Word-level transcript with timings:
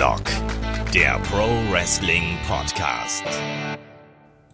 Headlock, 0.00 0.22
der 0.94 1.18
Pro 1.24 1.46
Wrestling 1.70 2.38
Podcast. 2.48 3.22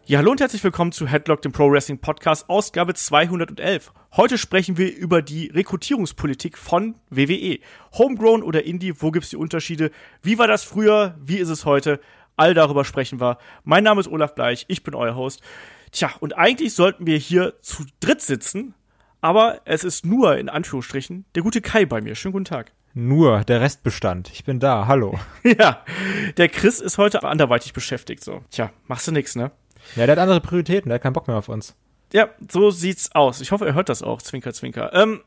Ja, 0.04 0.18
hallo 0.18 0.32
und 0.32 0.40
herzlich 0.40 0.64
willkommen 0.64 0.90
zu 0.90 1.06
Headlock, 1.06 1.40
dem 1.40 1.52
Pro 1.52 1.70
Wrestling 1.70 2.00
Podcast, 2.00 2.48
Ausgabe 2.48 2.94
211. 2.94 3.92
Heute 4.16 4.38
sprechen 4.38 4.76
wir 4.76 4.92
über 4.92 5.22
die 5.22 5.46
Rekrutierungspolitik 5.46 6.58
von 6.58 6.96
WWE. 7.10 7.60
Homegrown 7.96 8.42
oder 8.42 8.64
Indie, 8.64 9.00
wo 9.00 9.12
gibt's 9.12 9.30
die 9.30 9.36
Unterschiede? 9.36 9.92
Wie 10.20 10.36
war 10.36 10.48
das 10.48 10.64
früher? 10.64 11.14
Wie 11.22 11.36
ist 11.36 11.50
es 11.50 11.64
heute? 11.64 12.00
All 12.34 12.52
darüber 12.52 12.84
sprechen 12.84 13.20
wir. 13.20 13.38
Mein 13.62 13.84
Name 13.84 14.00
ist 14.00 14.08
Olaf 14.08 14.34
Bleich, 14.34 14.64
ich 14.66 14.82
bin 14.82 14.96
euer 14.96 15.14
Host. 15.14 15.42
Tja, 15.92 16.10
und 16.18 16.36
eigentlich 16.36 16.74
sollten 16.74 17.06
wir 17.06 17.18
hier 17.18 17.54
zu 17.62 17.84
dritt 18.00 18.20
sitzen, 18.20 18.74
aber 19.20 19.60
es 19.64 19.84
ist 19.84 20.04
nur, 20.04 20.38
in 20.38 20.48
Anführungsstrichen, 20.48 21.24
der 21.36 21.44
gute 21.44 21.60
Kai 21.60 21.86
bei 21.86 22.00
mir. 22.00 22.16
Schönen 22.16 22.32
guten 22.32 22.46
Tag. 22.46 22.72
Nur 22.98 23.44
der 23.44 23.60
Restbestand. 23.60 24.30
Ich 24.32 24.44
bin 24.44 24.58
da. 24.58 24.86
Hallo. 24.86 25.18
ja, 25.42 25.84
der 26.38 26.48
Chris 26.48 26.80
ist 26.80 26.96
heute 26.96 27.22
anderweitig 27.24 27.74
beschäftigt, 27.74 28.24
so. 28.24 28.40
Tja, 28.50 28.70
machst 28.86 29.06
du 29.06 29.12
nix, 29.12 29.36
ne? 29.36 29.50
Ja, 29.96 30.06
der 30.06 30.16
hat 30.16 30.22
andere 30.22 30.40
Prioritäten, 30.40 30.88
der 30.88 30.94
hat 30.94 31.02
keinen 31.02 31.12
Bock 31.12 31.28
mehr 31.28 31.36
auf 31.36 31.50
uns. 31.50 31.76
Ja, 32.14 32.30
so 32.50 32.70
sieht's 32.70 33.14
aus. 33.14 33.42
Ich 33.42 33.52
hoffe, 33.52 33.66
er 33.66 33.74
hört 33.74 33.90
das 33.90 34.02
auch. 34.02 34.22
Zwinker, 34.22 34.54
zwinker. 34.54 34.94
Ähm, 34.94 35.20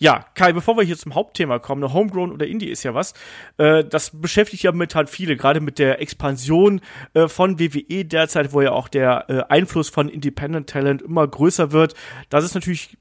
ja, 0.00 0.26
Kai, 0.34 0.52
bevor 0.52 0.76
wir 0.76 0.82
hier 0.82 0.98
zum 0.98 1.14
Hauptthema 1.14 1.60
kommen, 1.60 1.84
eine 1.84 1.92
Homegrown 1.92 2.32
oder 2.32 2.48
Indie 2.48 2.70
ist 2.70 2.82
ja 2.82 2.92
was. 2.92 3.14
Äh, 3.56 3.84
das 3.84 4.10
beschäftigt 4.20 4.64
ja 4.64 4.72
momentan 4.72 5.06
viele, 5.06 5.36
gerade 5.36 5.60
mit 5.60 5.78
der 5.78 6.00
Expansion 6.00 6.80
äh, 7.14 7.28
von 7.28 7.60
WWE 7.60 8.04
derzeit, 8.04 8.52
wo 8.52 8.62
ja 8.62 8.72
auch 8.72 8.88
der 8.88 9.30
äh, 9.30 9.42
Einfluss 9.48 9.90
von 9.90 10.08
Independent 10.08 10.68
Talent 10.68 11.02
immer 11.02 11.28
größer 11.28 11.70
wird. 11.70 11.94
Das 12.30 12.42
ist 12.42 12.56
natürlich 12.56 12.98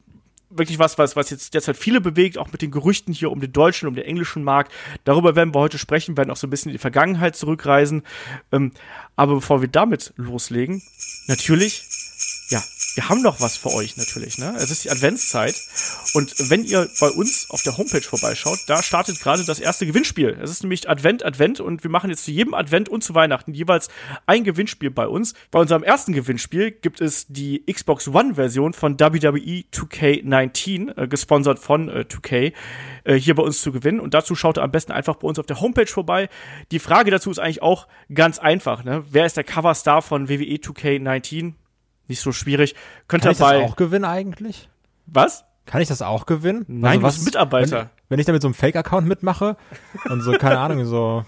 wirklich 0.58 0.80
was, 0.80 0.98
was, 0.98 1.16
was 1.16 1.30
jetzt 1.30 1.54
derzeit 1.54 1.78
viele 1.78 2.02
bewegt, 2.02 2.38
auch 2.38 2.52
mit 2.52 2.62
den 2.62 2.72
Gerüchten 2.72 3.14
hier 3.14 3.32
um 3.32 3.40
den 3.40 3.52
deutschen, 3.52 3.88
um 3.88 3.96
den 3.96 4.06
englischen 4.06 4.44
Markt. 4.44 4.72
Darüber 5.04 5.36
werden 5.36 5.54
wir 5.54 5.60
heute 5.60 5.78
sprechen, 5.78 6.18
werden 6.18 6.32
auch 6.32 6.38
so 6.38 6.48
ein 6.48 6.50
bisschen 6.50 6.70
in 6.70 6.76
die 6.76 6.80
Vergangenheit 6.80 7.36
zurückreisen. 7.36 8.04
Ähm, 8.52 8.72
aber 9.16 9.36
bevor 9.36 9.62
wir 9.62 9.68
damit 9.68 10.14
loslegen, 10.18 10.82
natürlich, 11.28 11.84
wir 12.96 13.10
haben 13.10 13.22
noch 13.22 13.42
was 13.42 13.58
für 13.58 13.74
euch 13.74 13.98
natürlich, 13.98 14.38
ne? 14.38 14.54
Es 14.58 14.72
ist 14.72 14.86
die 14.86 14.90
Adventszeit 14.90 15.56
und 16.14 16.34
wenn 16.50 16.64
ihr 16.64 16.90
bei 17.00 17.10
uns 17.10 17.50
auf 17.50 17.62
der 17.62 17.78
Homepage 17.78 18.02
vorbeischaut, 18.02 18.60
da 18.68 18.82
startet 18.82 19.20
gerade 19.20 19.44
das 19.44 19.60
erste 19.60 19.86
Gewinnspiel. 19.86 20.38
Es 20.42 20.50
ist 20.50 20.64
nämlich 20.64 20.90
Advent, 20.90 21.26
Advent 21.26 21.60
und 21.60 21.84
wir 21.84 21.92
machen 21.92 22.10
jetzt 22.10 22.24
zu 22.24 22.32
jedem 22.32 22.54
Advent 22.54 22.88
und 22.88 23.04
zu 23.04 23.14
Weihnachten 23.14 23.54
jeweils 23.54 23.90
ein 24.26 24.46
Gewinnspiel 24.46 24.92
bei 24.92 25.08
uns. 25.08 25.34
Bei 25.52 25.60
unserem 25.60 25.84
ersten 25.84 26.14
Gewinnspiel 26.14 26.72
gibt 26.72 27.02
es 27.02 27.28
die 27.28 27.64
Xbox 27.72 28.08
One 28.08 28.36
Version 28.36 28.74
von 28.74 28.98
WWE 29.00 29.66
2K19, 29.74 30.98
äh, 30.98 31.08
gesponsert 31.08 31.60
von 31.60 31.90
äh, 31.90 32.06
2K, 32.08 32.54
äh, 33.04 33.16
hier 33.16 33.36
bei 33.36 33.44
uns 33.44 33.62
zu 33.62 33.74
gewinnen 33.74 34.00
und 34.00 34.14
dazu 34.14 34.36
schaut 34.36 34.58
ihr 34.58 34.64
am 34.64 34.72
besten 34.72 34.94
einfach 34.94 35.16
bei 35.16 35.28
uns 35.28 35.38
auf 35.38 35.46
der 35.46 35.60
Homepage 35.60 35.88
vorbei. 35.88 36.30
Die 36.72 36.80
Frage 36.80 37.12
dazu 37.12 37.30
ist 37.30 37.40
eigentlich 37.40 37.62
auch 37.62 37.88
ganz 38.14 38.40
einfach, 38.40 38.86
ne? 38.86 39.04
Wer 39.10 39.26
ist 39.26 39.36
der 39.36 39.44
Coverstar 39.44 40.02
von 40.02 40.30
WWE 40.30 40.56
2K19? 40.56 41.54
Nicht 42.08 42.22
so 42.22 42.32
schwierig. 42.32 42.76
Könnt 43.08 43.24
Kann 43.24 43.32
ich 43.32 43.38
das 43.38 43.54
auch 43.54 43.76
gewinnen 43.76 44.06
eigentlich? 44.06 44.70
Was? 45.06 45.46
Kann 45.66 45.82
ich 45.82 45.88
das 45.88 46.02
auch 46.02 46.26
gewinnen? 46.26 46.66
Nein, 46.68 47.02
was, 47.02 47.16
du 47.16 47.20
bist 47.20 47.26
Mitarbeiter. 47.26 47.78
Wenn, 47.80 47.90
wenn 48.10 48.20
ich 48.20 48.26
da 48.26 48.34
mit 48.34 48.42
so 48.42 48.48
einem 48.48 48.54
Fake-Account 48.54 49.08
mitmache 49.08 49.58
und 50.10 50.22
so, 50.22 50.34
keine 50.34 50.60
Ahnung, 50.60 50.86
so 50.86 51.26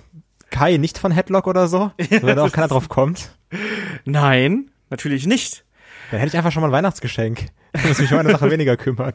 Kai 0.51 0.77
nicht 0.77 0.97
von 0.97 1.11
Headlock 1.11 1.47
oder 1.47 1.67
so, 1.67 1.91
wenn 1.97 2.35
da 2.35 2.43
auch 2.43 2.51
keiner 2.51 2.67
drauf 2.67 2.89
kommt, 2.89 3.35
Nein, 4.05 4.71
natürlich 4.89 5.25
nicht. 5.25 5.65
dann 6.11 6.19
hätte 6.19 6.29
ich 6.29 6.37
einfach 6.37 6.51
schon 6.51 6.61
mal 6.61 6.69
ein 6.69 6.73
Weihnachtsgeschenk. 6.73 7.47
Ich 7.73 7.85
muss 7.85 7.99
mich 7.99 8.11
um 8.11 8.19
eine 8.19 8.31
Sache 8.31 8.49
weniger 8.51 8.77
kümmern. 8.77 9.13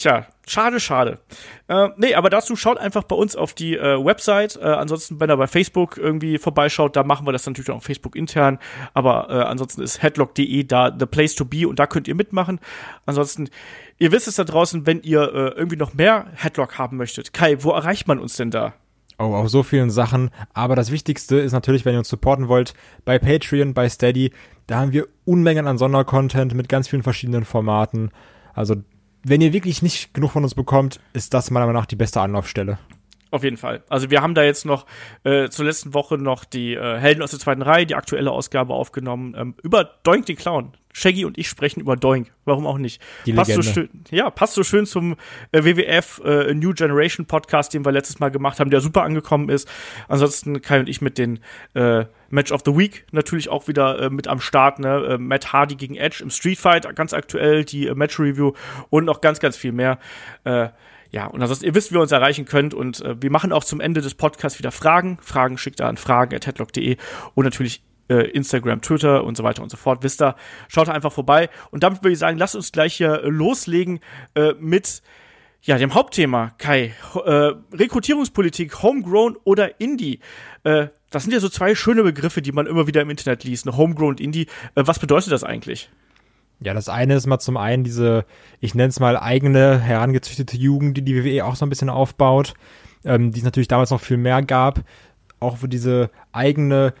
Tja, 0.00 0.24
schade, 0.48 0.80
schade. 0.80 1.18
Äh, 1.68 1.90
nee, 1.98 2.14
aber 2.14 2.30
dazu 2.30 2.56
schaut 2.56 2.78
einfach 2.78 3.04
bei 3.04 3.14
uns 3.14 3.36
auf 3.36 3.52
die 3.52 3.76
äh, 3.76 4.02
Website. 4.02 4.56
Äh, 4.56 4.64
ansonsten, 4.64 5.20
wenn 5.20 5.28
er 5.28 5.36
bei 5.36 5.46
Facebook 5.46 5.98
irgendwie 5.98 6.38
vorbeischaut, 6.38 6.96
da 6.96 7.04
machen 7.04 7.26
wir 7.26 7.32
das 7.32 7.44
natürlich 7.44 7.68
auch 7.68 7.76
auf 7.76 7.84
Facebook 7.84 8.16
intern. 8.16 8.58
Aber 8.94 9.28
äh, 9.28 9.34
ansonsten 9.42 9.82
ist 9.82 10.02
headlock.de 10.02 10.64
da 10.64 10.90
the 10.98 11.04
place 11.04 11.34
to 11.34 11.44
be 11.44 11.68
und 11.68 11.78
da 11.78 11.86
könnt 11.86 12.08
ihr 12.08 12.14
mitmachen. 12.14 12.60
Ansonsten, 13.04 13.50
ihr 13.98 14.10
wisst 14.10 14.26
es 14.26 14.36
da 14.36 14.44
draußen, 14.44 14.86
wenn 14.86 15.02
ihr 15.02 15.20
äh, 15.20 15.48
irgendwie 15.58 15.76
noch 15.76 15.92
mehr 15.92 16.28
Headlock 16.34 16.78
haben 16.78 16.96
möchtet. 16.96 17.34
Kai, 17.34 17.62
wo 17.62 17.72
erreicht 17.72 18.08
man 18.08 18.18
uns 18.18 18.38
denn 18.38 18.50
da? 18.50 18.72
Oh, 19.18 19.34
auf 19.34 19.50
so 19.50 19.62
vielen 19.62 19.90
Sachen. 19.90 20.30
Aber 20.54 20.76
das 20.76 20.90
Wichtigste 20.90 21.36
ist 21.36 21.52
natürlich, 21.52 21.84
wenn 21.84 21.92
ihr 21.92 21.98
uns 21.98 22.08
supporten 22.08 22.48
wollt, 22.48 22.72
bei 23.04 23.18
Patreon, 23.18 23.74
bei 23.74 23.86
Steady, 23.90 24.32
da 24.66 24.78
haben 24.78 24.94
wir 24.94 25.08
Unmengen 25.26 25.66
an 25.66 25.76
Sondercontent 25.76 26.54
mit 26.54 26.70
ganz 26.70 26.88
vielen 26.88 27.02
verschiedenen 27.02 27.44
Formaten. 27.44 28.12
Also, 28.54 28.76
wenn 29.22 29.40
ihr 29.40 29.52
wirklich 29.52 29.82
nicht 29.82 30.14
genug 30.14 30.32
von 30.32 30.42
uns 30.42 30.54
bekommt, 30.54 31.00
ist 31.12 31.34
das 31.34 31.50
meiner 31.50 31.66
Meinung 31.66 31.80
nach 31.80 31.86
die 31.86 31.96
beste 31.96 32.20
Anlaufstelle. 32.20 32.78
Auf 33.30 33.44
jeden 33.44 33.56
Fall. 33.56 33.84
Also 33.88 34.10
wir 34.10 34.22
haben 34.22 34.34
da 34.34 34.42
jetzt 34.42 34.66
noch 34.66 34.86
äh, 35.22 35.48
zur 35.48 35.64
letzten 35.64 35.94
Woche 35.94 36.18
noch 36.18 36.44
die 36.44 36.74
äh, 36.74 36.98
Helden 36.98 37.22
aus 37.22 37.30
der 37.30 37.38
zweiten 37.38 37.62
Reihe, 37.62 37.86
die 37.86 37.94
aktuelle 37.94 38.32
Ausgabe 38.32 38.74
aufgenommen, 38.74 39.34
ähm, 39.38 39.54
über 39.62 39.84
Doink 40.02 40.26
den 40.26 40.36
Clown. 40.36 40.72
Shaggy 40.92 41.24
und 41.24 41.38
ich 41.38 41.48
sprechen 41.48 41.80
über 41.80 41.96
Doink. 41.96 42.32
Warum 42.44 42.66
auch 42.66 42.78
nicht? 42.78 43.00
Die 43.26 43.32
passt 43.32 43.52
so 43.52 43.60
Legende. 43.60 43.88
schön, 43.92 44.04
ja, 44.10 44.30
passt 44.30 44.54
so 44.54 44.64
schön 44.64 44.86
zum 44.86 45.16
äh, 45.52 45.64
WWF 45.64 46.20
äh, 46.24 46.54
New 46.54 46.72
Generation 46.72 47.26
Podcast, 47.26 47.74
den 47.74 47.84
wir 47.84 47.92
letztes 47.92 48.18
Mal 48.18 48.30
gemacht 48.30 48.60
haben, 48.60 48.70
der 48.70 48.80
super 48.80 49.02
angekommen 49.02 49.48
ist. 49.48 49.68
Ansonsten 50.08 50.60
Kai 50.62 50.80
und 50.80 50.88
ich 50.88 51.00
mit 51.00 51.18
den 51.18 51.40
äh, 51.74 52.04
Match 52.30 52.52
of 52.52 52.62
the 52.64 52.76
Week 52.76 53.06
natürlich 53.12 53.48
auch 53.48 53.68
wieder 53.68 54.00
äh, 54.00 54.10
mit 54.10 54.26
am 54.26 54.40
Start. 54.40 54.78
Ne? 54.78 55.06
Äh, 55.10 55.18
Matt 55.18 55.52
Hardy 55.52 55.76
gegen 55.76 55.96
Edge 55.96 56.22
im 56.22 56.30
Street 56.30 56.58
Fight, 56.58 56.94
ganz 56.96 57.12
aktuell 57.12 57.64
die 57.64 57.86
äh, 57.86 57.94
Match 57.94 58.18
Review 58.18 58.52
und 58.88 59.04
noch 59.04 59.20
ganz, 59.20 59.40
ganz 59.40 59.56
viel 59.56 59.72
mehr. 59.72 59.98
Ja, 61.12 61.26
und 61.26 61.42
ansonsten, 61.42 61.66
ihr 61.66 61.74
wisst, 61.74 61.90
wie 61.90 61.96
ihr 61.96 62.00
uns 62.00 62.12
erreichen 62.12 62.44
könnt. 62.44 62.72
Und 62.72 63.02
wir 63.20 63.30
machen 63.30 63.52
auch 63.52 63.64
zum 63.64 63.80
Ende 63.80 64.00
des 64.00 64.14
Podcasts 64.14 64.58
wieder 64.58 64.70
Fragen. 64.70 65.18
Fragen 65.20 65.58
schickt 65.58 65.80
ihr 65.80 65.86
an 65.86 65.96
fragen.headlock.de 65.96 66.96
und 67.34 67.44
natürlich 67.44 67.82
äh, 68.10 68.28
Instagram, 68.30 68.82
Twitter 68.82 69.24
und 69.24 69.36
so 69.36 69.44
weiter 69.44 69.62
und 69.62 69.70
so 69.70 69.76
fort. 69.76 70.02
Wisst 70.02 70.20
ihr, 70.20 70.34
schaut 70.68 70.88
einfach 70.88 71.12
vorbei. 71.12 71.48
Und 71.70 71.82
damit 71.82 72.02
würde 72.02 72.12
ich 72.12 72.18
sagen, 72.18 72.36
lasst 72.36 72.56
uns 72.56 72.72
gleich 72.72 72.94
hier 72.94 73.22
äh, 73.22 73.28
loslegen 73.28 74.00
äh, 74.34 74.52
mit 74.58 75.02
ja, 75.62 75.78
dem 75.78 75.94
Hauptthema, 75.94 76.52
Kai. 76.58 76.94
Äh, 77.14 77.52
Rekrutierungspolitik, 77.72 78.82
Homegrown 78.82 79.36
oder 79.44 79.80
Indie. 79.80 80.20
Äh, 80.64 80.88
das 81.10 81.24
sind 81.24 81.32
ja 81.32 81.40
so 81.40 81.48
zwei 81.48 81.74
schöne 81.74 82.02
Begriffe, 82.02 82.40
die 82.42 82.52
man 82.52 82.66
immer 82.66 82.86
wieder 82.86 83.02
im 83.02 83.10
Internet 83.10 83.44
liest. 83.44 83.66
Ne? 83.66 83.76
Homegrown 83.76 84.10
und 84.10 84.20
Indie. 84.20 84.46
Äh, 84.74 84.82
was 84.86 84.98
bedeutet 84.98 85.32
das 85.32 85.44
eigentlich? 85.44 85.90
Ja, 86.60 86.74
das 86.74 86.88
eine 86.88 87.14
ist 87.14 87.26
mal 87.26 87.38
zum 87.38 87.56
einen 87.56 87.84
diese, 87.84 88.24
ich 88.60 88.74
nenne 88.74 88.88
es 88.88 89.00
mal 89.00 89.16
eigene, 89.16 89.78
herangezüchtete 89.78 90.56
Jugend, 90.56 90.96
die 90.96 91.02
die 91.02 91.24
WWE 91.24 91.44
auch 91.46 91.56
so 91.56 91.64
ein 91.64 91.70
bisschen 91.70 91.88
aufbaut, 91.88 92.54
ähm, 93.04 93.32
die 93.32 93.38
es 93.38 93.44
natürlich 93.44 93.68
damals 93.68 93.90
noch 93.90 94.00
viel 94.00 94.18
mehr 94.18 94.42
gab. 94.42 94.80
Auch 95.40 95.58
für 95.58 95.68
diese 95.68 96.10
eigene 96.32 96.92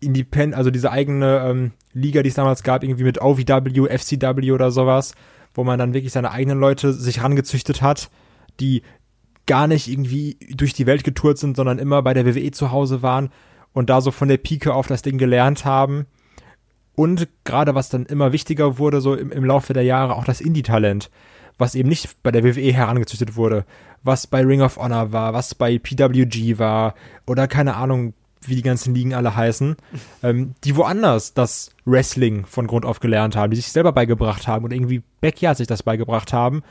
Independent, 0.00 0.54
also 0.54 0.70
diese 0.70 0.90
eigene 0.90 1.40
ähm, 1.44 1.72
Liga, 1.92 2.22
die 2.22 2.28
es 2.28 2.34
damals 2.34 2.62
gab, 2.62 2.82
irgendwie 2.82 3.04
mit 3.04 3.20
OVW, 3.20 3.88
FCW 3.88 4.52
oder 4.52 4.70
sowas, 4.70 5.14
wo 5.54 5.64
man 5.64 5.78
dann 5.78 5.94
wirklich 5.94 6.12
seine 6.12 6.30
eigenen 6.30 6.58
Leute 6.58 6.92
sich 6.92 7.18
herangezüchtet 7.18 7.82
hat, 7.82 8.10
die 8.60 8.82
gar 9.46 9.66
nicht 9.66 9.88
irgendwie 9.88 10.38
durch 10.54 10.72
die 10.72 10.86
Welt 10.86 11.04
getourt 11.04 11.38
sind, 11.38 11.56
sondern 11.56 11.78
immer 11.78 12.02
bei 12.02 12.14
der 12.14 12.24
WWE 12.24 12.50
zu 12.52 12.70
Hause 12.70 13.02
waren 13.02 13.30
und 13.72 13.90
da 13.90 14.00
so 14.00 14.10
von 14.10 14.28
der 14.28 14.36
Pike 14.36 14.72
auf 14.72 14.86
das 14.86 15.02
Ding 15.02 15.18
gelernt 15.18 15.64
haben. 15.64 16.06
Und 16.94 17.28
gerade 17.44 17.74
was 17.74 17.88
dann 17.88 18.06
immer 18.06 18.32
wichtiger 18.32 18.78
wurde, 18.78 19.00
so 19.00 19.14
im, 19.14 19.32
im 19.32 19.44
Laufe 19.44 19.72
der 19.72 19.82
Jahre, 19.82 20.16
auch 20.16 20.24
das 20.24 20.40
Indie-Talent, 20.40 21.10
was 21.58 21.74
eben 21.74 21.88
nicht 21.88 22.22
bei 22.22 22.30
der 22.30 22.44
WWE 22.44 22.72
herangezüchtet 22.72 23.36
wurde, 23.36 23.64
was 24.02 24.26
bei 24.26 24.44
Ring 24.44 24.62
of 24.62 24.76
Honor 24.76 25.12
war, 25.12 25.34
was 25.34 25.54
bei 25.54 25.78
PWG 25.78 26.58
war 26.58 26.94
oder 27.26 27.48
keine 27.48 27.76
Ahnung, 27.76 28.14
wie 28.46 28.56
die 28.56 28.62
ganzen 28.62 28.94
Ligen 28.94 29.14
alle 29.14 29.36
heißen, 29.36 29.76
ähm, 30.22 30.54
die 30.64 30.76
woanders 30.76 31.34
das 31.34 31.70
Wrestling 31.84 32.46
von 32.46 32.66
Grund 32.66 32.84
auf 32.84 33.00
gelernt 33.00 33.36
haben, 33.36 33.50
die 33.50 33.56
sich 33.56 33.70
selber 33.70 33.92
beigebracht 33.92 34.48
haben 34.48 34.64
und 34.64 34.72
irgendwie 34.72 35.02
Backyard 35.20 35.56
sich 35.56 35.66
das 35.66 35.82
beigebracht 35.82 36.32
haben 36.32 36.62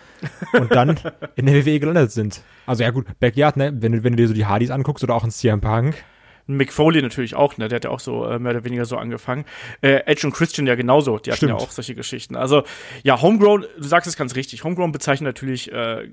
und 0.53 0.73
dann 0.73 0.99
in 1.35 1.45
der 1.45 1.65
WWE 1.65 1.79
gelandet 1.79 2.11
sind. 2.11 2.41
Also 2.65 2.83
ja 2.83 2.89
gut, 2.89 3.05
Backyard, 3.19 3.57
ne, 3.57 3.71
wenn 3.79 3.91
du, 3.91 4.03
wenn 4.03 4.13
du 4.13 4.17
dir 4.17 4.27
so 4.27 4.33
die 4.33 4.45
Hardys 4.45 4.71
anguckst 4.71 5.03
oder 5.03 5.15
auch 5.15 5.23
in 5.23 5.31
CM 5.31 5.61
Punk, 5.61 6.03
Mick 6.49 6.73
Foley 6.73 7.01
natürlich 7.03 7.35
auch, 7.35 7.57
ne? 7.57 7.67
Der 7.67 7.75
hat 7.75 7.83
ja 7.83 7.91
auch 7.91 7.99
so 7.99 8.25
äh, 8.25 8.39
mehr 8.39 8.53
oder 8.53 8.63
weniger 8.63 8.83
so 8.85 8.97
angefangen. 8.97 9.45
Äh, 9.81 10.01
Edge 10.07 10.25
und 10.25 10.33
Christian 10.33 10.65
ja 10.65 10.73
genauso, 10.73 11.19
die 11.19 11.29
hatten 11.29 11.37
Stimmt. 11.37 11.51
ja 11.51 11.55
auch 11.57 11.69
solche 11.69 11.93
Geschichten. 11.93 12.35
Also 12.35 12.63
ja, 13.03 13.21
Homegrown, 13.21 13.65
du 13.77 13.83
sagst 13.83 14.07
es 14.07 14.17
ganz 14.17 14.35
richtig. 14.35 14.63
Homegrown 14.63 14.91
bezeichnet 14.91 15.27
natürlich 15.27 15.71
äh, 15.71 16.09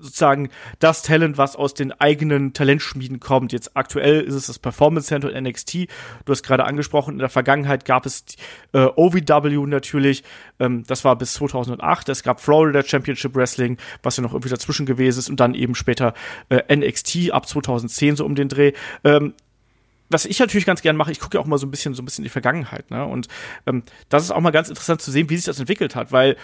sozusagen 0.00 0.50
das 0.78 1.02
Talent, 1.02 1.38
was 1.38 1.56
aus 1.56 1.74
den 1.74 1.92
eigenen 1.92 2.52
Talentschmieden 2.52 3.20
kommt. 3.20 3.52
Jetzt 3.52 3.76
aktuell 3.76 4.20
ist 4.20 4.34
es 4.34 4.46
das 4.46 4.58
Performance 4.58 5.08
Center 5.08 5.28
und 5.28 5.42
NXT. 5.42 5.88
Du 6.24 6.32
hast 6.32 6.42
gerade 6.42 6.64
angesprochen, 6.64 7.14
in 7.14 7.18
der 7.18 7.28
Vergangenheit 7.28 7.84
gab 7.84 8.06
es 8.06 8.24
äh, 8.72 8.86
OVW 8.96 9.66
natürlich. 9.66 10.24
Ähm, 10.58 10.84
das 10.86 11.04
war 11.04 11.16
bis 11.16 11.34
2008. 11.34 12.08
Es 12.08 12.22
gab 12.22 12.40
Florida 12.40 12.82
Championship 12.82 13.34
Wrestling, 13.34 13.78
was 14.02 14.16
ja 14.16 14.22
noch 14.22 14.32
irgendwie 14.32 14.48
dazwischen 14.48 14.86
gewesen 14.86 15.18
ist. 15.18 15.28
Und 15.28 15.40
dann 15.40 15.54
eben 15.54 15.74
später 15.74 16.14
äh, 16.48 16.74
NXT 16.74 17.30
ab 17.30 17.48
2010 17.48 18.16
so 18.16 18.24
um 18.24 18.34
den 18.34 18.48
Dreh. 18.48 18.72
Ähm, 19.04 19.34
was 20.10 20.26
ich 20.26 20.38
natürlich 20.38 20.66
ganz 20.66 20.82
gern 20.82 20.96
mache, 20.96 21.10
ich 21.10 21.18
gucke 21.18 21.36
ja 21.36 21.42
auch 21.42 21.46
mal 21.46 21.58
so 21.58 21.66
ein 21.66 21.70
bisschen 21.70 21.94
so 21.94 22.02
ein 22.02 22.04
bisschen 22.04 22.22
in 22.22 22.26
die 22.26 22.30
Vergangenheit, 22.30 22.90
ne? 22.90 23.04
Und 23.04 23.28
ähm, 23.66 23.82
das 24.10 24.22
ist 24.22 24.30
auch 24.30 24.40
mal 24.40 24.50
ganz 24.50 24.68
interessant 24.68 25.00
zu 25.00 25.10
sehen, 25.10 25.30
wie 25.30 25.36
sich 25.36 25.46
das 25.46 25.58
entwickelt 25.58 25.96
hat, 25.96 26.12
weil 26.12 26.36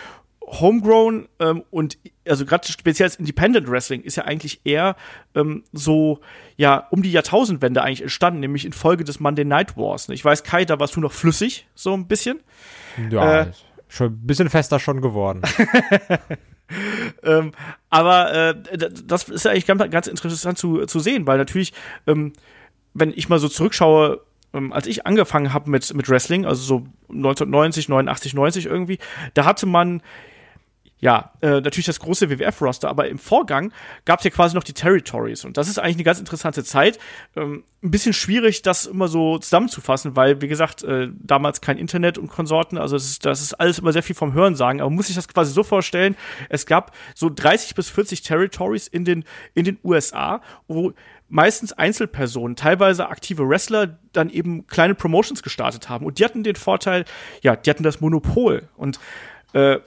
Homegrown 0.42 1.28
ähm, 1.38 1.62
und 1.70 1.98
also 2.26 2.44
gerade 2.44 2.66
speziell 2.66 3.06
als 3.06 3.16
Independent 3.16 3.70
Wrestling 3.70 4.02
ist 4.02 4.16
ja 4.16 4.25
eigentlich 4.25 4.60
eher 4.64 4.96
ähm, 5.34 5.64
so 5.72 6.20
ja 6.56 6.88
um 6.90 7.02
die 7.02 7.12
Jahrtausendwende 7.12 7.82
eigentlich 7.82 8.02
entstanden, 8.02 8.40
nämlich 8.40 8.64
in 8.64 8.72
Folge 8.72 9.04
des 9.04 9.20
Monday 9.20 9.44
Night 9.44 9.76
Wars. 9.76 10.08
Ne? 10.08 10.14
Ich 10.14 10.25
weiß, 10.25 10.42
Kai, 10.42 10.64
da 10.64 10.81
warst 10.81 10.96
du 10.96 11.00
noch 11.00 11.12
flüssig, 11.12 11.66
so 11.75 11.92
ein 11.94 12.08
bisschen. 12.08 12.40
Ja, 13.10 13.42
äh, 13.42 13.52
schon 13.88 14.08
ein 14.08 14.26
bisschen 14.26 14.48
fester 14.48 14.81
schon 14.81 15.00
geworden. 15.00 15.42
ähm, 17.22 17.52
aber 17.90 18.32
äh, 18.32 18.54
das 19.04 19.28
ist 19.28 19.44
ja 19.44 19.50
eigentlich 19.50 19.66
ganz, 19.66 19.90
ganz 19.90 20.06
interessant 20.06 20.58
zu, 20.58 20.87
zu 20.87 21.00
sehen, 21.00 21.26
weil 21.26 21.38
natürlich, 21.38 21.72
ähm, 22.06 22.32
wenn 22.94 23.12
ich 23.14 23.28
mal 23.28 23.38
so 23.38 23.48
zurückschaue, 23.48 24.20
ähm, 24.52 24.72
als 24.72 24.87
ich 24.87 25.06
angefangen 25.06 25.52
habe 25.52 25.70
mit, 25.70 25.92
mit 25.94 26.08
Wrestling, 26.08 26.44
also 26.44 26.62
so 26.62 26.76
1990, 27.08 27.88
89, 27.88 28.34
90 28.34 28.66
irgendwie, 28.66 28.98
da 29.34 29.44
hatte 29.44 29.66
man 29.66 30.02
ja, 31.00 31.32
äh, 31.41 31.61
natürlich 31.61 31.87
das 31.87 31.99
große 31.99 32.29
WWF-Roster, 32.31 32.88
aber 32.88 33.08
im 33.08 33.19
Vorgang 33.19 33.73
gab 34.05 34.20
es 34.20 34.25
ja 34.25 34.31
quasi 34.31 34.55
noch 34.55 34.64
die 34.64 34.75
Territories. 34.75 35.44
Und 35.44 35.56
das 35.56 35.69
ist 35.69 35.79
eigentlich 35.79 35.97
eine 35.97 36.05
ganz 36.05 36.19
interessante 36.19 36.62
Zeit. 36.62 36.99
Ähm, 37.37 37.64
ein 37.82 37.91
bisschen 37.91 38.12
schwierig, 38.12 38.61
das 38.61 38.85
immer 38.85 39.08
so 39.08 39.38
zusammenzufassen, 39.38 40.14
weil, 40.14 40.43
wie 40.43 40.49
gesagt, 40.49 40.82
äh, 40.82 41.08
damals 41.14 41.62
kein 41.62 41.79
Internet 41.79 42.19
und 42.19 42.29
Konsorten, 42.29 42.76
also 42.76 42.97
das 42.97 43.06
ist, 43.06 43.25
das 43.25 43.41
ist 43.41 43.55
alles 43.55 43.79
immer 43.79 43.93
sehr 43.93 44.02
viel 44.02 44.14
vom 44.14 44.35
Hören 44.35 44.55
sagen. 44.55 44.82
Aber 44.82 44.91
muss 44.91 45.06
sich 45.06 45.17
das 45.17 45.26
quasi 45.26 45.52
so 45.52 45.62
vorstellen, 45.62 46.17
es 46.50 46.67
gab 46.67 46.94
so 47.14 47.31
30 47.35 47.75
bis 47.75 47.88
40 47.88 48.20
Territories 48.20 48.87
in 48.87 49.06
den, 49.06 49.25
in 49.55 49.64
den 49.64 49.79
USA, 49.82 50.43
wo 50.69 50.93
meistens 51.31 51.73
Einzelpersonen, 51.73 52.56
teilweise 52.56 53.08
aktive 53.08 53.49
Wrestler, 53.49 53.99
dann 54.12 54.29
eben 54.29 54.67
kleine 54.67 54.94
Promotions 54.94 55.43
gestartet 55.43 55.88
haben. 55.88 56.05
Und 56.05 56.19
die 56.19 56.25
hatten 56.26 56.43
den 56.43 56.56
Vorteil, 56.56 57.06
ja, 57.41 57.56
die 57.56 57.70
hatten 57.70 57.85
das 57.85 58.02
Monopol. 58.02 58.69
Und 58.76 59.00
äh, 59.55 59.79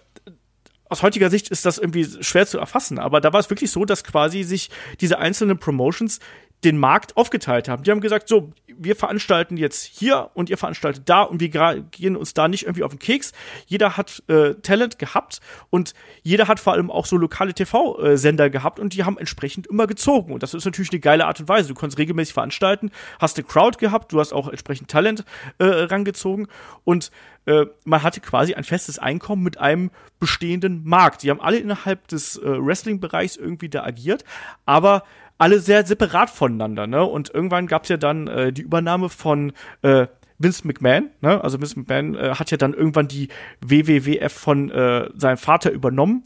aus 0.94 1.02
heutiger 1.02 1.32
Sicht 1.32 1.50
ist 1.50 1.66
das 1.66 1.80
irgendwie 1.80 2.08
schwer 2.22 2.46
zu 2.46 2.60
erfassen, 2.60 3.00
aber 3.00 3.20
da 3.20 3.34
war 3.34 3.40
es 3.40 3.50
wirklich 3.50 3.72
so, 3.72 3.84
dass 3.84 4.04
quasi 4.04 4.44
sich 4.44 4.70
diese 5.02 5.18
einzelnen 5.18 5.58
Promotions 5.58 6.20
den 6.64 6.78
Markt 6.78 7.18
aufgeteilt 7.18 7.68
haben. 7.68 7.84
Die 7.84 7.92
haben 7.92 8.02
gesagt, 8.02 8.28
so, 8.28 8.52
wir 8.68 8.96
veranstalten 8.96 9.58
jetzt 9.58 9.84
hier 9.84 10.30
und 10.34 10.50
ihr 10.50 10.58
veranstaltet 10.58 11.04
da 11.08 11.22
und 11.22 11.40
wir 11.40 11.50
gehen 11.92 12.16
uns 12.16 12.34
da 12.34 12.48
nicht 12.48 12.64
irgendwie 12.64 12.84
auf 12.84 12.92
den 12.92 13.00
Keks. 13.00 13.34
Jeder 13.68 13.98
hat 13.98 14.24
äh, 14.28 14.56
Talent 14.56 15.00
gehabt 15.00 15.40
und 15.70 15.94
jeder 16.22 16.48
hat 16.48 16.60
vor 16.60 16.74
allem 16.74 16.90
auch 16.90 17.06
so 17.06 17.18
lokale 17.18 17.54
TV-Sender 17.54 18.50
gehabt 18.50 18.80
und 18.80 18.94
die 18.94 19.04
haben 19.04 19.18
entsprechend 19.18 19.68
immer 19.68 19.88
gezogen. 19.88 20.34
Und 20.34 20.44
das 20.44 20.54
ist 20.54 20.66
natürlich 20.66 20.92
eine 20.92 21.00
geile 21.00 21.26
Art 21.26 21.40
und 21.40 21.50
Weise. 21.50 21.70
Du 21.70 21.76
konntest 21.76 22.00
regelmäßig 22.00 22.34
veranstalten, 22.34 22.92
hast 23.20 23.38
eine 23.38 23.46
Crowd 23.46 23.78
gehabt, 23.78 24.12
du 24.12 24.20
hast 24.20 24.34
auch 24.34 24.48
entsprechend 24.48 24.90
Talent 24.90 25.26
äh, 25.60 25.66
rangezogen 25.66 26.48
und 26.84 27.12
äh, 27.46 27.66
man 27.84 28.04
hatte 28.04 28.22
quasi 28.22 28.54
ein 28.54 28.64
festes 28.64 29.00
Einkommen 29.00 29.44
mit 29.44 29.58
einem 29.58 29.92
bestehenden 30.20 30.84
Markt. 30.86 31.24
Die 31.24 31.30
haben 31.30 31.42
alle 31.42 31.58
innerhalb 31.58 32.08
des 32.08 32.38
äh, 32.38 32.42
Wrestling-Bereichs 32.44 33.36
irgendwie 33.36 33.70
da 33.70 33.84
agiert, 33.84 34.24
aber 34.66 35.04
alle 35.38 35.60
sehr 35.60 35.86
separat 35.86 36.30
voneinander, 36.30 36.88
ne? 36.88 37.04
Und 37.04 37.34
irgendwann 37.34 37.68
gab 37.68 37.84
es 37.84 37.90
ja 37.90 37.98
dann 37.98 38.28
äh, 38.28 38.54
die 38.54 38.62
Übernahme 38.62 39.10
von 39.10 39.54
äh, 39.82 40.08
Vince 40.38 40.68
McMahon, 40.68 41.10
ne? 41.22 41.44
Also 41.44 41.60
Vince 41.60 41.80
McMahon 41.80 42.16
äh, 42.16 42.36
hat 42.36 42.52
ja 42.52 42.58
dann 42.58 42.74
irgendwann 42.74 43.08
die 43.08 43.30
WWWF 43.62 44.32
von 44.32 44.70
äh, 44.72 45.10
seinem 45.16 45.38
Vater 45.38 45.72
übernommen. 45.72 46.24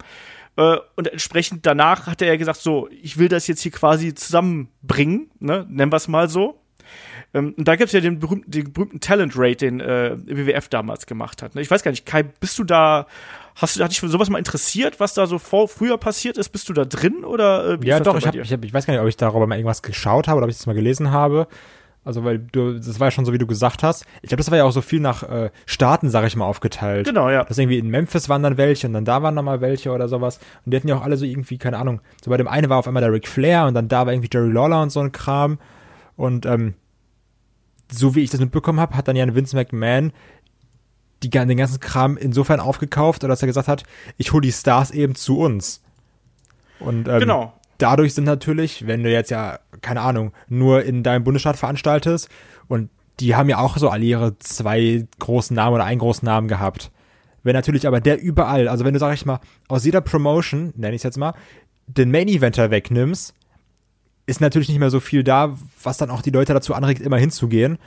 Äh, 0.56 0.77
und 0.95 1.07
entsprechend 1.07 1.65
danach 1.65 2.07
hat 2.07 2.21
er 2.21 2.27
ja 2.30 2.36
gesagt, 2.36 2.59
so, 2.59 2.89
ich 2.89 3.18
will 3.18 3.30
das 3.30 3.48
jetzt 3.48 3.62
hier 3.62 3.71
quasi 3.71 4.13
zusammenbringen, 4.13 5.31
ne? 5.39 5.65
Nennen 5.69 5.92
wir 5.92 5.98
es 5.98 6.07
mal 6.07 6.30
so. 6.30 6.62
Ähm, 7.38 7.54
und 7.57 7.68
da 7.68 7.75
gibt 7.75 7.88
es 7.88 7.94
ja 7.94 8.00
den 8.00 8.19
berühmten, 8.19 8.50
den 8.50 8.74
berühmten 8.74 9.00
Talent 9.00 9.34
Rate, 9.36 9.57
den 9.57 9.80
äh, 9.80 10.18
WWF 10.25 10.69
damals 10.69 11.06
gemacht 11.06 11.42
hat. 11.42 11.56
Ne? 11.56 11.62
Ich 11.62 11.72
weiß 11.72 11.84
gar 11.84 11.92
nicht, 11.92 12.06
Kai, 12.06 12.24
bist 12.24 12.57
du 12.60 12.63
da 12.63 13.07
Hast 13.57 13.75
du, 13.75 13.84
hat 13.84 13.89
dich 13.89 14.00
sowas 14.00 14.30
mal 14.30 14.38
interessiert, 14.38 15.00
was 15.00 15.16
da 15.16 15.25
so 15.25 15.39
vor, 15.39 15.68
früher 15.68 15.98
passiert 15.98 16.38
ist? 16.38 16.50
Bist 16.50 16.69
du 16.69 16.74
da 16.74 16.86
drin 16.86 17.25
oder? 17.25 17.80
Äh, 17.81 17.88
ja, 17.88 18.00
doch, 18.00 18.16
ich, 18.16 18.28
hab, 18.28 18.36
ich, 18.36 18.54
hab, 18.54 18.63
ich 18.63 18.72
weiß 18.72 18.86
gar 18.86 18.94
nicht, 18.94 19.01
ob 19.01 19.07
ich 19.07 19.18
darüber 19.18 19.48
mal 19.48 19.56
irgendwas 19.56 19.81
geschaut 19.81 20.28
habe 20.28 20.38
oder 20.38 20.45
ob 20.45 20.51
ich 20.51 20.57
das 20.57 20.68
mal 20.68 20.75
gelesen 20.75 21.10
habe. 21.10 21.48
Also, 22.06 22.24
weil 22.24 22.38
du, 22.38 22.75
das 22.75 23.00
war 23.00 23.07
ja 23.07 23.12
schon 23.12 23.25
so, 23.25 23.34
wie 23.34 23.39
du 23.39 23.48
gesagt 23.48 23.81
hast. 23.81 24.06
Ich 24.22 24.30
glaube, 24.30 24.38
das 24.38 24.51
war 24.51 24.60
ja 24.60 24.63
auch 24.63 24.72
so 24.72 24.81
viel 24.81 25.00
nach 25.00 25.24
äh, 25.24 25.50
Staaten, 25.66 26.12
sag 26.12 26.25
ich 26.28 26.36
mal, 26.36 26.45
aufgeteilt. 26.45 27.07
Genau, 27.07 27.31
ja. 27.31 27.44
Das 27.45 27.57
irgendwie 27.57 27.80
in 27.80 27.89
Memphis 27.89 28.30
waren 28.30 28.44
dann 28.44 28.57
welche 28.57 28.86
und 28.86 28.94
dann 28.94 29.06
da 29.06 29.24
waren 29.24 29.34
noch 29.34 29.44
mal 29.44 29.60
welche 29.60 29.92
oder 29.92 30.07
sowas. 30.07 30.39
Und 30.63 30.72
die 30.72 30.78
hatten 30.78 30.88
ja 30.88 30.95
auch 30.95 31.04
alle 31.04 31.18
so 31.18 31.25
irgendwie, 31.25 31.57
keine 31.57 31.80
Ahnung. 31.80 32.00
So 32.24 32.30
bei 32.30 32.38
dem 32.38 32.48
einen 32.48 32.69
war 32.69 32.78
auf 32.78 32.88
einmal 32.88 33.01
der 33.01 33.12
Ric 33.12 33.28
Flair 33.28 33.66
und 33.66 33.74
dann 33.74 33.88
da 33.88 34.06
war 34.06 34.13
irgendwie 34.13 34.30
Jerry 34.31 34.51
Lawler 34.51 34.84
und 34.84 34.92
so 34.92 35.00
ein 35.00 35.12
Kram. 35.12 35.57
Und 36.16 36.45
ähm, 36.45 36.75
so 37.92 38.16
wie 38.16 38.24
ich 38.24 38.30
das 38.30 38.39
mitbekommen 38.39 38.80
habe, 38.80 38.95
hat 38.95 39.07
dann 39.07 39.16
ja 39.16 39.24
ein 39.24 39.36
Vince 39.36 39.56
McMahon 39.56 40.12
die, 41.24 41.30
den 41.30 41.57
ganzen 41.57 41.80
Kram 41.80 42.18
insofern 42.18 42.60
aufgekauft, 42.60 43.24
oder 43.24 43.31
dass 43.31 43.42
er 43.42 43.48
gesagt 43.48 43.68
hat, 43.68 43.84
ich 44.18 44.34
hole 44.34 44.42
die 44.42 44.51
Stars 44.51 44.92
eben 44.92 45.16
zu 45.16 45.39
uns. 45.39 45.81
Und 46.80 47.07
ähm, 47.07 47.19
genau. 47.19 47.54
dadurch 47.80 48.13
sind 48.13 48.25
natürlich, 48.25 48.86
wenn 48.86 49.04
du 49.04 49.12
jetzt 49.12 49.31
ja, 49.31 49.60
keine 49.81 50.01
Ahnung, 50.01 50.31
nur 50.48 50.84
in 50.84 51.04
deinem 51.04 51.24
Bundesstaat 51.24 51.57
veranstaltest, 51.57 52.30
und 52.68 52.89
die 53.19 53.36
haben 53.36 53.50
ja 53.50 53.57
auch 53.57 53.78
so 53.78 53.89
alle 53.89 54.04
ihre 54.04 54.38
zwei 54.39 55.07
großen 55.18 55.56
Namen 55.56 55.75
oder 55.75 55.86
einen 55.86 56.00
großen 56.00 56.25
Namen 56.25 56.48
gehabt. 56.48 56.92
Wenn 57.42 57.54
natürlich 57.54 57.88
aber 57.88 58.00
der 58.00 58.22
überall, 58.22 58.68
also 58.68 58.86
wenn 58.86 58.94
du, 58.94 59.00
sag 59.00 59.13
ich 59.13 59.25
mal, 59.25 59.39
aus 59.68 59.86
jeder 59.86 60.01
Promotion, 60.01 60.74
nenne 60.75 60.94
ich 60.95 61.00
es 61.00 61.04
jetzt 61.04 61.18
mal, 61.18 61.34
den 61.88 62.12
Main 62.12 62.28
Eventer 62.28 62.69
wegnimmst, 62.69 63.34
ist 64.27 64.41
natürlich 64.41 64.69
nicht 64.69 64.79
mehr 64.79 64.91
so 64.91 65.00
viel 65.00 65.24
da, 65.24 65.57
was 65.81 65.97
dann 65.97 66.12
auch 66.12 66.21
die 66.21 66.29
Leute 66.29 66.53
dazu 66.53 66.75
anregt, 66.75 67.01
immer 67.01 67.18
hinzugehen. 67.18 67.79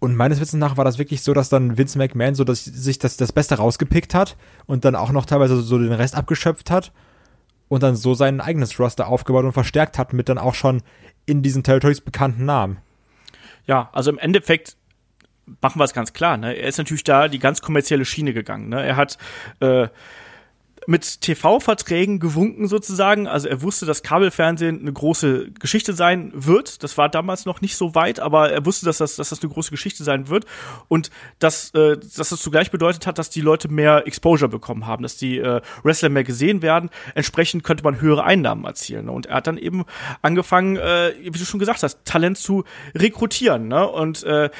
Und 0.00 0.16
meines 0.16 0.40
Wissens 0.40 0.60
nach 0.60 0.76
war 0.76 0.84
das 0.84 0.98
wirklich 0.98 1.22
so, 1.22 1.32
dass 1.32 1.48
dann 1.48 1.78
Vince 1.78 1.96
McMahon 1.98 2.34
so 2.34 2.44
dass 2.44 2.64
sich 2.64 2.98
das, 2.98 3.16
das 3.16 3.32
Beste 3.32 3.54
rausgepickt 3.54 4.14
hat 4.14 4.36
und 4.66 4.84
dann 4.84 4.96
auch 4.96 5.12
noch 5.12 5.24
teilweise 5.24 5.60
so 5.62 5.78
den 5.78 5.92
Rest 5.92 6.16
abgeschöpft 6.16 6.70
hat 6.70 6.92
und 7.68 7.82
dann 7.82 7.96
so 7.96 8.14
sein 8.14 8.40
eigenes 8.40 8.78
Roster 8.78 9.08
aufgebaut 9.08 9.44
und 9.44 9.52
verstärkt 9.52 9.98
hat 9.98 10.12
mit 10.12 10.28
dann 10.28 10.38
auch 10.38 10.54
schon 10.54 10.82
in 11.26 11.42
diesen 11.42 11.62
Territories 11.62 12.00
bekannten 12.00 12.44
Namen. 12.44 12.78
Ja, 13.66 13.88
also 13.92 14.10
im 14.10 14.18
Endeffekt 14.18 14.76
machen 15.60 15.78
wir 15.78 15.84
es 15.84 15.94
ganz 15.94 16.12
klar. 16.12 16.36
Ne? 16.36 16.54
Er 16.54 16.68
ist 16.68 16.78
natürlich 16.78 17.04
da 17.04 17.28
die 17.28 17.38
ganz 17.38 17.60
kommerzielle 17.60 18.04
Schiene 18.04 18.32
gegangen. 18.32 18.68
Ne? 18.68 18.82
Er 18.82 18.96
hat 18.96 19.18
äh, 19.60 19.88
mit 20.86 21.20
TV-Verträgen 21.20 22.20
gewunken 22.20 22.68
sozusagen. 22.68 23.26
Also 23.26 23.48
er 23.48 23.62
wusste, 23.62 23.86
dass 23.86 24.02
Kabelfernsehen 24.02 24.80
eine 24.80 24.92
große 24.92 25.50
Geschichte 25.58 25.92
sein 25.92 26.32
wird. 26.34 26.82
Das 26.82 26.98
war 26.98 27.08
damals 27.08 27.44
noch 27.46 27.60
nicht 27.60 27.76
so 27.76 27.94
weit, 27.94 28.20
aber 28.20 28.50
er 28.50 28.64
wusste, 28.66 28.86
dass 28.86 28.98
das, 28.98 29.16
dass 29.16 29.30
das 29.30 29.42
eine 29.42 29.52
große 29.52 29.70
Geschichte 29.70 30.04
sein 30.04 30.28
wird 30.28 30.44
und 30.88 31.10
dass, 31.38 31.70
äh, 31.74 31.96
dass 31.96 32.28
das 32.28 32.40
zugleich 32.40 32.70
bedeutet 32.70 33.06
hat, 33.06 33.18
dass 33.18 33.30
die 33.30 33.40
Leute 33.40 33.68
mehr 33.68 34.06
Exposure 34.06 34.48
bekommen 34.48 34.86
haben, 34.86 35.02
dass 35.02 35.16
die 35.16 35.38
äh, 35.38 35.60
Wrestler 35.82 36.08
mehr 36.08 36.24
gesehen 36.24 36.62
werden. 36.62 36.90
Entsprechend 37.14 37.64
könnte 37.64 37.84
man 37.84 38.00
höhere 38.00 38.24
Einnahmen 38.24 38.64
erzielen. 38.64 39.06
Ne? 39.06 39.12
Und 39.12 39.26
er 39.26 39.36
hat 39.36 39.46
dann 39.46 39.58
eben 39.58 39.84
angefangen, 40.22 40.76
äh, 40.76 41.12
wie 41.22 41.30
du 41.30 41.44
schon 41.44 41.60
gesagt 41.60 41.82
hast, 41.82 42.04
Talent 42.04 42.38
zu 42.38 42.64
rekrutieren. 42.94 43.68
Ne? 43.68 43.88
Und 43.88 44.22
äh, 44.24 44.50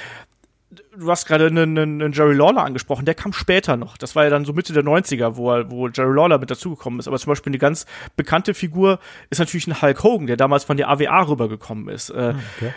du 0.99 1.11
hast 1.11 1.27
gerade 1.27 1.47
einen, 1.47 1.79
einen 1.79 2.13
Jerry 2.13 2.35
Lawler 2.35 2.65
angesprochen, 2.65 3.05
der 3.05 3.15
kam 3.15 3.33
später 3.33 3.77
noch. 3.77 3.97
Das 3.97 4.17
war 4.17 4.25
ja 4.25 4.31
dann 4.31 4.45
so 4.45 4.53
Mitte 4.53 4.73
der 4.73 4.85
90er, 4.85 5.37
wo, 5.37 5.53
er, 5.53 5.71
wo 5.71 5.89
Jerry 5.89 6.15
Lawler 6.15 6.39
mit 6.39 6.51
dazugekommen 6.51 7.01
ist. 7.01 7.09
Aber 7.09 7.19
zum 7.19 7.31
Beispiel 7.31 7.51
eine 7.51 7.59
ganz 7.59 7.87
bekannte 8.17 8.55
Figur 8.55 8.99
ist 9.31 9.39
natürlich 9.39 9.67
ein 9.67 9.81
Hulk 9.81 10.03
Hogan, 10.03 10.27
der 10.27 10.37
damals 10.37 10.65
von 10.65 10.77
der 10.77 10.89
AWA 10.89 11.23
rübergekommen 11.23 11.89
ist. 11.89 12.11
Äh, 12.11 12.35
ah, 12.35 12.35
okay. 12.57 12.73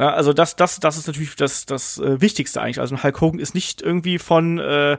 Ja, 0.00 0.10
also 0.10 0.32
das, 0.32 0.54
das, 0.54 0.78
das 0.78 0.96
ist 0.96 1.08
natürlich 1.08 1.34
das, 1.34 1.66
das 1.66 1.98
äh, 1.98 2.20
Wichtigste 2.20 2.60
eigentlich. 2.60 2.78
Also 2.78 2.94
ein 2.94 3.02
Hulk 3.02 3.20
Hogan 3.20 3.40
ist 3.40 3.54
nicht 3.56 3.82
irgendwie 3.82 4.20
von, 4.20 4.60
äh, 4.60 4.96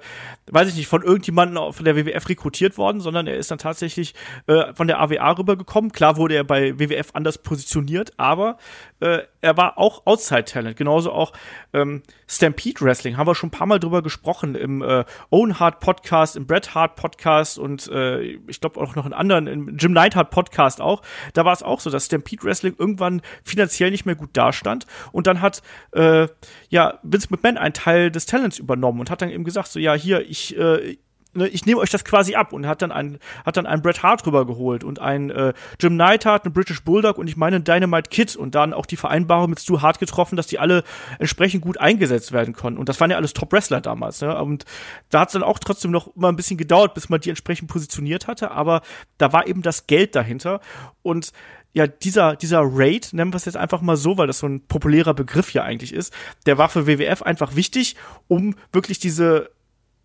weiß 0.52 0.68
ich 0.68 0.76
nicht, 0.76 0.88
von 0.88 1.04
irgendjemandem 1.04 1.72
von 1.72 1.86
der 1.86 1.96
WWF 1.96 2.28
rekrutiert 2.28 2.78
worden, 2.78 3.00
sondern 3.00 3.26
er 3.26 3.38
ist 3.38 3.50
dann 3.50 3.60
tatsächlich 3.60 4.14
äh, 4.48 4.74
von 4.74 4.88
der 4.88 5.00
AWA 5.00 5.32
rübergekommen. 5.32 5.94
Klar 5.94 6.18
wurde 6.18 6.36
er 6.36 6.44
bei 6.44 6.78
WWF 6.78 7.12
anders 7.14 7.38
positioniert, 7.38 8.12
aber 8.18 8.58
äh, 9.00 9.20
er 9.42 9.58
war 9.58 9.78
auch 9.78 10.06
Outside-Talent. 10.06 10.78
Genauso 10.78 11.12
auch 11.12 11.34
ähm, 11.74 12.04
Stampede 12.28 12.82
Wrestling, 12.82 13.18
haben 13.18 13.28
wir 13.28 13.36
schon 13.36 13.48
ein 13.48 13.52
paar 13.52 13.68
Mal 13.68 13.80
drüber 13.80 14.02
gesprochen 14.02 14.56
im 14.56 14.82
äh, 14.82 15.06
Owen 15.30 15.60
Hart 15.60 15.80
Podcast, 15.80 16.36
im 16.36 16.46
Bret 16.46 16.76
Hart 16.76 16.96
Podcast 16.96 17.58
und 17.58 17.88
äh, 17.88 18.22
ich 18.22 18.60
glaube 18.60 18.80
auch 18.80 18.96
noch 18.96 19.06
in 19.06 19.14
anderen, 19.14 19.48
im 19.48 19.78
Jim 19.78 19.94
Neidhart 19.94 20.32
Podcast 20.32 20.82
auch. 20.82 21.02
Da 21.34 21.46
war 21.46 21.54
es 21.54 21.64
auch 21.64 21.80
so, 21.80 21.90
dass 21.90 22.06
Stampede 22.08 22.44
Wrestling 22.44 22.76
irgendwann 22.78 23.22
finanziell 23.44 23.92
nicht 23.92 24.06
mehr 24.06 24.16
gut 24.16 24.32
dastand 24.34 24.86
und 25.12 25.28
dann 25.28 25.42
hat 25.42 25.62
äh, 25.94 26.28
ja 26.70 27.00
Vince 27.04 27.28
McMahon 27.32 27.58
einen 27.58 27.74
Teil 27.74 28.12
des 28.12 28.26
Talents 28.26 28.60
übernommen 28.60 29.00
und 29.00 29.10
hat 29.10 29.22
dann 29.22 29.30
eben 29.30 29.44
gesagt, 29.44 29.70
so 29.70 29.80
ja, 29.80 29.94
hier, 29.94 30.28
ich, 30.30 30.58
äh, 30.58 30.98
ne, 31.34 31.48
ich 31.48 31.66
nehme 31.66 31.80
euch 31.80 31.90
das 31.90 32.04
quasi 32.04 32.36
ab 32.36 32.54
und 32.54 32.68
hat 32.68 32.82
dann 32.82 32.92
einen, 32.92 33.20
hat 33.46 33.58
dann 33.58 33.66
einen 33.66 33.82
Bret 33.82 34.04
Hart 34.04 34.26
rübergeholt 34.26 34.84
und 34.84 35.00
ein 35.00 35.30
äh, 35.30 35.54
Jim 35.80 35.96
Neidhart, 35.96 36.46
einen 36.46 36.54
British 36.54 36.84
Bulldog 36.84 37.18
und 37.18 37.28
ich 37.28 37.38
meine 37.38 37.58
einen 37.58 37.66
Dynamite 37.66 38.10
Kid 38.10 38.36
und 38.36 38.56
dann 38.56 38.74
auch 38.74 38.86
die 38.86 38.98
Vereinbarung 38.98 39.50
mit 39.50 39.60
Stu 39.60 39.82
Hart 39.82 40.00
getroffen, 40.00 40.36
dass 40.36 40.48
die 40.48 40.60
alle 40.60 40.84
entsprechend 41.20 41.62
gut 41.62 41.80
eingesetzt 41.80 42.32
werden 42.32 42.54
konnten. 42.54 42.80
Und 42.80 42.90
das 42.90 43.00
waren 43.00 43.12
ja 43.12 43.18
alles 43.18 43.34
Top-Wrestler 43.34 43.82
damals. 43.82 44.22
Ne? 44.22 44.36
Und 44.42 44.66
da 45.10 45.22
hat 45.22 45.30
es 45.30 45.34
dann 45.34 45.44
auch 45.44 45.60
trotzdem 45.60 45.92
noch 45.92 46.16
immer 46.16 46.30
ein 46.30 46.36
bisschen 46.36 46.58
gedauert, 46.58 46.94
bis 46.94 47.10
man 47.10 47.22
die 47.22 47.30
entsprechend 47.30 47.70
positioniert 47.70 48.28
hatte, 48.28 48.52
aber 48.52 48.82
da 49.18 49.34
war 49.34 49.48
eben 49.48 49.62
das 49.62 49.88
Geld 49.88 50.16
dahinter 50.16 50.62
und 51.02 51.32
ja, 51.72 51.86
dieser, 51.86 52.36
dieser 52.36 52.62
Raid, 52.64 53.10
nennen 53.14 53.32
wir 53.32 53.38
es 53.38 53.46
jetzt 53.46 53.58
einfach 53.58 53.82
mal 53.82 53.96
so, 53.96 54.18
weil 54.18 54.28
das 54.28 54.40
so 54.40 54.48
ein 54.48 54.66
populärer 54.66 55.14
Begriff 55.14 55.54
ja 55.54 55.64
eigentlich 55.64 55.94
ist, 55.94 56.12
der 56.48 56.58
war 56.58 56.68
für 56.70 56.88
WWF 56.88 57.22
einfach 57.22 57.56
wichtig, 57.56 57.96
um 58.28 58.56
wirklich 58.72 58.98
diese 58.98 59.52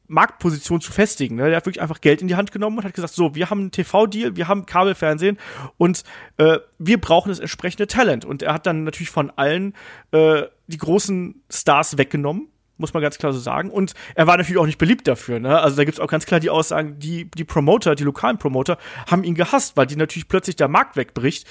Marktposition 0.07 0.81
zu 0.81 0.93
festigen. 0.93 1.37
Ne? 1.37 1.49
Der 1.49 1.57
hat 1.57 1.67
wirklich 1.67 1.83
einfach 1.83 2.01
Geld 2.01 2.21
in 2.21 2.29
die 2.29 2.37
Hand 2.37 2.53
genommen 2.53 2.79
und 2.79 2.85
hat 2.85 2.95
gesagt, 2.95 3.15
so, 3.15 3.35
wir 3.35 3.51
haben 3.51 3.61
einen 3.61 3.71
TV-Deal, 3.71 4.37
wir 4.37 4.49
haben 4.49 4.67
Kabelfernsehen 4.67 5.39
und 5.79 6.05
äh, 6.37 6.59
wir 6.79 7.01
brauchen 7.01 7.31
das 7.31 7.39
entsprechende 7.39 7.87
Talent. 7.87 8.25
Und 8.25 8.43
er 8.43 8.55
hat 8.55 8.67
dann 8.67 8.85
natürlich 8.85 9.11
von 9.11 9.31
allen 9.31 9.75
äh, 10.13 10.43
die 10.67 10.79
großen 10.79 11.43
Stars 11.51 11.99
weggenommen 11.99 12.49
muss 12.77 12.93
man 12.93 13.03
ganz 13.03 13.19
klar 13.19 13.33
so 13.33 13.39
sagen. 13.39 13.71
Und 13.71 13.95
er 14.15 14.27
war 14.27 14.37
natürlich 14.37 14.59
auch 14.59 14.67
nicht 14.67 14.79
beliebt 14.79 15.07
dafür. 15.07 15.39
Ne? 15.39 15.61
Also 15.61 15.77
da 15.77 15.85
gibt's 15.85 16.01
auch 16.01 16.09
ganz 16.09 16.27
klar 16.27 16.41
die 16.41 16.51
Aussagen, 16.51 16.99
die, 16.99 17.31
die 17.31 17.45
Promoter, 17.45 17.95
die 17.95 18.05
lokalen 18.05 18.39
Promoter, 18.39 18.79
haben 19.09 19.23
ihn 19.23 19.35
gehasst, 19.35 19.77
weil 19.77 19.87
die 19.87 19.97
natürlich 19.97 20.29
plötzlich 20.29 20.57
der 20.57 20.69
Markt 20.69 20.97
wegbricht. 20.97 21.47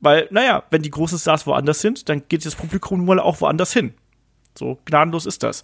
Weil, 0.00 0.28
naja, 0.30 0.62
wenn 0.70 0.80
die 0.80 0.90
großen 0.90 1.18
Stars 1.18 1.46
woanders 1.46 1.80
sind, 1.80 2.08
dann 2.08 2.22
geht 2.28 2.46
das 2.46 2.54
Publikum 2.54 3.06
wohl 3.06 3.20
auch 3.20 3.40
woanders 3.42 3.72
hin. 3.72 3.92
So 4.56 4.78
gnadenlos 4.86 5.26
ist 5.26 5.42
das. 5.42 5.62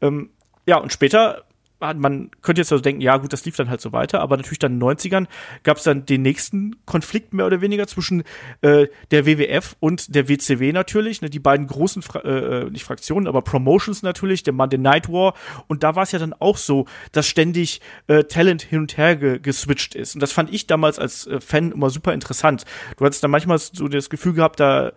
Ähm, 0.00 0.30
ja, 0.70 0.76
und 0.76 0.92
später 0.92 1.42
man 1.80 2.30
könnte 2.42 2.60
jetzt 2.60 2.70
also 2.70 2.80
denken, 2.82 3.00
ja 3.00 3.16
gut, 3.16 3.32
das 3.32 3.44
lief 3.44 3.56
dann 3.56 3.70
halt 3.70 3.80
so 3.80 3.90
weiter, 3.90 4.20
aber 4.20 4.36
natürlich 4.36 4.60
dann 4.60 4.74
in 4.74 4.80
den 4.80 4.88
90ern 4.88 5.26
gab 5.64 5.78
es 5.78 5.82
dann 5.82 6.06
den 6.06 6.22
nächsten 6.22 6.76
Konflikt 6.84 7.32
mehr 7.32 7.44
oder 7.44 7.60
weniger 7.60 7.88
zwischen 7.88 8.22
äh, 8.60 8.86
der 9.10 9.26
WWF 9.26 9.74
und 9.80 10.14
der 10.14 10.28
WCW 10.28 10.72
natürlich, 10.72 11.22
ne, 11.22 11.30
die 11.30 11.40
beiden 11.40 11.66
großen, 11.66 12.02
Fra 12.02 12.20
äh, 12.20 12.70
nicht 12.70 12.84
Fraktionen, 12.84 13.26
aber 13.26 13.42
Promotions 13.42 14.02
natürlich, 14.02 14.44
der 14.44 14.52
Monday 14.52 14.78
Night 14.78 15.08
War 15.08 15.34
und 15.66 15.82
da 15.82 15.96
war 15.96 16.04
es 16.04 16.12
ja 16.12 16.20
dann 16.20 16.34
auch 16.34 16.56
so, 16.56 16.86
dass 17.10 17.26
ständig 17.26 17.80
äh, 18.06 18.22
Talent 18.24 18.62
hin 18.62 18.80
und 18.80 18.96
her 18.96 19.16
ge 19.16 19.40
geswitcht 19.40 19.96
ist 19.96 20.14
und 20.14 20.20
das 20.20 20.30
fand 20.30 20.52
ich 20.52 20.68
damals 20.68 21.00
als 21.00 21.26
äh, 21.26 21.40
Fan 21.40 21.72
immer 21.72 21.90
super 21.90 22.12
interessant. 22.12 22.64
Du 22.98 23.04
hattest 23.04 23.24
dann 23.24 23.32
manchmal 23.32 23.58
so 23.58 23.88
das 23.88 24.10
Gefühl 24.10 24.34
gehabt, 24.34 24.60
da 24.60 24.92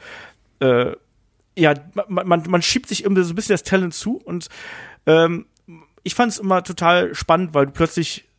äh, 0.59 0.91
ja, 1.55 1.73
man, 2.09 2.27
man, 2.27 2.43
man 2.47 2.61
schiebt 2.61 2.89
sich 2.89 3.03
irgendwie 3.03 3.23
so 3.23 3.31
ein 3.31 3.35
bisschen 3.35 3.53
das 3.53 3.63
Talent 3.63 3.93
zu 3.93 4.17
und 4.17 4.49
ähm, 5.05 5.45
ich 6.03 6.15
fand 6.15 6.31
es 6.31 6.37
immer 6.39 6.63
total 6.63 7.15
spannend, 7.15 7.53
weil 7.53 7.65
du 7.65 7.71
plötzlich 7.71 8.29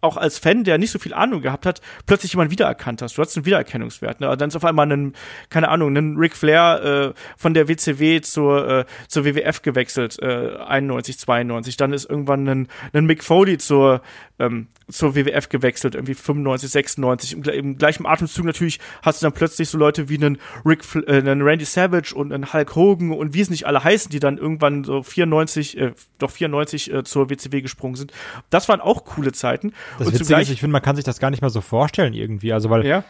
auch 0.00 0.16
als 0.16 0.38
Fan, 0.38 0.64
der 0.64 0.78
nicht 0.78 0.90
so 0.90 0.98
viel 0.98 1.14
Ahnung 1.14 1.42
gehabt 1.42 1.66
hat, 1.66 1.80
plötzlich 2.06 2.32
jemand 2.32 2.50
wiedererkannt 2.50 3.02
hast. 3.02 3.16
Du 3.16 3.22
hast 3.22 3.36
einen 3.36 3.46
Wiedererkennungswert. 3.46 4.20
Ne? 4.20 4.36
Dann 4.36 4.48
ist 4.48 4.56
auf 4.56 4.64
einmal 4.64 4.90
ein, 4.90 5.14
keine 5.48 5.68
Ahnung, 5.68 5.96
ein 5.96 6.16
Ric 6.16 6.36
Flair 6.36 7.14
äh, 7.14 7.20
von 7.36 7.54
der 7.54 7.68
WCW 7.68 8.20
zur, 8.20 8.68
äh, 8.68 8.84
zur 9.08 9.24
WWF 9.24 9.62
gewechselt, 9.62 10.18
äh, 10.20 10.56
91, 10.66 11.18
92. 11.18 11.76
Dann 11.76 11.92
ist 11.92 12.08
irgendwann 12.08 12.48
ein, 12.48 12.68
ein 12.92 13.06
Mick 13.06 13.24
Foley 13.24 13.58
zur, 13.58 14.02
ähm, 14.38 14.68
zur 14.88 15.16
WWF 15.16 15.48
gewechselt, 15.48 15.94
irgendwie 15.94 16.14
95, 16.14 16.70
96. 16.70 17.32
Im, 17.32 17.42
im 17.42 17.78
gleichen 17.78 18.06
Atemzug 18.06 18.44
natürlich 18.44 18.78
hast 19.02 19.22
du 19.22 19.26
dann 19.26 19.32
plötzlich 19.32 19.68
so 19.68 19.78
Leute 19.78 20.08
wie 20.08 20.16
einen, 20.16 20.38
Rick, 20.64 20.84
äh, 21.06 21.18
einen 21.18 21.42
Randy 21.42 21.64
Savage 21.64 22.14
und 22.14 22.32
einen 22.32 22.52
Hulk 22.52 22.76
Hogan 22.76 23.12
und 23.12 23.34
wie 23.34 23.40
es 23.40 23.50
nicht 23.50 23.66
alle 23.66 23.82
heißen, 23.82 24.10
die 24.10 24.20
dann 24.20 24.38
irgendwann 24.38 24.84
so 24.84 25.02
94, 25.02 25.78
äh, 25.78 25.92
doch 26.18 26.30
94 26.30 26.92
äh, 26.92 27.04
zur 27.04 27.30
WCW 27.30 27.62
gesprungen 27.62 27.96
sind. 27.96 28.12
Das 28.50 28.68
waren 28.68 28.80
auch 28.80 29.04
coole 29.04 29.32
Zeiten. 29.32 29.72
Das 29.98 30.08
und 30.08 30.14
Witzige 30.14 30.40
ist, 30.40 30.50
ich 30.50 30.60
finde, 30.60 30.72
man 30.72 30.82
kann 30.82 30.96
sich 30.96 31.04
das 31.04 31.18
gar 31.18 31.30
nicht 31.30 31.42
mal 31.42 31.50
so 31.50 31.60
vorstellen 31.60 32.12
irgendwie. 32.12 32.52
Also, 32.52 32.70
weil 32.70 32.86
ja. 32.86 33.04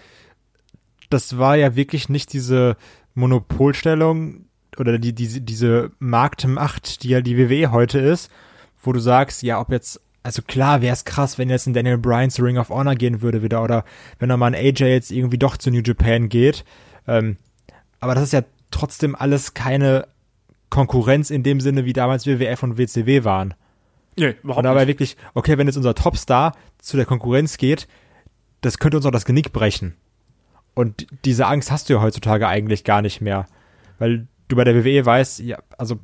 das 1.10 1.38
war 1.38 1.56
ja 1.56 1.76
wirklich 1.76 2.08
nicht 2.08 2.32
diese 2.32 2.76
Monopolstellung 3.14 4.46
oder 4.78 4.98
die, 4.98 5.14
die, 5.14 5.40
diese 5.40 5.90
Marktmacht, 5.98 7.02
die 7.02 7.08
ja 7.08 7.20
die 7.20 7.38
WWE 7.38 7.70
heute 7.72 7.98
ist, 7.98 8.30
wo 8.82 8.92
du 8.92 9.00
sagst, 9.00 9.42
ja, 9.42 9.60
ob 9.60 9.70
jetzt 9.70 10.00
also 10.26 10.42
klar 10.42 10.82
wäre 10.82 10.92
es 10.92 11.04
krass, 11.04 11.38
wenn 11.38 11.48
jetzt 11.48 11.68
ein 11.68 11.72
Daniel 11.72 11.98
Bryan 11.98 12.30
zu 12.30 12.42
Ring 12.42 12.58
of 12.58 12.70
Honor 12.70 12.96
gehen 12.96 13.22
würde 13.22 13.44
wieder 13.44 13.62
oder 13.62 13.84
wenn 14.18 14.28
er 14.28 14.36
mal 14.36 14.52
ein 14.52 14.56
AJ 14.56 14.86
jetzt 14.86 15.12
irgendwie 15.12 15.38
doch 15.38 15.56
zu 15.56 15.70
New 15.70 15.82
Japan 15.82 16.28
geht. 16.28 16.64
Ähm, 17.06 17.36
aber 18.00 18.16
das 18.16 18.24
ist 18.24 18.32
ja 18.32 18.42
trotzdem 18.72 19.14
alles 19.14 19.54
keine 19.54 20.08
Konkurrenz 20.68 21.30
in 21.30 21.44
dem 21.44 21.60
Sinne, 21.60 21.84
wie 21.84 21.92
damals 21.92 22.26
WWF 22.26 22.64
und 22.64 22.76
WCW 22.76 23.22
waren. 23.22 23.54
Nee, 24.18 24.34
überhaupt 24.42 24.58
und 24.58 24.64
dabei 24.64 24.80
nicht. 24.80 24.88
wirklich, 24.88 25.16
okay, 25.34 25.58
wenn 25.58 25.66
jetzt 25.66 25.76
unser 25.76 25.94
Topstar 25.94 26.56
zu 26.78 26.96
der 26.96 27.06
Konkurrenz 27.06 27.58
geht, 27.58 27.86
das 28.60 28.78
könnte 28.78 28.96
uns 28.96 29.06
auch 29.06 29.10
das 29.10 29.24
Genick 29.24 29.52
brechen. 29.52 29.94
Und 30.74 31.06
diese 31.24 31.46
Angst 31.46 31.70
hast 31.70 31.88
du 31.88 31.94
ja 31.94 32.02
heutzutage 32.02 32.48
eigentlich 32.48 32.84
gar 32.84 33.02
nicht 33.02 33.20
mehr. 33.20 33.46
Weil 33.98 34.26
du 34.48 34.56
bei 34.56 34.64
der 34.64 34.74
WWE 34.74 35.04
weißt, 35.04 35.40
ja, 35.40 35.58
also 35.78 35.98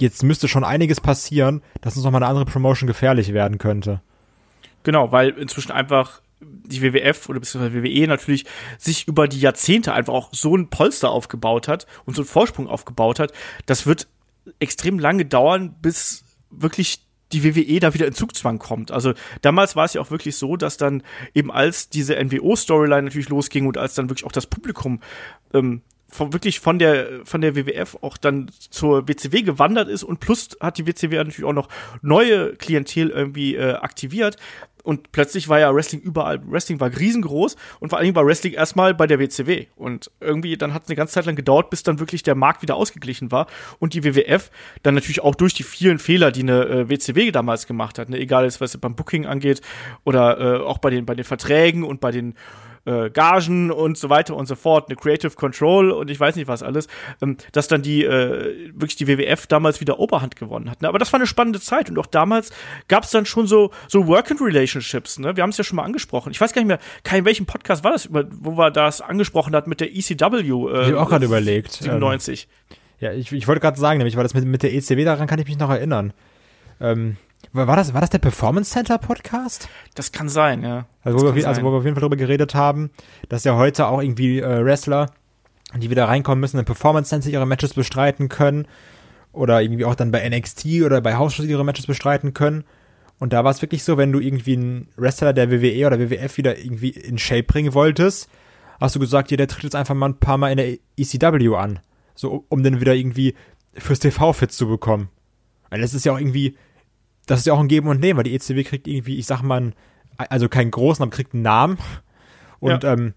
jetzt 0.00 0.22
müsste 0.22 0.48
schon 0.48 0.64
einiges 0.64 1.00
passieren, 1.00 1.62
dass 1.80 1.96
uns 1.96 2.04
nochmal 2.04 2.22
eine 2.22 2.30
andere 2.30 2.46
Promotion 2.46 2.86
gefährlich 2.86 3.32
werden 3.32 3.58
könnte. 3.58 4.02
Genau, 4.82 5.12
weil 5.12 5.30
inzwischen 5.30 5.72
einfach 5.72 6.20
die 6.40 6.82
WWF 6.82 7.28
oder 7.28 7.40
beziehungsweise 7.40 7.82
WWE 7.82 8.06
natürlich 8.06 8.44
sich 8.78 9.08
über 9.08 9.28
die 9.28 9.40
Jahrzehnte 9.40 9.92
einfach 9.92 10.12
auch 10.12 10.28
so 10.32 10.56
ein 10.56 10.68
Polster 10.68 11.10
aufgebaut 11.10 11.68
hat 11.68 11.86
und 12.04 12.14
so 12.14 12.22
einen 12.22 12.28
Vorsprung 12.28 12.68
aufgebaut 12.68 13.18
hat. 13.18 13.32
Das 13.66 13.86
wird 13.86 14.08
extrem 14.58 14.98
lange 14.98 15.24
dauern, 15.24 15.74
bis 15.80 16.24
wirklich 16.50 17.00
die 17.34 17.44
WWE 17.44 17.80
da 17.80 17.94
wieder 17.94 18.06
in 18.06 18.14
Zugzwang 18.14 18.58
kommt. 18.58 18.90
Also 18.90 19.12
damals 19.42 19.76
war 19.76 19.84
es 19.84 19.94
ja 19.94 20.00
auch 20.00 20.10
wirklich 20.10 20.36
so, 20.36 20.56
dass 20.56 20.76
dann 20.76 21.02
eben 21.34 21.50
als 21.50 21.88
diese 21.88 22.14
NWO-Storyline 22.16 23.02
natürlich 23.02 23.28
losging 23.28 23.66
und 23.66 23.76
als 23.76 23.94
dann 23.94 24.08
wirklich 24.08 24.24
auch 24.24 24.32
das 24.32 24.46
Publikum 24.46 25.00
ähm, 25.52 25.82
von, 26.08 26.32
wirklich 26.32 26.60
von 26.60 26.78
der, 26.78 27.24
von 27.24 27.40
der 27.40 27.56
WWF 27.56 27.98
auch 28.00 28.16
dann 28.16 28.50
zur 28.70 29.08
WCW 29.08 29.42
gewandert 29.42 29.88
ist 29.88 30.04
und 30.04 30.20
plus 30.20 30.56
hat 30.60 30.78
die 30.78 30.86
WCW 30.86 31.16
natürlich 31.16 31.44
auch 31.44 31.52
noch 31.52 31.68
neue 32.02 32.54
Klientel 32.54 33.10
irgendwie 33.10 33.56
äh, 33.56 33.72
aktiviert. 33.74 34.36
Und 34.84 35.10
plötzlich 35.10 35.48
war 35.48 35.58
ja 35.58 35.74
Wrestling 35.74 36.02
überall, 36.02 36.40
Wrestling 36.46 36.78
war 36.78 36.94
riesengroß 36.94 37.56
und 37.80 37.88
vor 37.88 37.98
allen 37.98 38.04
Dingen 38.04 38.16
war 38.16 38.26
Wrestling 38.26 38.52
erstmal 38.52 38.94
bei 38.94 39.06
der 39.06 39.18
WCW. 39.18 39.66
Und 39.74 40.10
irgendwie 40.20 40.56
dann 40.56 40.74
hat 40.74 40.84
es 40.84 40.88
eine 40.90 40.96
ganze 40.96 41.14
Zeit 41.14 41.26
lang 41.26 41.34
gedauert, 41.34 41.70
bis 41.70 41.82
dann 41.82 41.98
wirklich 41.98 42.22
der 42.22 42.34
Markt 42.34 42.62
wieder 42.62 42.76
ausgeglichen 42.76 43.32
war 43.32 43.46
und 43.78 43.94
die 43.94 44.04
WWF 44.04 44.50
dann 44.82 44.94
natürlich 44.94 45.22
auch 45.22 45.34
durch 45.34 45.54
die 45.54 45.62
vielen 45.62 45.98
Fehler, 45.98 46.30
die 46.30 46.42
eine 46.42 46.66
äh, 46.66 46.88
WCW 46.88 47.32
damals 47.32 47.66
gemacht 47.66 47.98
hat, 47.98 48.10
ne, 48.10 48.18
egal 48.18 48.44
was 48.44 48.60
es 48.60 48.76
beim 48.78 48.94
Booking 48.94 49.24
angeht 49.24 49.62
oder 50.04 50.38
äh, 50.38 50.58
auch 50.62 50.78
bei 50.78 50.90
den, 50.90 51.06
bei 51.06 51.14
den 51.14 51.24
Verträgen 51.24 51.82
und 51.82 52.00
bei 52.00 52.10
den 52.10 52.34
äh, 52.84 53.10
Gagen 53.10 53.70
und 53.70 53.98
so 53.98 54.10
weiter 54.10 54.36
und 54.36 54.46
so 54.46 54.54
fort, 54.54 54.88
eine 54.88 54.96
Creative 54.96 55.32
Control 55.32 55.90
und 55.90 56.10
ich 56.10 56.18
weiß 56.18 56.36
nicht 56.36 56.48
was 56.48 56.62
alles, 56.62 56.88
ähm, 57.22 57.36
dass 57.52 57.68
dann 57.68 57.82
die 57.82 58.04
äh, 58.04 58.72
wirklich 58.74 58.96
die 58.96 59.06
WWF 59.06 59.46
damals 59.46 59.80
wieder 59.80 59.98
Oberhand 59.98 60.36
gewonnen 60.36 60.70
hat. 60.70 60.82
Ne? 60.82 60.88
Aber 60.88 60.98
das 60.98 61.12
war 61.12 61.18
eine 61.18 61.26
spannende 61.26 61.60
Zeit 61.60 61.90
und 61.90 61.98
auch 61.98 62.06
damals 62.06 62.50
gab 62.88 63.04
es 63.04 63.10
dann 63.10 63.26
schon 63.26 63.46
so 63.46 63.70
so 63.88 64.06
Working 64.06 64.38
Relationships. 64.40 65.18
Ne? 65.18 65.36
Wir 65.36 65.42
haben 65.42 65.50
es 65.50 65.58
ja 65.58 65.64
schon 65.64 65.76
mal 65.76 65.84
angesprochen. 65.84 66.30
Ich 66.30 66.40
weiß 66.40 66.52
gar 66.52 66.60
nicht 66.62 66.68
mehr, 66.68 66.80
kein 67.02 67.24
welchem 67.24 67.46
Podcast 67.46 67.84
war 67.84 67.92
das, 67.92 68.08
wo 68.12 68.56
wir 68.56 68.70
das 68.70 69.00
angesprochen 69.00 69.54
hat 69.54 69.66
mit 69.66 69.80
der 69.80 69.94
ECW. 69.94 70.38
Äh, 70.38 70.40
ich 70.40 70.52
habe 70.88 71.00
auch 71.00 71.08
gerade 71.08 71.24
überlegt. 71.24 71.72
97. 71.72 72.48
Ähm, 72.70 72.76
ja, 73.00 73.12
ich, 73.12 73.32
ich 73.32 73.48
wollte 73.48 73.60
gerade 73.60 73.78
sagen, 73.78 73.98
nämlich, 73.98 74.16
weil 74.16 74.22
das 74.22 74.34
mit, 74.34 74.44
mit 74.44 74.62
der 74.62 74.72
ECW 74.72 75.04
daran 75.04 75.26
kann 75.26 75.38
ich 75.38 75.46
mich 75.46 75.58
noch 75.58 75.70
erinnern. 75.70 76.12
Ähm, 76.80 77.16
war 77.52 77.76
das, 77.76 77.94
war 77.94 78.00
das 78.00 78.10
der 78.10 78.18
Performance 78.18 78.72
Center 78.72 78.98
Podcast? 78.98 79.68
Das 79.94 80.12
kann 80.12 80.28
sein, 80.28 80.62
ja. 80.62 80.86
Also 81.02 81.20
wo, 81.20 81.34
wir, 81.34 81.48
also 81.48 81.62
wo 81.62 81.70
wir 81.70 81.78
auf 81.78 81.84
jeden 81.84 81.94
Fall 81.94 82.02
darüber 82.02 82.16
geredet 82.16 82.54
haben, 82.54 82.90
dass 83.28 83.44
ja 83.44 83.56
heute 83.56 83.86
auch 83.86 84.02
irgendwie 84.02 84.40
äh, 84.40 84.64
Wrestler, 84.64 85.10
die 85.76 85.90
wieder 85.90 86.08
reinkommen 86.08 86.40
müssen, 86.40 86.58
im 86.58 86.64
Performance 86.64 87.10
Center 87.10 87.30
ihre 87.30 87.46
Matches 87.46 87.74
bestreiten 87.74 88.28
können. 88.28 88.66
Oder 89.32 89.62
irgendwie 89.62 89.84
auch 89.84 89.96
dann 89.96 90.12
bei 90.12 90.28
NXT 90.28 90.82
oder 90.84 91.00
bei 91.00 91.16
House 91.16 91.40
ihre 91.40 91.64
Matches 91.64 91.86
bestreiten 91.86 92.34
können. 92.34 92.64
Und 93.18 93.32
da 93.32 93.42
war 93.42 93.50
es 93.50 93.62
wirklich 93.62 93.82
so, 93.82 93.96
wenn 93.96 94.12
du 94.12 94.20
irgendwie 94.20 94.56
einen 94.56 94.88
Wrestler 94.96 95.32
der 95.32 95.50
WWE 95.50 95.86
oder 95.86 95.98
WWF 95.98 96.36
wieder 96.36 96.58
irgendwie 96.58 96.90
in 96.90 97.18
Shape 97.18 97.44
bringen 97.44 97.74
wolltest, 97.74 98.28
hast 98.80 98.94
du 98.94 99.00
gesagt, 99.00 99.30
ja, 99.30 99.36
der 99.36 99.48
tritt 99.48 99.64
jetzt 99.64 99.76
einfach 99.76 99.94
mal 99.94 100.10
ein 100.10 100.18
paar 100.18 100.38
Mal 100.38 100.50
in 100.50 100.56
der 100.56 100.78
ECW 100.96 101.56
an. 101.56 101.80
So, 102.14 102.44
um 102.48 102.62
den 102.62 102.80
wieder 102.80 102.94
irgendwie 102.94 103.34
fürs 103.76 103.98
TV 103.98 104.32
fit 104.32 104.52
zu 104.52 104.68
bekommen. 104.68 105.08
Weil 105.70 105.80
das 105.80 105.94
ist 105.94 106.04
ja 106.04 106.12
auch 106.12 106.20
irgendwie, 106.20 106.56
das 107.26 107.40
ist 107.40 107.46
ja 107.46 107.52
auch 107.54 107.60
ein 107.60 107.68
Geben 107.68 107.88
und 107.88 108.00
Nehmen, 108.00 108.18
weil 108.18 108.24
die 108.24 108.34
ECW 108.34 108.64
kriegt 108.64 108.86
irgendwie, 108.86 109.18
ich 109.18 109.26
sag 109.26 109.42
mal, 109.42 109.72
also 110.16 110.48
keinen 110.48 110.70
großen, 110.70 111.02
aber 111.02 111.10
kriegt 111.10 111.34
einen 111.34 111.42
Namen. 111.42 111.78
Und 112.60 112.82
ja. 112.82 112.92
ähm, 112.92 113.14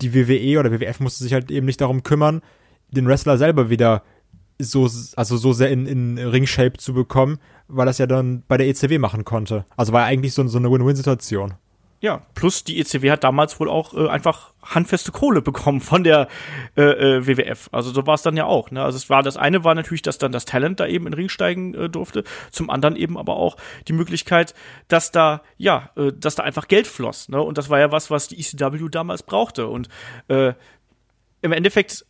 die 0.00 0.14
WWE 0.14 0.60
oder 0.60 0.72
WWF 0.72 1.00
musste 1.00 1.24
sich 1.24 1.32
halt 1.32 1.50
eben 1.50 1.66
nicht 1.66 1.80
darum 1.80 2.02
kümmern, 2.02 2.42
den 2.90 3.06
Wrestler 3.06 3.38
selber 3.38 3.70
wieder 3.70 4.02
so, 4.58 4.88
also 5.16 5.36
so 5.36 5.52
sehr 5.52 5.70
in, 5.70 5.86
in 5.86 6.18
Ring-Shape 6.18 6.74
zu 6.78 6.92
bekommen, 6.92 7.38
weil 7.68 7.86
das 7.86 7.98
ja 7.98 8.06
dann 8.06 8.42
bei 8.46 8.56
der 8.56 8.68
ECW 8.68 8.98
machen 8.98 9.24
konnte. 9.24 9.64
Also 9.76 9.92
war 9.92 10.02
ja 10.02 10.06
eigentlich 10.06 10.34
so, 10.34 10.46
so 10.48 10.58
eine 10.58 10.70
Win-Win-Situation. 10.70 11.54
Ja, 12.02 12.22
plus 12.34 12.64
die 12.64 12.80
ECW 12.80 13.10
hat 13.10 13.24
damals 13.24 13.60
wohl 13.60 13.68
auch 13.68 13.92
äh, 13.92 14.08
einfach 14.08 14.54
handfeste 14.62 15.12
Kohle 15.12 15.42
bekommen 15.42 15.82
von 15.82 16.02
der 16.02 16.28
äh, 16.74 16.82
äh, 16.82 17.26
WWF. 17.26 17.68
Also 17.72 17.90
so 17.90 18.06
war 18.06 18.14
es 18.14 18.22
dann 18.22 18.38
ja 18.38 18.46
auch. 18.46 18.70
Ne? 18.70 18.82
Also 18.82 18.96
es 18.96 19.10
war 19.10 19.22
das 19.22 19.36
eine 19.36 19.64
war 19.64 19.74
natürlich, 19.74 20.00
dass 20.00 20.16
dann 20.16 20.32
das 20.32 20.46
Talent 20.46 20.80
da 20.80 20.86
eben 20.86 21.06
in 21.06 21.12
den 21.12 21.18
Ring 21.18 21.28
steigen 21.28 21.74
äh, 21.74 21.90
durfte. 21.90 22.24
Zum 22.50 22.70
anderen 22.70 22.96
eben 22.96 23.18
aber 23.18 23.36
auch 23.36 23.58
die 23.86 23.92
Möglichkeit, 23.92 24.54
dass 24.88 25.12
da 25.12 25.42
ja, 25.58 25.90
äh, 25.94 26.10
dass 26.12 26.36
da 26.36 26.42
einfach 26.42 26.68
Geld 26.68 26.86
floss. 26.86 27.28
Ne? 27.28 27.40
Und 27.42 27.58
das 27.58 27.68
war 27.68 27.78
ja 27.78 27.92
was, 27.92 28.10
was 28.10 28.28
die 28.28 28.40
ECW 28.40 28.88
damals 28.88 29.22
brauchte. 29.22 29.66
Und 29.66 29.90
äh, 30.28 30.54
im 31.42 31.52
Endeffekt 31.52 32.06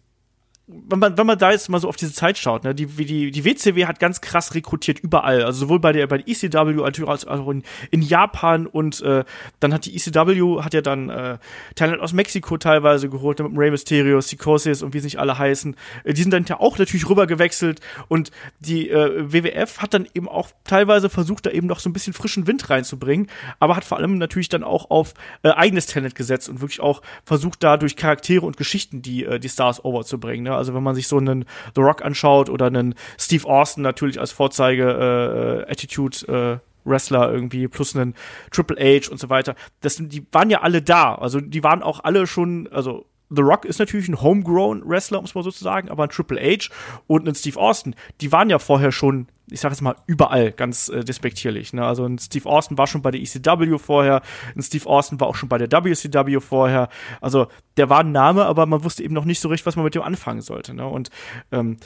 wenn 0.88 0.98
man, 0.98 1.18
wenn 1.18 1.26
man 1.26 1.38
da 1.38 1.50
jetzt 1.50 1.68
mal 1.68 1.80
so 1.80 1.88
auf 1.88 1.96
diese 1.96 2.12
Zeit 2.12 2.38
schaut, 2.38 2.64
ne, 2.64 2.74
die, 2.74 2.86
die, 2.86 3.30
die 3.30 3.44
WCW 3.44 3.86
hat 3.86 3.98
ganz 3.98 4.20
krass 4.20 4.54
rekrutiert 4.54 5.00
überall. 5.00 5.42
Also 5.42 5.60
sowohl 5.60 5.80
bei 5.80 5.92
der, 5.92 6.06
bei 6.06 6.18
der 6.18 6.28
ECW 6.28 6.82
als 7.06 7.26
auch 7.26 7.48
in, 7.48 7.62
in 7.90 8.02
Japan 8.02 8.66
und 8.66 9.00
äh, 9.02 9.24
dann 9.58 9.74
hat 9.74 9.86
die 9.86 9.96
ECW, 9.96 10.62
hat 10.62 10.74
ja 10.74 10.80
dann 10.80 11.08
äh, 11.08 11.38
Talent 11.74 12.00
aus 12.00 12.12
Mexiko 12.12 12.56
teilweise 12.56 13.08
geholt, 13.08 13.38
ne, 13.38 13.48
mit 13.48 13.58
Rey 13.58 13.70
Mysterio, 13.70 14.18
Psychosis 14.18 14.82
und 14.82 14.94
wie 14.94 15.00
sie 15.00 15.06
nicht 15.06 15.18
alle 15.18 15.38
heißen. 15.38 15.76
Äh, 16.04 16.14
die 16.14 16.22
sind 16.22 16.32
dann 16.32 16.44
ja 16.44 16.60
auch 16.60 16.78
natürlich 16.78 17.08
rüber 17.08 17.26
gewechselt 17.26 17.80
und 18.08 18.30
die 18.60 18.90
äh, 18.90 19.32
WWF 19.32 19.78
hat 19.78 19.94
dann 19.94 20.06
eben 20.14 20.28
auch 20.28 20.50
teilweise 20.64 21.08
versucht, 21.08 21.46
da 21.46 21.50
eben 21.50 21.66
noch 21.66 21.80
so 21.80 21.88
ein 21.88 21.92
bisschen 21.92 22.12
frischen 22.12 22.46
Wind 22.46 22.70
reinzubringen, 22.70 23.28
aber 23.58 23.76
hat 23.76 23.84
vor 23.84 23.98
allem 23.98 24.18
natürlich 24.18 24.48
dann 24.48 24.62
auch 24.62 24.90
auf 24.90 25.14
äh, 25.42 25.50
eigenes 25.50 25.86
Talent 25.86 26.14
gesetzt 26.14 26.48
und 26.48 26.60
wirklich 26.60 26.80
auch 26.80 27.02
versucht, 27.24 27.62
da 27.62 27.76
durch 27.76 27.96
Charaktere 27.96 28.46
und 28.46 28.56
Geschichten 28.56 29.02
die, 29.02 29.24
äh, 29.24 29.40
die 29.40 29.48
Stars 29.48 29.84
overzubringen. 29.84 30.44
Ne? 30.44 30.59
Also 30.60 30.74
wenn 30.74 30.82
man 30.82 30.94
sich 30.94 31.08
so 31.08 31.16
einen 31.16 31.44
The 31.74 31.80
Rock 31.80 32.04
anschaut 32.04 32.48
oder 32.48 32.66
einen 32.66 32.94
Steve 33.18 33.48
Austin 33.48 33.82
natürlich 33.82 34.20
als 34.20 34.30
Vorzeige 34.30 35.64
äh, 35.66 35.70
Attitude 35.70 36.60
äh, 36.62 36.70
Wrestler 36.84 37.32
irgendwie 37.32 37.68
plus 37.68 37.96
einen 37.96 38.14
Triple 38.50 38.76
H 38.78 39.10
und 39.10 39.18
so 39.18 39.28
weiter. 39.28 39.54
Das, 39.80 39.96
die 39.96 40.24
waren 40.32 40.50
ja 40.50 40.60
alle 40.60 40.82
da. 40.82 41.14
Also 41.14 41.40
die 41.40 41.62
waren 41.64 41.82
auch 41.82 42.04
alle 42.04 42.26
schon, 42.26 42.68
also 42.72 43.06
The 43.30 43.42
Rock 43.42 43.64
ist 43.64 43.78
natürlich 43.78 44.08
ein 44.08 44.20
homegrown 44.20 44.82
Wrestler, 44.84 45.20
um 45.20 45.24
es 45.24 45.34
mal 45.34 45.44
so 45.44 45.50
zu 45.52 45.62
sagen, 45.62 45.88
aber 45.88 46.04
ein 46.04 46.08
Triple 46.10 46.40
H 46.40 46.68
und 47.06 47.28
ein 47.28 47.34
Steve 47.34 47.58
Austin, 47.58 47.94
die 48.20 48.32
waren 48.32 48.50
ja 48.50 48.58
vorher 48.58 48.90
schon, 48.90 49.28
ich 49.48 49.60
sag 49.60 49.70
jetzt 49.70 49.82
mal, 49.82 49.94
überall 50.06 50.50
ganz 50.50 50.88
äh, 50.88 51.04
despektierlich. 51.04 51.72
Ne? 51.72 51.84
Also 51.84 52.04
ein 52.04 52.18
Steve 52.18 52.48
Austin 52.48 52.76
war 52.76 52.88
schon 52.88 53.02
bei 53.02 53.12
der 53.12 53.20
ECW 53.20 53.78
vorher, 53.78 54.22
ein 54.56 54.62
Steve 54.62 54.86
Austin 54.86 55.20
war 55.20 55.28
auch 55.28 55.36
schon 55.36 55.48
bei 55.48 55.58
der 55.58 55.70
WCW 55.70 56.40
vorher. 56.40 56.88
Also 57.20 57.46
der 57.76 57.88
war 57.88 58.00
ein 58.00 58.12
Name, 58.12 58.44
aber 58.46 58.66
man 58.66 58.82
wusste 58.82 59.04
eben 59.04 59.14
noch 59.14 59.24
nicht 59.24 59.40
so 59.40 59.48
richtig, 59.48 59.66
was 59.66 59.76
man 59.76 59.84
mit 59.84 59.94
dem 59.94 60.02
anfangen 60.02 60.40
sollte. 60.40 60.74
Ne? 60.74 60.86
Und 60.86 61.10
ähm, 61.52 61.76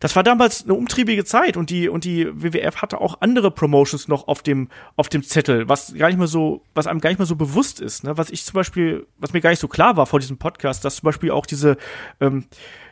das 0.00 0.14
war 0.14 0.22
damals 0.22 0.64
eine 0.64 0.74
umtriebige 0.74 1.24
Zeit 1.24 1.56
und 1.56 1.70
die 1.70 1.88
und 1.88 2.04
die 2.04 2.26
WWF 2.32 2.76
hatte 2.76 3.00
auch 3.00 3.20
andere 3.20 3.50
Promotions 3.50 4.08
noch 4.08 4.28
auf 4.28 4.42
dem 4.42 4.68
auf 4.96 5.08
dem 5.08 5.22
Zettel, 5.22 5.68
was 5.68 5.94
gar 5.94 6.08
nicht 6.08 6.18
mehr 6.18 6.28
so, 6.28 6.62
was 6.74 6.86
einem 6.86 7.00
gar 7.00 7.10
nicht 7.10 7.18
mehr 7.18 7.26
so 7.26 7.36
bewusst 7.36 7.80
ist. 7.80 8.04
Ne? 8.04 8.16
Was 8.16 8.30
ich 8.30 8.44
zum 8.44 8.54
Beispiel, 8.54 9.06
was 9.18 9.32
mir 9.32 9.40
gar 9.40 9.50
nicht 9.50 9.60
so 9.60 9.68
klar 9.68 9.96
war 9.96 10.06
vor 10.06 10.20
diesem 10.20 10.38
Podcast, 10.38 10.84
dass 10.84 10.96
zum 10.96 11.06
Beispiel 11.06 11.30
auch 11.30 11.46
diese 11.46 11.76
ähm, 12.20 12.46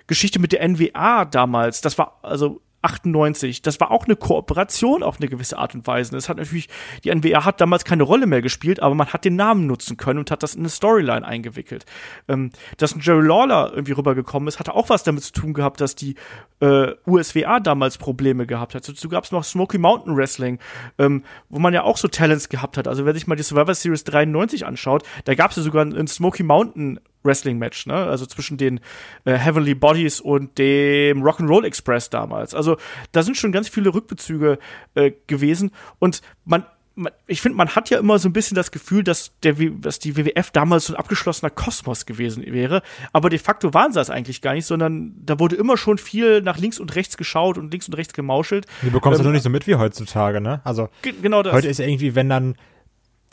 Geschichte 0.07 0.39
mit 0.39 0.53
der 0.53 0.67
NWA 0.69 1.25
damals, 1.25 1.81
das 1.81 1.99
war 1.99 2.19
also 2.23 2.61
98. 2.83 3.62
Das 3.62 3.80
war 3.80 3.90
auch 3.90 4.04
eine 4.04 4.16
Kooperation 4.16 5.02
auf 5.02 5.18
eine 5.18 5.28
gewisse 5.28 5.59
Art 5.59 5.75
und 5.75 5.87
Weise. 5.87 6.16
Es 6.16 6.28
hat 6.28 6.37
natürlich, 6.37 6.68
die 7.04 7.14
NWA 7.14 7.45
hat 7.45 7.61
damals 7.61 7.85
keine 7.85 8.02
Rolle 8.02 8.26
mehr 8.26 8.42
gespielt, 8.42 8.80
aber 8.80 8.95
man 8.95 9.09
hat 9.09 9.25
den 9.25 9.37
Namen 9.37 9.66
nutzen 9.66 9.97
können 9.97 10.18
und 10.21 10.30
hat 10.30 10.42
das 10.42 10.54
in 10.54 10.61
eine 10.61 10.68
Storyline 10.68 11.26
eingewickelt. 11.26 11.85
Ähm, 12.28 12.50
dass 12.76 12.95
ein 12.95 13.00
Jerry 13.00 13.26
Lawler 13.26 13.73
irgendwie 13.73 13.92
rübergekommen 13.92 14.49
ist, 14.49 14.59
hatte 14.59 14.75
auch 14.75 14.88
was 14.88 15.02
damit 15.02 15.25
zu 15.25 15.33
tun 15.33 15.54
gehabt, 15.54 15.80
dass 15.80 15.95
die 15.95 16.14
äh, 16.61 16.92
USWA 17.06 17.61
damals 17.61 17.99
Probleme 17.99 18.47
gehabt 18.47 18.75
hat. 18.75 18.88
Dazu 18.88 19.09
gab 19.09 19.25
es 19.25 19.33
noch 19.33 19.45
Smoky 19.45 19.78
Mountain 19.78 20.16
Wrestling, 20.16 20.59
ähm, 20.99 21.25
wo 21.49 21.59
man 21.59 21.75
ja 21.75 21.83
auch 21.83 21.97
so 21.97 22.09
Talents 22.09 22.49
gehabt 22.49 22.76
hat. 22.76 22.88
Also 22.88 23.04
wer 23.04 23.14
sich 23.14 23.26
mal 23.26 23.37
die 23.37 23.42
Survivor 23.42 23.75
Series 23.75 24.04
93 24.04 24.66
anschaut, 24.66 25.02
da 25.25 25.35
gab 25.35 25.50
es 25.50 25.56
ja 25.56 25.62
sogar 25.62 25.85
ein 25.85 26.06
Smoky 26.06 26.42
Mountain 26.42 27.00
Wrestling-Match, 27.26 27.87
ne? 27.87 27.95
Also 27.95 28.26
zwischen 28.26 28.56
den 28.56 28.80
äh, 29.25 29.35
Heavenly 29.35 29.75
Bodies 29.75 30.21
und 30.21 30.56
dem 30.59 31.23
Rock'n'Roll 31.23 31.64
Express 31.64 32.09
damals. 32.09 32.54
Also 32.54 32.76
da 33.12 33.23
sind 33.23 33.37
schon 33.37 33.52
ganz 33.52 33.68
viele 33.68 33.92
Rückbezüge 33.92 34.59
äh, 34.95 35.12
gewesen 35.26 35.73
und 35.99 36.23
man 36.45 36.64
ich 37.26 37.42
finde, 37.42 37.59
man 37.59 37.68
hat 37.68 37.90
ja 37.90 37.99
immer 37.99 38.18
so 38.18 38.28
ein 38.28 38.33
bisschen 38.33 38.54
das 38.54 38.71
Gefühl, 38.71 39.04
dass, 39.04 39.33
der, 39.42 39.54
dass 39.54 39.99
die 39.99 40.16
WWF 40.16 40.50
damals 40.50 40.87
so 40.87 40.95
ein 40.95 40.99
abgeschlossener 40.99 41.50
Kosmos 41.50 42.06
gewesen 42.06 42.42
wäre. 42.47 42.83
Aber 43.12 43.28
de 43.28 43.38
facto 43.38 43.75
waren 43.75 43.92
sie 43.92 43.99
das 43.99 44.09
eigentlich 44.09 44.40
gar 44.40 44.54
nicht, 44.54 44.64
sondern 44.64 45.14
da 45.23 45.38
wurde 45.38 45.56
immer 45.56 45.76
schon 45.76 45.99
viel 45.99 46.40
nach 46.40 46.56
links 46.56 46.78
und 46.78 46.95
rechts 46.95 47.18
geschaut 47.18 47.59
und 47.59 47.71
links 47.71 47.87
und 47.88 47.95
rechts 47.95 48.14
gemauschelt. 48.14 48.66
Du 48.80 48.90
bekommst 48.90 49.18
ähm, 49.18 49.25
ja 49.25 49.25
nur 49.25 49.33
nicht 49.35 49.42
so 49.42 49.50
mit 49.50 49.66
wie 49.66 49.75
heutzutage, 49.75 50.40
ne? 50.40 50.62
Also, 50.64 50.88
genau 51.21 51.42
das. 51.42 51.52
Heute 51.52 51.68
ist 51.68 51.78
ja 51.78 51.87
irgendwie, 51.87 52.14
wenn 52.14 52.30
dann, 52.30 52.56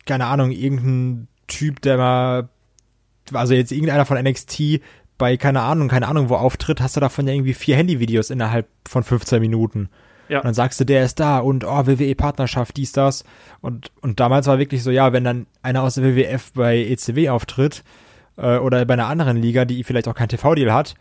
keine 0.06 0.26
Ahnung, 0.26 0.52
irgendein 0.52 1.28
Typ, 1.48 1.82
der 1.82 1.98
mal 1.98 2.50
also 3.32 3.54
jetzt 3.54 3.72
irgendeiner 3.72 4.06
von 4.06 4.22
NXT 4.22 4.82
bei, 5.18 5.38
keine 5.38 5.62
Ahnung, 5.62 5.88
keine 5.88 6.08
Ahnung, 6.08 6.30
wo 6.30 6.36
auftritt, 6.36 6.82
hast 6.82 6.96
du 6.96 7.00
davon 7.00 7.28
ja 7.28 7.34
irgendwie 7.34 7.54
vier 7.54 7.76
Handyvideos 7.78 8.30
innerhalb 8.30 8.68
von 8.88 9.04
15 9.04 9.40
Minuten. 9.40 9.90
Ja. 10.30 10.40
Und 10.40 10.46
dann 10.46 10.54
sagst 10.54 10.80
du, 10.80 10.86
der 10.86 11.04
ist 11.04 11.20
da 11.20 11.40
und 11.40 11.64
oh, 11.64 11.86
WWE-Partnerschaft, 11.86 12.76
dies, 12.78 12.92
das. 12.92 13.24
Und, 13.62 13.92
und 14.02 14.20
damals 14.20 14.48
war 14.48 14.58
wirklich 14.58 14.84
so, 14.84 14.92
ja, 14.92 15.14
wenn 15.14 15.24
dann 15.24 15.48
einer 15.62 15.84
aus 15.84 15.96
der 15.96 16.04
WWF 16.04 16.54
bei 16.54 16.78
ECW 16.78 17.30
auftritt 17.30 17.84
äh, 18.38 18.58
oder 18.58 18.84
bei 18.86 18.94
einer 18.94 19.08
anderen 19.08 19.38
Liga, 19.38 19.66
die 19.66 19.84
vielleicht 19.84 20.08
auch 20.08 20.16
kein 20.16 20.30
TV-Deal 20.30 20.74
hat, 20.74 20.96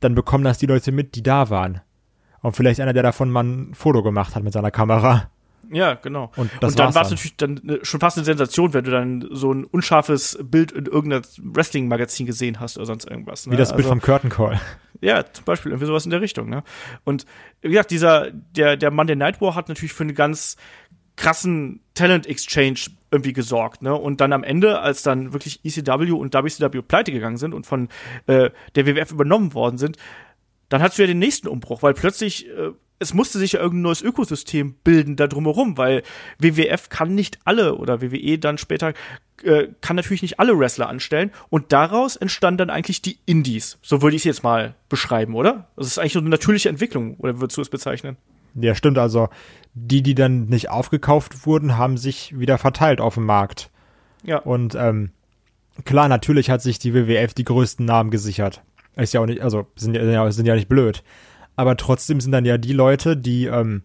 dann 0.00 0.14
bekommen 0.14 0.44
das 0.44 0.58
die 0.58 0.66
Leute 0.66 0.92
mit, 0.92 1.14
die 1.14 1.22
da 1.22 1.50
waren. 1.50 1.80
Und 2.42 2.54
vielleicht 2.54 2.80
einer, 2.80 2.92
der 2.92 3.02
davon 3.02 3.30
mal 3.30 3.44
ein 3.44 3.74
Foto 3.74 4.02
gemacht 4.02 4.36
hat 4.36 4.42
mit 4.42 4.52
seiner 4.52 4.70
Kamera. 4.70 5.30
Ja, 5.70 5.94
genau. 5.94 6.30
Und, 6.36 6.50
und 6.62 6.78
dann 6.78 6.94
war 6.94 7.02
es 7.02 7.10
natürlich 7.10 7.36
dann 7.36 7.56
äh, 7.68 7.78
schon 7.82 8.00
fast 8.00 8.16
eine 8.16 8.24
Sensation, 8.24 8.72
wenn 8.74 8.84
du 8.84 8.90
dann 8.90 9.28
so 9.30 9.52
ein 9.52 9.64
unscharfes 9.64 10.38
Bild 10.42 10.72
in 10.72 10.86
irgendeinem 10.86 11.22
Wrestling-Magazin 11.38 12.26
gesehen 12.26 12.60
hast 12.60 12.76
oder 12.76 12.86
sonst 12.86 13.08
irgendwas. 13.08 13.46
Ne? 13.46 13.52
Wie 13.52 13.56
das 13.56 13.70
Bild 13.70 13.86
also, 13.86 13.90
vom 13.90 14.00
Curtain 14.00 14.30
Call. 14.30 14.60
Ja, 15.02 15.30
zum 15.30 15.44
Beispiel 15.44 15.72
irgendwie 15.72 15.88
sowas 15.88 16.06
in 16.06 16.10
der 16.10 16.22
Richtung. 16.22 16.48
Ne? 16.48 16.62
Und 17.04 17.26
wie 17.60 17.68
gesagt, 17.68 17.90
dieser 17.90 18.30
der 18.30 18.78
der 18.78 18.90
Monday 18.90 19.14
Night 19.14 19.42
War 19.42 19.54
hat 19.54 19.68
natürlich 19.68 19.92
für 19.92 20.04
einen 20.04 20.14
ganz 20.14 20.56
krassen 21.16 21.80
Talent 21.94 22.26
Exchange 22.26 22.80
irgendwie 23.10 23.32
gesorgt, 23.32 23.82
ne? 23.82 23.94
Und 23.94 24.20
dann 24.20 24.32
am 24.32 24.44
Ende, 24.44 24.80
als 24.80 25.02
dann 25.02 25.32
wirklich 25.32 25.64
ECW 25.64 26.12
und 26.12 26.34
WCW 26.34 26.82
pleite 26.82 27.12
gegangen 27.12 27.38
sind 27.38 27.54
und 27.54 27.66
von 27.66 27.88
äh, 28.26 28.50
der 28.74 28.86
WWF 28.86 29.12
übernommen 29.12 29.54
worden 29.54 29.78
sind, 29.78 29.96
dann 30.68 30.82
hast 30.82 30.98
du 30.98 31.02
ja 31.02 31.06
den 31.06 31.18
nächsten 31.18 31.48
Umbruch, 31.48 31.82
weil 31.82 31.94
plötzlich 31.94 32.48
äh, 32.48 32.72
es 32.98 33.14
musste 33.14 33.38
sich 33.38 33.52
ja 33.52 33.60
irgendein 33.60 33.82
neues 33.82 34.02
Ökosystem 34.02 34.74
bilden 34.84 35.16
da 35.16 35.26
drumherum, 35.26 35.76
weil 35.76 36.02
WWF 36.38 36.88
kann 36.88 37.14
nicht 37.14 37.38
alle 37.44 37.76
oder 37.76 38.00
WWE 38.00 38.38
dann 38.38 38.58
später 38.58 38.94
äh, 39.42 39.68
kann 39.82 39.96
natürlich 39.96 40.22
nicht 40.22 40.40
alle 40.40 40.58
Wrestler 40.58 40.88
anstellen 40.88 41.30
und 41.50 41.72
daraus 41.72 42.16
entstanden 42.16 42.58
dann 42.58 42.70
eigentlich 42.70 43.02
die 43.02 43.18
Indies. 43.26 43.78
So 43.82 44.00
würde 44.00 44.16
ich 44.16 44.20
es 44.20 44.24
jetzt 44.24 44.42
mal 44.42 44.74
beschreiben, 44.88 45.34
oder? 45.34 45.68
Das 45.76 45.86
ist 45.86 45.98
eigentlich 45.98 46.14
so 46.14 46.20
eine 46.20 46.30
natürliche 46.30 46.68
Entwicklung, 46.68 47.16
oder 47.16 47.38
würdest 47.40 47.58
du 47.58 47.62
es 47.62 47.68
bezeichnen? 47.68 48.16
Ja, 48.54 48.74
stimmt. 48.74 48.96
Also 48.96 49.28
die, 49.74 50.02
die 50.02 50.14
dann 50.14 50.46
nicht 50.46 50.70
aufgekauft 50.70 51.46
wurden, 51.46 51.76
haben 51.76 51.98
sich 51.98 52.38
wieder 52.38 52.56
verteilt 52.56 53.02
auf 53.02 53.14
dem 53.14 53.26
Markt. 53.26 53.70
Ja. 54.22 54.38
Und 54.38 54.74
ähm, 54.74 55.10
klar, 55.84 56.08
natürlich 56.08 56.48
hat 56.48 56.62
sich 56.62 56.78
die 56.78 56.94
WWF 56.94 57.34
die 57.34 57.44
größten 57.44 57.84
Namen 57.84 58.10
gesichert. 58.10 58.62
Ist 58.96 59.12
ja 59.12 59.20
auch 59.20 59.26
nicht, 59.26 59.42
also 59.42 59.66
sind 59.76 59.94
ja, 59.94 60.30
sind 60.32 60.46
ja 60.46 60.54
nicht 60.54 60.70
blöd 60.70 61.02
aber 61.56 61.76
trotzdem 61.76 62.20
sind 62.20 62.32
dann 62.32 62.44
ja 62.44 62.58
die 62.58 62.72
Leute, 62.72 63.16
die 63.16 63.46
ähm, 63.46 63.82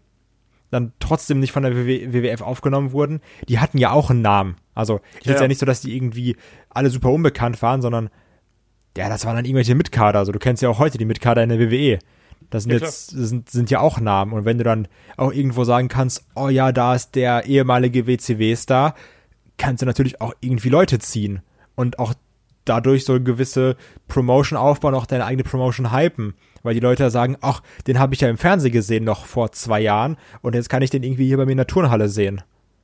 dann 0.69 0.93
trotzdem 0.99 1.39
nicht 1.39 1.51
von 1.51 1.63
der 1.63 1.75
WWF 1.75 2.41
aufgenommen 2.41 2.91
wurden, 2.91 3.21
die 3.47 3.59
hatten 3.59 3.77
ja 3.77 3.91
auch 3.91 4.09
einen 4.09 4.21
Namen. 4.21 4.55
Also 4.73 5.01
ist 5.19 5.25
ja. 5.25 5.31
jetzt 5.31 5.41
ja 5.41 5.47
nicht 5.47 5.59
so, 5.59 5.65
dass 5.65 5.81
die 5.81 5.95
irgendwie 5.95 6.35
alle 6.69 6.89
super 6.89 7.09
unbekannt 7.09 7.61
waren, 7.61 7.81
sondern 7.81 8.09
ja, 8.97 9.09
das 9.09 9.25
waren 9.25 9.35
dann 9.35 9.45
irgendwelche 9.45 9.75
Mitkader. 9.75 10.19
Also 10.19 10.31
du 10.31 10.39
kennst 10.39 10.61
ja 10.61 10.69
auch 10.69 10.79
heute 10.79 10.97
die 10.97 11.05
Mitkader 11.05 11.43
in 11.43 11.49
der 11.49 11.59
WWE. 11.59 11.99
Das 12.49 12.63
sind 12.63 12.73
ja, 12.73 12.79
jetzt 12.79 13.13
das 13.13 13.29
sind, 13.29 13.49
sind 13.49 13.69
ja 13.69 13.79
auch 13.79 13.99
Namen. 13.99 14.33
Und 14.33 14.45
wenn 14.45 14.57
du 14.57 14.63
dann 14.63 14.87
auch 15.17 15.31
irgendwo 15.31 15.63
sagen 15.63 15.87
kannst, 15.87 16.25
oh 16.35 16.49
ja, 16.49 16.71
da 16.71 16.95
ist 16.95 17.15
der 17.15 17.45
ehemalige 17.45 18.07
WCW-Star, 18.07 18.95
kannst 19.57 19.81
du 19.81 19.85
natürlich 19.85 20.19
auch 20.19 20.33
irgendwie 20.41 20.69
Leute 20.69 20.99
ziehen 20.99 21.41
und 21.75 21.99
auch 21.99 22.13
dadurch 22.65 23.05
so 23.05 23.13
eine 23.13 23.23
gewisse 23.23 23.75
Promotion 24.07 24.57
aufbauen, 24.57 24.95
auch 24.95 25.05
deine 25.05 25.25
eigene 25.25 25.43
Promotion 25.43 25.93
hypen 25.93 26.33
weil 26.63 26.73
die 26.73 26.79
Leute 26.79 27.09
sagen, 27.09 27.37
ach, 27.41 27.61
den 27.87 27.99
habe 27.99 28.13
ich 28.13 28.21
ja 28.21 28.29
im 28.29 28.37
Fernsehen 28.37 28.71
gesehen 28.71 29.03
noch 29.03 29.25
vor 29.25 29.51
zwei 29.51 29.81
Jahren 29.81 30.17
und 30.41 30.55
jetzt 30.55 30.69
kann 30.69 30.81
ich 30.81 30.89
den 30.89 31.03
irgendwie 31.03 31.27
hier 31.27 31.37
bei 31.37 31.45
mir 31.45 31.51
in 31.51 31.57
der 31.57 31.67
Turnhalle 31.67 32.09
sehen. 32.09 32.41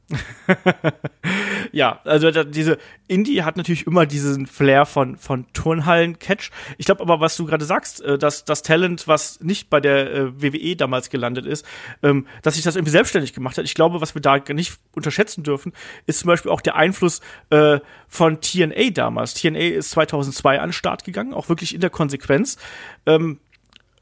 ja, 1.73 1.99
also 2.05 2.31
diese 2.43 2.77
Indie 3.07 3.43
hat 3.43 3.57
natürlich 3.57 3.85
immer 3.85 4.05
diesen 4.05 4.47
Flair 4.47 4.85
von 4.85 5.17
von 5.17 5.45
Turnhallen-Catch. 5.51 6.51
Ich 6.77 6.85
glaube 6.85 7.01
aber, 7.01 7.19
was 7.19 7.35
du 7.35 7.45
gerade 7.45 7.65
sagst, 7.65 8.01
äh, 8.01 8.17
dass 8.17 8.45
das 8.45 8.63
Talent, 8.63 9.07
was 9.07 9.41
nicht 9.41 9.69
bei 9.69 9.81
der 9.81 10.13
äh, 10.13 10.41
WWE 10.41 10.75
damals 10.77 11.09
gelandet 11.09 11.45
ist, 11.45 11.65
ähm, 12.03 12.25
dass 12.41 12.55
sich 12.55 12.63
das 12.63 12.77
irgendwie 12.77 12.91
selbstständig 12.91 13.33
gemacht 13.33 13.57
hat. 13.57 13.65
Ich 13.65 13.73
glaube, 13.73 13.99
was 13.99 14.15
wir 14.15 14.21
da 14.21 14.37
nicht 14.53 14.77
unterschätzen 14.93 15.43
dürfen, 15.43 15.73
ist 16.05 16.19
zum 16.19 16.27
Beispiel 16.27 16.51
auch 16.51 16.61
der 16.61 16.75
Einfluss 16.75 17.19
äh, 17.49 17.79
von 18.07 18.39
TNA 18.39 18.91
damals. 18.91 19.33
TNA 19.33 19.59
ist 19.59 19.89
2002 19.91 20.59
an 20.59 20.69
den 20.69 20.73
Start 20.73 21.03
gegangen, 21.03 21.33
auch 21.33 21.49
wirklich 21.49 21.75
in 21.75 21.81
der 21.81 21.89
Konsequenz. 21.89 22.57
Ähm, 23.05 23.39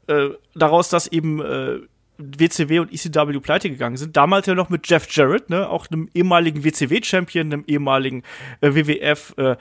äh, 0.08 0.30
daraus, 0.54 0.88
dass 0.88 1.06
eben 1.06 1.40
äh, 1.40 1.80
WCW 2.18 2.78
und 2.78 2.92
ECW 2.92 3.38
pleite 3.40 3.68
gegangen 3.68 3.96
sind. 3.96 4.16
Damals 4.16 4.46
ja 4.46 4.54
noch 4.54 4.70
mit 4.70 4.88
Jeff 4.88 5.06
Jarrett, 5.10 5.50
ne, 5.50 5.68
auch 5.68 5.86
einem 5.90 6.08
ehemaligen 6.14 6.64
WCW-Champion, 6.64 7.52
einem 7.52 7.64
ehemaligen 7.66 8.22
äh, 8.60 8.74
WWF 8.74 9.34
äh, 9.36 9.56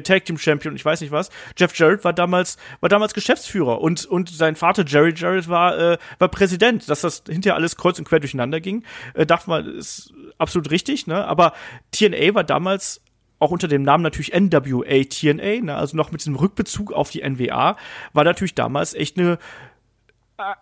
Tag 0.00 0.24
Team-Champion, 0.24 0.76
ich 0.76 0.84
weiß 0.84 1.00
nicht 1.00 1.10
was. 1.10 1.30
Jeff 1.56 1.76
Jarrett 1.76 2.04
war 2.04 2.12
damals 2.12 2.58
war 2.80 2.88
damals 2.88 3.14
Geschäftsführer 3.14 3.80
und 3.80 4.06
und 4.06 4.28
sein 4.28 4.56
Vater 4.56 4.84
Jerry 4.86 5.12
Jarrett 5.16 5.48
war 5.48 5.78
äh, 5.78 5.98
war 6.18 6.28
Präsident. 6.28 6.88
Dass 6.88 7.00
das 7.00 7.24
hinterher 7.28 7.56
alles 7.56 7.76
kreuz 7.76 7.98
und 7.98 8.06
quer 8.06 8.20
durcheinander 8.20 8.60
ging, 8.60 8.84
äh, 9.14 9.26
darf 9.26 9.46
man 9.46 9.66
ist 9.66 10.12
absolut 10.38 10.70
richtig, 10.70 11.06
ne? 11.06 11.24
Aber 11.24 11.54
TNA 11.90 12.34
war 12.34 12.44
damals 12.44 13.00
auch 13.38 13.50
unter 13.50 13.68
dem 13.68 13.82
Namen 13.82 14.02
natürlich 14.02 14.32
NWA 14.32 15.04
TNA, 15.04 15.60
ne, 15.62 15.76
also 15.76 15.96
noch 15.96 16.10
mit 16.10 16.20
diesem 16.20 16.36
Rückbezug 16.36 16.92
auf 16.92 17.10
die 17.10 17.28
NWA, 17.28 17.76
war 18.12 18.24
natürlich 18.24 18.54
damals 18.54 18.94
echt 18.94 19.18
eine 19.18 19.38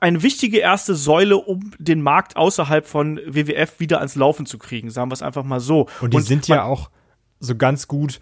eine 0.00 0.22
wichtige 0.22 0.58
erste 0.58 0.94
Säule, 0.94 1.36
um 1.36 1.72
den 1.78 2.00
Markt 2.00 2.36
außerhalb 2.36 2.86
von 2.86 3.20
WWF 3.26 3.78
wieder 3.78 3.98
ans 3.98 4.14
Laufen 4.14 4.46
zu 4.46 4.56
kriegen, 4.56 4.88
sagen 4.88 5.10
wir 5.10 5.14
es 5.14 5.20
einfach 5.20 5.44
mal 5.44 5.60
so. 5.60 5.88
Und 6.00 6.14
die 6.14 6.16
und 6.16 6.22
sind 6.22 6.48
ja 6.48 6.62
auch 6.64 6.88
so 7.40 7.56
ganz 7.56 7.86
gut 7.86 8.18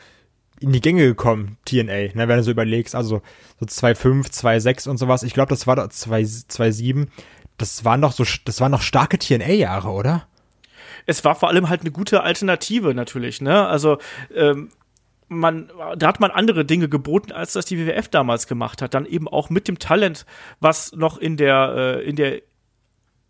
in 0.60 0.72
die 0.72 0.80
Gänge 0.80 1.04
gekommen, 1.04 1.56
TNA, 1.64 2.14
ne, 2.14 2.28
wenn 2.28 2.38
du 2.38 2.42
so 2.42 2.50
überlegst, 2.50 2.94
also 2.94 3.22
so 3.60 3.66
2.5, 3.66 4.32
2.6 4.32 4.88
und 4.88 4.98
sowas. 4.98 5.22
Ich 5.22 5.34
glaube, 5.34 5.50
das 5.50 5.66
war 5.66 5.76
2.7. 5.76 7.06
Das 7.56 7.84
waren 7.84 8.00
doch 8.00 8.12
so, 8.12 8.24
das 8.44 8.60
waren 8.60 8.72
noch 8.72 8.82
starke 8.82 9.18
TNA-Jahre, 9.18 9.90
oder? 9.90 10.26
Es 11.06 11.24
war 11.24 11.34
vor 11.34 11.48
allem 11.48 11.68
halt 11.68 11.82
eine 11.82 11.90
gute 11.90 12.22
Alternative 12.22 12.94
natürlich, 12.94 13.40
ne? 13.40 13.66
Also 13.66 13.98
ähm, 14.34 14.70
man, 15.28 15.70
da 15.96 16.06
hat 16.06 16.20
man 16.20 16.30
andere 16.30 16.64
Dinge 16.64 16.88
geboten, 16.88 17.32
als 17.32 17.54
das 17.54 17.66
die 17.66 17.78
WWF 17.78 18.08
damals 18.08 18.46
gemacht 18.46 18.82
hat. 18.82 18.94
Dann 18.94 19.06
eben 19.06 19.28
auch 19.28 19.50
mit 19.50 19.68
dem 19.68 19.78
Talent, 19.78 20.26
was 20.60 20.92
noch 20.92 21.18
in 21.18 21.36
der, 21.36 21.74
äh, 21.76 22.08
in 22.08 22.16
der 22.16 22.42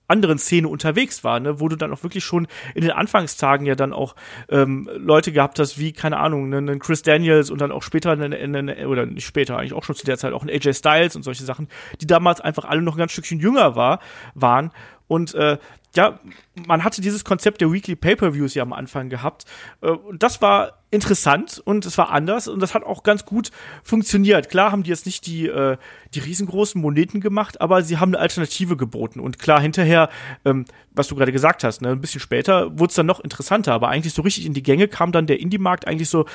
anderen 0.06 0.38
Szene 0.38 0.68
unterwegs 0.68 1.24
war, 1.24 1.40
ne, 1.40 1.60
wo 1.60 1.68
du 1.68 1.76
dann 1.76 1.92
auch 1.92 2.02
wirklich 2.02 2.24
schon 2.24 2.46
in 2.74 2.82
den 2.82 2.90
Anfangstagen 2.90 3.66
ja 3.66 3.74
dann 3.74 3.92
auch 3.94 4.14
ähm, 4.50 4.88
Leute 4.96 5.32
gehabt 5.32 5.58
hast, 5.58 5.78
wie, 5.78 5.92
keine 5.92 6.18
Ahnung, 6.18 6.44
einen 6.44 6.66
ne 6.66 6.78
Chris 6.78 7.02
Daniels 7.02 7.50
und 7.50 7.60
dann 7.60 7.72
auch 7.72 7.82
später, 7.82 8.10
einen, 8.10 8.34
einen, 8.34 8.86
oder 8.86 9.06
nicht 9.06 9.24
später, 9.24 9.56
eigentlich 9.56 9.72
auch 9.72 9.84
schon 9.84 9.96
zu 9.96 10.04
der 10.04 10.18
Zeit 10.18 10.34
auch 10.34 10.42
ein 10.42 10.50
AJ 10.50 10.74
Styles 10.74 11.16
und 11.16 11.22
solche 11.22 11.44
Sachen, 11.44 11.68
die 12.00 12.06
damals 12.06 12.40
einfach 12.42 12.66
alle 12.66 12.82
noch 12.82 12.96
ein 12.96 12.98
ganz 12.98 13.12
Stückchen 13.12 13.40
jünger 13.40 13.76
war, 13.76 14.00
waren 14.34 14.72
und 15.06 15.34
äh, 15.34 15.58
ja, 15.96 16.18
man 16.66 16.82
hatte 16.82 17.00
dieses 17.00 17.24
Konzept 17.24 17.60
der 17.60 17.72
Weekly 17.72 17.94
Pay-per-Views 17.94 18.54
ja 18.54 18.62
am 18.62 18.72
Anfang 18.72 19.10
gehabt. 19.10 19.44
Äh, 19.80 19.90
und 19.90 20.22
das 20.22 20.42
war 20.42 20.78
interessant 20.90 21.60
und 21.64 21.86
es 21.86 21.98
war 21.98 22.10
anders 22.10 22.48
und 22.48 22.60
das 22.60 22.74
hat 22.74 22.84
auch 22.84 23.02
ganz 23.02 23.24
gut 23.24 23.50
funktioniert. 23.82 24.48
Klar 24.48 24.72
haben 24.72 24.82
die 24.82 24.90
jetzt 24.90 25.06
nicht 25.06 25.26
die, 25.26 25.46
äh, 25.46 25.76
die 26.14 26.20
riesengroßen 26.20 26.80
Moneten 26.80 27.20
gemacht, 27.20 27.60
aber 27.60 27.82
sie 27.82 27.98
haben 27.98 28.14
eine 28.14 28.20
Alternative 28.20 28.76
geboten. 28.76 29.20
Und 29.20 29.38
klar, 29.38 29.60
hinterher, 29.60 30.08
ähm, 30.44 30.64
was 30.92 31.08
du 31.08 31.14
gerade 31.14 31.32
gesagt 31.32 31.64
hast, 31.64 31.82
ne, 31.82 31.90
ein 31.90 32.00
bisschen 32.00 32.20
später 32.20 32.78
wurde 32.78 32.90
es 32.90 32.96
dann 32.96 33.06
noch 33.06 33.20
interessanter, 33.20 33.72
aber 33.72 33.88
eigentlich 33.88 34.14
so 34.14 34.22
richtig 34.22 34.46
in 34.46 34.54
die 34.54 34.62
Gänge 34.62 34.88
kam 34.88 35.12
dann 35.12 35.26
der 35.26 35.40
Indie-Markt 35.40 35.86
eigentlich 35.86 36.08
so 36.08 36.26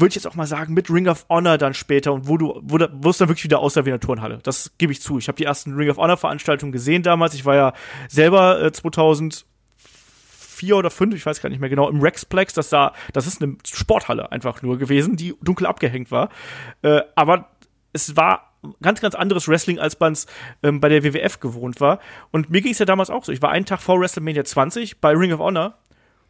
würde 0.00 0.08
ich 0.10 0.14
jetzt 0.14 0.26
auch 0.26 0.34
mal 0.34 0.46
sagen, 0.46 0.74
mit 0.74 0.90
Ring 0.90 1.08
of 1.08 1.26
Honor 1.28 1.58
dann 1.58 1.74
später 1.74 2.12
und 2.12 2.28
wo 2.28 2.36
du, 2.36 2.60
wo, 2.62 2.78
da, 2.78 2.88
wo 2.92 3.10
es 3.10 3.18
dann 3.18 3.28
wirklich 3.28 3.44
wieder 3.44 3.58
aussah 3.58 3.84
wie 3.84 3.90
eine 3.90 4.00
Turnhalle. 4.00 4.38
Das 4.42 4.72
gebe 4.78 4.92
ich 4.92 5.00
zu. 5.02 5.18
Ich 5.18 5.28
habe 5.28 5.36
die 5.36 5.44
ersten 5.44 5.74
Ring 5.74 5.90
of 5.90 5.96
Honor 5.96 6.16
Veranstaltungen 6.16 6.72
gesehen 6.72 7.02
damals. 7.02 7.34
Ich 7.34 7.44
war 7.44 7.54
ja 7.54 7.72
selber 8.08 8.62
äh, 8.62 8.72
2004 8.72 9.44
oder 10.76 10.90
5, 10.90 11.14
ich 11.14 11.26
weiß 11.26 11.40
gar 11.40 11.48
nicht 11.48 11.60
mehr 11.60 11.68
genau, 11.68 11.88
im 11.88 12.00
Rexplex. 12.00 12.54
Das 12.54 12.70
sah, 12.70 12.92
das 13.12 13.26
ist 13.26 13.42
eine 13.42 13.56
Sporthalle 13.64 14.30
einfach 14.30 14.62
nur 14.62 14.78
gewesen, 14.78 15.16
die 15.16 15.34
dunkel 15.42 15.66
abgehängt 15.66 16.10
war. 16.10 16.28
Äh, 16.82 17.00
aber 17.16 17.50
es 17.92 18.16
war 18.16 18.48
ganz, 18.82 19.00
ganz 19.00 19.14
anderes 19.14 19.48
Wrestling, 19.48 19.78
als 19.78 19.98
man 19.98 20.12
es 20.12 20.26
ähm, 20.62 20.80
bei 20.80 20.88
der 20.88 21.04
WWF 21.04 21.40
gewohnt 21.40 21.80
war. 21.80 22.00
Und 22.30 22.50
mir 22.50 22.60
ging 22.60 22.72
es 22.72 22.78
ja 22.78 22.86
damals 22.86 23.10
auch 23.10 23.24
so. 23.24 23.32
Ich 23.32 23.42
war 23.42 23.50
einen 23.50 23.66
Tag 23.66 23.80
vor 23.80 24.00
WrestleMania 24.00 24.44
20 24.44 25.00
bei 25.00 25.12
Ring 25.12 25.32
of 25.32 25.40
Honor 25.40 25.78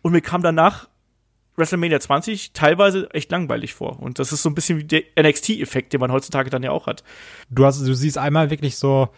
und 0.02 0.12
mir 0.12 0.20
kam 0.20 0.42
danach 0.42 0.88
WrestleMania 1.59 2.01
20 2.01 2.53
teilweise 2.53 3.11
echt 3.12 3.31
langweilig 3.31 3.75
vor. 3.75 4.01
Und 4.01 4.18
das 4.18 4.33
ist 4.33 4.42
so 4.42 4.49
ein 4.49 4.55
bisschen 4.55 4.79
wie 4.79 4.85
der 4.85 5.03
NXT-Effekt, 5.21 5.92
den 5.92 6.01
man 6.01 6.12
heutzutage 6.12 6.51
dann 6.51 6.62
ja 6.62 6.71
auch 6.71 6.87
hat. 6.87 7.05
Du 7.51 7.64
hast, 7.64 7.81
du 7.81 7.94
siehst 7.94 8.18
einmal 8.18 8.51
wirklich 8.51 8.77
so 8.77 9.09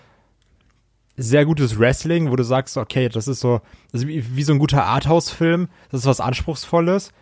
sehr 1.17 1.45
gutes 1.45 1.79
Wrestling, 1.79 2.31
wo 2.31 2.37
du 2.37 2.43
sagst, 2.43 2.77
okay, 2.77 3.09
das 3.09 3.29
ist 3.29 3.41
so, 3.41 3.61
das 3.93 4.03
ist 4.03 4.09
wie, 4.09 4.37
wie 4.37 4.43
so 4.43 4.53
ein 4.53 4.59
guter 4.59 4.85
Arthouse-Film, 4.85 5.69
das 5.91 6.01
ist 6.01 6.07
was 6.07 6.21
Anspruchsvolles. 6.21 7.13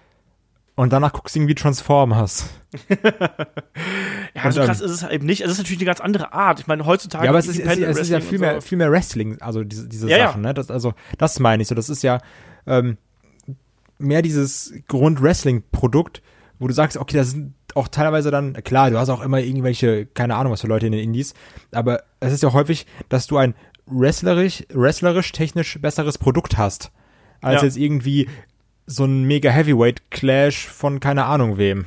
Und 0.76 0.92
danach 0.92 1.12
guckst 1.12 1.34
du 1.34 1.40
irgendwie 1.40 1.56
Transformers. 1.56 2.50
ja, 4.34 4.52
so 4.52 4.60
krass 4.60 4.80
ist 4.80 4.92
es 4.92 5.02
halt 5.02 5.12
eben 5.12 5.26
nicht. 5.26 5.40
Es 5.40 5.50
ist 5.50 5.58
natürlich 5.58 5.80
eine 5.80 5.86
ganz 5.86 6.00
andere 6.00 6.32
Art. 6.32 6.60
Ich 6.60 6.68
meine, 6.68 6.86
heutzutage. 6.86 7.24
Ja, 7.24 7.30
aber 7.30 7.40
es 7.40 7.48
ist, 7.48 7.58
es, 7.58 7.98
ist 7.98 8.10
ja 8.10 8.20
viel 8.20 8.38
mehr, 8.38 8.62
viel 8.62 8.78
mehr 8.78 8.92
Wrestling, 8.92 9.40
also 9.40 9.64
diese, 9.64 9.88
diese 9.88 10.08
ja, 10.08 10.28
Sachen, 10.28 10.44
ja. 10.44 10.50
ne? 10.50 10.54
Das, 10.54 10.70
also, 10.70 10.94
das 11.18 11.40
meine 11.40 11.62
ich 11.62 11.68
so. 11.68 11.74
Das 11.74 11.88
ist 11.88 12.04
ja, 12.04 12.20
ähm, 12.64 12.96
mehr 13.98 14.22
dieses 14.22 14.72
Grund-Wrestling-Produkt, 14.88 16.22
wo 16.58 16.66
du 16.68 16.74
sagst, 16.74 16.96
okay, 16.96 17.16
das 17.16 17.32
sind 17.32 17.54
auch 17.74 17.88
teilweise 17.88 18.30
dann, 18.30 18.54
klar, 18.64 18.90
du 18.90 18.98
hast 18.98 19.08
auch 19.10 19.20
immer 19.20 19.40
irgendwelche, 19.40 20.06
keine 20.06 20.36
Ahnung, 20.36 20.52
was 20.52 20.62
für 20.62 20.66
Leute 20.66 20.86
in 20.86 20.92
den 20.92 21.02
Indies, 21.02 21.34
aber 21.70 22.02
es 22.20 22.32
ist 22.32 22.42
ja 22.42 22.52
häufig, 22.52 22.86
dass 23.08 23.26
du 23.26 23.36
ein 23.36 23.54
wrestlerisch, 23.86 24.64
wrestlerisch 24.70 25.32
technisch 25.32 25.78
besseres 25.80 26.18
Produkt 26.18 26.58
hast, 26.58 26.90
als 27.40 27.62
ja. 27.62 27.66
jetzt 27.66 27.76
irgendwie 27.76 28.28
so 28.86 29.04
ein 29.04 29.24
mega 29.24 29.50
Heavyweight 29.50 30.10
Clash 30.10 30.66
von 30.66 31.00
keine 31.00 31.26
Ahnung 31.26 31.58
wem. 31.58 31.86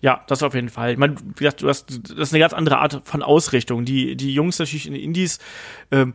Ja, 0.00 0.22
das 0.28 0.42
auf 0.44 0.54
jeden 0.54 0.68
Fall. 0.68 0.92
Ich 0.92 0.98
meine, 0.98 1.16
wie 1.20 1.44
gesagt, 1.44 1.62
du 1.62 1.68
hast, 1.68 1.90
das 2.10 2.28
ist 2.28 2.32
eine 2.32 2.40
ganz 2.40 2.52
andere 2.52 2.78
Art 2.78 3.02
von 3.04 3.22
Ausrichtung. 3.22 3.84
Die, 3.84 4.16
die 4.16 4.32
Jungs 4.32 4.58
natürlich 4.58 4.86
in 4.86 4.92
den 4.92 5.02
Indies, 5.02 5.40
ähm, 5.90 6.14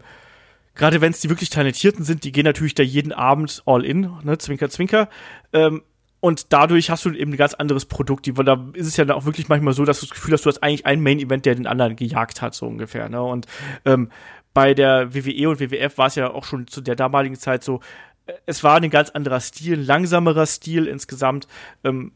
gerade 0.75 1.01
wenn 1.01 1.11
es 1.11 1.21
die 1.21 1.29
wirklich 1.29 1.49
Talentierten 1.49 2.03
sind, 2.03 2.23
die 2.23 2.31
gehen 2.31 2.45
natürlich 2.45 2.75
da 2.75 2.83
jeden 2.83 3.11
Abend 3.11 3.63
all 3.65 3.85
in, 3.85 4.11
ne, 4.23 4.37
zwinker, 4.37 4.69
zwinker. 4.69 5.09
Ähm, 5.51 5.83
und 6.19 6.53
dadurch 6.53 6.89
hast 6.89 7.03
du 7.03 7.11
eben 7.11 7.33
ein 7.33 7.37
ganz 7.37 7.53
anderes 7.53 7.85
Produkt. 7.85 8.25
Die, 8.25 8.33
da 8.33 8.65
ist 8.73 8.87
es 8.87 8.95
ja 8.95 9.13
auch 9.13 9.25
wirklich 9.25 9.49
manchmal 9.49 9.73
so, 9.73 9.83
dass 9.83 9.99
du 9.99 10.05
das 10.05 10.15
Gefühl 10.15 10.33
hast, 10.33 10.45
du 10.45 10.49
hast 10.49 10.63
eigentlich 10.63 10.85
einen 10.85 11.03
Main-Event, 11.03 11.45
der 11.45 11.55
den 11.55 11.67
anderen 11.67 11.97
gejagt 11.97 12.41
hat, 12.41 12.55
so 12.55 12.65
ungefähr. 12.65 13.09
Ne? 13.09 13.21
Und 13.21 13.45
ähm, 13.83 14.09
bei 14.53 14.73
der 14.73 15.13
WWE 15.13 15.49
und 15.49 15.59
WWF 15.59 15.97
war 15.97 16.07
es 16.07 16.15
ja 16.15 16.31
auch 16.31 16.45
schon 16.45 16.67
zu 16.67 16.79
der 16.79 16.95
damaligen 16.95 17.35
Zeit 17.35 17.63
so, 17.63 17.81
äh, 18.25 18.33
es 18.45 18.63
war 18.63 18.77
ein 18.77 18.89
ganz 18.89 19.09
anderer 19.09 19.41
Stil, 19.41 19.79
langsamerer 19.79 20.45
Stil 20.45 20.87
insgesamt. 20.87 21.47
Ähm, 21.83 22.13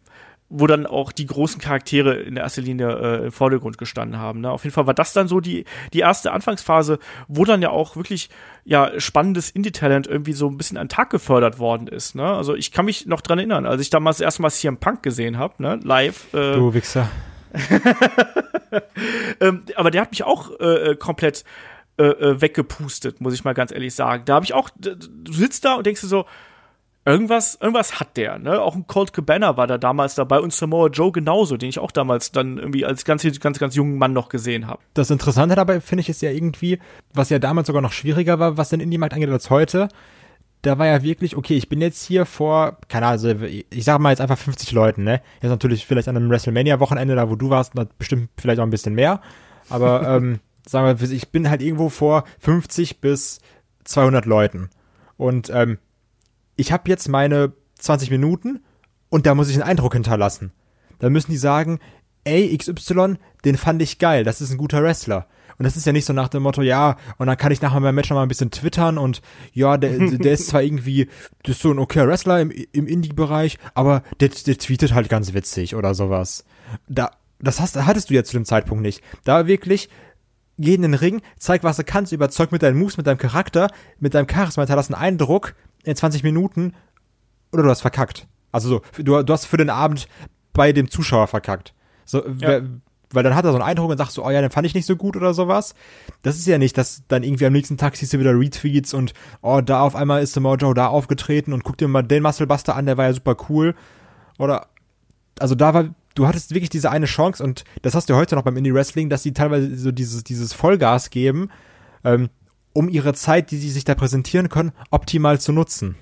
wo 0.49 0.65
dann 0.65 0.85
auch 0.85 1.11
die 1.11 1.25
großen 1.25 1.59
Charaktere 1.59 2.15
in 2.15 2.35
der 2.35 2.45
ersten 2.45 2.61
Linie 2.61 2.87
äh, 2.87 3.25
im 3.25 3.31
Vordergrund 3.31 3.77
gestanden 3.77 4.19
haben. 4.19 4.41
Ne? 4.41 4.51
Auf 4.51 4.63
jeden 4.63 4.73
Fall 4.73 4.87
war 4.87 4.93
das 4.93 5.11
dann 5.13 5.27
so 5.27 5.41
die, 5.41 5.65
die 5.93 5.99
erste 5.99 6.31
Anfangsphase, 6.31 6.99
wo 7.27 7.43
dann 7.43 7.61
ja 7.61 7.69
auch 7.69 7.95
wirklich 7.97 8.29
ja 8.63 8.97
spannendes 8.99 9.49
Indie-Talent 9.49 10.07
irgendwie 10.07 10.33
so 10.33 10.47
ein 10.47 10.57
bisschen 10.57 10.77
an 10.77 10.85
den 10.85 10.89
Tag 10.89 11.09
gefördert 11.09 11.59
worden 11.59 11.87
ist. 11.87 12.15
Ne? 12.15 12.25
Also 12.25 12.55
ich 12.55 12.71
kann 12.71 12.85
mich 12.85 13.05
noch 13.07 13.21
dran 13.21 13.39
erinnern, 13.39 13.65
als 13.65 13.81
ich 13.81 13.89
damals 13.89 14.21
erstmal 14.21 14.51
CM 14.51 14.77
Punk 14.77 15.03
gesehen 15.03 15.37
habe, 15.37 15.61
ne? 15.61 15.79
live. 15.83 16.33
Äh, 16.33 16.53
du 16.53 16.73
Wichser. 16.73 17.09
ähm, 19.41 19.63
aber 19.75 19.91
der 19.91 20.01
hat 20.01 20.11
mich 20.11 20.23
auch 20.23 20.51
äh, 20.59 20.91
äh 20.91 20.95
komplett 20.95 21.43
äh, 21.97 22.03
äh, 22.03 22.41
weggepustet, 22.41 23.21
muss 23.21 23.33
ich 23.33 23.43
mal 23.43 23.53
ganz 23.53 23.71
ehrlich 23.71 23.95
sagen. 23.95 24.23
Da 24.25 24.35
habe 24.35 24.45
ich 24.45 24.53
auch, 24.53 24.69
du 24.77 25.33
sitzt 25.33 25.65
da 25.65 25.73
und 25.75 25.85
denkst 25.85 26.01
dir 26.01 26.07
so, 26.07 26.25
irgendwas, 27.07 27.57
irgendwas 27.59 27.99
hat 27.99 28.17
der, 28.17 28.37
ne? 28.37 28.61
Auch 28.61 28.75
ein 28.75 28.85
Colt 28.85 29.13
Cabana 29.13 29.55
war 29.55 29.65
da 29.65 29.77
damals 29.77 30.15
dabei 30.15 30.39
und 30.39 30.51
Samoa 30.53 30.89
Joe 30.89 31.11
genauso, 31.11 31.55
den 31.55 31.69
ich 31.69 31.79
auch 31.79 31.91
damals 31.91 32.31
dann 32.31 32.57
irgendwie 32.57 32.85
als 32.85 33.05
ganz, 33.05 33.25
ganz, 33.39 33.59
ganz 33.59 33.75
jungen 33.75 33.97
Mann 33.97 34.11
noch 34.11 34.27
gesehen 34.27 34.67
habe. 34.67 34.81
Das 34.93 35.09
Interessante 35.09 35.55
dabei 35.55 35.79
finde 35.79 36.01
ich 36.01 36.09
ist 36.09 36.21
ja 36.21 36.31
irgendwie, 36.31 36.79
was 37.13 37.29
ja 37.29 37.39
damals 37.39 37.67
sogar 37.67 37.81
noch 37.81 37.93
schwieriger 37.93 38.39
war, 38.39 38.57
was 38.57 38.69
den 38.69 38.81
Indie-Markt 38.81 39.13
angeht 39.13 39.29
als 39.29 39.49
heute. 39.49 39.87
Da 40.63 40.77
war 40.77 40.87
ja 40.87 41.01
wirklich, 41.01 41.37
okay, 41.37 41.55
ich 41.55 41.69
bin 41.69 41.79
jetzt 41.81 42.03
hier 42.03 42.25
vor, 42.25 42.77
keine 42.89 43.05
Ahnung, 43.05 43.25
also 43.25 43.45
ich 43.69 43.85
sag 43.85 43.99
mal 43.99 44.09
jetzt 44.09 44.21
einfach 44.21 44.37
50 44.37 44.73
Leuten, 44.73 45.03
ne? 45.03 45.21
Jetzt 45.41 45.51
natürlich 45.51 45.85
vielleicht 45.85 46.09
an 46.09 46.17
einem 46.17 46.29
WrestleMania-Wochenende, 46.29 47.15
da 47.15 47.29
wo 47.29 47.35
du 47.35 47.49
warst, 47.49 47.73
bestimmt 47.97 48.29
vielleicht 48.37 48.59
auch 48.59 48.65
ein 48.65 48.69
bisschen 48.69 48.95
mehr. 48.95 49.21
Aber, 49.69 50.01
ähm, 50.17 50.39
sagen 50.67 50.99
wir, 50.99 51.11
ich 51.11 51.29
bin 51.29 51.49
halt 51.49 51.61
irgendwo 51.61 51.87
vor 51.87 52.25
50 52.39 52.99
bis 52.99 53.39
200 53.85 54.25
Leuten. 54.25 54.69
Und, 55.15 55.49
ähm, 55.53 55.77
ich 56.57 56.71
habe 56.71 56.89
jetzt 56.89 57.07
meine 57.07 57.53
20 57.79 58.11
Minuten 58.11 58.59
und 59.09 59.25
da 59.25 59.35
muss 59.35 59.49
ich 59.49 59.55
einen 59.55 59.69
Eindruck 59.69 59.93
hinterlassen. 59.93 60.51
Da 60.99 61.09
müssen 61.09 61.31
die 61.31 61.37
sagen, 61.37 61.79
ey, 62.23 62.57
XY, 62.57 63.15
den 63.45 63.57
fand 63.57 63.81
ich 63.81 63.99
geil, 63.99 64.23
das 64.23 64.41
ist 64.41 64.51
ein 64.51 64.57
guter 64.57 64.83
Wrestler. 64.83 65.27
Und 65.57 65.63
das 65.63 65.75
ist 65.75 65.85
ja 65.87 65.93
nicht 65.93 66.05
so 66.05 66.13
nach 66.13 66.27
dem 66.27 66.43
Motto, 66.43 66.61
ja, 66.61 66.97
und 67.17 67.27
dann 67.27 67.37
kann 67.37 67.51
ich 67.51 67.61
nachher 67.61 67.81
beim 67.81 67.95
Match 67.95 68.09
noch 68.09 68.17
mal 68.17 68.23
ein 68.23 68.27
bisschen 68.27 68.51
twittern 68.51 68.97
und 68.97 69.21
ja, 69.53 69.77
der, 69.77 69.97
der 70.17 70.33
ist 70.33 70.47
zwar 70.47 70.61
irgendwie, 70.61 71.07
das 71.43 71.55
ist 71.55 71.61
so 71.61 71.71
ein 71.71 71.79
okayer 71.79 72.07
Wrestler 72.07 72.41
im, 72.41 72.51
im 72.51 72.85
Indie-Bereich, 72.85 73.57
aber 73.73 74.03
der, 74.19 74.29
der 74.29 74.57
tweetet 74.57 74.93
halt 74.93 75.09
ganz 75.09 75.33
witzig 75.33 75.75
oder 75.75 75.95
sowas. 75.95 76.43
Da, 76.87 77.11
das 77.39 77.59
hast, 77.59 77.75
hattest 77.75 78.09
du 78.09 78.13
ja 78.13 78.23
zu 78.23 78.33
dem 78.33 78.45
Zeitpunkt 78.45 78.83
nicht. 78.83 79.01
Da 79.23 79.47
wirklich, 79.47 79.89
geh 80.57 80.75
in 80.75 80.81
den 80.83 80.93
Ring, 80.93 81.21
zeig, 81.39 81.63
was 81.63 81.77
du 81.77 81.83
kannst, 81.83 82.11
überzeug 82.11 82.51
mit 82.51 82.61
deinen 82.61 82.77
Moves, 82.77 82.97
mit 82.97 83.07
deinem 83.07 83.17
Charakter, 83.17 83.69
mit 83.99 84.13
deinem 84.13 84.27
Charisma, 84.29 84.63
hinterlass 84.63 84.91
einen 84.91 85.01
Eindruck 85.01 85.49
in 85.49 85.66
20 85.95 86.23
Minuten 86.23 86.73
oder 87.51 87.63
du 87.63 87.69
hast 87.69 87.81
verkackt. 87.81 88.27
Also 88.51 88.69
so, 88.69 88.81
du, 89.03 89.23
du 89.23 89.33
hast 89.33 89.45
für 89.45 89.57
den 89.57 89.69
Abend 89.69 90.07
bei 90.53 90.71
dem 90.71 90.89
Zuschauer 90.89 91.27
verkackt. 91.27 91.73
So, 92.05 92.27
ja. 92.39 92.61
weil 93.11 93.23
dann 93.23 93.35
hat 93.35 93.45
er 93.45 93.51
so 93.51 93.57
einen 93.57 93.67
Eindruck 93.67 93.91
und 93.91 93.97
sagt 93.97 94.11
so, 94.11 94.25
oh 94.25 94.29
ja, 94.29 94.41
den 94.41 94.49
fand 94.49 94.65
ich 94.65 94.73
nicht 94.73 94.85
so 94.85 94.95
gut 94.95 95.15
oder 95.15 95.33
sowas. 95.33 95.75
Das 96.23 96.37
ist 96.37 96.47
ja 96.47 96.57
nicht, 96.57 96.77
dass 96.77 97.03
dann 97.07 97.23
irgendwie 97.23 97.45
am 97.45 97.53
nächsten 97.53 97.77
Tag 97.77 97.95
siehst 97.95 98.13
du 98.13 98.19
wieder 98.19 98.37
Retweets 98.37 98.93
und 98.93 99.13
oh, 99.41 99.61
da 99.61 99.81
auf 99.81 99.95
einmal 99.95 100.23
ist 100.23 100.35
der 100.35 100.41
Mojo 100.41 100.73
da 100.73 100.87
aufgetreten 100.87 101.53
und 101.53 101.63
guck 101.63 101.77
dir 101.77 101.87
mal 101.87 102.01
den 102.01 102.23
Musclebuster 102.23 102.75
an, 102.75 102.85
der 102.85 102.97
war 102.97 103.05
ja 103.05 103.13
super 103.13 103.35
cool. 103.49 103.75
Oder, 104.39 104.67
also 105.39 105.53
da 105.53 105.73
war, 105.73 105.93
du 106.15 106.27
hattest 106.27 106.53
wirklich 106.53 106.69
diese 106.69 106.89
eine 106.89 107.05
Chance 107.05 107.43
und 107.43 107.63
das 107.81 107.93
hast 107.93 108.09
du 108.09 108.15
heute 108.15 108.35
noch 108.35 108.43
beim 108.43 108.57
Indie 108.57 108.73
Wrestling, 108.73 109.09
dass 109.09 109.23
sie 109.23 109.33
teilweise 109.33 109.75
so 109.75 109.91
dieses, 109.91 110.23
dieses 110.23 110.53
Vollgas 110.53 111.09
geben. 111.09 111.49
Ähm, 112.03 112.29
um 112.77 112.89
ihre 112.89 113.15
Zeit, 113.15 113.49
die 113.49 113.57
sie 113.57 113.71
sich 113.71 113.85
da 113.85 113.95
präsentieren 113.95 114.49
können, 114.49 114.71
optimal 114.91 115.41
zu 115.41 115.51
nutzen. 115.51 115.95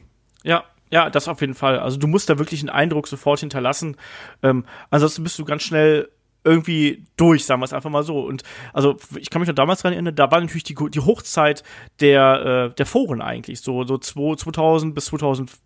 Ja, 0.43 0.65
Ja, 0.91 1.09
das 1.09 1.29
auf 1.29 1.39
jeden 1.39 1.53
Fall. 1.53 1.79
Also 1.79 1.97
du 1.97 2.05
musst 2.05 2.29
da 2.29 2.37
wirklich 2.37 2.59
einen 2.59 2.69
Eindruck 2.69 3.07
sofort 3.07 3.39
hinterlassen. 3.39 3.95
Ähm, 4.43 4.65
ansonsten 4.89 5.23
bist 5.23 5.39
du 5.39 5.45
ganz 5.45 5.63
schnell 5.63 6.09
irgendwie 6.43 7.05
durch, 7.17 7.45
sagen 7.45 7.61
wir 7.61 7.65
es 7.65 7.73
einfach 7.73 7.89
mal 7.89 8.03
so. 8.03 8.19
Und 8.19 8.43
also 8.73 8.97
ich 9.15 9.29
kann 9.29 9.39
mich 9.39 9.47
noch 9.47 9.55
damals 9.55 9.81
dran 9.81 9.93
erinnern, 9.93 10.15
da 10.15 10.29
war 10.31 10.41
natürlich 10.41 10.65
die, 10.65 10.75
die 10.75 10.99
Hochzeit 10.99 11.63
der, 12.01 12.71
äh, 12.71 12.75
der 12.75 12.85
Foren 12.85 13.21
eigentlich, 13.21 13.61
so, 13.61 13.85
so 13.85 13.97
2000 13.97 14.93
bis 14.93 15.05
2004 15.05 15.64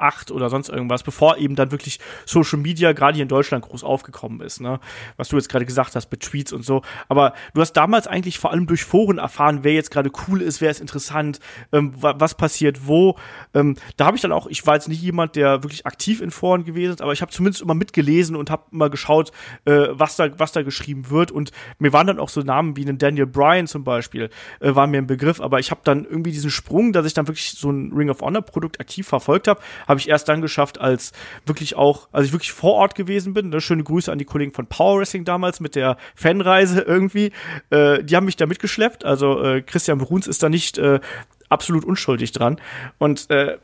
8 0.00 0.30
oder 0.30 0.50
sonst 0.50 0.68
irgendwas, 0.68 1.02
bevor 1.02 1.36
eben 1.38 1.54
dann 1.54 1.70
wirklich 1.70 2.00
Social 2.26 2.58
Media 2.58 2.92
gerade 2.92 3.14
hier 3.14 3.22
in 3.22 3.28
Deutschland 3.28 3.64
groß 3.64 3.84
aufgekommen 3.84 4.40
ist, 4.40 4.60
ne? 4.60 4.80
Was 5.16 5.28
du 5.28 5.36
jetzt 5.36 5.48
gerade 5.48 5.66
gesagt 5.66 5.94
hast 5.96 6.10
mit 6.10 6.20
Tweets 6.20 6.52
und 6.52 6.64
so. 6.64 6.82
Aber 7.08 7.34
du 7.54 7.60
hast 7.60 7.72
damals 7.72 8.06
eigentlich 8.06 8.38
vor 8.38 8.50
allem 8.50 8.66
durch 8.66 8.84
Foren 8.84 9.18
erfahren, 9.18 9.60
wer 9.62 9.74
jetzt 9.74 9.90
gerade 9.90 10.10
cool 10.26 10.42
ist, 10.42 10.60
wer 10.60 10.70
ist 10.70 10.80
interessant, 10.80 11.40
ähm, 11.72 11.92
was 11.96 12.34
passiert 12.34 12.86
wo. 12.86 13.16
Ähm, 13.54 13.76
da 13.96 14.06
habe 14.06 14.16
ich 14.16 14.22
dann 14.22 14.32
auch, 14.32 14.46
ich 14.46 14.66
war 14.66 14.74
jetzt 14.74 14.88
nicht 14.88 15.02
jemand, 15.02 15.36
der 15.36 15.62
wirklich 15.62 15.86
aktiv 15.86 16.20
in 16.20 16.30
Foren 16.30 16.64
gewesen 16.64 16.92
ist, 16.92 17.02
aber 17.02 17.12
ich 17.12 17.22
habe 17.22 17.32
zumindest 17.32 17.62
immer 17.62 17.74
mitgelesen 17.74 18.36
und 18.36 18.50
habe 18.50 18.64
immer 18.72 18.90
geschaut, 18.90 19.32
äh, 19.64 19.88
was 19.90 20.16
da, 20.16 20.38
was 20.38 20.52
da 20.52 20.62
geschrieben 20.62 21.10
wird. 21.10 21.30
Und 21.30 21.52
mir 21.78 21.92
waren 21.92 22.06
dann 22.06 22.18
auch 22.18 22.28
so 22.28 22.40
Namen 22.40 22.76
wie 22.76 22.82
einen 22.82 22.98
Daniel 22.98 23.26
Bryan 23.26 23.66
zum 23.66 23.84
Beispiel, 23.84 24.30
äh, 24.60 24.74
war 24.74 24.86
mir 24.86 24.98
ein 24.98 25.06
Begriff, 25.06 25.40
aber 25.40 25.58
ich 25.58 25.70
habe 25.70 25.80
dann 25.84 26.04
irgendwie 26.04 26.32
diesen 26.32 26.50
Sprung, 26.50 26.92
dass 26.92 27.06
ich 27.06 27.14
dann 27.14 27.28
wirklich 27.28 27.52
so 27.52 27.70
ein 27.70 27.92
Ring 27.92 28.10
of 28.10 28.20
Honor 28.20 28.42
Produkt 28.42 28.80
aktiv 28.80 29.06
verfolgt 29.06 29.48
habe, 29.48 29.60
habe 29.90 30.00
ich 30.00 30.08
erst 30.08 30.28
dann 30.28 30.40
geschafft, 30.40 30.80
als 30.80 31.12
wirklich 31.44 31.76
auch, 31.76 32.08
als 32.12 32.26
ich 32.26 32.32
wirklich 32.32 32.52
vor 32.52 32.74
Ort 32.74 32.94
gewesen 32.94 33.34
bin. 33.34 33.50
Ne? 33.50 33.60
Schöne 33.60 33.82
Grüße 33.82 34.10
an 34.10 34.18
die 34.18 34.24
Kollegen 34.24 34.52
von 34.52 34.66
Power 34.66 35.00
Wrestling 35.00 35.24
damals 35.24 35.58
mit 35.58 35.74
der 35.74 35.96
Fanreise 36.14 36.80
irgendwie. 36.86 37.32
Äh, 37.70 38.04
die 38.04 38.14
haben 38.14 38.24
mich 38.24 38.36
da 38.36 38.46
mitgeschleppt. 38.46 39.04
Also 39.04 39.42
äh, 39.42 39.62
Christian 39.62 39.98
Bruns 39.98 40.28
ist 40.28 40.44
da 40.44 40.48
nicht 40.48 40.78
äh, 40.78 41.00
absolut 41.48 41.84
unschuldig 41.84 42.30
dran. 42.30 42.60
Und 42.98 43.28
äh, 43.30 43.58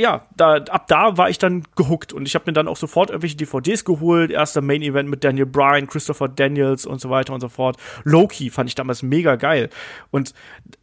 ja, 0.00 0.26
da, 0.36 0.54
ab 0.54 0.88
da 0.88 1.16
war 1.18 1.28
ich 1.28 1.38
dann 1.38 1.62
gehuckt 1.76 2.12
und 2.12 2.26
ich 2.26 2.34
habe 2.34 2.44
mir 2.46 2.52
dann 2.52 2.68
auch 2.68 2.76
sofort 2.76 3.10
irgendwelche 3.10 3.36
DVDs 3.36 3.84
geholt. 3.84 4.30
Erster 4.30 4.62
Main 4.62 4.82
Event 4.82 5.08
mit 5.08 5.22
Daniel 5.22 5.46
Bryan, 5.46 5.86
Christopher 5.86 6.28
Daniels 6.28 6.86
und 6.86 7.00
so 7.00 7.10
weiter 7.10 7.34
und 7.34 7.40
so 7.40 7.48
fort. 7.48 7.76
Loki 8.04 8.50
fand 8.50 8.68
ich 8.68 8.74
damals 8.74 9.02
mega 9.02 9.36
geil. 9.36 9.68
Und 10.10 10.34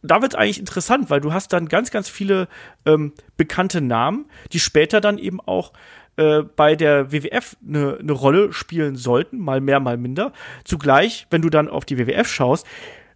da 0.02 0.22
wird 0.22 0.34
es 0.34 0.38
eigentlich 0.38 0.60
interessant, 0.60 1.10
weil 1.10 1.20
du 1.20 1.32
hast 1.32 1.52
dann 1.52 1.68
ganz, 1.68 1.90
ganz 1.90 2.08
viele 2.08 2.48
ähm, 2.86 3.12
bekannte 3.36 3.80
Namen, 3.80 4.26
die 4.52 4.60
später 4.60 5.00
dann 5.00 5.18
eben 5.18 5.40
auch 5.40 5.72
äh, 6.16 6.42
bei 6.42 6.76
der 6.76 7.12
WWF 7.12 7.56
eine 7.66 7.98
ne 8.00 8.12
Rolle 8.12 8.52
spielen 8.52 8.96
sollten, 8.96 9.38
mal 9.38 9.60
mehr, 9.60 9.80
mal 9.80 9.96
minder. 9.96 10.32
Zugleich, 10.64 11.26
wenn 11.30 11.42
du 11.42 11.50
dann 11.50 11.68
auf 11.68 11.84
die 11.84 11.98
WWF 11.98 12.28
schaust, 12.28 12.66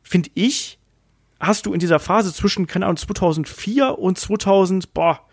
finde 0.02 0.30
ich, 0.34 0.78
hast 1.42 1.66
du 1.66 1.72
in 1.72 1.80
dieser 1.80 1.98
Phase 1.98 2.32
zwischen, 2.32 2.66
keine 2.66 2.86
Ahnung, 2.86 2.96
2004 2.96 3.98
und 3.98 4.18
2000, 4.18 4.94
boah, 4.94 5.26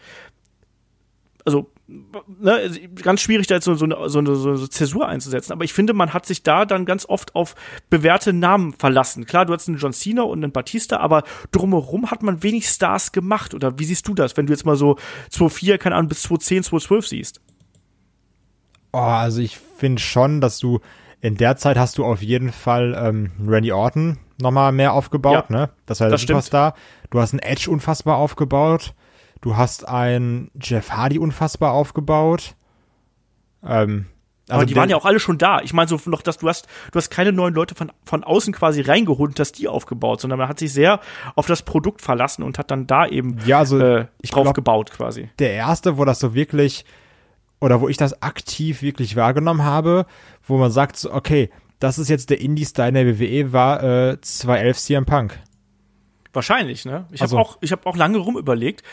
also 1.45 1.71
ne, 1.87 2.69
ganz 3.01 3.21
schwierig, 3.21 3.47
da 3.47 3.55
jetzt 3.55 3.65
so, 3.65 3.73
so, 3.75 3.85
eine, 3.85 4.09
so, 4.09 4.19
eine, 4.19 4.35
so 4.35 4.49
eine 4.49 4.69
Zäsur 4.69 5.07
einzusetzen. 5.07 5.51
Aber 5.51 5.63
ich 5.63 5.73
finde, 5.73 5.93
man 5.93 6.13
hat 6.13 6.25
sich 6.25 6.43
da 6.43 6.65
dann 6.65 6.85
ganz 6.85 7.07
oft 7.07 7.35
auf 7.35 7.55
bewährte 7.89 8.33
Namen 8.33 8.73
verlassen. 8.73 9.25
Klar, 9.25 9.45
du 9.45 9.53
hast 9.53 9.67
einen 9.67 9.77
John 9.77 9.93
Cena 9.93 10.23
und 10.23 10.43
einen 10.43 10.51
Batista, 10.51 10.97
aber 10.97 11.23
drumherum 11.51 12.11
hat 12.11 12.23
man 12.23 12.43
wenig 12.43 12.67
Stars 12.67 13.11
gemacht. 13.11 13.53
Oder 13.53 13.79
wie 13.79 13.85
siehst 13.85 14.07
du 14.07 14.13
das, 14.13 14.37
wenn 14.37 14.47
du 14.47 14.53
jetzt 14.53 14.65
mal 14.65 14.75
so 14.75 14.97
2.4, 15.31 15.77
keine 15.77 15.95
Ahnung, 15.95 16.09
bis 16.09 16.25
2.10, 16.25 16.67
2.12 16.69 17.07
siehst? 17.07 17.41
Oh, 18.91 18.97
also 18.97 19.41
ich 19.41 19.57
finde 19.57 20.01
schon, 20.01 20.41
dass 20.41 20.59
du 20.59 20.79
in 21.21 21.35
der 21.35 21.57
Zeit 21.57 21.77
hast 21.77 21.97
du 21.97 22.05
auf 22.05 22.21
jeden 22.21 22.51
Fall 22.51 22.95
ähm, 22.97 23.31
Randy 23.45 23.71
Orton 23.71 24.17
nochmal 24.41 24.71
mehr 24.71 24.93
aufgebaut, 24.93 25.45
ja, 25.49 25.55
ne? 25.55 25.69
Das 25.85 25.99
war 25.99 26.07
der 26.07 26.13
das 26.13 26.21
Superstar. 26.21 26.71
Stimmt. 26.71 27.13
Du 27.13 27.19
hast 27.19 27.33
einen 27.33 27.41
Edge 27.41 27.69
unfassbar 27.69 28.17
aufgebaut. 28.17 28.93
Du 29.41 29.55
hast 29.55 29.87
einen 29.87 30.51
Jeff 30.59 30.91
Hardy 30.91 31.17
unfassbar 31.19 31.71
aufgebaut. 31.73 32.55
Ähm, 33.63 34.07
also 34.49 34.61
aber 34.61 34.65
die 34.65 34.75
waren 34.75 34.89
ja 34.89 34.97
auch 34.97 35.05
alle 35.05 35.19
schon 35.19 35.37
da. 35.37 35.61
Ich 35.61 35.73
meine, 35.73 35.87
so 35.87 35.99
noch, 36.05 36.23
dass 36.23 36.39
du 36.39 36.49
hast, 36.49 36.67
du 36.91 36.97
hast 36.97 37.09
keine 37.11 37.31
neuen 37.31 37.53
Leute 37.53 37.75
von, 37.75 37.91
von 38.03 38.23
außen 38.23 38.51
quasi 38.51 38.81
reingeholt 38.81 39.31
und 39.31 39.39
hast 39.39 39.53
die 39.53 39.67
aufgebaut, 39.67 40.21
sondern 40.21 40.39
man 40.39 40.49
hat 40.49 40.57
sich 40.57 40.73
sehr 40.73 40.99
auf 41.35 41.45
das 41.45 41.61
Produkt 41.61 42.01
verlassen 42.01 42.41
und 42.41 42.57
hat 42.57 42.71
dann 42.71 42.87
da 42.87 43.05
eben 43.05 43.37
ja, 43.45 43.59
also, 43.59 43.79
äh, 43.79 44.07
ich 44.21 44.31
drauf 44.31 44.43
glaub, 44.43 44.55
gebaut 44.55 44.91
quasi. 44.91 45.29
Der 45.37 45.53
erste, 45.53 45.97
wo 45.99 46.05
das 46.05 46.19
so 46.19 46.33
wirklich, 46.33 46.83
oder 47.61 47.79
wo 47.79 47.89
ich 47.89 47.97
das 47.97 48.23
aktiv 48.23 48.81
wirklich 48.81 49.15
wahrgenommen 49.15 49.63
habe, 49.63 50.07
wo 50.43 50.57
man 50.57 50.71
sagt, 50.71 51.05
okay, 51.05 51.51
das 51.77 51.99
ist 51.99 52.09
jetzt 52.09 52.31
der 52.31 52.41
Indie-Style 52.41 52.91
der 52.91 53.19
WWE, 53.19 53.53
war 53.53 53.83
äh, 53.83 54.19
211 54.19 54.77
CM 54.79 55.05
Punk. 55.05 55.39
Wahrscheinlich, 56.33 56.85
ne? 56.85 57.07
Ich 57.11 57.21
also, 57.21 57.37
habe 57.37 57.47
auch, 57.47 57.57
ich 57.61 57.71
habe 57.71 57.85
auch 57.87 57.95
lange 57.95 58.17
rum 58.17 58.37
überlegt, 58.37 58.83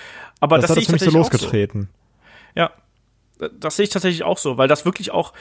aber 0.40 0.56
das, 0.58 0.68
das 0.68 0.74
sehe 0.74 0.82
ich 0.82 0.88
tatsächlich 0.88 1.12
so 1.12 1.18
losgetreten. 1.18 1.88
So. 2.54 2.60
Ja, 2.60 2.70
das 3.58 3.76
sehe 3.76 3.84
ich 3.84 3.90
tatsächlich 3.90 4.24
auch 4.24 4.38
so, 4.38 4.58
weil 4.58 4.68
das 4.68 4.84
wirklich 4.84 5.10
auch 5.10 5.32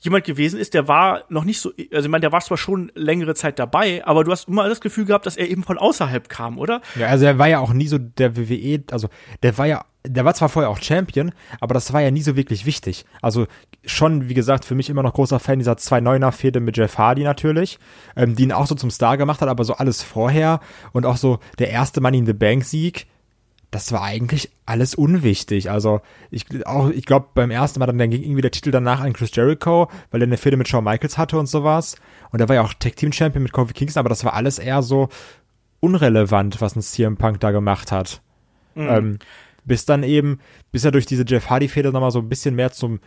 jemand 0.00 0.24
gewesen 0.24 0.58
ist, 0.58 0.74
der 0.74 0.88
war 0.88 1.24
noch 1.28 1.44
nicht 1.44 1.60
so, 1.60 1.72
also 1.92 2.06
ich 2.06 2.10
meine, 2.10 2.22
der 2.22 2.32
war 2.32 2.40
zwar 2.40 2.56
schon 2.56 2.90
längere 2.94 3.34
Zeit 3.34 3.58
dabei, 3.58 4.04
aber 4.06 4.24
du 4.24 4.32
hast 4.32 4.48
immer 4.48 4.68
das 4.68 4.80
Gefühl 4.80 5.04
gehabt, 5.04 5.26
dass 5.26 5.36
er 5.36 5.48
eben 5.48 5.62
von 5.62 5.78
außerhalb 5.78 6.28
kam, 6.28 6.58
oder? 6.58 6.80
Ja, 6.96 7.08
also 7.08 7.26
er 7.26 7.38
war 7.38 7.48
ja 7.48 7.58
auch 7.58 7.72
nie 7.72 7.86
so 7.86 7.98
der 7.98 8.36
WWE, 8.36 8.82
also 8.90 9.08
der 9.42 9.56
war 9.58 9.66
ja, 9.66 9.84
der 10.06 10.24
war 10.24 10.32
zwar 10.32 10.48
vorher 10.48 10.70
auch 10.70 10.80
Champion, 10.80 11.32
aber 11.60 11.74
das 11.74 11.92
war 11.92 12.00
ja 12.00 12.10
nie 12.10 12.22
so 12.22 12.34
wirklich 12.34 12.64
wichtig. 12.64 13.04
Also 13.20 13.46
schon, 13.84 14.30
wie 14.30 14.34
gesagt, 14.34 14.64
für 14.64 14.74
mich 14.74 14.88
immer 14.88 15.02
noch 15.02 15.12
großer 15.12 15.38
Fan 15.38 15.58
dieser 15.58 15.74
2-9er-Fehde 15.74 16.60
mit 16.60 16.78
Jeff 16.78 16.96
Hardy 16.96 17.22
natürlich, 17.22 17.78
ähm, 18.16 18.34
die 18.34 18.44
ihn 18.44 18.52
auch 18.52 18.66
so 18.66 18.74
zum 18.74 18.90
Star 18.90 19.18
gemacht 19.18 19.42
hat, 19.42 19.50
aber 19.50 19.64
so 19.64 19.74
alles 19.74 20.02
vorher 20.02 20.60
und 20.92 21.04
auch 21.04 21.18
so 21.18 21.40
der 21.58 21.68
erste 21.68 22.00
Money 22.00 22.18
in 22.18 22.26
the 22.26 22.32
Bank 22.32 22.64
Sieg, 22.64 23.06
das 23.70 23.92
war 23.92 24.02
eigentlich 24.02 24.50
alles 24.66 24.94
unwichtig. 24.94 25.70
Also 25.70 26.00
ich 26.30 26.44
auch, 26.66 26.90
ich 26.90 27.06
glaube 27.06 27.28
beim 27.34 27.50
ersten 27.50 27.78
Mal 27.78 27.86
dann, 27.86 27.98
dann 27.98 28.10
ging 28.10 28.22
irgendwie 28.22 28.42
der 28.42 28.50
Titel 28.50 28.70
danach 28.70 29.00
an 29.00 29.12
Chris 29.12 29.30
Jericho, 29.34 29.88
weil 30.10 30.22
er 30.22 30.26
eine 30.26 30.36
Fehde 30.36 30.56
mit 30.56 30.68
Shawn 30.68 30.84
Michaels 30.84 31.18
hatte 31.18 31.38
und 31.38 31.46
sowas. 31.46 31.96
Und 32.30 32.40
er 32.40 32.48
war 32.48 32.56
ja 32.56 32.62
auch 32.62 32.74
Tag 32.74 32.96
Team 32.96 33.12
Champion 33.12 33.42
mit 33.42 33.52
Kofi 33.52 33.72
Kingston, 33.72 34.00
aber 34.00 34.08
das 34.08 34.24
war 34.24 34.34
alles 34.34 34.58
eher 34.58 34.82
so 34.82 35.08
unrelevant, 35.80 36.60
was 36.60 36.76
ein 36.76 36.82
CM 36.82 37.16
Punk 37.16 37.40
da 37.40 37.52
gemacht 37.52 37.92
hat. 37.92 38.22
Mhm. 38.74 38.88
Ähm, 38.88 39.18
bis 39.64 39.84
dann 39.84 40.02
eben, 40.02 40.40
bis 40.72 40.84
er 40.84 40.90
durch 40.90 41.06
diese 41.06 41.24
Jeff 41.26 41.48
Hardy 41.48 41.68
Fehde 41.68 41.92
nochmal 41.92 42.10
so 42.10 42.18
ein 42.18 42.28
bisschen 42.28 42.56
mehr 42.56 42.72
zum 42.72 43.00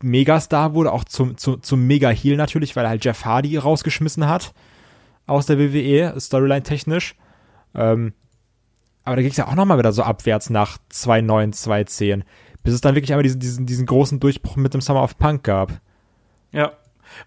Megastar 0.00 0.74
wurde, 0.74 0.92
auch 0.92 1.04
zum, 1.04 1.36
zum, 1.36 1.62
zum 1.62 1.86
Mega-Heel 1.86 2.36
natürlich, 2.36 2.76
weil 2.76 2.84
er 2.84 2.90
halt 2.90 3.04
Jeff 3.04 3.24
Hardy 3.24 3.56
rausgeschmissen 3.56 4.28
hat 4.28 4.54
aus 5.26 5.46
der 5.46 5.58
WWE, 5.58 6.18
Storyline 6.20 6.62
technisch. 6.62 7.16
Ähm, 7.74 8.12
aber 9.08 9.16
da 9.16 9.22
ging 9.22 9.30
es 9.30 9.38
ja 9.38 9.48
auch 9.48 9.54
nochmal 9.54 9.78
wieder 9.78 9.92
so 9.92 10.02
abwärts 10.02 10.50
nach 10.50 10.76
2.9, 10.92 11.54
2.10. 11.54 12.22
Bis 12.62 12.74
es 12.74 12.82
dann 12.82 12.94
wirklich 12.94 13.12
einmal 13.12 13.22
diesen, 13.22 13.40
diesen, 13.40 13.64
diesen 13.64 13.86
großen 13.86 14.20
Durchbruch 14.20 14.56
mit 14.56 14.74
dem 14.74 14.82
Summer 14.82 15.02
of 15.02 15.16
Punk 15.16 15.44
gab. 15.44 15.80
Ja. 16.52 16.72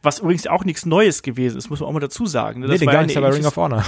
Was 0.03 0.19
übrigens 0.19 0.45
auch 0.45 0.63
nichts 0.63 0.85
Neues 0.85 1.23
gewesen 1.23 1.57
ist, 1.57 1.71
muss 1.71 1.79
man 1.79 1.89
auch 1.89 1.93
mal 1.93 1.99
dazu 1.99 2.27
sagen. 2.27 2.61
Das 2.61 2.69
nee, 2.69 2.77
den 2.77 2.87
gar 2.87 3.03
nicht, 3.03 3.17
aber 3.17 3.33
Ring 3.33 3.45
of 3.47 3.57
Honor. 3.57 3.83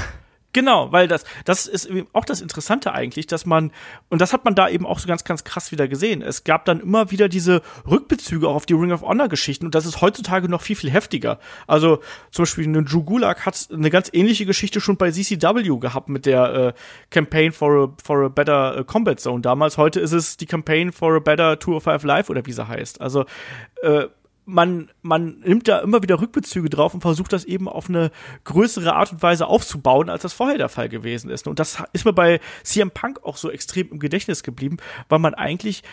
Genau, 0.53 0.91
weil 0.91 1.07
das, 1.07 1.25
das 1.45 1.65
ist 1.65 1.89
auch 2.13 2.25
das 2.25 2.39
Interessante 2.39 2.93
eigentlich, 2.93 3.25
dass 3.25 3.47
man, 3.47 3.71
und 4.09 4.21
das 4.21 4.33
hat 4.33 4.45
man 4.45 4.53
da 4.53 4.69
eben 4.69 4.85
auch 4.85 4.99
so 4.99 5.07
ganz, 5.07 5.23
ganz 5.23 5.43
krass 5.43 5.71
wieder 5.71 5.87
gesehen. 5.87 6.21
Es 6.21 6.43
gab 6.43 6.65
dann 6.65 6.79
immer 6.79 7.09
wieder 7.09 7.27
diese 7.27 7.63
Rückbezüge 7.89 8.47
auch 8.47 8.55
auf 8.55 8.65
die 8.67 8.75
Ring 8.75 8.91
of 8.91 9.01
Honor 9.01 9.29
Geschichten 9.29 9.65
und 9.65 9.73
das 9.73 9.87
ist 9.87 10.01
heutzutage 10.01 10.47
noch 10.47 10.61
viel, 10.61 10.75
viel 10.75 10.91
heftiger. 10.91 11.39
Also 11.65 11.99
zum 12.29 12.43
Beispiel 12.43 12.67
eine 12.67 12.83
Drew 12.83 13.03
Gulak 13.03 13.47
hat 13.47 13.67
eine 13.73 13.89
ganz 13.89 14.11
ähnliche 14.13 14.45
Geschichte 14.45 14.79
schon 14.79 14.97
bei 14.97 15.09
CCW 15.09 15.79
gehabt 15.79 16.07
mit 16.07 16.27
der 16.27 16.53
äh, 16.53 16.73
Campaign 17.09 17.51
for 17.51 17.71
a, 17.71 17.93
for 18.03 18.25
a 18.25 18.29
Better 18.29 18.77
äh, 18.77 18.83
Combat 18.83 19.19
Zone 19.19 19.41
damals. 19.41 19.77
Heute 19.77 19.99
ist 19.99 20.11
es 20.11 20.37
die 20.37 20.45
Campaign 20.45 20.91
for 20.91 21.15
a 21.15 21.19
Better 21.19 21.59
205 21.59 22.03
Live 22.03 22.29
oder 22.29 22.45
wie 22.45 22.53
sie 22.53 22.67
heißt. 22.67 23.01
Also, 23.01 23.25
äh, 23.81 24.05
man, 24.45 24.89
man 25.01 25.39
nimmt 25.39 25.67
da 25.67 25.79
immer 25.79 26.03
wieder 26.03 26.19
Rückbezüge 26.19 26.69
drauf 26.69 26.93
und 26.93 27.01
versucht 27.01 27.33
das 27.33 27.45
eben 27.45 27.67
auf 27.67 27.89
eine 27.89 28.11
größere 28.43 28.93
Art 28.93 29.11
und 29.11 29.21
Weise 29.21 29.47
aufzubauen, 29.47 30.09
als 30.09 30.23
das 30.23 30.33
vorher 30.33 30.57
der 30.57 30.69
Fall 30.69 30.89
gewesen 30.89 31.29
ist. 31.29 31.47
Und 31.47 31.59
das 31.59 31.81
ist 31.93 32.05
mir 32.05 32.13
bei 32.13 32.39
CM 32.63 32.91
Punk 32.91 33.23
auch 33.23 33.37
so 33.37 33.49
extrem 33.49 33.89
im 33.91 33.99
Gedächtnis 33.99 34.43
geblieben, 34.43 34.77
weil 35.09 35.19
man 35.19 35.33
eigentlich 35.33 35.83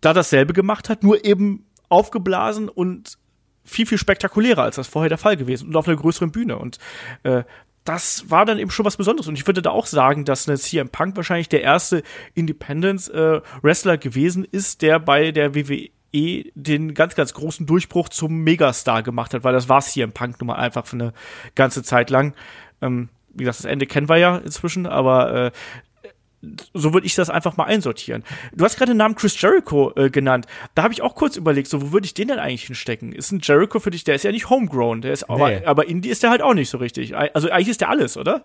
da 0.00 0.12
dasselbe 0.12 0.52
gemacht 0.52 0.88
hat, 0.88 1.02
nur 1.02 1.24
eben 1.24 1.66
aufgeblasen 1.88 2.68
und 2.68 3.18
viel, 3.64 3.86
viel 3.86 3.98
spektakulärer, 3.98 4.62
als 4.62 4.76
das 4.76 4.88
vorher 4.88 5.08
der 5.08 5.18
Fall 5.18 5.36
gewesen 5.36 5.68
und 5.68 5.76
auf 5.76 5.88
einer 5.88 5.96
größeren 5.96 6.30
Bühne. 6.30 6.58
Und 6.58 6.78
äh, 7.22 7.44
das 7.84 8.30
war 8.30 8.44
dann 8.44 8.58
eben 8.58 8.70
schon 8.70 8.84
was 8.84 8.96
Besonderes. 8.96 9.28
Und 9.28 9.38
ich 9.38 9.46
würde 9.46 9.62
da 9.62 9.70
auch 9.70 9.86
sagen, 9.86 10.24
dass 10.24 10.48
eine 10.48 10.58
CM 10.58 10.90
Punk 10.90 11.16
wahrscheinlich 11.16 11.48
der 11.48 11.62
erste 11.62 12.02
Independence-Wrestler 12.34 13.94
äh, 13.94 13.98
gewesen 13.98 14.44
ist, 14.44 14.82
der 14.82 14.98
bei 14.98 15.32
der 15.32 15.54
WWE 15.54 15.88
eh 16.12 16.50
den 16.54 16.94
ganz, 16.94 17.14
ganz 17.14 17.34
großen 17.34 17.66
Durchbruch 17.66 18.08
zum 18.08 18.42
Megastar 18.42 19.02
gemacht 19.02 19.34
hat, 19.34 19.44
weil 19.44 19.52
das 19.52 19.68
war 19.68 19.82
im 19.96 20.12
Punk 20.12 20.40
nun 20.40 20.48
mal 20.48 20.56
einfach 20.56 20.86
für 20.86 20.96
eine 20.96 21.12
ganze 21.54 21.82
Zeit 21.82 22.10
lang. 22.10 22.34
Ähm, 22.80 23.08
wie 23.30 23.44
gesagt, 23.44 23.58
das 23.58 23.70
Ende 23.70 23.86
kennen 23.86 24.08
wir 24.08 24.16
ja 24.16 24.36
inzwischen, 24.38 24.86
aber 24.86 25.46
äh, 25.46 25.50
so 26.72 26.94
würde 26.94 27.06
ich 27.06 27.14
das 27.14 27.30
einfach 27.30 27.56
mal 27.56 27.64
einsortieren. 27.64 28.22
Du 28.52 28.64
hast 28.64 28.76
gerade 28.76 28.92
den 28.92 28.98
Namen 28.98 29.16
Chris 29.16 29.40
Jericho 29.40 29.92
äh, 29.96 30.08
genannt. 30.08 30.46
Da 30.74 30.84
habe 30.84 30.92
ich 30.92 31.02
auch 31.02 31.14
kurz 31.14 31.36
überlegt, 31.36 31.68
so 31.68 31.82
wo 31.82 31.92
würde 31.92 32.06
ich 32.06 32.14
den 32.14 32.28
denn 32.28 32.38
eigentlich 32.38 32.64
hinstecken? 32.64 33.12
Ist 33.12 33.32
ein 33.32 33.40
Jericho 33.42 33.80
für 33.80 33.90
dich, 33.90 34.04
der 34.04 34.14
ist 34.14 34.24
ja 34.24 34.30
nicht 34.30 34.48
homegrown, 34.48 35.00
der 35.00 35.12
ist 35.12 35.28
nee. 35.28 35.34
aber, 35.34 35.66
aber 35.66 35.88
Indie 35.88 36.10
ist 36.10 36.22
der 36.22 36.30
halt 36.30 36.42
auch 36.42 36.54
nicht 36.54 36.70
so 36.70 36.78
richtig. 36.78 37.16
Also 37.16 37.50
eigentlich 37.50 37.68
ist 37.68 37.80
der 37.80 37.90
alles, 37.90 38.16
oder? 38.16 38.44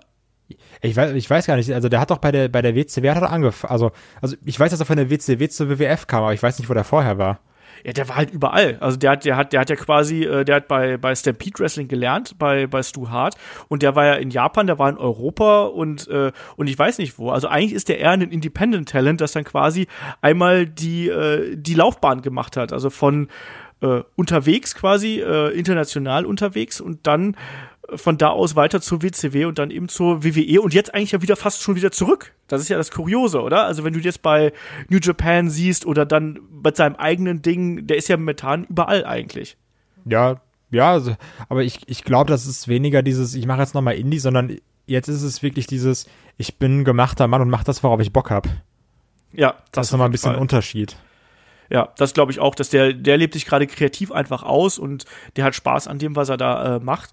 Ich 0.82 0.96
weiß, 0.96 1.14
ich 1.14 1.30
weiß 1.30 1.46
gar 1.46 1.56
nicht, 1.56 1.72
also 1.74 1.88
der 1.88 2.00
hat 2.00 2.12
doch 2.12 2.18
bei 2.18 2.32
der, 2.32 2.50
bei 2.50 2.62
der 2.62 2.76
WCW 2.76 3.10
hat 3.10 3.22
er 3.22 3.32
angefangen, 3.32 3.72
also, 3.72 3.92
also 4.22 4.36
ich 4.44 4.60
weiß, 4.60 4.72
dass 4.72 4.80
er 4.80 4.86
von 4.86 4.98
der 4.98 5.10
WCW 5.10 5.48
zur 5.48 5.70
WWF 5.70 6.08
kam, 6.08 6.24
aber 6.24 6.34
ich 6.34 6.44
weiß 6.44 6.60
nicht, 6.60 6.70
wo 6.70 6.74
der 6.74 6.84
vorher 6.84 7.18
war. 7.18 7.40
Ja, 7.84 7.92
der 7.92 8.08
war 8.08 8.16
halt 8.16 8.32
überall. 8.32 8.78
Also 8.80 8.98
der 8.98 9.12
hat, 9.12 9.26
der 9.26 9.36
hat, 9.36 9.52
der 9.52 9.60
hat 9.60 9.70
ja 9.70 9.76
quasi, 9.76 10.24
äh, 10.24 10.46
der 10.46 10.56
hat 10.56 10.68
bei, 10.68 10.98
bei 10.98 11.14
Stampede 11.16 11.60
Wrestling 11.60 11.90
gelernt, 11.90 12.38
bei, 12.40 12.66
bei 12.66 12.82
Stu 12.82 13.10
Hart. 13.10 13.36
Und 13.68 13.84
der 13.84 13.96
war 13.96 14.06
ja 14.06 14.14
in 14.14 14.30
Japan, 14.30 14.68
der 14.68 14.80
war 14.80 14.90
in 14.90 14.98
Europa 14.98 15.64
und, 15.66 16.08
äh, 16.08 16.32
und 16.56 16.70
ich 16.70 16.80
weiß 16.80 16.98
nicht 16.98 17.20
wo. 17.20 17.32
Also 17.32 17.50
eigentlich 17.50 17.74
ist 17.74 17.90
der 17.90 18.00
eher 18.00 18.12
ein 18.12 18.22
Independent 18.22 18.88
Talent, 18.88 19.20
das 19.20 19.34
dann 19.34 19.44
quasi 19.44 19.88
einmal 20.22 20.66
die, 20.66 21.10
äh, 21.10 21.56
die 21.58 21.74
Laufbahn 21.74 22.22
gemacht 22.22 22.56
hat. 22.56 22.72
Also 22.72 22.90
von 22.90 23.28
äh, 23.82 24.02
unterwegs 24.16 24.76
quasi, 24.76 25.20
äh, 25.20 25.50
international 25.50 26.26
unterwegs 26.26 26.80
und 26.80 27.06
dann 27.06 27.36
von 27.96 28.18
da 28.18 28.30
aus 28.30 28.56
weiter 28.56 28.82
zur 28.82 29.02
WCW 29.02 29.46
und 29.46 29.60
dann 29.60 29.70
eben 29.70 29.90
zur 29.90 30.24
WWE 30.24 30.62
und 30.62 30.74
jetzt 30.74 30.94
eigentlich 30.94 31.12
ja 31.12 31.22
wieder 31.22 31.36
fast 31.36 31.62
schon 31.62 31.76
wieder 31.76 31.92
zurück. 31.92 32.34
Das 32.48 32.62
ist 32.62 32.70
ja 32.70 32.78
das 32.78 32.92
Kuriose, 32.92 33.42
oder? 33.42 33.66
Also 33.66 33.84
wenn 33.84 33.94
du 33.94 34.00
jetzt 34.00 34.22
bei 34.22 34.54
New 34.90 35.00
Japan 35.02 35.50
siehst 35.50 35.86
oder 35.86 36.06
dann 36.06 36.40
bei 36.50 36.74
seinem 36.74 36.96
eigenen 36.96 37.42
Ding, 37.42 37.86
der 37.88 37.98
ist 37.98 38.08
ja 38.08 38.18
momentan 38.18 38.64
überall 38.66 39.06
eigentlich. 39.06 39.58
Ja, 40.06 40.42
ja, 40.72 40.92
also, 40.92 41.16
aber 41.50 41.64
ich, 41.64 41.82
ich 41.88 42.04
glaube, 42.04 42.32
das 42.32 42.48
ist 42.48 42.68
weniger 42.68 43.04
dieses, 43.04 43.36
ich 43.36 43.46
mache 43.46 43.60
jetzt 43.60 43.76
nochmal 43.76 43.96
Indie, 43.96 44.20
sondern 44.20 44.58
jetzt 44.88 45.08
ist 45.08 45.22
es 45.22 45.44
wirklich 45.44 45.68
dieses, 45.68 46.08
ich 46.38 46.58
bin 46.58 46.80
ein 46.80 46.84
gemachter 46.84 47.28
Mann 47.28 47.42
und 47.42 47.50
mach 47.50 47.64
das, 47.64 47.84
worauf 47.84 48.00
ich 48.00 48.12
Bock 48.12 48.32
hab. 48.32 48.48
Ja, 49.34 49.52
das, 49.52 49.62
das 49.72 49.88
ist 49.88 49.92
nochmal 49.92 50.08
ein 50.08 50.12
bisschen 50.12 50.34
Fall. 50.34 50.42
Unterschied. 50.42 50.98
Ja, 51.70 51.90
das 51.98 52.14
glaube 52.14 52.32
ich 52.32 52.40
auch, 52.40 52.56
dass 52.56 52.70
der, 52.70 52.94
der 52.94 53.18
lebt 53.18 53.34
sich 53.34 53.46
gerade 53.46 53.68
kreativ 53.68 54.12
einfach 54.12 54.44
aus 54.44 54.78
und 54.78 55.06
der 55.36 55.46
hat 55.46 55.56
Spaß 55.56 55.88
an 55.88 56.00
dem, 56.00 56.16
was 56.16 56.30
er 56.30 56.38
da 56.38 56.76
äh, 56.76 56.80
macht. 56.80 57.12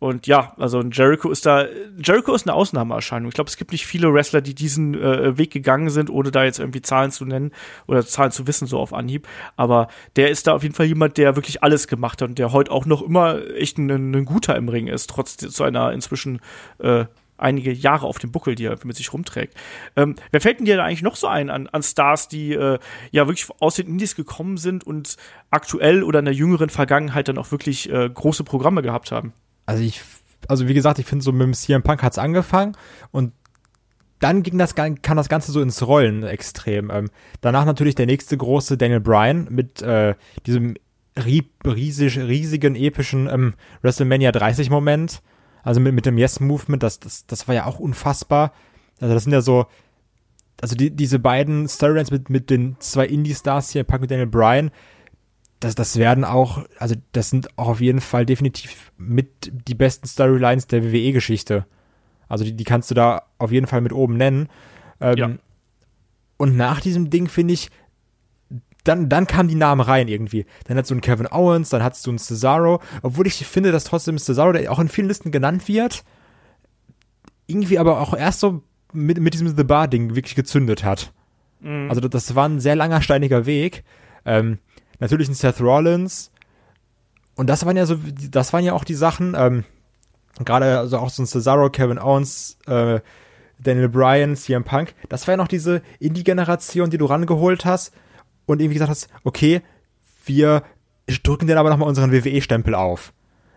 Und 0.00 0.28
ja, 0.28 0.52
also 0.58 0.80
Jericho 0.82 1.30
ist 1.30 1.44
da, 1.44 1.66
Jericho 1.98 2.32
ist 2.32 2.46
eine 2.46 2.54
Ausnahmeerscheinung. 2.54 3.28
Ich 3.28 3.34
glaube, 3.34 3.50
es 3.50 3.56
gibt 3.56 3.72
nicht 3.72 3.84
viele 3.84 4.12
Wrestler, 4.12 4.40
die 4.40 4.54
diesen 4.54 4.94
äh, 4.94 5.36
Weg 5.36 5.50
gegangen 5.50 5.90
sind, 5.90 6.08
ohne 6.08 6.30
da 6.30 6.44
jetzt 6.44 6.60
irgendwie 6.60 6.82
Zahlen 6.82 7.10
zu 7.10 7.24
nennen 7.24 7.50
oder 7.88 8.06
Zahlen 8.06 8.30
zu 8.30 8.46
wissen, 8.46 8.68
so 8.68 8.78
auf 8.78 8.92
Anhieb. 8.92 9.26
Aber 9.56 9.88
der 10.14 10.30
ist 10.30 10.46
da 10.46 10.54
auf 10.54 10.62
jeden 10.62 10.74
Fall 10.74 10.86
jemand, 10.86 11.16
der 11.16 11.34
wirklich 11.34 11.64
alles 11.64 11.88
gemacht 11.88 12.22
hat 12.22 12.28
und 12.28 12.38
der 12.38 12.52
heute 12.52 12.70
auch 12.70 12.86
noch 12.86 13.02
immer 13.02 13.44
echt 13.56 13.78
ein, 13.78 13.90
ein 13.90 14.24
guter 14.24 14.54
im 14.54 14.68
Ring 14.68 14.86
ist, 14.86 15.10
trotz 15.10 15.36
zu 15.36 15.64
einer 15.64 15.92
inzwischen 15.92 16.40
äh, 16.78 17.06
einige 17.38 17.72
Jahre 17.72 18.06
auf 18.06 18.18
dem 18.18 18.30
Buckel, 18.30 18.54
die 18.54 18.66
er 18.66 18.78
mit 18.84 18.96
sich 18.96 19.12
rumträgt. 19.12 19.54
Ähm, 19.96 20.16
wer 20.30 20.40
fällt 20.40 20.58
denn 20.58 20.66
dir 20.66 20.76
da 20.76 20.84
eigentlich 20.84 21.02
noch 21.02 21.16
so 21.16 21.26
ein 21.26 21.50
an, 21.50 21.66
an 21.68 21.82
Stars, 21.82 22.28
die 22.28 22.52
äh, 22.52 22.78
ja 23.10 23.26
wirklich 23.26 23.48
aus 23.60 23.76
den 23.76 23.86
Indies 23.86 24.14
gekommen 24.14 24.58
sind 24.58 24.84
und 24.84 25.16
aktuell 25.50 26.02
oder 26.02 26.18
in 26.18 26.24
der 26.24 26.34
jüngeren 26.34 26.68
Vergangenheit 26.68 27.28
dann 27.28 27.38
auch 27.38 27.50
wirklich 27.50 27.90
äh, 27.90 28.08
große 28.08 28.44
Programme 28.44 28.82
gehabt 28.82 29.10
haben? 29.12 29.32
Also 29.68 29.82
ich, 29.82 30.00
also 30.48 30.66
wie 30.66 30.72
gesagt, 30.72 30.98
ich 30.98 31.04
finde 31.04 31.22
so 31.22 31.30
mit 31.30 31.42
dem 31.42 31.52
CM 31.52 31.82
Punk 31.82 32.02
hat 32.02 32.12
es 32.12 32.18
angefangen 32.18 32.74
und 33.10 33.34
dann 34.18 34.42
ging 34.42 34.56
das, 34.56 34.74
kam 34.74 34.96
das 35.02 35.28
Ganze 35.28 35.52
so 35.52 35.60
ins 35.60 35.86
Rollen 35.86 36.22
extrem. 36.22 36.90
Ähm, 36.90 37.10
danach 37.42 37.66
natürlich 37.66 37.94
der 37.94 38.06
nächste 38.06 38.36
große 38.38 38.78
Daniel 38.78 39.00
Bryan 39.00 39.46
mit 39.50 39.82
äh, 39.82 40.14
diesem 40.46 40.74
riesig, 41.22 42.18
riesigen, 42.18 42.76
epischen 42.76 43.28
ähm, 43.28 43.54
WrestleMania 43.82 44.32
30 44.32 44.70
Moment. 44.70 45.20
Also 45.62 45.80
mit, 45.80 45.92
mit 45.92 46.06
dem 46.06 46.16
Yes-Movement, 46.16 46.82
das, 46.82 46.98
das, 46.98 47.26
das 47.26 47.46
war 47.46 47.54
ja 47.54 47.66
auch 47.66 47.78
unfassbar. 47.78 48.54
Also 49.00 49.12
das 49.12 49.24
sind 49.24 49.34
ja 49.34 49.42
so, 49.42 49.66
also 50.62 50.76
die, 50.76 50.90
diese 50.90 51.18
beiden 51.18 51.68
Storylines 51.68 52.10
mit, 52.10 52.30
mit 52.30 52.48
den 52.48 52.76
zwei 52.78 53.06
Indie-Stars 53.06 53.70
hier, 53.72 53.84
Punk 53.84 54.00
mit 54.00 54.10
Daniel 54.10 54.28
Bryan, 54.28 54.70
das, 55.60 55.74
das 55.74 55.96
werden 55.96 56.24
auch, 56.24 56.64
also 56.78 56.94
das 57.12 57.30
sind 57.30 57.58
auch 57.58 57.68
auf 57.68 57.80
jeden 57.80 58.00
Fall 58.00 58.24
definitiv 58.26 58.92
mit 58.96 59.50
die 59.52 59.74
besten 59.74 60.06
Storylines 60.06 60.66
der 60.68 60.84
WWE-Geschichte. 60.84 61.66
Also 62.28 62.44
die, 62.44 62.54
die 62.54 62.64
kannst 62.64 62.90
du 62.90 62.94
da 62.94 63.22
auf 63.38 63.50
jeden 63.50 63.66
Fall 63.66 63.80
mit 63.80 63.92
oben 63.92 64.16
nennen. 64.16 64.48
Ähm, 65.00 65.16
ja. 65.16 65.30
Und 66.36 66.56
nach 66.56 66.80
diesem 66.80 67.10
Ding 67.10 67.28
finde 67.28 67.54
ich, 67.54 67.70
dann, 68.84 69.08
dann 69.08 69.26
kamen 69.26 69.48
die 69.48 69.54
Namen 69.54 69.80
rein 69.80 70.08
irgendwie. 70.08 70.46
Dann 70.64 70.76
hat 70.76 70.88
du 70.88 70.94
einen 70.94 71.00
Kevin 71.00 71.26
Owens, 71.30 71.70
dann 71.70 71.82
hattest 71.82 72.06
du 72.06 72.10
einen 72.10 72.18
Cesaro, 72.18 72.80
obwohl 73.02 73.26
ich 73.26 73.44
finde, 73.46 73.72
dass 73.72 73.84
trotzdem 73.84 74.18
Cesaro, 74.18 74.52
der 74.52 74.70
auch 74.70 74.78
in 74.78 74.88
vielen 74.88 75.08
Listen 75.08 75.32
genannt 75.32 75.66
wird, 75.68 76.04
irgendwie 77.46 77.78
aber 77.78 78.00
auch 78.00 78.14
erst 78.14 78.40
so 78.40 78.62
mit, 78.92 79.20
mit 79.20 79.34
diesem 79.34 79.54
The 79.54 79.64
Bar-Ding 79.64 80.14
wirklich 80.14 80.34
gezündet 80.34 80.84
hat. 80.84 81.12
Mhm. 81.60 81.88
Also 81.88 82.00
das 82.00 82.34
war 82.34 82.48
ein 82.48 82.60
sehr 82.60 82.76
langer, 82.76 83.02
steiniger 83.02 83.46
Weg. 83.46 83.84
Ähm, 84.24 84.58
natürlich 85.00 85.28
ein 85.28 85.34
Seth 85.34 85.60
Rollins. 85.60 86.30
Und 87.36 87.48
das 87.48 87.64
waren 87.64 87.76
ja 87.76 87.86
so, 87.86 87.96
das 88.30 88.52
waren 88.52 88.64
ja 88.64 88.72
auch 88.72 88.84
die 88.84 88.94
Sachen, 88.94 89.34
ähm, 89.36 89.64
gerade 90.44 90.78
also 90.78 90.98
auch 90.98 91.10
so 91.10 91.22
ein 91.22 91.26
Cesaro, 91.26 91.70
Kevin 91.70 91.98
Owens, 91.98 92.58
äh, 92.66 93.00
Daniel 93.60 93.88
Bryan, 93.88 94.36
CM 94.36 94.64
Punk, 94.64 94.94
das 95.08 95.26
war 95.26 95.32
ja 95.32 95.36
noch 95.36 95.48
diese 95.48 95.82
Indie-Generation, 95.98 96.90
die 96.90 96.98
du 96.98 97.06
rangeholt 97.06 97.64
hast 97.64 97.92
und 98.46 98.60
irgendwie 98.60 98.74
gesagt 98.74 98.90
hast, 98.90 99.08
okay, 99.24 99.62
wir 100.24 100.62
drücken 101.22 101.46
den 101.46 101.58
aber 101.58 101.70
nochmal 101.70 101.88
unseren 101.88 102.12
WWE-Stempel 102.12 102.74
auf. 102.74 103.12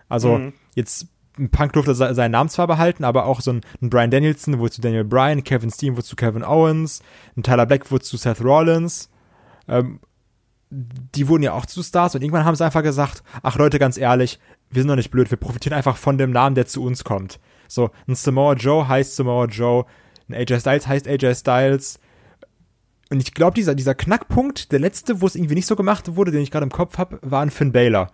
Also 0.10 0.38
mhm. 0.38 0.54
jetzt 0.76 1.08
Punk 1.52 1.74
durfte 1.74 1.96
seinen 1.96 2.32
Namen 2.32 2.50
zwar 2.50 2.68
behalten, 2.68 3.04
aber 3.04 3.26
auch 3.26 3.42
so 3.42 3.54
ein, 3.54 3.62
ein 3.82 3.90
Brian 3.90 4.12
Danielson 4.12 4.60
wurde 4.60 4.72
zu 4.72 4.82
Daniel 4.82 5.06
Bryan, 5.06 5.44
Kevin 5.44 5.72
Steen 5.72 5.94
wurde 5.96 6.06
zu 6.06 6.16
Kevin 6.16 6.44
Owens, 6.44 7.02
ein 7.38 7.44
Tyler 7.44 7.66
Black 7.66 7.90
wurde 7.92 8.04
zu 8.04 8.18
Seth 8.18 8.44
Rollins. 8.44 9.10
Ähm, 9.68 10.00
die 10.72 11.28
wurden 11.28 11.44
ja 11.44 11.54
auch 11.54 11.66
zu 11.66 11.84
Stars 11.84 12.16
und 12.16 12.22
irgendwann 12.22 12.46
haben 12.46 12.56
sie 12.56 12.64
einfach 12.64 12.84
gesagt, 12.84 13.24
ach 13.44 13.58
Leute, 13.58 13.78
ganz 13.78 13.98
ehrlich, 13.98 14.40
wir 14.70 14.82
sind 14.82 14.88
doch 14.88 14.96
nicht 14.96 15.12
blöd, 15.12 15.30
wir 15.30 15.38
profitieren 15.38 15.76
einfach 15.76 15.98
von 15.98 16.18
dem 16.18 16.32
Namen, 16.32 16.56
der 16.56 16.66
zu 16.66 16.82
uns 16.84 17.04
kommt. 17.04 17.40
So, 17.68 17.92
ein 18.08 18.16
Samoa 18.16 18.54
Joe 18.54 18.88
heißt 18.88 19.16
Samoa 19.16 19.46
Joe, 19.46 19.86
ein 20.30 20.36
AJ 20.36 20.62
Styles 20.62 20.88
heißt 20.88 21.08
AJ 21.08 21.36
Styles. 21.36 22.00
Und 23.10 23.22
ich 23.22 23.34
glaube, 23.34 23.54
dieser, 23.56 23.76
dieser 23.76 23.96
Knackpunkt, 23.96 24.72
der 24.72 24.80
letzte, 24.80 25.20
wo 25.20 25.28
es 25.28 25.36
irgendwie 25.36 25.56
nicht 25.56 25.68
so 25.68 25.76
gemacht 25.76 26.16
wurde, 26.16 26.32
den 26.32 26.42
ich 26.42 26.52
gerade 26.52 26.64
im 26.64 26.72
Kopf 26.72 26.98
habe, 26.98 27.20
war 27.22 27.42
ein 27.42 27.52
Finn 27.52 27.74
Baylor. 27.74 28.10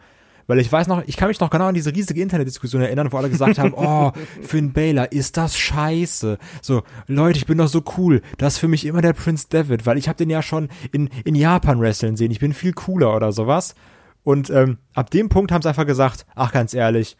Weil 0.47 0.59
ich 0.59 0.71
weiß 0.71 0.87
noch, 0.87 1.03
ich 1.05 1.17
kann 1.17 1.27
mich 1.27 1.39
noch 1.39 1.49
genau 1.49 1.67
an 1.67 1.73
diese 1.73 1.93
riesige 1.93 2.21
Internetdiskussion 2.21 2.81
erinnern, 2.81 3.11
wo 3.11 3.17
alle 3.17 3.29
gesagt 3.29 3.59
haben, 3.59 3.73
oh, 3.75 4.13
Finn 4.41 4.71
Baylor, 4.71 5.11
ist 5.11 5.37
das 5.37 5.57
scheiße. 5.57 6.37
So, 6.61 6.83
Leute, 7.05 7.37
ich 7.37 7.45
bin 7.45 7.57
doch 7.57 7.67
so 7.67 7.83
cool. 7.97 8.21
Das 8.37 8.53
ist 8.53 8.59
für 8.59 8.69
mich 8.69 8.85
immer 8.85 9.01
der 9.01 9.13
Prince 9.13 9.47
David, 9.49 9.85
weil 9.85 9.97
ich 9.97 10.07
habe 10.07 10.17
den 10.17 10.29
ja 10.29 10.41
schon 10.41 10.69
in, 10.91 11.09
in 11.25 11.35
Japan 11.35 11.81
wresteln 11.81 12.15
sehen. 12.15 12.31
Ich 12.31 12.39
bin 12.39 12.53
viel 12.53 12.73
cooler 12.73 13.15
oder 13.15 13.31
sowas. 13.33 13.75
Und 14.23 14.49
ähm, 14.49 14.77
ab 14.93 15.09
dem 15.09 15.29
Punkt 15.29 15.51
haben 15.51 15.61
sie 15.61 15.69
einfach 15.69 15.85
gesagt, 15.85 16.25
ach 16.35 16.51
ganz 16.51 16.73
ehrlich, 16.73 17.17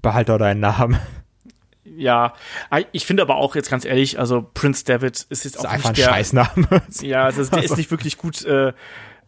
behalt 0.00 0.28
doch 0.28 0.38
deinen 0.38 0.60
Namen. 0.60 0.98
Ja, 1.84 2.34
ich 2.92 3.04
finde 3.04 3.22
aber 3.22 3.36
auch 3.36 3.56
jetzt 3.56 3.70
ganz 3.70 3.84
ehrlich, 3.84 4.18
also 4.18 4.48
Prince 4.54 4.84
David 4.84 5.26
ist 5.28 5.44
jetzt 5.44 5.58
auch 5.58 5.64
ist 5.64 5.70
einfach 5.70 5.88
ein 5.90 5.94
der, 5.96 6.04
Scheißname. 6.04 6.82
Ja, 7.02 7.24
also, 7.24 7.44
der 7.44 7.64
ist 7.64 7.76
nicht 7.76 7.90
wirklich 7.90 8.16
gut 8.16 8.44
äh, 8.44 8.72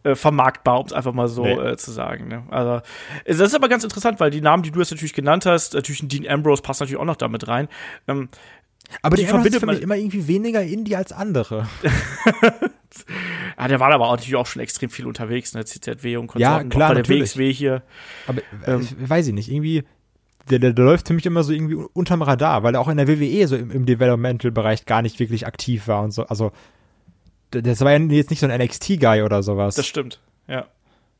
äh, 0.03 0.15
vermarktbar, 0.15 0.79
um 0.79 0.85
es 0.85 0.93
einfach 0.93 1.13
mal 1.13 1.27
so 1.27 1.43
nee. 1.43 1.53
äh, 1.53 1.77
zu 1.77 1.91
sagen. 1.91 2.27
Ne? 2.27 2.43
Also, 2.49 2.81
das 3.25 3.39
ist 3.39 3.55
aber 3.55 3.69
ganz 3.69 3.83
interessant, 3.83 4.19
weil 4.19 4.31
die 4.31 4.41
Namen, 4.41 4.63
die 4.63 4.71
du 4.71 4.79
jetzt 4.79 4.91
natürlich 4.91 5.13
genannt 5.13 5.45
hast, 5.45 5.73
natürlich 5.73 6.03
ein 6.03 6.09
Dean 6.09 6.27
Ambrose 6.27 6.61
passt 6.61 6.81
natürlich 6.81 6.99
auch 6.99 7.05
noch 7.05 7.15
damit 7.15 7.47
rein. 7.47 7.67
Ähm, 8.07 8.29
aber 9.01 9.15
die, 9.15 9.23
die 9.23 9.29
verbindet 9.29 9.65
man 9.65 9.79
immer 9.79 9.95
irgendwie 9.95 10.27
weniger 10.27 10.61
Indie 10.61 10.95
als 10.95 11.11
andere. 11.11 11.67
ja, 13.57 13.67
der 13.67 13.79
war 13.79 13.91
aber 13.91 14.07
auch 14.07 14.11
natürlich 14.11 14.35
auch 14.35 14.45
schon 14.45 14.61
extrem 14.61 14.89
viel 14.89 15.07
unterwegs, 15.07 15.53
ne? 15.53 15.65
CZW 15.65 16.17
und 16.17 16.27
Konsorten. 16.27 16.69
Ja, 16.69 16.75
klar, 16.75 16.91
auch 16.91 16.95
bei 16.95 17.01
der 17.01 17.21
WXW 17.21 17.51
hier. 17.51 17.81
Aber 18.27 18.41
ähm, 18.67 18.87
weiß 18.99 19.27
ich 19.27 19.33
nicht, 19.33 19.49
irgendwie 19.49 19.83
der, 20.49 20.59
der, 20.59 20.73
der, 20.73 20.85
läuft 20.85 21.07
für 21.07 21.13
mich 21.13 21.25
immer 21.25 21.43
so 21.43 21.53
irgendwie 21.53 21.75
unterm 21.93 22.21
Radar, 22.21 22.63
weil 22.63 22.75
er 22.75 22.81
auch 22.81 22.89
in 22.89 22.97
der 22.97 23.07
WWE 23.07 23.47
so 23.47 23.55
im, 23.55 23.71
im 23.71 23.85
Developmental-Bereich 23.85 24.85
gar 24.85 25.01
nicht 25.01 25.19
wirklich 25.19 25.47
aktiv 25.47 25.87
war 25.87 26.03
und 26.03 26.11
so. 26.11 26.25
Also 26.25 26.51
das 27.61 27.81
war 27.81 27.91
ja 27.91 27.99
jetzt 27.99 28.29
nicht 28.29 28.39
so 28.39 28.47
ein 28.47 28.61
NXT-Guy 28.61 29.21
oder 29.21 29.43
sowas. 29.43 29.75
Das 29.75 29.87
stimmt, 29.87 30.19
ja. 30.47 30.67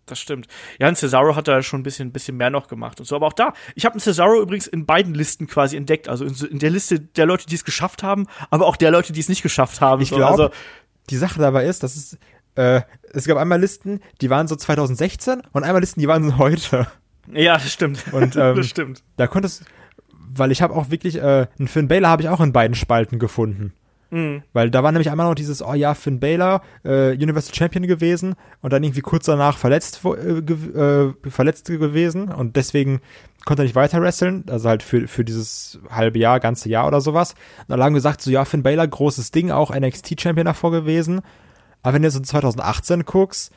Das 0.06 0.20
stimmt. 0.20 0.48
Ja, 0.80 0.88
ein 0.88 0.96
Cesaro 0.96 1.36
hat 1.36 1.48
da 1.48 1.64
schon 1.64 1.80
ein 1.80 1.84
bisschen, 1.84 2.12
bisschen 2.12 2.36
mehr 2.36 2.50
noch 2.50 2.68
gemacht 2.68 3.00
und 3.00 3.06
so. 3.06 3.16
Aber 3.16 3.28
auch 3.28 3.34
da, 3.34 3.54
ich 3.74 3.86
habe 3.86 3.94
einen 3.94 4.02
Cesaro 4.02 4.42
übrigens 4.42 4.68
in 4.68 4.86
beiden 4.86 5.14
Listen 5.14 5.48
quasi 5.48 5.78
entdeckt. 5.78 6.10
Also 6.10 6.26
in, 6.26 6.36
in 6.52 6.60
der 6.60 6.72
Liste 6.72 7.00
der 7.00 7.26
Leute, 7.26 7.48
die 7.48 7.56
es 7.56 7.64
geschafft 7.64 8.04
haben, 8.04 8.28
aber 8.50 8.66
auch 8.66 8.76
der 8.76 8.92
Leute, 8.92 9.14
die 9.14 9.22
es 9.22 9.30
nicht 9.30 9.44
geschafft 9.44 9.80
haben. 9.80 10.02
Ich 10.02 10.10
glaube, 10.10 10.28
also, 10.28 10.50
die 11.10 11.16
Sache 11.16 11.40
dabei 11.40 11.66
ist, 11.66 11.84
dass 11.84 11.96
es, 11.96 12.18
äh, 12.56 12.82
es 13.14 13.26
gab 13.26 13.38
einmal 13.38 13.62
Listen, 13.62 14.02
die 14.20 14.30
waren 14.30 14.48
so 14.48 14.58
2016 14.58 15.42
und 15.54 15.64
einmal 15.64 15.80
Listen, 15.80 16.02
die 16.02 16.08
waren 16.08 16.24
so 16.24 16.38
heute. 16.38 16.88
Ja, 17.32 17.54
das 17.54 17.72
stimmt. 17.72 18.04
Und 18.12 18.36
ähm, 18.36 18.58
das 18.58 18.68
stimmt. 18.68 19.04
Da 19.16 19.28
konntest, 19.28 19.64
weil 20.12 20.52
ich 20.52 20.62
habe 20.62 20.74
auch 20.74 20.90
wirklich, 20.90 21.16
äh, 21.16 21.48
einen 21.58 21.68
Finn 21.70 21.88
Baylor 21.88 22.10
habe 22.10 22.24
ich 22.24 22.30
auch 22.30 22.42
in 22.42 22.52
beiden 22.52 22.76
Spalten 22.76 23.20
gefunden. 23.20 23.74
Mhm. 24.14 24.44
Weil 24.54 24.70
da 24.70 24.84
war 24.84 24.92
nämlich 24.92 25.10
einmal 25.10 25.28
noch 25.28 25.34
dieses, 25.34 25.64
oh 25.64 25.74
ja, 25.74 25.96
Finn 25.96 26.20
Baylor, 26.20 26.62
äh, 26.86 27.14
Universal 27.14 27.56
Champion 27.56 27.88
gewesen 27.88 28.36
und 28.62 28.72
dann 28.72 28.84
irgendwie 28.84 29.02
kurz 29.02 29.26
danach 29.26 29.58
verletzt, 29.58 30.02
äh, 30.06 30.38
äh, 30.38 31.14
verletzt 31.28 31.66
gewesen 31.66 32.32
und 32.32 32.56
deswegen 32.56 33.02
konnte 33.44 33.64
er 33.64 33.66
nicht 33.66 33.74
weiter 33.74 34.04
wresteln, 34.04 34.44
also 34.52 34.70
halt 34.70 34.84
für, 34.84 35.08
für 35.08 35.26
dieses 35.26 35.80
halbe 35.90 36.20
Jahr, 36.20 36.40
ganze 36.40 36.70
Jahr 36.70 36.86
oder 36.86 37.02
sowas. 37.02 37.34
Und 37.62 37.70
dann 37.70 37.82
haben 37.82 37.96
gesagt, 37.96 38.22
so 38.22 38.30
ja, 38.30 38.46
Finn 38.46 38.62
Baylor, 38.62 38.88
großes 38.88 39.32
Ding, 39.32 39.50
auch 39.50 39.74
NXT 39.74 40.22
Champion 40.22 40.46
davor 40.46 40.70
gewesen. 40.70 41.22
Aber 41.82 41.96
wenn 41.96 42.04
du 42.04 42.12
so 42.12 42.20
2018 42.20 43.06
guckst, 43.06 43.52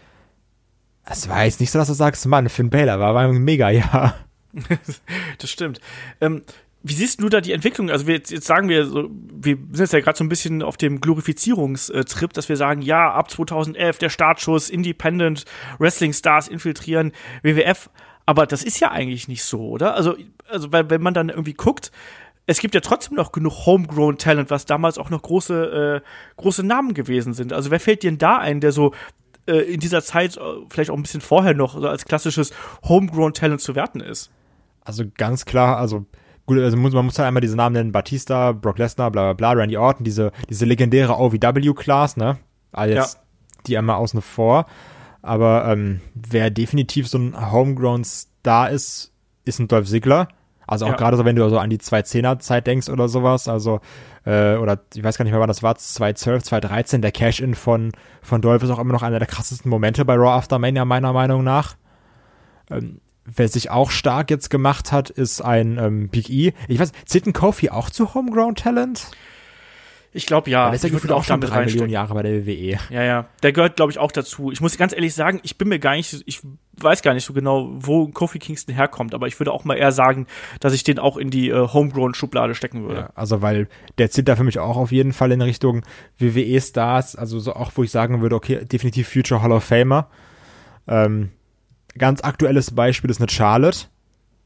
es 1.04 1.28
war 1.28 1.44
jetzt 1.44 1.60
nicht 1.60 1.70
so, 1.70 1.78
dass 1.78 1.88
du 1.88 1.94
sagst, 1.94 2.24
Mann, 2.26 2.48
Finn 2.48 2.70
Baylor 2.70 2.98
war, 2.98 3.14
war 3.14 3.28
ein 3.28 3.44
mega 3.44 3.68
Jahr. 3.68 4.14
das 5.38 5.50
stimmt. 5.50 5.80
Ähm, 6.22 6.42
wie 6.88 6.94
siehst 6.94 7.20
du 7.20 7.28
da 7.28 7.40
die 7.40 7.52
Entwicklung? 7.52 7.90
Also 7.90 8.06
wir 8.06 8.14
jetzt, 8.14 8.30
sagen 8.44 8.68
wir 8.68 8.86
so, 8.86 9.08
wir 9.10 9.56
sind 9.56 9.80
jetzt 9.80 9.92
ja 9.92 10.00
gerade 10.00 10.16
so 10.16 10.22
ein 10.22 10.28
bisschen 10.28 10.62
auf 10.62 10.76
dem 10.76 11.00
Glorifizierungstrip, 11.00 12.32
dass 12.32 12.48
wir 12.48 12.56
sagen, 12.56 12.80
ja, 12.80 13.10
ab 13.10 13.30
2011 13.30 13.98
der 13.98 14.08
Startschuss, 14.08 14.70
Independent 14.70 15.44
Wrestling 15.78 16.12
Stars 16.12 16.46
infiltrieren 16.46 17.12
WWF, 17.42 17.90
aber 18.24 18.46
das 18.46 18.62
ist 18.62 18.78
ja 18.78 18.92
eigentlich 18.92 19.26
nicht 19.26 19.42
so, 19.42 19.68
oder? 19.68 19.94
Also 19.94 20.16
also 20.48 20.72
weil 20.72 20.88
wenn 20.88 21.02
man 21.02 21.14
dann 21.14 21.28
irgendwie 21.28 21.54
guckt, 21.54 21.90
es 22.46 22.60
gibt 22.60 22.74
ja 22.76 22.80
trotzdem 22.80 23.16
noch 23.16 23.32
genug 23.32 23.66
Homegrown 23.66 24.18
Talent, 24.18 24.50
was 24.50 24.64
damals 24.64 24.98
auch 24.98 25.10
noch 25.10 25.22
große 25.22 26.02
äh, 26.04 26.40
große 26.40 26.62
Namen 26.62 26.94
gewesen 26.94 27.34
sind. 27.34 27.52
Also 27.52 27.72
wer 27.72 27.80
fällt 27.80 28.04
dir 28.04 28.10
denn 28.10 28.18
da 28.18 28.38
ein, 28.38 28.60
der 28.60 28.70
so 28.70 28.94
äh, 29.46 29.58
in 29.58 29.80
dieser 29.80 30.02
Zeit, 30.02 30.36
äh, 30.36 30.40
vielleicht 30.68 30.90
auch 30.90 30.96
ein 30.96 31.02
bisschen 31.02 31.20
vorher 31.20 31.54
noch, 31.54 31.80
so 31.80 31.88
als 31.88 32.04
klassisches 32.04 32.52
Homegrown 32.84 33.34
Talent 33.34 33.60
zu 33.60 33.74
werten 33.74 33.98
ist? 33.98 34.30
Also 34.84 35.02
ganz 35.16 35.44
klar, 35.44 35.78
also 35.78 36.06
gut, 36.46 36.58
also 36.58 36.76
muss, 36.76 36.92
man 36.92 37.04
muss 37.04 37.18
halt 37.18 37.28
einmal 37.28 37.40
diese 37.40 37.56
Namen 37.56 37.74
nennen, 37.74 37.92
Batista, 37.92 38.52
Brock 38.52 38.78
Lesnar, 38.78 39.10
bla 39.10 39.32
bla 39.32 39.52
bla, 39.52 39.60
Randy 39.60 39.76
Orton, 39.76 40.04
diese, 40.04 40.32
diese 40.48 40.64
legendäre 40.64 41.18
OVW-Class, 41.18 42.16
ne? 42.16 42.38
Also 42.72 42.94
jetzt 42.94 43.14
ja. 43.14 43.20
die 43.66 43.78
einmal 43.78 43.96
außen 43.96 44.22
vor. 44.22 44.66
Aber 45.22 45.66
ähm, 45.66 46.00
wer 46.14 46.50
definitiv 46.50 47.08
so 47.08 47.18
ein 47.18 47.52
Homegrown 47.52 48.04
Star 48.04 48.70
ist, 48.70 49.12
ist 49.44 49.58
ein 49.58 49.68
Dolph 49.68 49.88
Ziggler. 49.88 50.28
Also 50.66 50.86
auch 50.86 50.90
ja. 50.90 50.96
gerade 50.96 51.16
so, 51.16 51.24
wenn 51.24 51.36
du 51.36 51.48
so 51.48 51.58
an 51.58 51.70
die 51.70 51.78
210er-Zeit 51.78 52.66
denkst 52.66 52.88
oder 52.88 53.08
sowas, 53.08 53.48
also, 53.48 53.80
äh, 54.24 54.56
oder 54.56 54.80
ich 54.94 55.02
weiß 55.02 55.16
gar 55.16 55.24
nicht 55.24 55.32
mehr, 55.32 55.40
wann 55.40 55.48
das 55.48 55.62
war, 55.62 55.76
2012, 55.76 56.42
2013, 56.42 57.02
der 57.02 57.12
Cash-In 57.12 57.54
von, 57.54 57.92
von 58.20 58.40
Dolph 58.40 58.62
ist 58.62 58.70
auch 58.70 58.80
immer 58.80 58.92
noch 58.92 59.04
einer 59.04 59.20
der 59.20 59.28
krassesten 59.28 59.70
Momente 59.70 60.04
bei 60.04 60.14
Raw 60.14 60.30
After 60.30 60.58
Mania, 60.58 60.84
meiner 60.84 61.12
Meinung 61.12 61.44
nach. 61.44 61.76
Ähm, 62.70 63.00
wer 63.26 63.48
sich 63.48 63.70
auch 63.70 63.90
stark 63.90 64.30
jetzt 64.30 64.50
gemacht 64.50 64.92
hat, 64.92 65.10
ist 65.10 65.40
ein 65.40 65.78
ähm, 65.78 66.08
Big 66.08 66.30
E. 66.30 66.52
Ich 66.68 66.78
weiß, 66.78 66.92
zählt 67.04 67.26
ein 67.26 67.32
Kofi 67.32 67.70
auch 67.70 67.90
zu 67.90 68.14
Homegrown 68.14 68.54
Talent? 68.54 69.10
Ich 70.16 70.24
glaube 70.24 70.48
ja. 70.48 70.66
Der 70.66 70.74
ist 70.74 70.82
ja 70.82 70.88
gefühlt 70.88 71.12
auch 71.12 71.24
schon 71.24 71.42
drei 71.42 71.66
Millionen 71.66 71.90
Jahre 71.90 72.14
bei 72.14 72.22
der 72.22 72.46
WWE. 72.46 72.78
Ja, 72.88 73.02
ja. 73.02 73.26
Der 73.42 73.52
gehört, 73.52 73.76
glaube 73.76 73.92
ich, 73.92 73.98
auch 73.98 74.10
dazu. 74.10 74.50
Ich 74.50 74.62
muss 74.62 74.78
ganz 74.78 74.94
ehrlich 74.94 75.14
sagen, 75.14 75.40
ich 75.42 75.58
bin 75.58 75.68
mir 75.68 75.78
gar 75.78 75.94
nicht, 75.94 76.22
ich 76.24 76.40
weiß 76.80 77.02
gar 77.02 77.12
nicht 77.12 77.24
so 77.24 77.34
genau, 77.34 77.70
wo 77.74 78.08
Kofi 78.08 78.38
Kingston 78.38 78.74
herkommt, 78.74 79.14
aber 79.14 79.26
ich 79.26 79.38
würde 79.38 79.52
auch 79.52 79.64
mal 79.64 79.76
eher 79.76 79.92
sagen, 79.92 80.26
dass 80.58 80.72
ich 80.72 80.84
den 80.84 80.98
auch 80.98 81.18
in 81.18 81.28
die 81.28 81.50
äh, 81.50 81.68
Homegrown-Schublade 81.68 82.54
stecken 82.54 82.84
würde. 82.84 83.00
Ja, 83.00 83.10
also, 83.14 83.42
weil 83.42 83.68
der 83.98 84.10
zählt 84.10 84.28
da 84.28 84.36
für 84.36 84.44
mich 84.44 84.58
auch 84.58 84.78
auf 84.78 84.90
jeden 84.90 85.12
Fall 85.12 85.32
in 85.32 85.42
Richtung 85.42 85.82
WWE-Stars, 86.18 87.16
also 87.16 87.38
so 87.38 87.52
auch, 87.52 87.72
wo 87.74 87.82
ich 87.82 87.90
sagen 87.90 88.22
würde, 88.22 88.36
okay, 88.36 88.64
definitiv 88.64 89.08
Future 89.08 89.42
Hall 89.42 89.52
of 89.52 89.64
Famer. 89.64 90.08
Ähm, 90.88 91.30
ganz 91.98 92.22
aktuelles 92.22 92.72
Beispiel 92.72 93.10
ist 93.10 93.20
eine 93.20 93.28
Charlotte, 93.28 93.86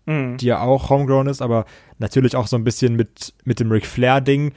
mhm. 0.06 0.36
die 0.36 0.46
ja 0.46 0.60
auch 0.60 0.90
homegrown 0.90 1.26
ist, 1.26 1.42
aber 1.42 1.66
natürlich 1.98 2.36
auch 2.36 2.46
so 2.46 2.56
ein 2.56 2.64
bisschen 2.64 2.96
mit, 2.96 3.34
mit 3.44 3.60
dem 3.60 3.70
Ric 3.70 3.86
Flair-Ding. 3.86 4.52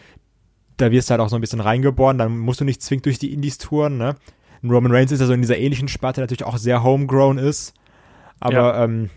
Da 0.77 0.91
wirst 0.91 1.09
du 1.09 1.11
halt 1.11 1.21
auch 1.21 1.29
so 1.29 1.35
ein 1.35 1.41
bisschen 1.41 1.59
reingeboren, 1.59 2.17
dann 2.17 2.37
musst 2.37 2.61
du 2.61 2.65
nicht 2.65 2.81
zwingend 2.81 3.05
durch 3.05 3.19
die 3.19 3.33
Indies 3.33 3.57
touren, 3.57 3.97
ne? 3.97 4.15
Roman 4.63 4.93
Reigns 4.93 5.11
ist 5.11 5.19
ja 5.19 5.25
so 5.25 5.33
in 5.33 5.41
dieser 5.41 5.57
ähnlichen 5.57 5.89
Sparte 5.89 6.21
natürlich 6.21 6.45
auch 6.45 6.57
sehr 6.57 6.83
homegrown 6.83 7.37
ist, 7.37 7.73
aber 8.39 8.55
ja. 8.55 8.83
ähm, 8.85 9.09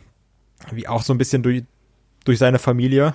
wie 0.72 0.88
auch 0.88 1.02
so 1.02 1.14
ein 1.14 1.18
bisschen 1.18 1.42
durch, 1.42 1.62
durch 2.24 2.38
seine 2.38 2.58
Familie. 2.58 3.14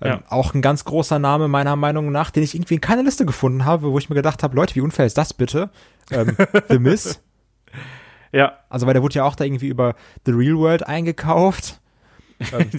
Ähm, 0.00 0.08
ja. 0.10 0.22
Auch 0.28 0.54
ein 0.54 0.62
ganz 0.62 0.84
großer 0.84 1.20
Name 1.20 1.46
meiner 1.46 1.76
Meinung 1.76 2.10
nach, 2.10 2.30
den 2.30 2.42
ich 2.42 2.54
irgendwie 2.54 2.74
in 2.74 2.80
keiner 2.80 3.04
Liste 3.04 3.24
gefunden 3.24 3.64
habe, 3.64 3.92
wo 3.92 3.98
ich 3.98 4.10
mir 4.10 4.16
gedacht 4.16 4.42
habe, 4.42 4.56
Leute, 4.56 4.74
wie 4.74 4.80
unfair 4.80 5.06
ist 5.06 5.16
das 5.16 5.32
bitte? 5.32 5.70
Ähm, 6.10 6.36
The 6.68 6.78
Miz. 6.78 7.20
Ja. 8.32 8.58
Also, 8.68 8.86
weil 8.86 8.94
der 8.94 9.02
wurde 9.02 9.14
ja 9.14 9.24
auch 9.24 9.36
da 9.36 9.44
irgendwie 9.44 9.68
über 9.68 9.94
The 10.26 10.32
Real 10.32 10.56
World 10.56 10.86
eingekauft. 10.86 11.78
Ähm, 12.52 12.70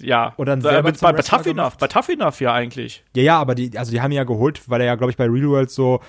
ja. 0.00 0.32
Und 0.36 0.46
dann 0.46 0.60
selber 0.60 0.90
bei, 0.90 1.12
bei 1.12 1.22
Tough 1.22 1.46
Enough, 1.46 1.76
bei 1.78 1.86
Tough 1.86 2.08
Enough 2.08 2.40
ja 2.40 2.52
eigentlich. 2.52 3.04
Ja, 3.14 3.22
ja, 3.22 3.38
aber 3.38 3.54
die, 3.54 3.78
also 3.78 3.92
die 3.92 4.00
haben 4.00 4.10
ihn 4.10 4.16
ja 4.16 4.24
geholt, 4.24 4.68
weil 4.68 4.80
er 4.80 4.88
ja, 4.88 4.94
glaube 4.96 5.12
ich, 5.12 5.16
bei 5.16 5.26
Real 5.26 5.48
World 5.50 5.70
so, 5.70 6.00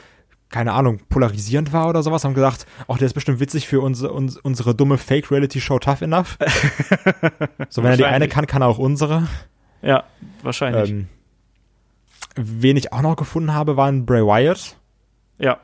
keine 0.50 0.74
Ahnung, 0.74 1.00
polarisierend 1.08 1.72
war 1.72 1.88
oder 1.88 2.02
sowas, 2.02 2.24
haben 2.24 2.34
gesagt, 2.34 2.66
auch 2.88 2.98
der 2.98 3.06
ist 3.06 3.14
bestimmt 3.14 3.40
witzig 3.40 3.68
für 3.68 3.80
unsere, 3.80 4.12
uns, 4.12 4.38
unsere 4.38 4.74
dumme 4.74 4.98
Fake-Reality-Show 4.98 5.78
Tough 5.78 6.02
Enough. 6.02 6.40
so, 7.70 7.84
wenn 7.84 7.92
er 7.92 7.98
die 7.98 8.06
eine 8.06 8.28
kann, 8.28 8.48
kann 8.48 8.64
er 8.64 8.70
auch 8.70 8.80
unsere. 8.80 9.28
Ja, 9.84 10.06
wahrscheinlich. 10.42 10.90
Ähm, 10.90 11.08
wen 12.36 12.76
ich 12.76 12.92
auch 12.92 13.04
noch 13.04 13.18
gefunden 13.18 13.54
habe, 13.54 13.78
war 13.78 13.88
ein 13.88 14.08
Bray 14.08 14.24
Wyatt. 14.24 14.78
Ja 15.38 15.60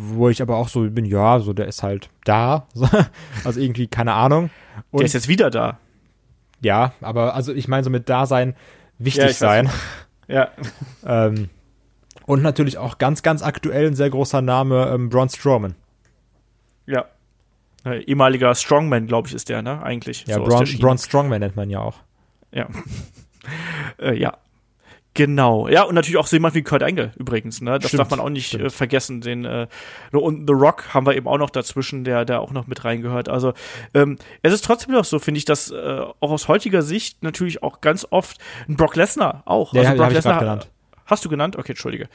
wo 0.00 0.28
ich 0.28 0.40
aber 0.42 0.56
auch 0.56 0.68
so 0.68 0.88
bin, 0.88 1.04
ja, 1.04 1.40
so 1.40 1.52
der 1.52 1.66
ist 1.66 1.82
halt 1.82 2.10
da. 2.24 2.66
also 3.44 3.60
irgendwie, 3.60 3.86
keine 3.86 4.14
Ahnung. 4.14 4.50
Und, 4.90 5.00
der 5.00 5.06
ist 5.06 5.12
jetzt 5.12 5.28
wieder 5.28 5.50
da. 5.50 5.78
Ja, 6.60 6.92
aber 7.00 7.34
also 7.34 7.52
ich 7.52 7.68
meine 7.68 7.84
so 7.84 7.90
mit 7.90 8.08
Dasein 8.08 8.54
wichtig 8.98 9.24
ja, 9.24 9.32
sein. 9.32 9.70
Ja. 10.28 10.50
ähm, 11.04 11.48
und 12.24 12.40
natürlich 12.42 12.78
auch 12.78 12.98
ganz, 12.98 13.24
ganz 13.24 13.42
aktuell 13.42 13.88
ein 13.88 13.96
sehr 13.96 14.10
großer 14.10 14.40
Name, 14.40 14.88
ähm, 14.94 15.08
Braun 15.08 15.28
Strowman. 15.28 15.74
Ja. 16.86 17.06
Äh, 17.84 18.04
ehemaliger 18.04 18.54
Strongman, 18.54 19.08
glaube 19.08 19.26
ich, 19.26 19.34
ist 19.34 19.48
der, 19.48 19.60
ne? 19.62 19.82
Eigentlich. 19.82 20.24
Ja, 20.28 20.36
so 20.36 20.44
Braun, 20.44 20.68
Braun 20.78 20.98
Strongman 20.98 21.40
nennt 21.40 21.56
man 21.56 21.68
ja 21.68 21.80
auch. 21.80 21.96
Ja. 22.52 22.68
äh, 23.98 24.16
ja. 24.16 24.38
Genau, 25.14 25.66
ja, 25.66 25.82
und 25.82 25.96
natürlich 25.96 26.18
auch 26.18 26.28
jemand 26.28 26.54
wie 26.54 26.62
Kurt 26.62 26.84
Angle 26.84 27.12
übrigens, 27.16 27.60
ne? 27.60 27.78
Das 27.78 27.88
stimmt, 27.88 28.00
darf 28.00 28.10
man 28.10 28.20
auch 28.20 28.28
nicht 28.28 28.54
äh, 28.54 28.70
vergessen. 28.70 29.20
Den 29.20 29.44
äh, 29.44 29.66
und 30.12 30.46
The 30.46 30.52
Rock 30.52 30.94
haben 30.94 31.04
wir 31.04 31.16
eben 31.16 31.26
auch 31.26 31.38
noch 31.38 31.50
dazwischen, 31.50 32.04
der 32.04 32.24
der 32.24 32.40
auch 32.40 32.52
noch 32.52 32.68
mit 32.68 32.84
reingehört. 32.84 33.28
Also 33.28 33.52
ähm, 33.92 34.18
es 34.42 34.52
ist 34.52 34.64
trotzdem 34.64 34.94
noch 34.94 35.04
so, 35.04 35.18
finde 35.18 35.38
ich, 35.38 35.44
dass 35.44 35.70
äh, 35.72 36.00
auch 36.20 36.30
aus 36.30 36.46
heutiger 36.46 36.82
Sicht 36.82 37.24
natürlich 37.24 37.62
auch 37.62 37.80
ganz 37.80 38.06
oft 38.10 38.38
ein 38.68 38.76
Brock 38.76 38.94
Lesnar 38.94 39.42
auch. 39.46 39.74
Ja, 39.74 39.82
also 39.82 39.96
Brock 39.96 40.12
Lesnar 40.12 40.60
Hast 41.10 41.24
du 41.24 41.28
genannt? 41.28 41.56
Okay, 41.56 41.72
entschuldige. 41.72 42.08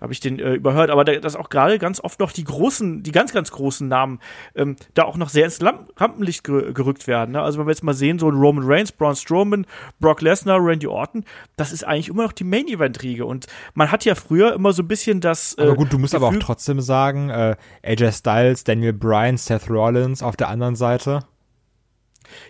Habe 0.00 0.12
ich 0.12 0.20
den 0.20 0.38
äh, 0.38 0.54
überhört. 0.54 0.90
Aber 0.90 1.04
da, 1.04 1.16
dass 1.16 1.34
auch 1.34 1.48
gerade 1.48 1.78
ganz 1.78 2.00
oft 2.00 2.20
noch 2.20 2.30
die 2.30 2.44
großen, 2.44 3.02
die 3.02 3.12
ganz, 3.12 3.32
ganz 3.32 3.50
großen 3.50 3.88
Namen 3.88 4.20
ähm, 4.54 4.76
da 4.94 5.04
auch 5.04 5.16
noch 5.16 5.28
sehr 5.28 5.44
ins 5.44 5.60
Rampenlicht 5.62 6.44
ger 6.44 6.72
gerückt 6.72 7.06
werden. 7.06 7.32
Ne? 7.32 7.42
Also 7.42 7.58
wenn 7.58 7.66
wir 7.66 7.72
jetzt 7.72 7.82
mal 7.82 7.94
sehen, 7.94 8.18
so 8.18 8.30
ein 8.30 8.36
Roman 8.36 8.64
Reigns, 8.64 8.92
Braun 8.92 9.16
Strowman, 9.16 9.66
Brock 9.98 10.22
Lesnar, 10.22 10.58
Randy 10.60 10.86
Orton, 10.86 11.24
das 11.56 11.72
ist 11.72 11.84
eigentlich 11.84 12.08
immer 12.08 12.22
noch 12.22 12.32
die 12.32 12.44
Main-Event-Riege. 12.44 13.26
Und 13.26 13.46
man 13.74 13.90
hat 13.90 14.04
ja 14.04 14.14
früher 14.14 14.54
immer 14.54 14.72
so 14.72 14.82
ein 14.82 14.88
bisschen 14.88 15.20
das. 15.20 15.54
Äh, 15.58 15.62
aber 15.62 15.74
gut, 15.74 15.92
du 15.92 15.98
musst 15.98 16.14
Gefühl 16.14 16.28
aber 16.28 16.36
auch 16.36 16.40
trotzdem 16.40 16.80
sagen, 16.80 17.30
äh, 17.30 17.56
AJ 17.82 18.12
Styles, 18.12 18.64
Daniel 18.64 18.92
Bryan, 18.92 19.36
Seth 19.36 19.68
Rollins 19.68 20.22
auf 20.22 20.36
der 20.36 20.48
anderen 20.48 20.76
Seite. 20.76 21.24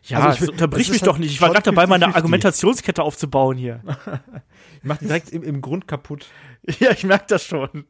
Ja, 0.05 0.20
also 0.20 0.45
ich, 0.45 0.51
unterbrich 0.51 0.89
mich 0.89 1.01
halt 1.01 1.09
doch 1.09 1.18
nicht. 1.18 1.33
Ich 1.33 1.41
war 1.41 1.51
gerade 1.51 1.64
dabei, 1.64 1.87
meine 1.87 2.14
Argumentationskette 2.14 3.03
aufzubauen 3.03 3.57
hier. 3.57 3.81
ich 4.77 4.85
mach 4.85 4.99
die 4.99 5.07
direkt 5.07 5.31
im, 5.31 5.43
im 5.43 5.61
Grund 5.61 5.89
kaputt. 5.89 6.27
Ja, 6.81 6.91
ich 6.91 7.05
merke 7.05 7.27
das 7.29 7.45
schon. 7.45 7.85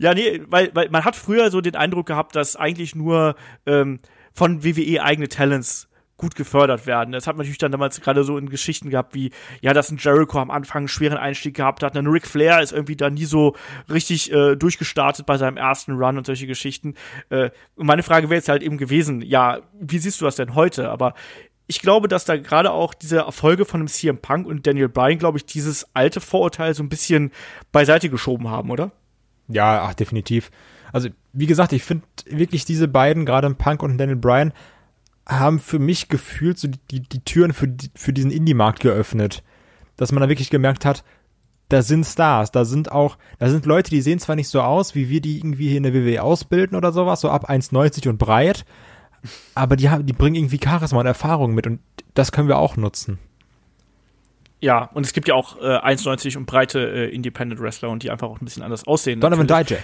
ja, 0.00 0.12
nee, 0.12 0.42
weil, 0.48 0.74
weil 0.74 0.90
man 0.90 1.04
hat 1.04 1.14
früher 1.14 1.52
so 1.52 1.60
den 1.60 1.76
Eindruck 1.76 2.06
gehabt, 2.06 2.34
dass 2.34 2.56
eigentlich 2.56 2.96
nur 2.96 3.36
ähm, 3.64 4.00
von 4.32 4.64
WWE 4.64 5.00
eigene 5.04 5.28
Talents 5.28 5.88
gut 6.16 6.34
gefördert 6.36 6.86
werden. 6.86 7.12
Das 7.12 7.26
hat 7.26 7.36
man 7.36 7.44
natürlich 7.44 7.58
dann 7.58 7.72
damals 7.72 8.00
gerade 8.00 8.24
so 8.24 8.38
in 8.38 8.48
Geschichten 8.48 8.90
gehabt, 8.90 9.14
wie, 9.14 9.30
ja, 9.60 9.72
dass 9.72 9.90
ein 9.90 9.98
Jericho 9.98 10.38
am 10.38 10.50
Anfang 10.50 10.80
einen 10.80 10.88
schweren 10.88 11.18
Einstieg 11.18 11.54
gehabt 11.56 11.82
hat, 11.82 11.96
ein 11.96 12.06
Ric 12.06 12.26
Flair 12.26 12.60
ist 12.60 12.72
irgendwie 12.72 12.96
da 12.96 13.10
nie 13.10 13.24
so 13.24 13.56
richtig 13.90 14.32
äh, 14.32 14.56
durchgestartet 14.56 15.26
bei 15.26 15.36
seinem 15.36 15.56
ersten 15.56 15.92
Run 15.92 16.18
und 16.18 16.26
solche 16.26 16.46
Geschichten. 16.46 16.94
Äh, 17.30 17.50
und 17.74 17.86
meine 17.86 18.02
Frage 18.02 18.28
wäre 18.28 18.36
jetzt 18.36 18.48
halt 18.48 18.62
eben 18.62 18.78
gewesen, 18.78 19.20
ja, 19.22 19.60
wie 19.80 19.98
siehst 19.98 20.20
du 20.20 20.24
das 20.24 20.36
denn 20.36 20.54
heute? 20.54 20.90
Aber 20.90 21.14
ich 21.66 21.80
glaube, 21.80 22.08
dass 22.08 22.24
da 22.24 22.36
gerade 22.36 22.70
auch 22.70 22.94
diese 22.94 23.18
Erfolge 23.18 23.64
von 23.64 23.80
dem 23.80 23.88
CM 23.88 24.18
Punk 24.18 24.46
und 24.46 24.66
Daniel 24.66 24.88
Bryan, 24.88 25.18
glaube 25.18 25.38
ich, 25.38 25.46
dieses 25.46 25.86
alte 25.94 26.20
Vorurteil 26.20 26.74
so 26.74 26.82
ein 26.82 26.88
bisschen 26.88 27.32
beiseite 27.72 28.10
geschoben 28.10 28.48
haben, 28.48 28.70
oder? 28.70 28.92
Ja, 29.48 29.82
ach, 29.82 29.94
definitiv. 29.94 30.50
Also, 30.92 31.08
wie 31.32 31.46
gesagt, 31.46 31.72
ich 31.72 31.82
finde 31.82 32.04
wirklich 32.26 32.64
diese 32.64 32.88
beiden, 32.88 33.24
gerade 33.24 33.52
Punk 33.54 33.82
und 33.82 33.96
Daniel 33.96 34.16
Bryan, 34.16 34.52
haben 35.26 35.60
für 35.60 35.78
mich 35.78 36.08
gefühlt 36.08 36.58
so 36.58 36.68
die, 36.90 37.00
die 37.00 37.24
Türen 37.24 37.52
für, 37.52 37.74
für 37.94 38.12
diesen 38.12 38.30
Indie-Markt 38.30 38.80
geöffnet. 38.80 39.42
Dass 39.96 40.12
man 40.12 40.22
da 40.22 40.28
wirklich 40.28 40.50
gemerkt 40.50 40.84
hat, 40.84 41.04
da 41.68 41.82
sind 41.82 42.04
Stars, 42.04 42.50
da 42.50 42.64
sind 42.64 42.92
auch, 42.92 43.16
da 43.38 43.48
sind 43.48 43.66
Leute, 43.66 43.90
die 43.90 44.02
sehen 44.02 44.18
zwar 44.18 44.36
nicht 44.36 44.48
so 44.48 44.60
aus, 44.60 44.94
wie 44.94 45.08
wir 45.08 45.20
die 45.20 45.38
irgendwie 45.38 45.68
hier 45.68 45.78
in 45.78 45.84
der 45.84 45.94
WWE 45.94 46.22
ausbilden 46.22 46.76
oder 46.76 46.92
sowas, 46.92 47.20
so 47.20 47.30
ab 47.30 47.48
1,90 47.48 48.08
und 48.08 48.18
breit, 48.18 48.64
aber 49.54 49.76
die 49.76 49.88
haben, 49.88 50.04
die 50.04 50.12
bringen 50.12 50.36
irgendwie 50.36 50.60
Charisma 50.62 51.00
und 51.00 51.06
Erfahrung 51.06 51.54
mit 51.54 51.66
und 51.66 51.80
das 52.14 52.30
können 52.30 52.48
wir 52.48 52.58
auch 52.58 52.76
nutzen. 52.76 53.18
Ja, 54.60 54.84
und 54.92 55.06
es 55.06 55.12
gibt 55.12 55.28
ja 55.28 55.34
auch 55.34 55.56
äh, 55.60 55.78
1,90 55.78 56.36
und 56.36 56.46
breite 56.46 56.78
äh, 56.78 57.14
Independent 57.14 57.60
Wrestler 57.60 57.88
und 57.88 58.02
die 58.02 58.10
einfach 58.10 58.28
auch 58.28 58.40
ein 58.40 58.44
bisschen 58.44 58.62
anders 58.62 58.86
aussehen. 58.86 59.20
Donovan 59.20 59.46
Dijak. 59.46 59.82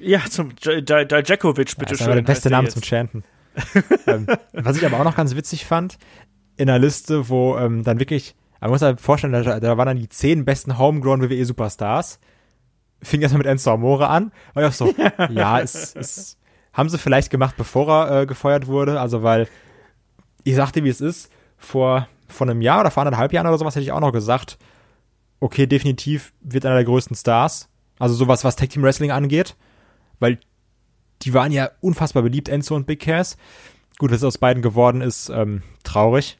Ja, 0.00 0.20
zum 0.28 0.54
Dijakovic, 0.56 1.76
bitteschön. 1.76 1.78
Ja, 1.78 1.86
das 1.86 2.06
war 2.06 2.14
der 2.14 2.22
beste 2.22 2.50
Name 2.50 2.68
zum 2.68 2.82
Chanten 2.82 3.22
ähm, 4.06 4.26
was 4.52 4.76
ich 4.76 4.86
aber 4.86 4.98
auch 5.00 5.04
noch 5.04 5.16
ganz 5.16 5.34
witzig 5.34 5.66
fand, 5.66 5.98
in 6.56 6.68
einer 6.68 6.78
Liste, 6.78 7.28
wo 7.28 7.56
ähm, 7.58 7.84
dann 7.84 7.98
wirklich, 7.98 8.34
man 8.60 8.70
muss 8.70 8.80
sich 8.80 9.00
vorstellen, 9.00 9.32
da, 9.32 9.60
da 9.60 9.76
waren 9.78 9.86
dann 9.86 9.96
die 9.96 10.08
zehn 10.08 10.44
besten 10.44 10.78
Homegrown 10.78 11.22
WWE 11.22 11.44
Superstars. 11.44 12.20
Fing 13.02 13.22
erstmal 13.22 13.38
mit 13.38 13.46
Enzo 13.46 13.72
Amore 13.72 14.08
an. 14.08 14.32
War 14.54 14.62
ich 14.62 14.68
auch 14.68 14.74
so, 14.74 14.94
ja, 15.30 15.60
es, 15.60 15.94
es 15.96 16.38
haben 16.72 16.88
sie 16.88 16.98
vielleicht 16.98 17.30
gemacht, 17.30 17.56
bevor 17.56 17.88
er 17.88 18.22
äh, 18.22 18.26
gefeuert 18.26 18.66
wurde. 18.66 19.00
Also, 19.00 19.22
weil 19.22 19.48
ich 20.44 20.54
sagte, 20.54 20.84
wie 20.84 20.90
es 20.90 21.00
ist, 21.00 21.30
vor 21.56 22.06
vor 22.30 22.48
einem 22.48 22.62
Jahr 22.62 22.80
oder 22.80 22.90
vor 22.90 23.02
anderthalb 23.02 23.32
Jahren 23.32 23.46
oder 23.46 23.58
sowas 23.58 23.74
hätte 23.74 23.84
ich 23.84 23.92
auch 23.92 24.00
noch 24.00 24.12
gesagt, 24.12 24.58
okay, 25.40 25.66
definitiv 25.66 26.32
wird 26.40 26.64
einer 26.64 26.76
der 26.76 26.84
größten 26.84 27.16
Stars. 27.16 27.68
Also 27.98 28.14
sowas, 28.14 28.44
was 28.44 28.56
Tag 28.56 28.70
Team 28.70 28.82
Wrestling 28.82 29.10
angeht. 29.10 29.56
Weil 30.18 30.38
die 31.22 31.34
waren 31.34 31.52
ja 31.52 31.70
unfassbar 31.80 32.22
beliebt, 32.22 32.48
Enzo 32.48 32.74
und 32.74 32.86
Big 32.86 33.00
Cass. 33.00 33.36
Gut, 33.98 34.10
was 34.10 34.24
aus 34.24 34.38
beiden 34.38 34.62
geworden 34.62 35.00
ist, 35.02 35.28
ähm, 35.28 35.62
traurig. 35.84 36.38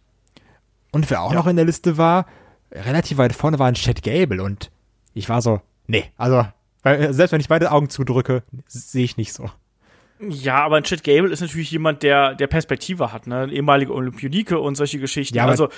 Und 0.92 1.08
wer 1.10 1.22
auch 1.22 1.30
Ja. 1.32 1.36
noch 1.38 1.46
in 1.46 1.56
der 1.56 1.64
Liste 1.66 1.98
war, 1.98 2.26
relativ 2.72 3.18
weit 3.18 3.34
vorne 3.34 3.58
war 3.58 3.66
ein 3.68 3.74
Chad 3.74 4.02
Gable 4.02 4.42
und 4.42 4.70
ich 5.14 5.28
war 5.28 5.42
so, 5.42 5.60
nee, 5.86 6.04
also, 6.16 6.46
weil, 6.82 7.12
selbst 7.12 7.32
wenn 7.32 7.40
ich 7.40 7.48
beide 7.48 7.70
Augen 7.72 7.90
zudrücke, 7.90 8.42
sehe 8.66 9.04
ich 9.04 9.16
nicht 9.16 9.32
so. 9.32 9.50
Ja, 10.28 10.64
aber 10.64 10.76
ein 10.76 10.84
Chad 10.84 11.02
Gable 11.04 11.30
ist 11.30 11.40
natürlich 11.40 11.70
jemand, 11.70 12.02
der, 12.02 12.34
der 12.34 12.46
Perspektive 12.46 13.12
hat, 13.12 13.26
ne? 13.26 13.40
Ein 13.42 13.50
ehemaliger 13.50 13.92
Olympionike 13.94 14.58
und 14.58 14.74
solche 14.74 14.98
Geschichten. 14.98 15.36
Ja, 15.36 15.46
also, 15.46 15.68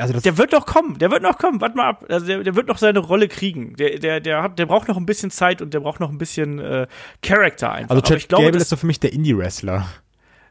Also 0.00 0.18
der 0.18 0.38
wird 0.38 0.52
noch 0.52 0.66
kommen, 0.66 0.98
der 0.98 1.10
wird 1.10 1.22
noch 1.22 1.38
kommen, 1.38 1.60
warte 1.60 1.76
mal 1.76 1.88
ab. 1.88 2.04
Also 2.08 2.26
der, 2.26 2.42
der 2.42 2.54
wird 2.56 2.68
noch 2.68 2.78
seine 2.78 2.98
Rolle 3.00 3.28
kriegen. 3.28 3.74
Der, 3.76 3.98
der, 3.98 4.20
der, 4.20 4.42
hat, 4.42 4.58
der 4.58 4.66
braucht 4.66 4.88
noch 4.88 4.96
ein 4.96 5.06
bisschen 5.06 5.30
Zeit 5.30 5.60
und 5.62 5.74
der 5.74 5.80
braucht 5.80 6.00
noch 6.00 6.10
ein 6.10 6.18
bisschen 6.18 6.58
äh, 6.58 6.86
Charakter 7.22 7.72
einfach. 7.72 7.90
also 7.90 8.02
Chad 8.02 8.16
ich 8.18 8.28
glaube, 8.28 8.44
Gable 8.46 8.60
ist 8.60 8.68
so 8.68 8.76
für 8.76 8.86
mich 8.86 9.00
der 9.00 9.12
Indie-Wrestler. 9.12 9.86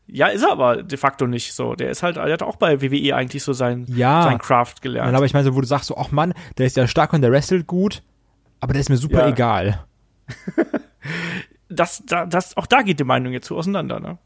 ja, 0.08 0.28
ist 0.28 0.44
er 0.44 0.52
aber 0.52 0.84
de 0.84 0.98
facto 0.98 1.28
nicht 1.28 1.54
so. 1.54 1.76
Der 1.76 1.90
ist 1.90 2.04
halt, 2.04 2.16
der 2.18 2.32
hat 2.32 2.44
auch 2.44 2.56
bei 2.58 2.82
WWE 2.82 3.16
eigentlich 3.16 3.44
so 3.44 3.54
sein, 3.54 3.86
Ja. 3.90 4.24
sein 4.24 4.38
Craft 4.38 4.76
gelernt. 4.82 5.16
Aber 5.16 5.26
ich 5.26 5.34
meine, 5.34 5.44
so, 5.46 5.56
wo 5.56 5.62
du 5.62 5.68
sagst, 5.68 5.88
so, 5.88 5.98
ach 5.98 6.12
Mann, 6.12 6.34
der 6.58 6.66
ist 6.66 6.78
ja 6.78 6.88
stark 6.88 7.14
und 7.14 7.22
der 7.22 7.32
wrestelt 7.32 7.68
gut, 7.68 8.04
aber 8.60 8.74
der 8.74 8.80
ist 8.82 8.90
mir 8.90 8.98
super 8.98 9.20
Ja. 9.22 9.30
egal. 9.30 9.86
das, 11.70 12.04
da, 12.06 12.26
das, 12.26 12.56
auch 12.58 12.68
da 12.68 12.82
geht 12.82 13.00
die 13.00 13.04
Meinung 13.04 13.34
jetzt 13.34 13.48
so 13.48 13.58
auseinander, 13.58 14.00
ne? 14.00 14.18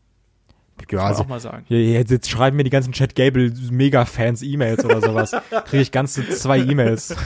Man 0.91 0.99
also, 0.99 1.23
auch 1.23 1.27
mal 1.27 1.39
sagen. 1.39 1.65
Jetzt, 1.69 2.11
jetzt 2.11 2.29
schreiben 2.29 2.57
mir 2.57 2.63
die 2.63 2.69
ganzen 2.69 2.93
Chad 2.93 3.15
Gable 3.15 3.51
Mega-Fans 3.71 4.41
E-Mails 4.41 4.85
oder 4.85 5.01
sowas. 5.01 5.31
Kriege 5.65 5.83
ich 5.83 5.91
ganze 5.91 6.27
zwei 6.29 6.59
E-Mails. 6.59 7.15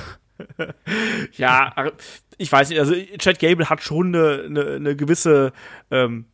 Ja, 1.37 1.71
ach, 1.77 1.91
ich 2.37 2.51
weiß 2.51 2.69
nicht, 2.69 2.79
also 2.79 2.93
Chad 3.17 3.39
Gable 3.39 3.69
hat 3.69 3.81
schon 3.81 4.13
eine, 4.13 4.43
eine, 4.45 4.75
eine 4.75 4.95
gewisse, 4.97 5.53
ähm, 5.91 6.25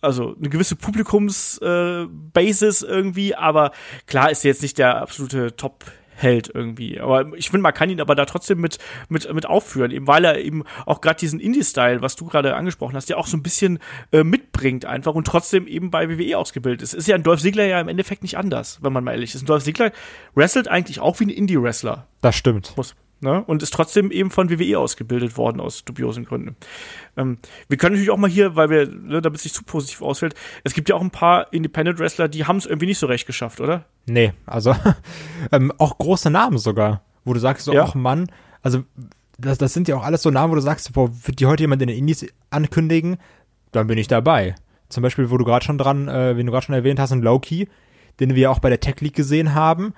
also 0.00 0.36
eine 0.36 0.50
gewisse 0.50 0.76
Publikumsbasis 0.76 2.82
äh, 2.82 2.86
irgendwie, 2.86 3.34
aber 3.34 3.72
klar 4.06 4.30
ist 4.30 4.44
er 4.44 4.50
jetzt 4.50 4.62
nicht 4.62 4.78
der 4.78 5.00
absolute 5.00 5.56
Top. 5.56 5.84
Held 6.22 6.50
irgendwie. 6.54 7.00
Aber 7.00 7.36
ich 7.36 7.50
finde, 7.50 7.62
man 7.62 7.74
kann 7.74 7.90
ihn 7.90 8.00
aber 8.00 8.14
da 8.14 8.24
trotzdem 8.24 8.60
mit, 8.60 8.78
mit, 9.08 9.32
mit 9.32 9.46
aufführen, 9.46 9.90
eben 9.90 10.06
weil 10.06 10.24
er 10.24 10.38
eben 10.38 10.64
auch 10.86 11.00
gerade 11.00 11.18
diesen 11.18 11.40
Indie-Style, 11.40 12.02
was 12.02 12.16
du 12.16 12.26
gerade 12.26 12.54
angesprochen 12.54 12.94
hast, 12.96 13.08
ja 13.08 13.16
auch 13.16 13.26
so 13.26 13.36
ein 13.36 13.42
bisschen 13.42 13.78
äh, 14.12 14.24
mitbringt 14.24 14.84
einfach 14.84 15.14
und 15.14 15.26
trotzdem 15.26 15.66
eben 15.66 15.90
bei 15.90 16.08
WWE 16.08 16.38
ausgebildet 16.38 16.82
ist. 16.82 16.94
Ist 16.94 17.08
ja 17.08 17.14
ein 17.14 17.22
Dolph 17.22 17.40
Ziggler 17.40 17.66
ja 17.66 17.80
im 17.80 17.88
Endeffekt 17.88 18.22
nicht 18.22 18.36
anders, 18.36 18.78
wenn 18.82 18.92
man 18.92 19.04
mal 19.04 19.12
ehrlich 19.12 19.34
ist. 19.34 19.42
Ein 19.42 19.46
Dolph 19.46 19.64
Ziggler 19.64 19.92
wrestelt 20.34 20.68
eigentlich 20.68 21.00
auch 21.00 21.20
wie 21.20 21.24
ein 21.24 21.30
Indie-Wrestler 21.30 22.06
Das 22.20 22.36
stimmt. 22.36 22.74
muss. 22.76 22.94
Ne? 23.22 23.44
Und 23.44 23.62
ist 23.62 23.74
trotzdem 23.74 24.10
eben 24.10 24.30
von 24.30 24.48
WWE 24.48 24.78
ausgebildet 24.78 25.36
worden 25.36 25.60
aus 25.60 25.84
dubiosen 25.84 26.24
Gründen. 26.24 26.56
Ähm, 27.18 27.36
wir 27.68 27.76
können 27.76 27.94
natürlich 27.94 28.10
auch 28.10 28.16
mal 28.16 28.30
hier, 28.30 28.56
weil 28.56 28.70
wir, 28.70 28.86
ne, 28.86 29.20
damit 29.20 29.40
es 29.40 29.44
nicht 29.44 29.54
zu 29.54 29.62
positiv 29.62 30.00
ausfällt, 30.00 30.34
es 30.64 30.72
gibt 30.72 30.88
ja 30.88 30.94
auch 30.94 31.02
ein 31.02 31.10
paar 31.10 31.52
Independent 31.52 31.98
Wrestler, 31.98 32.28
die 32.28 32.46
haben 32.46 32.56
es 32.56 32.64
irgendwie 32.64 32.86
nicht 32.86 32.98
so 32.98 33.06
recht 33.06 33.26
geschafft, 33.26 33.60
oder? 33.60 33.84
Nee, 34.06 34.32
also 34.46 34.74
ähm, 35.52 35.70
auch 35.76 35.98
große 35.98 36.30
Namen 36.30 36.56
sogar, 36.56 37.02
wo 37.24 37.34
du 37.34 37.40
sagst 37.40 37.66
so, 37.66 37.74
Ja. 37.74 37.84
ach 37.84 37.94
Mann, 37.94 38.30
also 38.62 38.84
das, 39.36 39.58
das 39.58 39.74
sind 39.74 39.86
ja 39.86 39.96
auch 39.96 40.04
alles 40.04 40.22
so 40.22 40.30
Namen, 40.30 40.50
wo 40.52 40.54
du 40.54 40.62
sagst, 40.62 40.92
boah, 40.94 41.10
wird 41.26 41.40
die 41.40 41.46
heute 41.46 41.62
jemand 41.62 41.82
in 41.82 41.88
den 41.88 41.98
Indies 41.98 42.26
ankündigen, 42.48 43.18
dann 43.72 43.86
bin 43.86 43.98
ich 43.98 44.08
dabei. 44.08 44.54
Zum 44.88 45.02
Beispiel, 45.02 45.30
wo 45.30 45.36
du 45.36 45.44
gerade 45.44 45.64
schon 45.64 45.78
dran, 45.78 46.08
äh, 46.08 46.36
wen 46.36 46.46
du 46.46 46.52
gerade 46.52 46.64
schon 46.66 46.74
erwähnt 46.74 46.98
hast, 46.98 47.12
ein 47.12 47.22
Loki, 47.22 47.68
den 48.18 48.34
wir 48.34 48.50
auch 48.50 48.58
bei 48.58 48.70
der 48.70 48.80
Tech 48.80 49.00
League 49.00 49.14
gesehen 49.14 49.54
haben, 49.54 49.94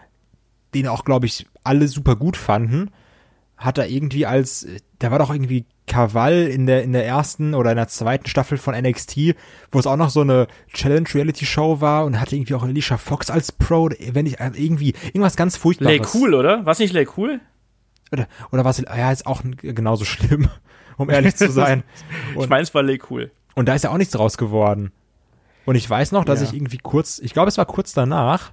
den 0.74 0.88
auch, 0.88 1.04
glaube 1.04 1.26
ich, 1.26 1.46
alle 1.64 1.86
super 1.88 2.16
gut 2.16 2.36
fanden, 2.36 2.90
hat 3.64 3.78
er 3.78 3.88
irgendwie 3.88 4.26
als, 4.26 4.66
der 5.00 5.10
war 5.10 5.18
doch 5.18 5.30
irgendwie 5.32 5.64
Krawall 5.86 6.42
in 6.48 6.66
der, 6.66 6.82
in 6.84 6.92
der 6.92 7.06
ersten 7.06 7.54
oder 7.54 7.70
in 7.70 7.76
der 7.76 7.88
zweiten 7.88 8.26
Staffel 8.26 8.56
von 8.58 8.74
NXT, 8.74 9.34
wo 9.72 9.78
es 9.78 9.86
auch 9.86 9.96
noch 9.96 10.10
so 10.10 10.20
eine 10.20 10.46
Challenge-Reality-Show 10.72 11.80
war 11.80 12.04
und 12.04 12.20
hatte 12.20 12.36
irgendwie 12.36 12.54
auch 12.54 12.62
Alicia 12.62 12.96
Fox 12.98 13.30
als 13.30 13.52
Pro, 13.52 13.88
wenn 14.12 14.26
ich, 14.26 14.40
also 14.40 14.58
irgendwie, 14.60 14.94
irgendwas 15.06 15.36
ganz 15.36 15.56
furchtbares. 15.56 15.98
Lay 15.98 16.06
Cool, 16.14 16.34
oder? 16.34 16.64
Was 16.64 16.78
nicht 16.78 16.92
Lay 16.92 17.06
Cool? 17.16 17.40
Oder, 18.12 18.26
oder 18.52 18.64
was, 18.64 18.78
ja, 18.78 19.10
ist 19.10 19.26
auch 19.26 19.42
genauso 19.60 20.04
schlimm, 20.04 20.48
um 20.96 21.10
ehrlich 21.10 21.34
zu 21.36 21.50
sein. 21.50 21.82
Ich 22.32 22.36
Und, 22.36 22.50
meine, 22.50 22.62
es 22.62 22.74
war 22.74 22.82
Lay 22.82 23.00
Cool. 23.10 23.30
und 23.54 23.66
da 23.68 23.74
ist 23.74 23.84
ja 23.84 23.90
auch 23.90 23.98
nichts 23.98 24.12
draus 24.12 24.36
geworden. 24.38 24.92
Und 25.64 25.76
ich 25.76 25.88
weiß 25.88 26.12
noch, 26.12 26.24
dass 26.24 26.40
Ja. 26.40 26.46
ich 26.48 26.54
irgendwie 26.54 26.78
kurz, 26.78 27.18
ich 27.20 27.32
glaube, 27.32 27.48
es 27.48 27.58
war 27.58 27.66
kurz 27.66 27.92
danach, 27.92 28.52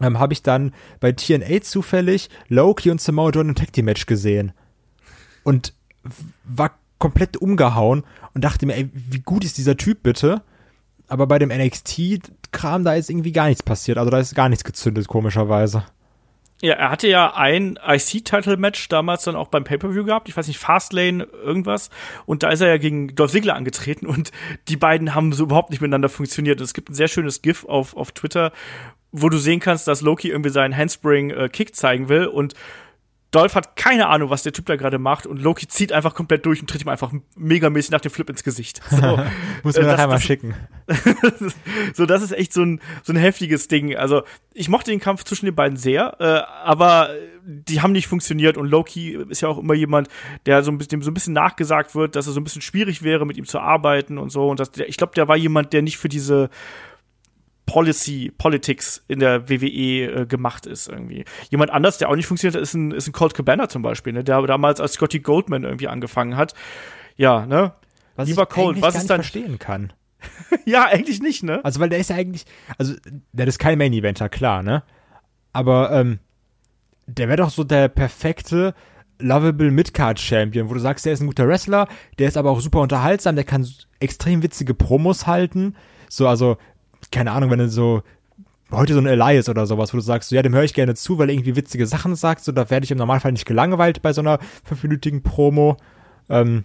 ähm, 0.00 0.18
habe 0.18 0.32
ich 0.32 0.42
dann 0.42 0.72
bei 1.00 1.12
TNA 1.12 1.62
zufällig 1.62 2.28
Loki 2.48 2.90
und 2.90 3.00
Samoa 3.00 3.30
Joe 3.30 3.42
im 3.42 3.54
Tag 3.54 3.72
Team 3.72 3.86
Match 3.86 4.06
gesehen. 4.06 4.52
Und 5.44 5.72
war 6.44 6.78
komplett 6.98 7.36
umgehauen 7.36 8.04
und 8.34 8.44
dachte 8.44 8.66
mir, 8.66 8.76
ey, 8.76 8.90
wie 8.92 9.20
gut 9.20 9.44
ist 9.44 9.58
dieser 9.58 9.76
Typ 9.76 10.02
bitte? 10.02 10.42
Aber 11.06 11.26
bei 11.26 11.38
dem 11.38 11.48
NXT-Kram, 11.48 12.84
da 12.84 12.94
ist 12.94 13.08
irgendwie 13.08 13.32
gar 13.32 13.48
nichts 13.48 13.62
passiert. 13.62 13.98
Also 13.98 14.10
da 14.10 14.18
ist 14.18 14.34
gar 14.34 14.48
nichts 14.48 14.64
gezündet, 14.64 15.08
komischerweise. 15.08 15.84
Ja, 16.60 16.74
er 16.74 16.90
hatte 16.90 17.06
ja 17.06 17.34
ein 17.34 17.78
IC-Title-Match 17.86 18.88
damals 18.88 19.22
dann 19.22 19.36
auch 19.36 19.46
beim 19.46 19.62
Pay-Per-View 19.62 20.04
gehabt. 20.04 20.28
Ich 20.28 20.36
weiß 20.36 20.48
nicht, 20.48 20.58
Fastlane, 20.58 21.22
irgendwas. 21.24 21.88
Und 22.26 22.42
da 22.42 22.50
ist 22.50 22.60
er 22.60 22.68
ja 22.68 22.78
gegen 22.78 23.14
Dolph 23.14 23.30
Ziggler 23.30 23.54
angetreten 23.54 24.06
und 24.06 24.32
die 24.66 24.76
beiden 24.76 25.14
haben 25.14 25.32
so 25.32 25.44
überhaupt 25.44 25.70
nicht 25.70 25.80
miteinander 25.80 26.08
funktioniert. 26.08 26.60
Es 26.60 26.74
gibt 26.74 26.90
ein 26.90 26.94
sehr 26.94 27.06
schönes 27.06 27.42
GIF 27.42 27.64
auf, 27.64 27.96
auf 27.96 28.10
Twitter, 28.10 28.50
wo 29.12 29.28
du 29.28 29.38
sehen 29.38 29.60
kannst, 29.60 29.88
dass 29.88 30.00
Loki 30.02 30.28
irgendwie 30.30 30.50
seinen 30.50 30.76
Handspring-Kick 30.76 31.74
zeigen 31.74 32.08
will 32.08 32.26
und 32.26 32.54
Dolph 33.30 33.54
hat 33.56 33.76
keine 33.76 34.06
Ahnung, 34.08 34.30
was 34.30 34.42
der 34.42 34.54
Typ 34.54 34.64
da 34.64 34.76
gerade 34.76 34.98
macht 34.98 35.26
und 35.26 35.42
Loki 35.42 35.68
zieht 35.68 35.92
einfach 35.92 36.14
komplett 36.14 36.46
durch 36.46 36.62
und 36.62 36.70
tritt 36.70 36.80
ihm 36.80 36.88
einfach 36.88 37.12
megamäßig 37.36 37.90
nach 37.90 38.00
dem 38.00 38.10
Flip 38.10 38.28
ins 38.30 38.42
Gesicht. 38.42 38.80
So, 38.90 39.18
Muss 39.62 39.76
Äh, 39.76 39.80
mir 39.82 39.86
das- 39.88 39.96
nachher 39.98 40.06
mal 40.08 40.18
schicken. 40.18 40.54
so, 41.94 42.06
das 42.06 42.22
ist 42.22 42.32
echt 42.32 42.54
so 42.54 42.62
ein, 42.62 42.80
so 43.02 43.12
ein 43.12 43.16
heftiges 43.16 43.68
Ding. 43.68 43.94
Also, 43.94 44.22
ich 44.54 44.70
mochte 44.70 44.90
den 44.90 45.00
Kampf 45.00 45.24
zwischen 45.24 45.44
den 45.44 45.54
beiden 45.54 45.76
sehr, 45.76 46.16
äh, 46.20 46.24
aber 46.64 47.10
die 47.44 47.82
haben 47.82 47.92
nicht 47.92 48.06
funktioniert 48.08 48.56
und 48.56 48.66
Loki 48.66 49.18
ist 49.28 49.42
ja 49.42 49.48
auch 49.48 49.58
immer 49.58 49.74
jemand, 49.74 50.08
der 50.46 50.62
so 50.62 50.70
ein 50.70 50.78
bisschen, 50.78 50.90
dem 50.90 51.02
so 51.02 51.10
ein 51.10 51.14
bisschen 51.14 51.34
nachgesagt 51.34 51.94
wird, 51.94 52.16
dass 52.16 52.26
es 52.26 52.34
so 52.34 52.40
ein 52.40 52.44
bisschen 52.44 52.62
schwierig 52.62 53.02
wäre, 53.02 53.26
mit 53.26 53.36
ihm 53.36 53.44
zu 53.46 53.58
arbeiten 53.60 54.16
und 54.16 54.30
so. 54.30 54.48
Und 54.48 54.58
das, 54.58 54.70
der, 54.70 54.88
ich 54.88 54.96
glaube, 54.96 55.12
der 55.14 55.28
war 55.28 55.36
jemand, 55.36 55.74
der 55.74 55.82
nicht 55.82 55.98
für 55.98 56.08
diese 56.08 56.48
Policy, 57.68 58.32
Politics 58.38 59.04
in 59.08 59.20
der 59.20 59.50
WWE 59.50 60.22
äh, 60.22 60.26
gemacht 60.26 60.64
ist 60.64 60.88
irgendwie. 60.88 61.26
Jemand 61.50 61.70
anders, 61.70 61.98
der 61.98 62.08
auch 62.08 62.16
nicht 62.16 62.26
funktioniert 62.26 62.54
hat, 62.56 62.62
ist 62.62 62.72
ein, 62.72 62.92
ist 62.92 63.06
ein 63.06 63.12
Colt 63.12 63.34
Cabana 63.34 63.68
zum 63.68 63.82
Beispiel, 63.82 64.14
ne, 64.14 64.24
der 64.24 64.40
damals 64.42 64.80
als 64.80 64.94
Scotty 64.94 65.20
Goldman 65.20 65.64
irgendwie 65.64 65.86
angefangen 65.86 66.36
hat. 66.36 66.54
Ja, 67.16 67.44
ne? 67.44 67.74
Was 68.16 68.26
Lieber 68.26 68.44
ich 68.44 68.48
Colt, 68.48 68.76
was 68.76 68.80
gar 68.80 68.88
ist 68.88 68.94
nicht 68.96 69.10
dann- 69.10 69.16
verstehen 69.20 69.58
kann. 69.58 69.92
Ja, 70.64 70.86
eigentlich 70.86 71.20
nicht, 71.20 71.42
ne? 71.42 71.62
Also, 71.62 71.78
weil 71.78 71.90
der 71.90 71.98
ist 71.98 72.08
ja 72.10 72.16
eigentlich, 72.16 72.46
also, 72.78 72.94
der 73.32 73.46
ist 73.46 73.58
kein 73.58 73.76
Main-Eventer, 73.76 74.28
klar, 74.30 74.62
ne? 74.62 74.82
Aber, 75.52 75.92
ähm, 75.92 76.18
der 77.06 77.28
wäre 77.28 77.36
doch 77.36 77.50
so 77.50 77.64
der 77.64 77.88
perfekte, 77.88 78.74
lovable 79.18 79.70
Midcard-Champion, 79.70 80.70
wo 80.70 80.74
du 80.74 80.80
sagst, 80.80 81.04
der 81.04 81.12
ist 81.12 81.20
ein 81.20 81.26
guter 81.26 81.46
Wrestler, 81.46 81.86
der 82.18 82.28
ist 82.28 82.36
aber 82.38 82.50
auch 82.50 82.60
super 82.60 82.80
unterhaltsam, 82.80 83.34
der 83.36 83.44
kann 83.44 83.68
extrem 84.00 84.42
witzige 84.42 84.72
Promos 84.74 85.26
halten. 85.26 85.76
So, 86.08 86.26
also, 86.26 86.56
keine 87.10 87.32
Ahnung, 87.32 87.50
wenn 87.50 87.58
du 87.58 87.68
so, 87.68 88.02
heute 88.70 88.94
so 88.94 89.00
ein 89.00 89.06
Elias 89.06 89.48
oder 89.48 89.66
sowas, 89.66 89.92
wo 89.92 89.96
du 89.96 90.02
sagst, 90.02 90.28
so, 90.28 90.36
ja, 90.36 90.42
dem 90.42 90.54
höre 90.54 90.64
ich 90.64 90.74
gerne 90.74 90.94
zu, 90.94 91.18
weil 91.18 91.28
er 91.28 91.34
irgendwie 91.34 91.56
witzige 91.56 91.86
Sachen 91.86 92.14
sagt, 92.16 92.44
so, 92.44 92.52
da 92.52 92.68
werde 92.70 92.84
ich 92.84 92.90
im 92.90 92.98
Normalfall 92.98 93.32
nicht 93.32 93.46
gelangweilt 93.46 94.02
bei 94.02 94.12
so 94.12 94.20
einer 94.20 94.38
fünfminütigen 94.64 95.22
Promo. 95.22 95.76
Ähm, 96.28 96.64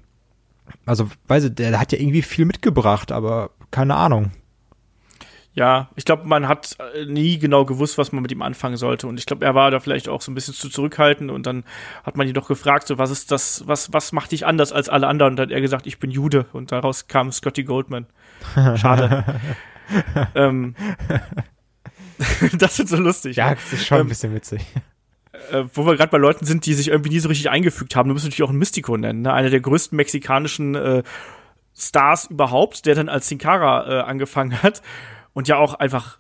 also, 0.86 1.10
weiß 1.28 1.46
ich, 1.46 1.56
der, 1.56 1.80
hat 1.80 1.92
ja 1.92 2.00
irgendwie 2.00 2.22
viel 2.22 2.46
mitgebracht, 2.46 3.12
aber 3.12 3.52
keine 3.72 3.96
Ahnung. 3.96 4.32
Ja, 5.56 5.90
ich 5.96 6.04
glaube, 6.04 6.26
man 6.26 6.48
hat 6.48 6.78
äh, 6.96 7.06
nie 7.06 7.38
genau 7.38 7.64
gewusst, 7.64 8.00
was 8.00 8.12
man 8.12 8.24
mit 8.24 8.32
ihm 8.32 8.42
anfangen 8.42 8.76
sollte. 8.76 9.06
Und 9.06 9.20
ich 9.20 9.28
glaube, 9.28 9.46
er 9.46 9.54
war 9.54 9.70
da 9.70 9.80
vielleicht 9.80 10.10
auch 10.10 10.20
so 10.20 10.32
ein 10.32 10.36
bisschen 10.36 10.56
zu 10.56 10.68
zurückhaltend. 10.68 11.30
Und 11.30 11.46
dann 11.46 11.64
hat 12.04 12.18
man 12.18 12.28
ihn 12.28 12.34
doch 12.34 12.48
gefragt, 12.48 12.88
so, 12.88 12.98
was 12.98 13.12
ist 13.12 13.32
das, 13.32 13.68
was, 13.68 13.94
was 13.94 14.14
macht 14.14 14.32
dich 14.32 14.48
anders 14.48 14.72
als 14.72 14.90
alle 14.90 15.08
anderen? 15.08 15.34
Und 15.34 15.38
dann 15.38 15.50
hat 15.50 15.54
er 15.54 15.62
gesagt, 15.62 15.86
ich 15.86 16.00
bin 16.00 16.10
Jude. 16.10 16.48
Und 16.54 16.72
daraus 16.72 17.08
kam 17.08 17.32
Scotty 17.32 17.66
Goldman. 17.66 18.08
Schade. 18.76 19.24
ähm, 20.36 20.76
das 22.58 22.80
ist 22.80 22.90
so 22.90 22.98
lustig. 22.98 23.38
Ja, 23.38 23.54
das 23.56 23.74
ist 23.74 23.86
schon 23.86 24.00
Ähm, 24.00 24.06
ein 24.06 24.10
bisschen 24.10 24.34
witzig. 24.34 24.62
äh, 25.52 25.64
wo 25.74 25.86
wir 25.86 25.96
gerade 25.96 26.12
bei 26.12 26.18
Leuten 26.18 26.46
sind, 26.46 26.66
die 26.66 26.74
sich 26.74 26.90
irgendwie 26.90 27.10
nie 27.10 27.20
so 27.20 27.30
richtig 27.30 27.50
eingefügt 27.50 27.96
haben. 27.96 28.08
Du 28.10 28.14
musst 28.14 28.26
natürlich 28.26 28.44
auch 28.44 28.50
einen 28.50 28.60
Mystico 28.60 28.96
nennen, 28.98 29.22
ne? 29.22 29.34
einer 29.34 29.50
der 29.50 29.60
größten 29.62 29.96
mexikanischen 29.96 30.76
äh, 30.76 31.04
Stars 31.76 32.26
überhaupt, 32.28 32.86
der 32.86 32.96
dann 32.96 33.10
als 33.10 33.28
Sin 33.28 33.40
Cara 33.40 33.88
äh, 34.00 34.04
angefangen 34.04 34.62
hat 34.62 34.82
und 35.34 35.48
ja 35.48 35.58
auch 35.58 35.74
einfach 35.76 36.20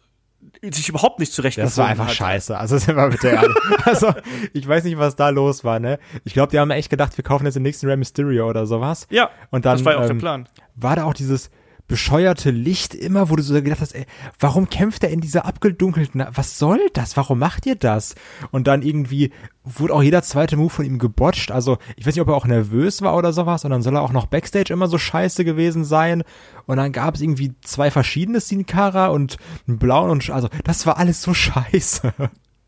sich 0.61 0.89
überhaupt 0.89 1.19
nicht 1.19 1.31
zurecht 1.31 1.57
Das 1.57 1.77
war 1.77 1.87
einfach 1.87 2.07
hat. 2.07 2.15
scheiße. 2.15 2.57
Also 2.57 2.77
sind 2.79 2.95
wir 2.97 3.07
bitte 3.09 3.29
ehrlich. 3.29 3.55
Also, 3.85 4.13
ich 4.51 4.67
weiß 4.67 4.83
nicht, 4.83 4.97
was 4.97 5.15
da 5.15 5.29
los 5.29 5.63
war, 5.63 5.79
ne? 5.79 5.99
Ich 6.25 6.33
glaube, 6.33 6.51
die 6.51 6.59
haben 6.59 6.69
echt 6.71 6.89
gedacht, 6.89 7.15
wir 7.17 7.23
kaufen 7.23 7.45
jetzt 7.45 7.53
den 7.53 7.63
nächsten 7.63 7.87
Rey 7.87 7.95
Mysterio 7.95 8.49
oder 8.49 8.65
sowas. 8.65 9.07
Ja, 9.09 9.29
Und 9.51 9.65
dann 9.65 9.77
das 9.77 9.85
war 9.85 9.93
ja 9.93 9.99
auch 9.99 10.03
der 10.03 10.11
ähm, 10.11 10.17
Plan. 10.17 10.49
war 10.75 10.95
da 10.97 11.03
auch 11.05 11.13
dieses 11.13 11.49
bescheuerte 11.87 12.51
Licht 12.51 12.95
immer, 12.95 13.29
wo 13.29 13.35
du 13.35 13.43
so 13.43 13.53
gedacht 13.53 13.81
hast, 13.81 13.93
ey, 13.93 14.05
warum 14.39 14.69
kämpft 14.69 15.03
er 15.03 15.09
in 15.09 15.21
dieser 15.21 15.45
abgedunkelten, 15.45 16.25
was 16.31 16.57
soll 16.57 16.79
das? 16.93 17.17
Warum 17.17 17.39
macht 17.39 17.65
ihr 17.65 17.75
das? 17.75 18.15
Und 18.51 18.67
dann 18.67 18.81
irgendwie 18.81 19.31
wurde 19.63 19.93
auch 19.93 20.03
jeder 20.03 20.23
zweite 20.23 20.57
Move 20.57 20.69
von 20.69 20.85
ihm 20.85 20.99
gebotcht. 20.99 21.51
Also, 21.51 21.77
ich 21.95 22.05
weiß 22.05 22.15
nicht, 22.15 22.21
ob 22.21 22.29
er 22.29 22.35
auch 22.35 22.45
nervös 22.45 23.01
war 23.01 23.15
oder 23.15 23.33
sowas. 23.33 23.65
Und 23.65 23.71
dann 23.71 23.81
soll 23.81 23.95
er 23.95 24.01
auch 24.01 24.11
noch 24.11 24.27
Backstage 24.27 24.73
immer 24.73 24.87
so 24.87 24.97
scheiße 24.97 25.45
gewesen 25.45 25.83
sein. 25.85 26.23
Und 26.65 26.77
dann 26.77 26.91
gab 26.91 27.15
es 27.15 27.21
irgendwie 27.21 27.53
zwei 27.61 27.91
verschiedene 27.91 28.39
Sin 28.39 28.65
Cara 28.65 29.07
und 29.07 29.37
einen 29.67 29.77
blauen 29.77 30.09
und, 30.09 30.29
also, 30.29 30.49
das 30.63 30.85
war 30.85 30.97
alles 30.97 31.21
so 31.21 31.33
scheiße. 31.33 32.13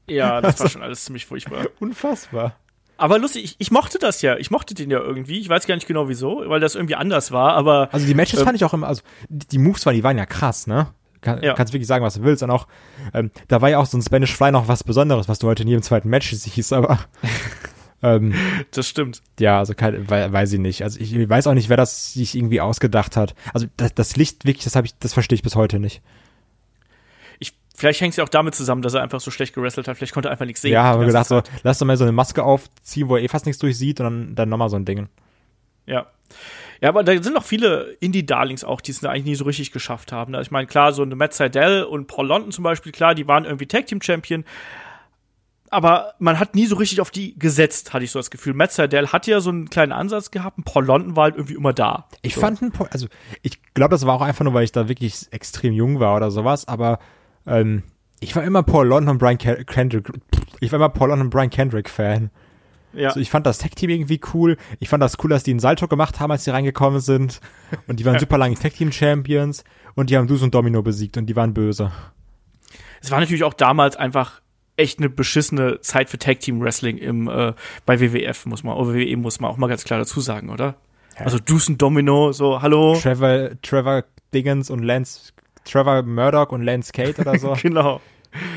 Ja, 0.08 0.42
das 0.42 0.60
war 0.60 0.70
schon 0.70 0.84
alles 0.84 1.06
ziemlich 1.06 1.26
furchtbar. 1.26 1.68
Unfassbar. 1.80 2.58
Aber 2.98 3.20
lustig, 3.20 3.44
ich, 3.44 3.56
ich 3.60 3.72
mochte 3.72 4.00
das 4.00 4.22
ja. 4.22 4.38
Ich 4.38 4.52
mochte 4.52 4.74
den 4.74 4.90
ja 4.90 5.00
irgendwie. 5.00 5.40
Ich 5.40 5.50
weiß 5.50 5.68
gar 5.68 5.76
nicht 5.76 5.88
genau 5.88 6.08
wieso, 6.08 6.44
weil 6.48 6.60
das 6.60 6.76
irgendwie 6.76 6.96
anders 6.96 7.32
war, 7.32 7.54
aber. 7.54 7.90
Also 7.92 8.06
die 8.06 8.14
Matches 8.14 8.40
ähm, 8.40 8.46
fand 8.46 8.56
ich 8.56 8.64
auch 8.64 8.74
immer, 8.74 8.88
also 8.88 9.02
die, 9.30 9.58
Moves 9.58 9.86
waren, 9.86 9.96
die 9.96 10.04
waren 10.04 10.18
ja 10.18 10.26
krass, 10.26 10.68
ne? 10.68 10.88
Kann, 11.22 11.42
ja. 11.42 11.54
Kannst 11.54 11.74
wirklich 11.74 11.88
sagen, 11.88 12.06
was 12.06 12.14
du 12.16 12.24
willst. 12.24 12.44
Und 12.44 12.52
auch, 12.52 12.68
ähm, 13.14 13.32
da 13.48 13.62
war 13.62 13.70
ja 13.70 13.80
auch 13.80 13.86
so 13.86 13.98
ein 13.98 14.02
Spanish 14.02 14.34
Fly 14.34 14.52
noch 14.52 14.68
was 14.68 14.84
Besonderes, 14.84 15.28
was 15.28 15.40
du 15.40 15.48
heute 15.48 15.66
nie 15.66 15.74
im 15.74 15.82
zweiten 15.82 16.10
Match 16.10 16.32
siehst, 16.32 16.72
aber. 16.72 17.00
ähm, 18.04 18.34
das 18.72 18.88
stimmt. 18.88 19.22
Ja, 19.40 19.60
also 19.60 19.74
kein, 19.74 20.10
weiß 20.10 20.54
ich 20.54 20.60
nicht. 20.60 20.84
Also 20.84 21.00
ich 21.00 21.28
weiß 21.28 21.48
auch 21.48 21.54
nicht, 21.54 21.70
wer 21.70 21.78
das 21.78 22.14
sich 22.14 22.36
irgendwie 22.36 22.62
ausgedacht 22.62 23.18
hat. 23.18 23.36
Also 23.54 23.68
das, 23.76 23.94
das 23.94 24.16
Licht 24.16 24.46
wirklich, 24.46 24.64
das 24.64 24.76
habe 24.76 24.88
ich, 24.88 24.98
das 25.00 25.14
verstehe 25.14 25.36
ich 25.36 25.44
bis 25.44 25.56
heute 25.56 25.80
nicht. 25.80 26.02
Vielleicht 27.76 28.02
hängt 28.02 28.12
es 28.12 28.18
ja 28.18 28.24
auch 28.24 28.30
damit 28.30 28.56
zusammen, 28.56 28.82
dass 28.82 28.94
er 28.94 29.04
einfach 29.04 29.20
so 29.20 29.32
schlecht 29.32 29.54
gewrestelt 29.54 29.88
hat. 29.88 29.98
Vielleicht 29.98 30.14
konnte 30.14 30.30
er 30.30 30.32
einfach 30.32 30.46
nichts 30.46 30.62
sehen. 30.62 30.72
Ja, 30.72 30.84
haben 30.84 31.02
wir 31.02 31.08
gedacht, 31.08 31.28
so, 31.28 31.42
lass 31.64 31.78
doch 31.78 31.86
mal 31.86 31.98
so 31.98 32.06
eine 32.06 32.14
Maske 32.14 32.44
aufziehen, 32.44 33.10
wo 33.10 33.18
er 33.18 33.24
eh 33.24 33.28
fast 33.28 33.46
nichts 33.46 33.60
durchsieht 33.60 34.00
und 34.00 34.06
dann, 34.06 34.36
dann 34.36 34.50
nochmal 34.50 34.70
so 34.70 34.78
ein 34.78 34.86
Ding. 34.86 35.10
Ja. 35.86 36.08
Ja, 36.82 36.90
aber 36.90 37.04
da 37.04 37.12
sind 37.22 37.34
noch 37.34 37.44
viele 37.44 37.96
Indie-Darlings 38.00 38.64
auch, 38.64 38.82
die 38.82 38.92
es 38.92 39.04
eigentlich 39.04 39.26
nie 39.26 39.36
so 39.36 39.46
richtig 39.46 39.72
geschafft 39.72 40.12
haben. 40.12 40.36
Also 40.36 40.48
ich 40.48 40.52
meine, 40.52 40.68
klar, 40.68 40.94
so 40.94 41.04
eine 41.04 41.16
Matt 41.16 41.34
Seidel 41.34 41.84
und 41.84 42.08
Paul 42.08 42.28
London 42.28 42.52
zum 42.52 42.64
Beispiel, 42.64 42.92
klar, 42.92 43.16
die 43.16 43.28
waren 43.28 43.46
irgendwie 43.46 43.66
Tag-Team-Champion. 43.66 44.46
Aber 45.70 46.14
man 46.20 46.40
hat 46.40 46.56
nie 46.56 46.66
so 46.68 46.76
richtig 46.76 47.02
auf 47.02 47.12
die 47.12 47.38
gesetzt, 47.38 47.94
hatte 47.94 48.06
ich 48.06 48.12
so 48.12 48.20
das 48.20 48.30
Gefühl. 48.30 48.54
Matt 48.54 48.72
Seidel 48.72 49.12
hat 49.12 49.28
ja 49.28 49.40
so 49.40 49.50
einen 49.50 49.70
kleinen 49.70 49.92
Ansatz 49.92 50.32
gehabt, 50.32 50.58
und 50.58 50.64
Paul 50.64 50.86
London 50.86 51.16
war 51.16 51.26
halt 51.26 51.36
irgendwie 51.36 51.56
immer 51.56 51.74
da. 51.74 52.08
Ich 52.22 52.36
so. 52.36 52.42
fand, 52.42 52.62
also 52.92 53.08
ich 53.42 53.62
glaube, 53.74 53.92
das 53.92 54.06
war 54.06 54.14
auch 54.14 54.22
einfach 54.22 54.46
nur, 54.46 54.54
weil 54.54 54.64
ich 54.64 54.72
da 54.72 54.88
wirklich 54.88 55.28
extrem 55.32 55.74
jung 55.74 56.00
war 56.00 56.16
oder 56.16 56.30
sowas, 56.32 56.68
aber 56.68 57.00
ähm, 57.46 57.84
ich 58.20 58.36
war 58.36 58.44
immer 58.44 58.64
Paul 58.64 58.88
London 58.88 59.14
und 59.14 59.18
Brian 59.18 59.38
Kendrick. 59.38 60.10
Ich 60.60 60.72
war 60.72 60.78
immer 60.78 60.90
Paul 60.90 61.10
London 61.10 61.28
und 61.28 61.32
Brian 61.32 61.50
Kendrick 61.50 61.90
Fan. 61.90 62.32
Ja. 62.94 63.10
Also 63.10 63.20
ich 63.20 63.30
fand 63.30 63.46
das 63.46 63.58
Tag-Team 63.58 63.90
irgendwie 63.90 64.22
cool. 64.34 64.58
Ich 64.80 64.90
fand 64.90 65.04
das 65.04 65.18
cool, 65.24 65.30
dass 65.30 65.44
die 65.44 65.52
einen 65.52 65.60
Salto 65.60 65.88
gemacht 65.88 66.20
haben, 66.20 66.32
als 66.32 66.46
sie 66.46 66.52
reingekommen 66.52 67.02
sind. 67.02 67.42
Und 67.88 68.00
die 68.00 68.06
waren 68.06 68.20
super 68.20 68.38
lange 68.38 68.56
Tag-Team-Champions. 68.56 69.64
Und 69.96 70.10
die 70.10 70.18
haben 70.18 70.28
Dus 70.28 70.42
und 70.42 70.56
Domino 70.56 70.82
besiegt 70.82 71.18
und 71.18 71.26
die 71.26 71.36
waren 71.36 71.54
böse. 71.54 71.92
Es 73.02 73.12
war 73.12 73.20
natürlich 73.20 73.44
auch 73.44 73.54
damals 73.54 73.96
einfach 73.96 74.42
echt 74.78 75.00
eine 75.00 75.10
beschissene 75.10 75.80
Zeit 75.82 76.10
für 76.10 76.18
Tag-Team-Wrestling 76.18 76.98
im, 76.98 77.28
äh, 77.28 77.54
bei 77.86 78.00
WWF, 78.00 78.46
muss 78.46 78.64
man, 78.64 78.76
oder 78.76 78.94
WWE 78.94 79.18
muss 79.18 79.40
man 79.40 79.52
auch 79.52 79.58
mal 79.58 79.68
ganz 79.68 79.84
klar 79.84 80.00
dazu 80.00 80.20
sagen, 80.20 80.50
oder? 80.50 80.76
Ja. 81.18 81.26
Also 81.26 81.40
Dus 81.40 81.70
und 81.70 81.82
Domino, 81.82 82.32
so, 82.34 82.62
hallo. 82.62 82.98
Trevor, 83.02 83.52
Trevor 83.62 84.04
Diggins 84.34 84.70
und 84.70 84.84
Lance 84.84 85.32
Trevor 85.66 86.04
Murdoch 86.04 86.50
und 86.50 86.64
Lance 86.64 86.92
Kate 86.94 87.22
oder 87.22 87.38
so. 87.38 87.56
genau. 87.62 88.02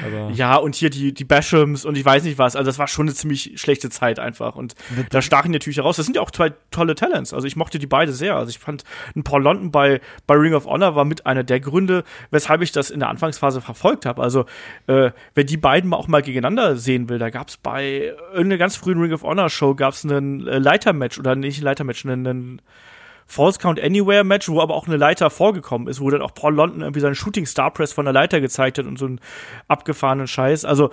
Also. 0.05 0.31
Ja, 0.35 0.57
und 0.57 0.75
hier 0.75 0.91
die, 0.91 1.13
die 1.15 1.25
Bashams 1.25 1.85
und 1.85 1.97
ich 1.97 2.05
weiß 2.05 2.25
nicht 2.25 2.39
was. 2.39 2.57
Also, 2.57 2.69
das 2.69 2.79
war 2.79 2.89
schon 2.89 3.07
eine 3.07 3.15
ziemlich 3.15 3.53
schlechte 3.61 3.91
Zeit 3.91 4.19
einfach. 4.19 4.57
Und 4.57 4.75
da 5.11 5.23
stachen 5.23 5.53
die 5.53 5.59
natürlich 5.59 5.79
heraus. 5.79 5.97
Das 5.97 6.07
sind 6.07 6.17
ja 6.17 6.23
auch 6.23 6.31
zwei 6.31 6.53
tolle 6.71 6.95
Talents. 6.95 7.33
Also, 7.33 7.47
ich 7.47 7.57
mochte 7.57 7.79
die 7.79 7.87
beide 7.87 8.13
sehr. 8.13 8.37
Also, 8.37 8.51
ich 8.51 8.59
fand, 8.59 8.85
ein 9.15 9.25
Paul 9.25 9.43
London 9.43 9.71
bei, 9.71 10.01
bei 10.27 10.35
Ring 10.35 10.55
of 10.55 10.67
Honor 10.67 10.95
war 10.95 11.05
mit 11.05 11.27
einer 11.27 11.45
der 11.45 11.61
Gründe, 11.61 12.05
weshalb 12.31 12.63
ich 12.63 12.73
das 12.73 12.91
in 12.91 13.01
der 13.01 13.09
Anfangsphase 13.09 13.61
verfolgt 13.61 14.07
habe. 14.07 14.23
Also, 14.23 14.47
äh, 14.87 15.11
wer 15.35 15.45
die 15.45 15.57
beiden 15.57 15.93
auch 15.95 16.09
mal 16.09 16.23
gegeneinander 16.23 16.77
sehen 16.77 17.09
will, 17.09 17.19
da 17.19 17.31
gab 17.31 17.49
es 17.49 17.57
bei 17.57 18.13
irgendeiner 18.33 18.59
ganz 18.59 18.77
frühen 18.77 19.01
Ring 19.01 19.13
of 19.13 19.23
Honor 19.23 19.51
Show 19.51 19.75
gab 19.75 19.95
es 19.95 20.05
einen 20.05 20.47
äh, 20.47 20.59
Leitermatch 20.59 21.19
oder 21.19 21.37
nicht 21.37 21.61
Leitermatch, 21.61 22.05
einen, 22.05 22.27
einen 22.27 22.63
False 23.31 23.59
Count 23.59 23.79
Anywhere 23.81 24.25
Match, 24.25 24.49
wo 24.49 24.61
aber 24.61 24.75
auch 24.75 24.87
eine 24.87 24.97
Leiter 24.97 25.29
vorgekommen 25.29 25.87
ist, 25.87 26.01
wo 26.01 26.09
dann 26.11 26.23
auch 26.23 26.35
Paul 26.35 26.55
London 26.55 26.81
irgendwie 26.81 27.01
seinen 27.01 27.15
Shooting 27.15 27.45
Star 27.45 27.71
Press 27.71 27.93
von 27.93 28.07
der 28.07 28.15
Leiter 28.15 28.41
gezeigt 28.41 28.79
hat 28.79 28.87
und 28.87 28.99
so 28.99 29.05
einen 29.05 29.21
abgefahrenen 29.69 30.27
Scheiß. 30.27 30.65
Also, 30.65 30.91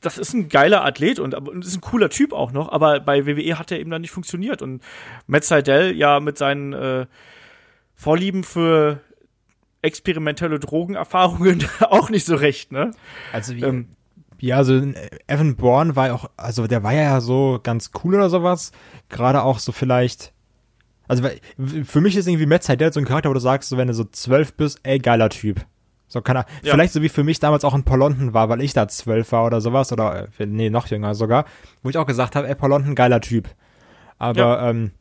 das 0.00 0.16
ist 0.16 0.32
ein 0.32 0.48
geiler 0.48 0.84
Athlet 0.84 1.18
und, 1.18 1.34
und 1.34 1.64
ist 1.64 1.76
ein 1.76 1.82
cooler 1.82 2.08
Typ 2.08 2.32
auch 2.32 2.50
noch, 2.50 2.72
aber 2.72 3.00
bei 3.00 3.26
WWE 3.26 3.58
hat 3.58 3.70
er 3.70 3.78
eben 3.78 3.90
dann 3.90 4.00
nicht 4.00 4.10
funktioniert. 4.10 4.62
Und 4.62 4.82
Matt 5.26 5.44
Seidel 5.44 5.94
ja 5.94 6.18
mit 6.18 6.38
seinen 6.38 6.72
äh, 6.72 7.06
Vorlieben 7.94 8.42
für 8.42 9.00
experimentelle 9.82 10.58
Drogenerfahrungen 10.58 11.66
auch 11.80 12.08
nicht 12.08 12.24
so 12.24 12.36
recht, 12.36 12.72
ne? 12.72 12.92
Also 13.32 13.54
wie, 13.54 13.62
ähm, 13.62 13.88
ja, 14.38 14.56
also 14.56 14.80
Evan 15.26 15.56
Bourne 15.56 15.96
war 15.96 16.08
ja 16.08 16.14
auch, 16.14 16.30
also 16.36 16.66
der 16.66 16.82
war 16.82 16.92
ja 16.92 17.20
so 17.20 17.60
ganz 17.62 17.90
cool 18.02 18.14
oder 18.14 18.30
sowas. 18.30 18.72
Gerade 19.08 19.42
auch 19.42 19.58
so 19.58 19.72
vielleicht 19.72 20.32
also 21.08 21.28
für 21.84 22.00
mich 22.00 22.16
ist 22.16 22.26
irgendwie 22.26 22.46
Matt 22.46 22.62
Seidel 22.62 22.92
so 22.92 23.00
ein 23.00 23.06
Charakter, 23.06 23.30
wo 23.30 23.34
du 23.34 23.40
sagst, 23.40 23.68
so, 23.68 23.76
wenn 23.76 23.88
du 23.88 23.94
so 23.94 24.04
zwölf 24.04 24.54
bist, 24.54 24.80
ey, 24.82 24.98
geiler 24.98 25.28
Typ. 25.28 25.64
So 26.08 26.20
kann 26.20 26.36
er, 26.36 26.46
ja. 26.62 26.72
vielleicht 26.72 26.92
so 26.92 27.02
wie 27.02 27.08
für 27.08 27.24
mich 27.24 27.40
damals 27.40 27.64
auch 27.64 27.74
ein 27.74 27.82
Paul 27.82 27.98
London 27.98 28.32
war, 28.32 28.48
weil 28.48 28.60
ich 28.60 28.72
da 28.72 28.86
zwölf 28.86 29.32
war 29.32 29.44
oder 29.44 29.60
sowas, 29.60 29.92
oder, 29.92 30.28
äh, 30.38 30.46
nee, 30.46 30.70
noch 30.70 30.86
jünger 30.86 31.14
sogar, 31.14 31.46
wo 31.82 31.90
ich 31.90 31.98
auch 31.98 32.06
gesagt 32.06 32.36
habe, 32.36 32.48
ey, 32.48 32.54
Paul 32.54 32.70
London, 32.70 32.94
geiler 32.94 33.20
Typ. 33.20 33.48
Aber, 34.18 34.38
ja. 34.38 34.70
ähm, 34.70 34.92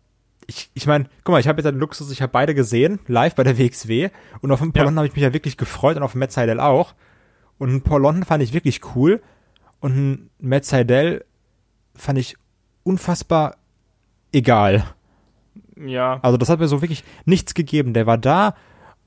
ich, 0.48 0.70
ich 0.74 0.88
meine, 0.88 1.06
guck 1.24 1.34
mal, 1.34 1.40
ich 1.40 1.48
habe 1.48 1.62
jetzt 1.62 1.72
den 1.72 1.80
Luxus, 1.80 2.12
ich 2.12 2.22
habe 2.22 2.32
beide 2.32 2.56
gesehen, 2.56 3.00
live 3.08 3.36
bei 3.36 3.44
der 3.44 3.58
WXW, 3.58 4.10
und 4.42 4.52
auf 4.52 4.60
den 4.60 4.74
Paul 4.74 4.86
ja. 4.86 4.96
Habe 4.96 5.08
ich 5.08 5.14
mich 5.14 5.24
ja 5.24 5.34
wirklich 5.34 5.58
gefreut 5.58 5.98
und 5.98 6.04
auf 6.04 6.16
Matt 6.16 6.32
Seidel 6.32 6.60
auch. 6.60 6.94
Und 7.58 7.70
einen 7.70 7.82
Paul 7.82 8.02
London 8.02 8.26
fand 8.26 8.44
ich 8.44 8.54
wirklich 8.54 8.82
cool, 8.96 9.22
und 9.80 9.92
einen 9.92 10.30
Matt 10.40 10.66
Seidel 10.66 11.26
fand 11.96 12.18
ich 12.18 12.36
unfassbar 12.84 13.58
egal. 14.32 14.84
Ja. 15.76 16.20
Also 16.22 16.38
das 16.38 16.50
hat 16.50 16.60
mir 16.60 16.68
so 16.68 16.82
wirklich 16.82 17.04
nichts 17.26 17.54
gegeben. 17.54 17.94
Der 17.94 18.06
war 18.06 18.18
da 18.18 18.56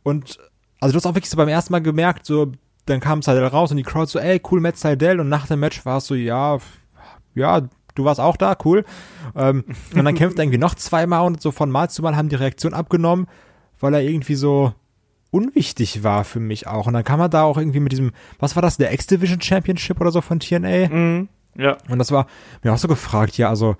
und 0.02 0.38
also 0.80 0.92
du 0.92 0.96
hast 0.96 1.06
auch 1.06 1.14
wirklich 1.14 1.30
so 1.30 1.36
beim 1.36 1.48
ersten 1.48 1.72
Mal 1.72 1.80
gemerkt, 1.80 2.24
so 2.26 2.52
dann 2.86 3.00
kam 3.00 3.22
Seidel 3.22 3.46
raus 3.46 3.70
und 3.70 3.76
die 3.76 3.82
Crowd 3.82 4.10
so, 4.10 4.18
ey, 4.18 4.40
cool, 4.50 4.60
Matt 4.60 4.76
Seidel 4.76 5.20
und 5.20 5.28
nach 5.28 5.46
dem 5.46 5.60
Match 5.60 5.84
war 5.84 5.98
es 5.98 6.06
so, 6.06 6.14
ja, 6.14 6.58
ja, 7.34 7.62
du 7.94 8.04
warst 8.04 8.20
auch 8.20 8.36
da, 8.36 8.56
cool. 8.64 8.84
Ähm, 9.36 9.64
und 9.94 10.04
dann 10.04 10.14
kämpft 10.14 10.38
er 10.38 10.44
irgendwie 10.44 10.58
noch 10.58 10.74
zweimal 10.74 11.26
und 11.26 11.42
so 11.42 11.50
von 11.50 11.70
Mal 11.70 11.90
zu 11.90 12.02
Mal 12.02 12.16
haben 12.16 12.28
die 12.28 12.36
Reaktion 12.36 12.74
abgenommen, 12.74 13.26
weil 13.80 13.94
er 13.94 14.02
irgendwie 14.02 14.36
so 14.36 14.72
unwichtig 15.30 16.02
war 16.02 16.24
für 16.24 16.40
mich 16.40 16.66
auch. 16.66 16.86
Und 16.86 16.94
dann 16.94 17.04
kam 17.04 17.20
er 17.20 17.28
da 17.28 17.42
auch 17.42 17.58
irgendwie 17.58 17.80
mit 17.80 17.92
diesem, 17.92 18.12
was 18.38 18.56
war 18.56 18.62
das, 18.62 18.78
der 18.78 18.92
X-Division 18.92 19.40
Championship 19.42 20.00
oder 20.00 20.10
so 20.10 20.20
von 20.20 20.40
TNA? 20.40 20.88
Mhm, 20.88 21.28
ja. 21.56 21.76
Und 21.88 21.98
das 21.98 22.10
war 22.10 22.26
mir 22.62 22.72
auch 22.72 22.78
so 22.78 22.88
gefragt, 22.88 23.36
ja, 23.36 23.50
also 23.50 23.76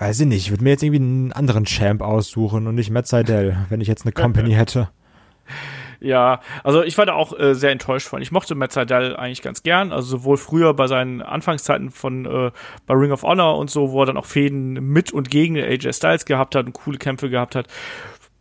weiß 0.00 0.20
ich 0.20 0.26
nicht, 0.26 0.46
ich 0.46 0.50
würde 0.50 0.64
mir 0.64 0.70
jetzt 0.70 0.82
irgendwie 0.82 1.02
einen 1.02 1.32
anderen 1.32 1.64
Champ 1.64 2.00
aussuchen 2.00 2.66
und 2.66 2.74
nicht 2.74 2.90
Matt 2.90 3.06
Seidel, 3.06 3.66
wenn 3.68 3.80
ich 3.80 3.88
jetzt 3.88 4.04
eine 4.04 4.12
Company 4.12 4.52
hätte. 4.52 4.88
Ja, 6.00 6.40
also 6.64 6.82
ich 6.82 6.96
war 6.96 7.04
da 7.04 7.12
auch 7.12 7.38
äh, 7.38 7.54
sehr 7.54 7.70
enttäuscht 7.70 8.08
von. 8.08 8.22
Ich 8.22 8.32
mochte 8.32 8.54
Matt 8.54 8.72
Seidel 8.72 9.14
eigentlich 9.16 9.42
ganz 9.42 9.62
gern, 9.62 9.92
also 9.92 10.08
sowohl 10.08 10.38
früher 10.38 10.72
bei 10.72 10.86
seinen 10.86 11.20
Anfangszeiten 11.20 11.90
von 11.90 12.24
äh, 12.24 12.50
bei 12.86 12.94
Ring 12.94 13.12
of 13.12 13.22
Honor 13.22 13.58
und 13.58 13.68
so, 13.70 13.90
wo 13.90 14.02
er 14.02 14.06
dann 14.06 14.16
auch 14.16 14.24
Fäden 14.24 14.72
mit 14.72 15.12
und 15.12 15.30
gegen 15.30 15.58
AJ 15.58 15.92
Styles 15.92 16.24
gehabt 16.24 16.54
hat 16.54 16.64
und 16.64 16.72
coole 16.72 16.96
Kämpfe 16.96 17.28
gehabt 17.28 17.54
hat. 17.54 17.66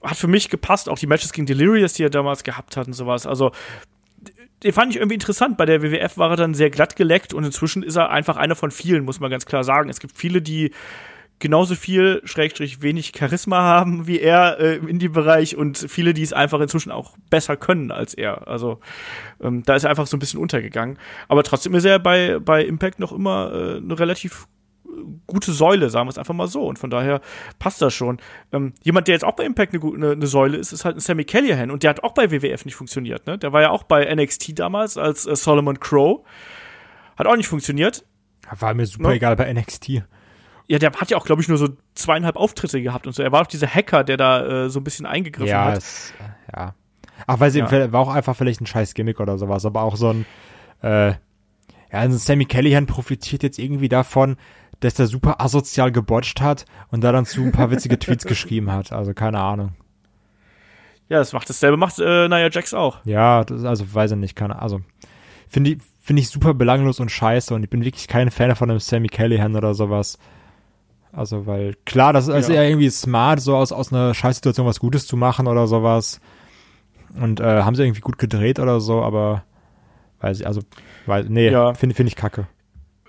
Hat 0.01 0.15
für 0.15 0.27
mich 0.27 0.49
gepasst, 0.49 0.87
auch 0.87 0.97
die 0.97 1.07
Matches 1.07 1.33
gegen 1.33 1.45
Delirious, 1.45 1.91
die 1.91 2.03
er 2.03 2.09
damals 2.09 2.45
gehabt 2.45 2.77
hat 2.77 2.87
und 2.87 2.93
sowas. 2.93 3.27
Also 3.27 3.51
den 4.63 4.71
fand 4.71 4.91
ich 4.91 4.97
irgendwie 4.97 5.15
interessant. 5.15 5.57
Bei 5.57 5.65
der 5.65 5.81
WWF 5.81 6.17
war 6.17 6.31
er 6.31 6.37
dann 6.37 6.53
sehr 6.53 6.69
glatt 6.69 6.95
geleckt 6.95 7.33
und 7.33 7.43
inzwischen 7.43 7.83
ist 7.83 7.97
er 7.97 8.09
einfach 8.09 8.37
einer 8.37 8.55
von 8.55 8.71
vielen, 8.71 9.03
muss 9.03 9.19
man 9.19 9.29
ganz 9.29 9.45
klar 9.45 9.65
sagen. 9.65 9.89
Es 9.89 9.99
gibt 9.99 10.17
viele, 10.17 10.41
die 10.41 10.71
genauso 11.39 11.75
viel, 11.75 12.21
Schrägstrich, 12.25 12.81
wenig 12.81 13.13
Charisma 13.17 13.61
haben 13.61 14.07
wie 14.07 14.19
er 14.19 14.59
äh, 14.59 14.75
im 14.75 14.87
Indie-Bereich 14.87 15.55
und 15.55 15.77
viele, 15.77 16.13
die 16.13 16.23
es 16.23 16.33
einfach 16.33 16.59
inzwischen 16.59 16.91
auch 16.91 17.17
besser 17.29 17.57
können 17.57 17.91
als 17.91 18.13
er. 18.13 18.47
Also 18.47 18.79
ähm, 19.41 19.63
da 19.63 19.75
ist 19.75 19.83
er 19.83 19.89
einfach 19.89 20.07
so 20.07 20.17
ein 20.17 20.19
bisschen 20.19 20.39
untergegangen. 20.39 20.97
Aber 21.27 21.43
trotzdem 21.43 21.73
ist 21.75 21.85
er 21.85 21.99
bei, 21.99 22.39
bei 22.39 22.63
Impact 22.63 22.99
noch 22.99 23.11
immer 23.11 23.51
äh, 23.53 23.77
eine 23.77 23.97
relativ 23.97 24.47
gute 25.27 25.51
Säule, 25.51 25.89
sagen 25.89 26.07
wir 26.07 26.11
es 26.11 26.17
einfach 26.17 26.33
mal 26.33 26.47
so. 26.47 26.65
Und 26.67 26.79
von 26.79 26.89
daher 26.89 27.21
passt 27.57 27.81
das 27.81 27.93
schon. 27.93 28.17
Ähm, 28.51 28.73
jemand, 28.83 29.07
der 29.07 29.15
jetzt 29.15 29.23
auch 29.23 29.35
bei 29.35 29.45
Impact 29.45 29.73
eine, 29.73 29.83
eine, 29.93 30.11
eine, 30.11 30.27
Säule 30.27 30.57
ist, 30.57 30.71
ist 30.71 30.85
halt 30.85 30.97
ein 30.97 30.99
Sammy 30.99 31.23
Callahan. 31.23 31.71
Und 31.71 31.83
der 31.83 31.91
hat 31.91 32.03
auch 32.03 32.13
bei 32.13 32.31
WWF 32.31 32.65
nicht 32.65 32.75
funktioniert. 32.75 33.27
Ne? 33.27 33.37
Der 33.37 33.53
war 33.53 33.61
ja 33.61 33.69
auch 33.69 33.83
bei 33.83 34.13
NXT 34.13 34.59
damals 34.59 34.97
als 34.97 35.25
äh, 35.25 35.35
Solomon 35.35 35.79
Crow. 35.79 36.25
Hat 37.17 37.27
auch 37.27 37.35
nicht 37.35 37.47
funktioniert. 37.47 38.05
War 38.59 38.73
mir 38.73 38.85
super 38.85 39.09
no? 39.09 39.13
egal 39.13 39.35
bei 39.35 39.51
NXT. 39.53 40.03
Ja, 40.69 40.77
der 40.77 40.91
hat 40.91 41.09
ja 41.09 41.17
auch, 41.17 41.25
glaube 41.25 41.41
ich, 41.41 41.47
nur 41.47 41.57
so 41.57 41.69
zweieinhalb 41.95 42.35
Auftritte 42.35 42.81
gehabt 42.81 43.07
und 43.07 43.13
so. 43.13 43.23
Er 43.23 43.31
war 43.31 43.41
auch 43.41 43.47
dieser 43.47 43.67
Hacker, 43.67 44.03
der 44.03 44.17
da 44.17 44.65
äh, 44.65 44.69
so 44.69 44.79
ein 44.79 44.83
bisschen 44.83 45.07
eingegriffen 45.07 45.49
ja, 45.49 45.65
hat. 45.65 45.77
Es, 45.79 46.13
ja. 46.55 46.75
Ach, 47.25 47.39
weiß 47.39 47.55
ich, 47.55 47.61
ja. 47.61 47.91
war 47.91 48.01
auch 48.01 48.13
einfach 48.13 48.35
vielleicht 48.35 48.61
ein 48.61 48.67
scheiß 48.67 48.93
Gimmick 48.93 49.19
oder 49.19 49.37
sowas, 49.39 49.65
aber 49.65 49.81
auch 49.81 49.95
so 49.95 50.13
ein, 50.13 50.25
äh, 50.83 51.09
ja, 51.09 51.17
also 51.89 52.17
Sammy 52.17 52.45
Callahan 52.45 52.85
profitiert 52.85 53.41
jetzt 53.41 53.57
irgendwie 53.57 53.89
davon, 53.89 54.37
dass 54.79 54.93
der 54.93 55.07
super 55.07 55.41
asozial 55.41 55.91
gebotcht 55.91 56.39
hat 56.39 56.65
und 56.91 57.03
da 57.03 57.11
dann 57.11 57.25
zu 57.25 57.41
ein 57.41 57.51
paar 57.51 57.71
witzige 57.71 57.97
Tweets 57.99 58.25
geschrieben 58.25 58.71
hat. 58.71 58.91
Also 58.91 59.13
keine 59.13 59.39
Ahnung. 59.39 59.73
Ja, 61.09 61.17
das 61.17 61.33
macht 61.33 61.49
dasselbe, 61.49 61.77
macht 61.77 61.97
äh, 61.97 62.27
Nia 62.27 62.49
Jax 62.51 62.75
auch. 62.75 63.03
Ja, 63.05 63.43
das, 63.43 63.65
also 63.65 63.91
weiß 63.91 64.11
ich 64.11 64.17
nicht, 64.17 64.35
kann 64.35 64.51
also 64.51 64.81
finde 65.47 65.71
ich 65.71 65.77
finde 65.99 66.21
ich 66.21 66.29
super 66.29 66.53
belanglos 66.53 66.99
und 66.99 67.09
scheiße 67.09 67.53
und 67.53 67.63
ich 67.63 67.69
bin 67.69 67.83
wirklich 67.83 68.07
kein 68.07 68.29
Fan 68.29 68.55
von 68.55 68.69
einem 68.69 68.79
Sammy 68.79 69.07
Callahan 69.07 69.55
oder 69.55 69.73
sowas. 69.73 70.19
Also, 71.11 71.47
weil 71.47 71.75
klar, 71.85 72.13
das 72.13 72.27
ist 72.27 72.49
ja. 72.49 72.55
ja 72.55 72.63
irgendwie 72.63 72.89
smart, 72.89 73.41
so 73.41 73.55
aus, 73.55 73.71
aus 73.71 73.91
einer 73.91 74.13
Scheißsituation 74.13 74.65
was 74.65 74.79
Gutes 74.79 75.07
zu 75.07 75.17
machen 75.17 75.47
oder 75.47 75.67
sowas. 75.67 76.21
Und 77.19 77.39
äh, 77.39 77.63
haben 77.63 77.75
sie 77.75 77.83
irgendwie 77.83 78.01
gut 78.01 78.19
gedreht 78.19 78.59
oder 78.59 78.79
so, 78.79 79.01
aber 79.01 79.43
weiß 80.21 80.41
ich, 80.41 80.47
also, 80.47 80.61
weil, 81.05 81.25
nee, 81.25 81.49
ja. 81.49 81.73
finde 81.73 81.95
find 81.95 82.09
ich 82.09 82.15
kacke. 82.15 82.47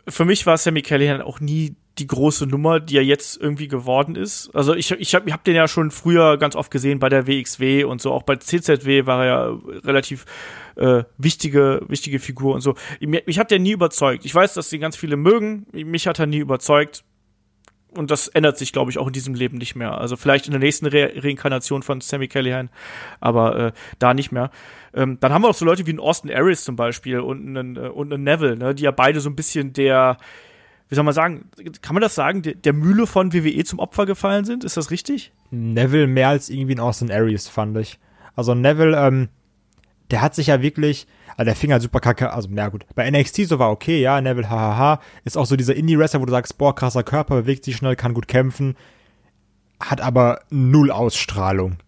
Für 0.08 0.24
mich 0.24 0.46
war 0.46 0.56
Sammy 0.56 0.82
Callahan 0.82 1.20
auch 1.20 1.40
nie 1.40 1.76
die 1.98 2.06
große 2.06 2.46
Nummer, 2.46 2.80
die 2.80 2.96
er 2.96 3.04
jetzt 3.04 3.38
irgendwie 3.38 3.68
geworden 3.68 4.16
ist. 4.16 4.50
Also 4.54 4.74
ich, 4.74 4.90
ich 4.92 5.14
habe 5.14 5.28
ich 5.28 5.32
hab 5.32 5.44
den 5.44 5.54
ja 5.54 5.68
schon 5.68 5.90
früher 5.90 6.38
ganz 6.38 6.56
oft 6.56 6.70
gesehen 6.70 6.98
bei 6.98 7.08
der 7.08 7.26
WXW 7.26 7.84
und 7.84 8.00
so, 8.00 8.12
auch 8.12 8.22
bei 8.22 8.36
CZW 8.36 9.06
war 9.06 9.24
er 9.24 9.26
ja 9.26 9.58
relativ 9.84 10.24
äh, 10.76 11.04
wichtige, 11.18 11.82
wichtige 11.88 12.18
Figur 12.18 12.54
und 12.54 12.62
so. 12.62 12.74
Mich, 13.00 13.26
mich 13.26 13.38
hat 13.38 13.50
der 13.50 13.58
nie 13.58 13.72
überzeugt. 13.72 14.24
Ich 14.24 14.34
weiß, 14.34 14.54
dass 14.54 14.70
sie 14.70 14.78
ganz 14.78 14.96
viele 14.96 15.16
mögen, 15.16 15.66
mich 15.72 16.06
hat 16.06 16.18
er 16.18 16.26
nie 16.26 16.38
überzeugt 16.38 17.04
und 17.96 18.10
das 18.10 18.28
ändert 18.28 18.58
sich, 18.58 18.72
glaube 18.72 18.90
ich, 18.90 18.98
auch 18.98 19.06
in 19.06 19.12
diesem 19.12 19.34
Leben 19.34 19.58
nicht 19.58 19.74
mehr. 19.74 19.98
Also 19.98 20.16
vielleicht 20.16 20.46
in 20.46 20.52
der 20.52 20.60
nächsten 20.60 20.86
Re 20.86 21.12
Reinkarnation 21.16 21.82
von 21.82 22.00
Sammy 22.00 22.28
Callahan, 22.28 22.70
aber 23.20 23.56
äh, 23.56 23.72
da 23.98 24.14
nicht 24.14 24.32
mehr. 24.32 24.50
Ähm, 24.94 25.18
dann 25.20 25.32
haben 25.32 25.42
wir 25.42 25.48
auch 25.48 25.54
so 25.54 25.64
Leute 25.64 25.86
wie 25.86 25.90
einen 25.90 26.00
Austin 26.00 26.30
Aries 26.32 26.64
zum 26.64 26.76
Beispiel 26.76 27.20
und 27.20 27.56
einen, 27.56 27.76
äh, 27.76 27.88
und 27.88 28.12
einen 28.12 28.24
Neville, 28.24 28.56
ne, 28.56 28.74
die 28.74 28.84
ja 28.84 28.90
beide 28.90 29.20
so 29.20 29.28
ein 29.28 29.36
bisschen 29.36 29.72
der, 29.72 30.16
wie 30.88 30.94
soll 30.94 31.04
man 31.04 31.14
sagen, 31.14 31.48
kann 31.82 31.94
man 31.94 32.02
das 32.02 32.14
sagen, 32.14 32.42
der, 32.42 32.54
der 32.54 32.72
Mühle 32.72 33.06
von 33.06 33.32
WWE 33.32 33.64
zum 33.64 33.78
Opfer 33.78 34.06
gefallen 34.06 34.44
sind? 34.44 34.64
Ist 34.64 34.76
das 34.76 34.90
richtig? 34.90 35.32
Neville 35.50 36.06
mehr 36.06 36.28
als 36.28 36.48
irgendwie 36.48 36.74
ein 36.74 36.80
Austin 36.80 37.10
Aries, 37.10 37.48
fand 37.48 37.76
ich. 37.76 37.98
Also 38.34 38.54
Neville, 38.54 38.96
ähm, 38.96 39.28
der 40.10 40.22
hat 40.22 40.34
sich 40.34 40.48
ja 40.48 40.62
wirklich, 40.62 41.06
also 41.36 41.44
der 41.44 41.56
fing 41.56 41.72
halt 41.72 41.82
super 41.82 42.00
kacke, 42.00 42.32
also 42.32 42.48
na 42.50 42.68
gut, 42.68 42.84
bei 42.94 43.10
NXT 43.10 43.46
so 43.46 43.58
war 43.58 43.70
okay, 43.70 44.00
ja, 44.00 44.20
Neville, 44.20 44.50
hahaha, 44.50 45.00
ist 45.24 45.36
auch 45.36 45.46
so 45.46 45.56
dieser 45.56 45.74
Indie-Wrestler, 45.74 46.20
wo 46.20 46.26
du 46.26 46.32
sagst, 46.32 46.58
boah, 46.58 46.74
krasser 46.74 47.02
Körper, 47.02 47.36
bewegt 47.36 47.64
sich 47.64 47.76
schnell, 47.76 47.96
kann 47.96 48.14
gut 48.14 48.28
kämpfen, 48.28 48.76
hat 49.80 50.00
aber 50.00 50.40
null 50.50 50.90
Ausstrahlung. 50.90 51.78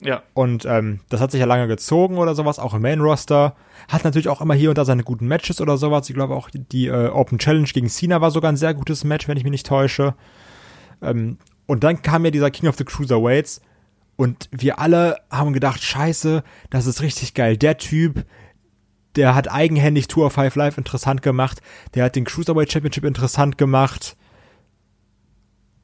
Ja. 0.00 0.22
Und 0.32 0.64
ähm, 0.64 1.00
das 1.08 1.20
hat 1.20 1.32
sich 1.32 1.40
ja 1.40 1.46
lange 1.46 1.66
gezogen 1.66 2.18
oder 2.18 2.34
sowas, 2.34 2.58
auch 2.58 2.74
im 2.74 2.82
Main-Roster. 2.82 3.56
Hat 3.88 4.04
natürlich 4.04 4.28
auch 4.28 4.40
immer 4.40 4.54
hier 4.54 4.68
und 4.68 4.78
da 4.78 4.84
seine 4.84 5.02
guten 5.02 5.26
Matches 5.26 5.60
oder 5.60 5.76
sowas. 5.76 6.08
Ich 6.08 6.14
glaube 6.14 6.36
auch 6.36 6.50
die 6.52 6.86
äh, 6.86 7.08
Open 7.08 7.38
Challenge 7.38 7.66
gegen 7.66 7.88
Cena 7.88 8.20
war 8.20 8.30
sogar 8.30 8.52
ein 8.52 8.56
sehr 8.56 8.74
gutes 8.74 9.02
Match, 9.02 9.26
wenn 9.26 9.36
ich 9.36 9.42
mich 9.42 9.50
nicht 9.50 9.66
täusche. 9.66 10.14
Ähm, 11.02 11.38
und 11.66 11.84
dann 11.84 12.00
kam 12.02 12.24
ja 12.24 12.30
dieser 12.30 12.50
King 12.50 12.68
of 12.68 12.76
the 12.76 12.84
Cruiserweights, 12.84 13.60
und 14.18 14.48
wir 14.50 14.80
alle 14.80 15.20
haben 15.30 15.52
gedacht, 15.52 15.80
scheiße, 15.80 16.42
das 16.70 16.86
ist 16.86 17.02
richtig 17.02 17.34
geil. 17.34 17.56
Der 17.56 17.78
Typ, 17.78 18.26
der 19.14 19.36
hat 19.36 19.48
eigenhändig 19.48 20.08
Tour 20.08 20.26
of 20.26 20.32
Five 20.32 20.56
Live 20.56 20.76
interessant 20.76 21.22
gemacht. 21.22 21.62
Der 21.94 22.04
hat 22.04 22.16
den 22.16 22.24
Cruiserweight 22.24 22.72
Championship 22.72 23.04
interessant 23.04 23.58
gemacht. 23.58 24.16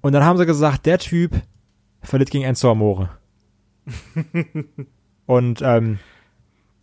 Und 0.00 0.14
dann 0.14 0.24
haben 0.24 0.36
sie 0.36 0.46
gesagt, 0.46 0.84
der 0.84 0.98
Typ 0.98 1.42
verliert 2.02 2.32
gegen 2.32 2.42
Enzo 2.42 2.72
Amore. 2.72 3.10
und 5.26 5.62
ähm, 5.62 6.00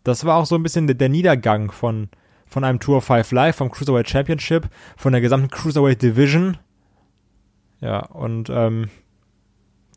das 0.05 0.23
war 0.23 0.37
auch 0.37 0.45
so 0.45 0.55
ein 0.55 0.63
bisschen 0.63 0.87
der, 0.87 0.95
der 0.95 1.09
Niedergang 1.09 1.69
von, 1.69 2.07
von 2.45 2.63
einem 2.63 2.79
Tour 2.79 2.99
of 2.99 3.03
Five 3.03 3.29
Live, 3.33 3.57
vom 3.57 3.69
Cruiserweight 3.69 4.09
Championship, 4.09 4.69
von 4.95 5.11
der 5.11 5.19
gesamten 5.19 5.49
Cruiserweight 5.49 6.01
Division. 6.01 6.57
Ja, 7.81 8.05
und 8.05 8.49
ähm, 8.49 8.87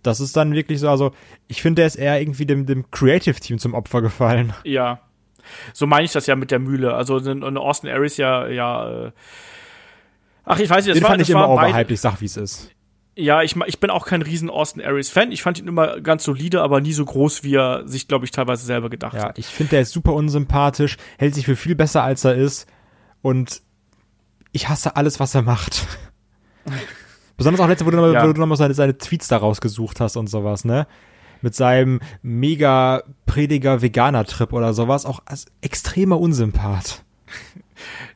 das 0.05 0.21
ist 0.21 0.37
dann 0.37 0.55
wirklich 0.55 0.81
so, 0.81 0.89
also 0.89 1.13
ich 1.49 1.63
finde, 1.63 1.81
der 1.81 1.87
ist 1.87 1.97
eher 1.97 2.21
irgendwie 2.21 2.47
dem, 2.47 2.67
dem 2.67 2.91
Creative 2.91 3.35
Team 3.35 3.59
zum 3.59 3.75
Opfer 3.75 4.03
gefallen. 4.03 4.53
Ja. 4.65 5.01
So 5.73 5.87
meine 5.87 6.05
ich 6.05 6.13
das 6.13 6.27
ja 6.27 6.37
mit 6.37 6.51
der 6.51 6.59
Mühle. 6.59 6.95
Also 6.95 7.19
in 7.19 7.43
Austin 7.59 7.91
Aries 7.91 8.17
ja, 8.17 8.47
ja. 8.47 9.07
Äh 9.07 9.13
Ach, 10.45 10.59
ich 10.59 10.69
weiß 10.69 10.85
nicht, 10.85 10.91
das 10.91 10.99
Den 10.99 11.03
war, 11.03 11.11
fand 11.11 11.23
ich 11.23 11.31
immer 11.31 11.49
overhyped, 11.49 11.91
ich 11.91 12.01
sag, 12.01 12.21
wie 12.21 12.27
es 12.27 12.37
ist. 12.37 12.71
Ja, 13.17 13.43
ich, 13.43 13.57
ich 13.67 13.81
bin 13.81 13.91
auch 13.91 14.07
kein 14.07 14.23
riesen 14.23 14.51
Austin 14.51 14.83
Aries 14.83 15.09
Fan. 15.09 15.33
Ich 15.33 15.43
fand 15.43 15.59
ihn 15.59 15.69
immer 15.69 16.01
ganz 16.01 16.25
solide, 16.25 16.63
aber 16.63 16.81
nie 16.81 16.93
so 16.93 17.05
groß, 17.05 17.45
wie 17.45 17.55
er 17.55 17.87
sich, 17.87 18.09
glaube 18.09 18.25
ich, 18.25 18.31
teilweise 18.31 18.67
selber 18.67 18.91
gedacht 18.91 19.15
ja, 19.15 19.23
hat. 19.23 19.39
Ja, 19.39 19.41
ich 19.41 19.47
finde, 19.47 19.71
der 19.71 19.81
ist 19.83 19.93
super 19.93 20.13
unsympathisch, 20.13 20.97
hält 21.17 21.35
sich 21.35 21.47
für 21.47 21.57
viel 21.57 21.77
besser, 21.77 22.03
als 22.03 22.25
er 22.25 22.35
ist. 22.35 22.67
Und 23.23 23.63
ich 24.53 24.69
hasse 24.69 24.97
alles, 24.97 25.21
was 25.21 25.35
er 25.35 25.43
macht. 25.43 25.87
Besonders 27.37 27.61
auch 27.61 27.68
letzte, 27.68 27.87
wo 27.87 27.91
du, 27.91 28.12
ja. 28.12 28.26
wo 28.26 28.32
du 28.32 28.41
nochmal 28.41 28.57
seine, 28.57 28.74
seine 28.74 28.97
Tweets 28.97 29.28
da 29.28 29.39
rausgesucht 29.39 30.01
hast 30.01 30.16
und 30.16 30.28
sowas, 30.28 30.64
ne? 30.64 30.87
Mit 31.43 31.55
seinem 31.55 32.01
mega 32.22 33.03
Prediger 33.26 33.82
Veganer-Trip 33.82 34.53
oder 34.53 34.72
sowas, 34.72 35.05
auch 35.05 35.20
als 35.26 35.47
extremer 35.61 36.18
Unsympath. 36.18 37.05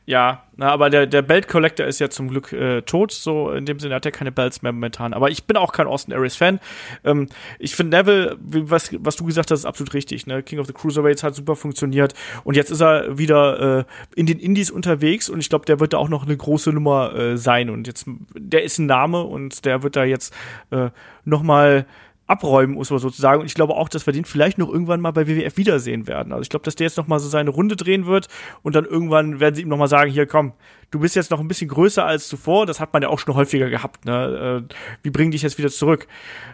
Ja, 0.05 0.43
na, 0.57 0.71
aber 0.71 0.89
der, 0.89 1.07
der 1.07 1.21
Belt 1.21 1.47
Collector 1.47 1.85
ist 1.85 1.99
ja 1.99 2.09
zum 2.09 2.27
Glück 2.27 2.51
äh, 2.51 2.81
tot, 2.81 3.11
so 3.11 3.51
in 3.51 3.65
dem 3.65 3.79
Sinne 3.79 3.95
hat 3.95 4.05
er 4.05 4.11
keine 4.11 4.31
Belts 4.31 4.61
mehr 4.61 4.71
momentan. 4.71 5.13
Aber 5.13 5.29
ich 5.29 5.45
bin 5.45 5.55
auch 5.55 5.71
kein 5.71 5.87
Austin 5.87 6.13
Aries 6.13 6.35
Fan. 6.35 6.59
Ähm, 7.03 7.29
ich 7.59 7.75
finde 7.75 7.97
Neville, 7.97 8.37
was, 8.39 8.89
was 8.99 9.15
du 9.15 9.25
gesagt 9.25 9.51
hast, 9.51 9.59
ist 9.59 9.65
absolut 9.65 9.93
richtig. 9.93 10.27
Ne? 10.27 10.43
King 10.43 10.59
of 10.59 10.67
the 10.67 10.73
Cruiserweights 10.73 11.23
hat 11.23 11.35
super 11.35 11.55
funktioniert 11.55 12.13
und 12.43 12.55
jetzt 12.55 12.71
ist 12.71 12.81
er 12.81 13.17
wieder 13.17 13.79
äh, 13.79 13.83
in 14.15 14.25
den 14.25 14.39
Indies 14.39 14.71
unterwegs 14.71 15.29
und 15.29 15.39
ich 15.39 15.49
glaube, 15.49 15.65
der 15.65 15.79
wird 15.79 15.93
da 15.93 15.97
auch 15.97 16.09
noch 16.09 16.25
eine 16.25 16.35
große 16.35 16.71
Nummer 16.71 17.15
äh, 17.15 17.37
sein 17.37 17.69
und 17.69 17.87
jetzt, 17.87 18.05
der 18.35 18.63
ist 18.63 18.79
ein 18.79 18.85
Name 18.85 19.23
und 19.23 19.65
der 19.65 19.83
wird 19.83 19.95
da 19.95 20.03
jetzt 20.03 20.33
äh, 20.71 20.89
noch 21.23 21.43
mal 21.43 21.85
abräumen, 22.29 22.75
muss 22.75 22.91
man 22.91 22.99
sozusagen. 22.99 23.41
Und 23.41 23.47
ich 23.47 23.55
glaube 23.55 23.75
auch, 23.75 23.89
dass 23.89 24.05
wir 24.05 24.13
den 24.13 24.25
vielleicht 24.25 24.57
noch 24.57 24.69
irgendwann 24.69 25.01
mal 25.01 25.11
bei 25.11 25.27
WWF 25.27 25.57
wiedersehen 25.57 26.07
werden. 26.07 26.31
Also 26.31 26.43
ich 26.43 26.49
glaube, 26.49 26.63
dass 26.63 26.75
der 26.75 26.85
jetzt 26.85 26.97
noch 26.97 27.07
mal 27.07 27.19
so 27.19 27.27
seine 27.27 27.49
Runde 27.49 27.75
drehen 27.75 28.05
wird 28.05 28.27
und 28.61 28.75
dann 28.75 28.85
irgendwann 28.85 29.39
werden 29.39 29.55
sie 29.55 29.63
ihm 29.63 29.69
noch 29.69 29.77
mal 29.77 29.87
sagen, 29.87 30.11
hier 30.11 30.27
komm, 30.27 30.53
du 30.91 30.99
bist 30.99 31.15
jetzt 31.15 31.31
noch 31.31 31.39
ein 31.39 31.47
bisschen 31.47 31.67
größer 31.67 32.05
als 32.05 32.27
zuvor. 32.27 32.65
Das 32.65 32.79
hat 32.79 32.93
man 32.93 33.01
ja 33.01 33.09
auch 33.09 33.19
schon 33.19 33.35
häufiger 33.35 33.69
gehabt. 33.69 34.05
Ne? 34.05 34.65
Äh, 34.69 34.73
wie 35.03 35.09
bringen 35.09 35.31
dich 35.31 35.41
jetzt 35.41 35.57
wieder 35.57 35.69
zurück? 35.69 36.07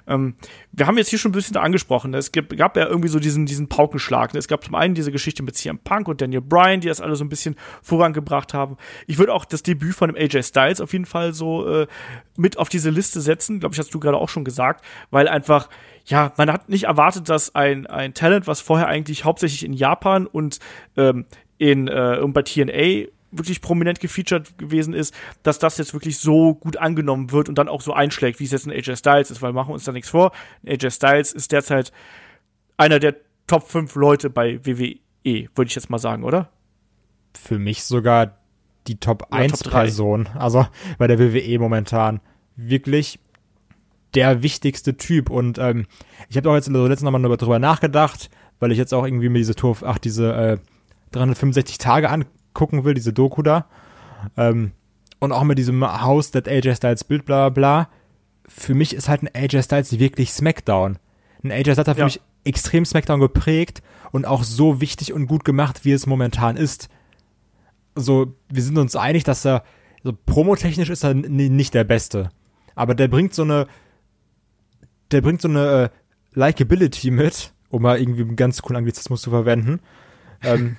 Ähm, 0.07 0.35
wir 0.71 0.87
haben 0.87 0.97
jetzt 0.97 1.09
hier 1.09 1.19
schon 1.19 1.31
ein 1.31 1.33
bisschen 1.33 1.57
angesprochen. 1.57 2.11
Ne? 2.11 2.17
Es 2.17 2.31
gab, 2.31 2.77
ja 2.77 2.87
irgendwie 2.87 3.07
so 3.07 3.19
diesen, 3.19 3.45
diesen 3.45 3.69
Paukenschlag. 3.69 4.33
Ne? 4.33 4.39
Es 4.39 4.47
gab 4.47 4.63
zum 4.63 4.75
einen 4.75 4.93
diese 4.93 5.11
Geschichte 5.11 5.43
mit 5.43 5.55
CM 5.55 5.79
Punk 5.79 6.07
und 6.07 6.21
Daniel 6.21 6.41
Bryan, 6.41 6.81
die 6.81 6.87
das 6.87 7.01
alle 7.01 7.15
so 7.15 7.23
ein 7.23 7.29
bisschen 7.29 7.55
vorangebracht 7.81 8.53
haben. 8.53 8.77
Ich 9.07 9.17
würde 9.17 9.33
auch 9.33 9.45
das 9.45 9.63
Debüt 9.63 9.95
von 9.95 10.11
dem 10.11 10.17
AJ 10.17 10.43
Styles 10.43 10.81
auf 10.81 10.93
jeden 10.93 11.05
Fall 11.05 11.33
so 11.33 11.67
äh, 11.67 11.87
mit 12.37 12.57
auf 12.57 12.69
diese 12.69 12.89
Liste 12.89 13.21
setzen. 13.21 13.59
Glaube 13.59 13.73
ich, 13.73 13.79
hast 13.79 13.93
du 13.93 13.99
gerade 13.99 14.17
auch 14.17 14.29
schon 14.29 14.43
gesagt, 14.43 14.83
weil 15.11 15.27
einfach 15.27 15.69
ja, 16.07 16.33
man 16.37 16.51
hat 16.51 16.69
nicht 16.69 16.83
erwartet, 16.83 17.29
dass 17.29 17.55
ein, 17.55 17.87
ein 17.87 18.13
Talent, 18.13 18.45
was 18.45 18.61
vorher 18.61 18.87
eigentlich 18.87 19.25
hauptsächlich 19.25 19.65
in 19.65 19.73
Japan 19.73 20.27
und 20.27 20.59
ähm, 20.97 21.25
in 21.57 21.87
äh, 21.87 22.19
und 22.21 22.33
bei 22.33 22.43
TNA 22.43 23.07
wirklich 23.31 23.61
prominent 23.61 23.99
gefeatured 23.99 24.57
gewesen 24.57 24.93
ist, 24.93 25.13
dass 25.43 25.59
das 25.59 25.77
jetzt 25.77 25.93
wirklich 25.93 26.17
so 26.17 26.55
gut 26.55 26.77
angenommen 26.77 27.31
wird 27.31 27.49
und 27.49 27.57
dann 27.57 27.67
auch 27.67 27.81
so 27.81 27.93
einschlägt, 27.93 28.39
wie 28.39 28.45
es 28.45 28.51
jetzt 28.51 28.65
in 28.65 28.71
AJ 28.71 28.97
Styles 28.97 29.31
ist, 29.31 29.41
weil 29.41 29.53
machen 29.53 29.69
wir 29.69 29.73
uns 29.73 29.83
da 29.83 29.91
nichts 29.91 30.09
vor. 30.09 30.31
AJ 30.65 30.91
Styles 30.91 31.33
ist 31.33 31.51
derzeit 31.51 31.91
einer 32.77 32.99
der 32.99 33.15
Top 33.47 33.67
5 33.67 33.93
Leute 33.95 34.29
bei 34.29 34.65
WWE, 34.65 35.49
würde 35.55 35.67
ich 35.67 35.75
jetzt 35.75 35.89
mal 35.89 35.99
sagen, 35.99 36.23
oder? 36.23 36.49
Für 37.33 37.59
mich 37.59 37.83
sogar 37.83 38.37
die 38.87 38.99
Top 38.99 39.27
1 39.31 39.59
Top 39.59 39.71
Person, 39.71 40.27
also 40.35 40.67
bei 40.97 41.07
der 41.07 41.19
WWE 41.19 41.59
momentan. 41.59 42.21
Wirklich 42.55 43.19
der 44.13 44.41
wichtigste 44.41 44.95
Typ 44.95 45.29
und 45.29 45.57
ähm, 45.57 45.87
ich 46.29 46.37
habe 46.37 46.49
auch 46.49 46.55
jetzt 46.55 46.69
letztens 46.69 47.01
nochmal 47.01 47.21
darüber 47.37 47.59
nachgedacht, 47.59 48.29
weil 48.59 48.71
ich 48.71 48.77
jetzt 48.77 48.93
auch 48.93 49.05
irgendwie 49.05 49.29
mir 49.29 49.39
diese 49.39 49.55
Tour, 49.55 49.77
ach, 49.81 49.97
diese 49.97 50.33
äh, 50.33 50.57
365 51.11 51.77
Tage 51.77 52.09
an, 52.09 52.25
gucken 52.55 52.83
will, 52.83 52.95
diese 52.95 53.13
Doku 53.13 53.43
da. 53.43 53.67
Ähm, 54.35 54.71
und 55.19 55.31
auch 55.31 55.43
mit 55.43 55.59
diesem 55.59 55.83
Haus, 56.01 56.31
that 56.31 56.47
AJ 56.47 56.77
Styles 56.77 57.03
Bild, 57.03 57.25
bla 57.25 57.49
bla. 57.49 57.89
Für 58.47 58.73
mich 58.73 58.95
ist 58.95 59.07
halt 59.07 59.21
ein 59.21 59.29
AJ 59.33 59.63
Styles 59.63 59.99
wirklich 59.99 60.31
Smackdown. 60.31 60.97
Ein 61.43 61.51
AJ 61.51 61.73
Styles 61.73 61.77
hat 61.77 61.89
für 61.91 61.99
ja. 61.99 62.05
mich 62.05 62.21
extrem 62.43 62.85
Smackdown 62.85 63.19
geprägt 63.19 63.81
und 64.11 64.25
auch 64.25 64.43
so 64.43 64.81
wichtig 64.81 65.13
und 65.13 65.27
gut 65.27 65.45
gemacht, 65.45 65.83
wie 65.83 65.91
es 65.91 66.05
momentan 66.05 66.57
ist. 66.57 66.89
So, 67.95 68.33
wir 68.49 68.61
sind 68.61 68.77
uns 68.77 68.95
einig, 68.95 69.23
dass 69.23 69.45
er, 69.45 69.63
so 70.03 70.13
promotechnisch 70.13 70.89
ist 70.89 71.03
er 71.03 71.13
nicht 71.13 71.73
der 71.73 71.83
Beste. 71.83 72.29
Aber 72.75 72.93
der 72.93 73.07
bringt 73.07 73.33
so 73.33 73.43
eine, 73.43 73.67
der 75.11 75.21
bringt 75.21 75.41
so 75.41 75.47
eine 75.47 75.83
äh, 75.83 75.89
Likeability 76.33 77.09
mit, 77.09 77.53
um 77.69 77.81
mal 77.81 77.99
irgendwie 77.99 78.21
einen 78.21 78.35
ganz 78.35 78.61
coolen 78.61 78.77
Anglizismus 78.77 79.21
zu 79.21 79.29
verwenden. 79.29 79.79
ähm, 80.43 80.77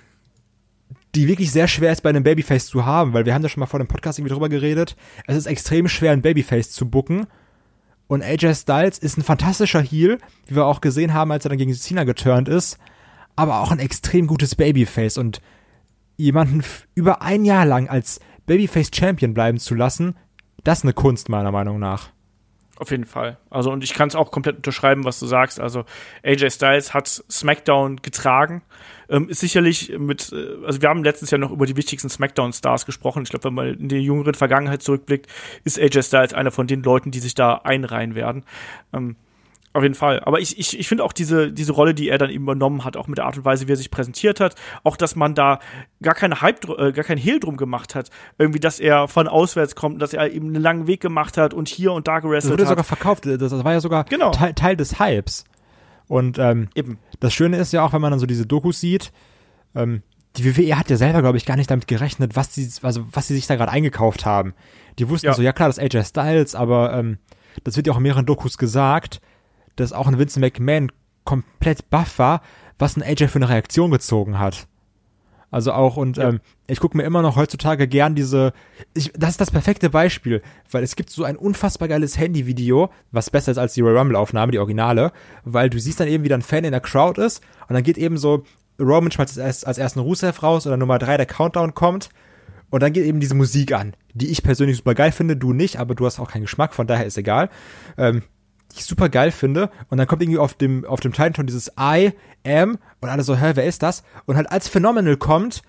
die 1.17 1.29
wirklich 1.29 1.51
sehr 1.51 1.67
schwer 1.67 1.93
ist 1.93 2.03
bei 2.03 2.11
einem 2.11 2.23
Babyface 2.23 2.67
zu 2.67 2.85
haben, 2.85 3.13
weil 3.13 3.25
wir 3.25 3.35
haben 3.35 3.43
da 3.43 3.49
schon 3.49 3.61
mal 3.61 3.67
vor 3.67 3.81
dem 3.81 3.89
Podcast 3.89 4.19
irgendwie 4.19 4.35
drüber 4.35 4.49
geredet. 4.49 4.97
Es 5.27 5.37
ist 5.37 5.47
extrem 5.47 5.89
schwer, 5.89 6.13
ein 6.13 6.23
Babyface 6.23 6.71
zu 6.71 6.89
bucken. 6.89 7.27
Und 8.07 8.23
AJ 8.23 8.55
Styles 8.55 8.99
ist 8.99 9.17
ein 9.17 9.23
fantastischer 9.23 9.81
Heel, 9.81 10.19
wie 10.47 10.55
wir 10.55 10.67
auch 10.67 10.81
gesehen 10.81 11.15
haben, 11.15 11.33
als 11.33 11.45
er 11.45 11.49
dann 11.49 11.59
gegen 11.59 11.75
Cena 11.75 12.05
geturnt 12.05 12.49
ist, 12.49 12.79
aber 13.35 13.61
auch 13.61 13.73
ein 13.73 13.79
extrem 13.79 14.27
gutes 14.27 14.55
Babyface 14.55 15.19
und 15.19 15.41
jemanden 16.17 16.63
über 16.95 17.23
ein 17.23 17.45
Jahr 17.45 17.67
lang 17.67 17.89
als 17.89 18.21
Babyface 18.47 18.91
Champion 18.95 19.35
bleiben 19.35 19.59
zu 19.59 19.75
lassen, 19.75 20.17
das 20.65 20.79
ist 20.79 20.85
eine 20.85 20.93
Kunst 20.93 21.29
meiner 21.29 21.51
Meinung 21.51 21.79
nach. 21.79 22.11
Auf 22.79 22.91
jeden 22.91 23.07
Fall. 23.07 23.39
Also, 23.49 23.73
und 23.73 23.83
ich 23.83 23.95
kann 23.95 24.09
es 24.09 24.15
auch 24.15 24.31
komplett 24.31 24.57
unterschreiben, 24.57 25.05
was 25.05 25.19
du 25.19 25.27
sagst. 25.27 25.59
Also, 25.59 25.85
AJ 26.23 26.51
Styles 26.51 26.93
hat 26.93 27.09
SmackDown 27.09 27.97
getragen. 28.03 28.63
Ähm, 29.09 29.29
ist 29.29 29.41
sicherlich 29.41 29.97
mit, 29.99 30.33
äh, 30.33 30.65
also 30.65 30.83
wir 30.83 30.89
haben 30.89 31.05
letztes 31.05 31.31
Jahr 31.31 31.39
noch 31.39 31.53
über 31.53 31.67
die 31.67 31.77
wichtigsten 31.77 32.09
SmackDown-Stars 32.09 32.87
gesprochen. 32.87 33.23
Ich 33.23 33.31
glaube, 33.31 33.45
wenn 33.45 33.55
man 33.55 33.69
in 33.75 33.89
die 33.89 33.99
jüngeren 33.99 34.35
Vergangenheit 34.35 34.83
zurückblickt, 34.83 35.27
ist 35.65 35.79
AJ 35.79 36.03
Styles 36.03 36.35
einer 36.35 36.51
von 36.51 36.67
den 36.67 36.83
Leuten, 36.83 37.11
die 37.11 37.21
sich 37.21 37.35
da 37.35 37.55
einreihen 37.57 38.15
werden. 38.15 38.45
Ähm, 38.93 39.17
auf 39.77 39.83
jeden 39.83 39.95
Fall. 39.95 40.21
Aber 40.21 40.41
ich, 40.41 40.59
ich, 40.59 40.79
ich 40.79 40.89
finde 40.89 41.05
auch 41.05 41.13
diese, 41.13 41.53
diese 41.53 41.73
Rolle, 41.73 41.93
die 41.93 42.09
er 42.09 42.17
dann 42.17 42.31
eben 42.31 42.45
übernommen 42.45 42.83
hat, 42.83 42.97
auch 42.97 43.09
mit 43.09 43.19
der 43.19 43.27
Art 43.27 43.37
und 43.37 43.45
Weise, 43.45 43.69
wie 43.69 43.73
er 43.73 43.77
sich 43.77 43.91
präsentiert 43.91 44.41
hat, 44.41 44.55
auch, 44.85 44.97
dass 44.97 45.17
man 45.17 45.35
da 45.35 45.59
gar 46.03 46.15
keine 46.15 46.41
Hype, 46.41 46.65
äh, 46.79 46.93
gar 46.93 47.05
kein 47.05 47.19
Hehl 47.19 47.41
drum 47.41 47.59
gemacht 47.59 47.95
hat. 47.95 48.09
Irgendwie, 48.39 48.59
dass 48.59 48.81
er 48.81 49.07
von 49.07 49.29
auswärts 49.29 49.75
kommt, 49.75 50.01
dass 50.01 50.15
er 50.15 50.33
eben 50.33 50.47
einen 50.47 50.63
langen 50.63 50.87
Weg 50.87 51.03
gemacht 51.03 51.37
hat 51.37 51.53
und 51.53 51.69
hier 51.69 51.93
und 51.93 52.09
da 52.09 52.21
gerestelt 52.21 52.55
hat. 52.55 52.61
Das 52.61 52.69
wurde 52.69 52.71
sogar 52.71 52.85
verkauft. 52.85 53.27
Das, 53.27 53.39
das 53.39 53.65
war 53.65 53.73
ja 53.73 53.81
sogar 53.81 54.05
genau. 54.05 54.31
Teil, 54.31 54.55
Teil, 54.55 54.77
des 54.77 54.99
Hypes. 54.99 55.45
Und 56.09 56.39
ähm, 56.39 56.69
eben. 56.75 56.99
das 57.21 57.35
Schöne 57.35 57.57
ist 57.57 57.73
ja 57.73 57.85
auch, 57.85 57.93
wenn 57.93 58.01
man 58.01 58.13
dann 58.13 58.21
so 58.21 58.27
diese 58.27 58.47
Dokus 58.47 58.81
sieht, 58.81 59.13
ähm, 59.75 60.03
die 60.37 60.45
WWE 60.45 60.79
hat 60.79 60.91
ja 60.91 60.97
selber, 60.97 61.23
glaube 61.23 61.39
ich, 61.39 61.47
gar 61.47 61.57
nicht 61.57 61.71
damit 61.71 61.89
gerechnet, 61.89 62.37
was 62.37 62.55
sie, 62.55 62.69
also 62.83 63.07
was 63.11 63.29
sie 63.29 63.35
sich 63.35 63.47
da 63.47 63.57
gerade 63.57 63.73
eingekauft 63.73 64.27
haben. 64.27 64.55
Die 64.99 65.09
wussten 65.09 65.27
ja. 65.27 65.35
so, 65.35 65.43
ja 65.43 65.53
klar, 65.53 65.69
das 65.69 65.79
AJ 65.79 66.05
Styles, 66.05 66.55
aber 66.55 66.93
ähm, 66.93 67.19
das 67.65 67.77
wird 67.77 67.87
ja 67.87 67.93
auch 67.93 67.97
in 67.97 68.03
mehreren 68.03 68.27
Dokus 68.27 68.59
gesagt, 68.59 69.21
dass 69.77 69.93
auch 69.93 70.07
ein 70.07 70.19
Vincent 70.19 70.43
McMahon 70.43 70.93
komplett 71.25 71.91
baff 71.91 72.19
war, 72.19 72.43
was 72.79 72.97
ein 72.97 73.03
AJ 73.03 73.29
für 73.29 73.37
eine 73.37 73.49
Reaktion 73.49 73.91
gezogen 73.91 74.39
hat. 74.39 74.69
Also 75.51 75.73
auch, 75.73 75.97
und 75.97 76.17
ja. 76.17 76.29
ähm, 76.29 76.41
ich 76.67 76.81
gucke 76.81 76.97
mir 76.97 77.05
immer 77.05 77.23
noch 77.23 77.37
heutzutage 77.37 77.87
gern 77.87 78.15
diese, 78.15 78.53
ich, 78.95 79.13
das 79.17 79.31
ist 79.31 79.41
das 79.41 79.51
perfekte 79.51 79.91
Beispiel, 79.91 80.43
weil 80.71 80.83
es 80.83 80.97
gibt 80.97 81.11
so 81.11 81.25
ein 81.25 81.37
unfassbar 81.37 81.89
geiles 81.89 82.19
Handyvideo, 82.19 82.91
was 83.13 83.31
besser 83.31 83.53
ist 83.53 83.59
als 83.59 83.75
die 83.75 83.81
Royal 83.81 83.99
Rumble-Aufnahme, 83.99 84.53
die 84.53 84.59
Originale, 84.59 85.13
weil 85.45 85.71
du 85.71 85.79
siehst 85.79 86.01
dann 86.01 86.09
eben, 86.09 86.25
wie 86.25 86.29
dann 86.29 86.41
ein 86.41 86.45
Fan 86.45 86.65
in 86.65 86.73
der 86.73 86.81
Crowd 86.81 87.21
ist 87.23 87.43
und 87.69 87.75
dann 87.75 87.85
geht 87.85 87.97
eben 87.97 88.19
so 88.19 88.45
Roman 88.79 89.11
schmeißt 89.11 89.39
als, 89.39 89.65
als 89.65 89.79
ersten 89.79 90.01
Rusev 90.01 90.43
raus 90.43 90.67
oder 90.67 90.77
Nummer 90.77 90.99
drei 90.99 91.17
der 91.17 91.27
Countdown 91.27 91.75
kommt 91.75 92.11
und 92.71 92.83
dann 92.83 92.93
geht 92.93 93.07
eben 93.07 93.21
diese 93.21 93.35
Musik 93.35 93.73
an, 93.73 93.95
die 94.15 94.29
ich 94.29 94.43
persönlich 94.43 94.77
super 94.79 94.95
geil 94.95 95.13
finde, 95.13 95.37
du 95.37 95.53
nicht, 95.53 95.79
aber 95.79 95.95
du 95.95 96.05
hast 96.05 96.19
auch 96.19 96.31
keinen 96.31 96.43
Geschmack, 96.43 96.75
von 96.75 96.87
daher 96.87 97.07
ist 97.07 97.17
egal. 97.17 97.49
Ähm, 97.97 98.23
ich 98.75 98.85
super 98.85 99.09
geil 99.09 99.31
finde. 99.31 99.71
Und 99.89 99.99
dann 99.99 100.07
kommt 100.07 100.23
irgendwie 100.23 100.39
auf 100.39 100.55
dem, 100.55 100.85
auf 100.85 101.01
dem 101.01 101.13
Titanton 101.13 101.47
dieses 101.47 101.73
I 101.79 102.13
am 102.45 102.79
und 103.01 103.09
alle 103.09 103.23
so, 103.23 103.37
hä, 103.37 103.53
wer 103.55 103.65
ist 103.65 103.83
das? 103.83 104.03
Und 104.27 104.37
halt 104.37 104.51
als 104.51 104.69
Phenomenal 104.69 105.17
kommt, 105.17 105.63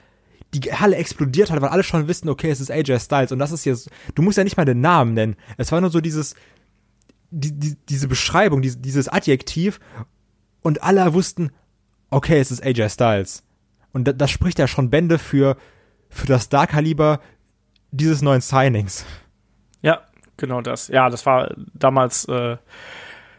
die 0.53 0.61
Halle 0.71 0.95
explodiert 0.95 1.51
hat, 1.51 1.61
weil 1.61 1.69
alle 1.69 1.83
schon 1.83 2.07
wissen, 2.07 2.29
okay, 2.29 2.49
es 2.49 2.61
ist 2.61 2.71
AJ 2.71 2.99
Styles. 2.99 3.31
Und 3.31 3.39
das 3.39 3.51
ist 3.51 3.65
jetzt, 3.65 3.89
du 4.15 4.21
musst 4.21 4.37
ja 4.37 4.43
nicht 4.43 4.57
mal 4.57 4.65
den 4.65 4.81
Namen 4.81 5.13
nennen. 5.13 5.35
Es 5.57 5.71
war 5.71 5.81
nur 5.81 5.89
so 5.89 6.01
dieses, 6.01 6.35
die, 7.29 7.51
die, 7.51 7.75
diese 7.89 8.07
Beschreibung, 8.07 8.61
dieses, 8.61 8.81
dieses 8.81 9.09
Adjektiv. 9.09 9.79
Und 10.61 10.83
alle 10.83 11.13
wussten, 11.13 11.51
okay, 12.09 12.39
es 12.39 12.51
ist 12.51 12.63
AJ 12.63 12.89
Styles. 12.89 13.43
Und 13.91 14.05
das, 14.05 14.15
das 14.17 14.31
spricht 14.31 14.59
ja 14.59 14.67
schon 14.67 14.89
Bände 14.89 15.19
für, 15.19 15.57
für 16.09 16.27
das 16.27 16.43
Star-Kaliber 16.43 17.19
dieses 17.91 18.21
neuen 18.21 18.41
Signings. 18.41 19.05
Genau 20.37 20.61
das. 20.61 20.87
Ja, 20.87 21.09
das 21.09 21.25
war 21.25 21.53
damals, 21.73 22.25
äh, 22.25 22.57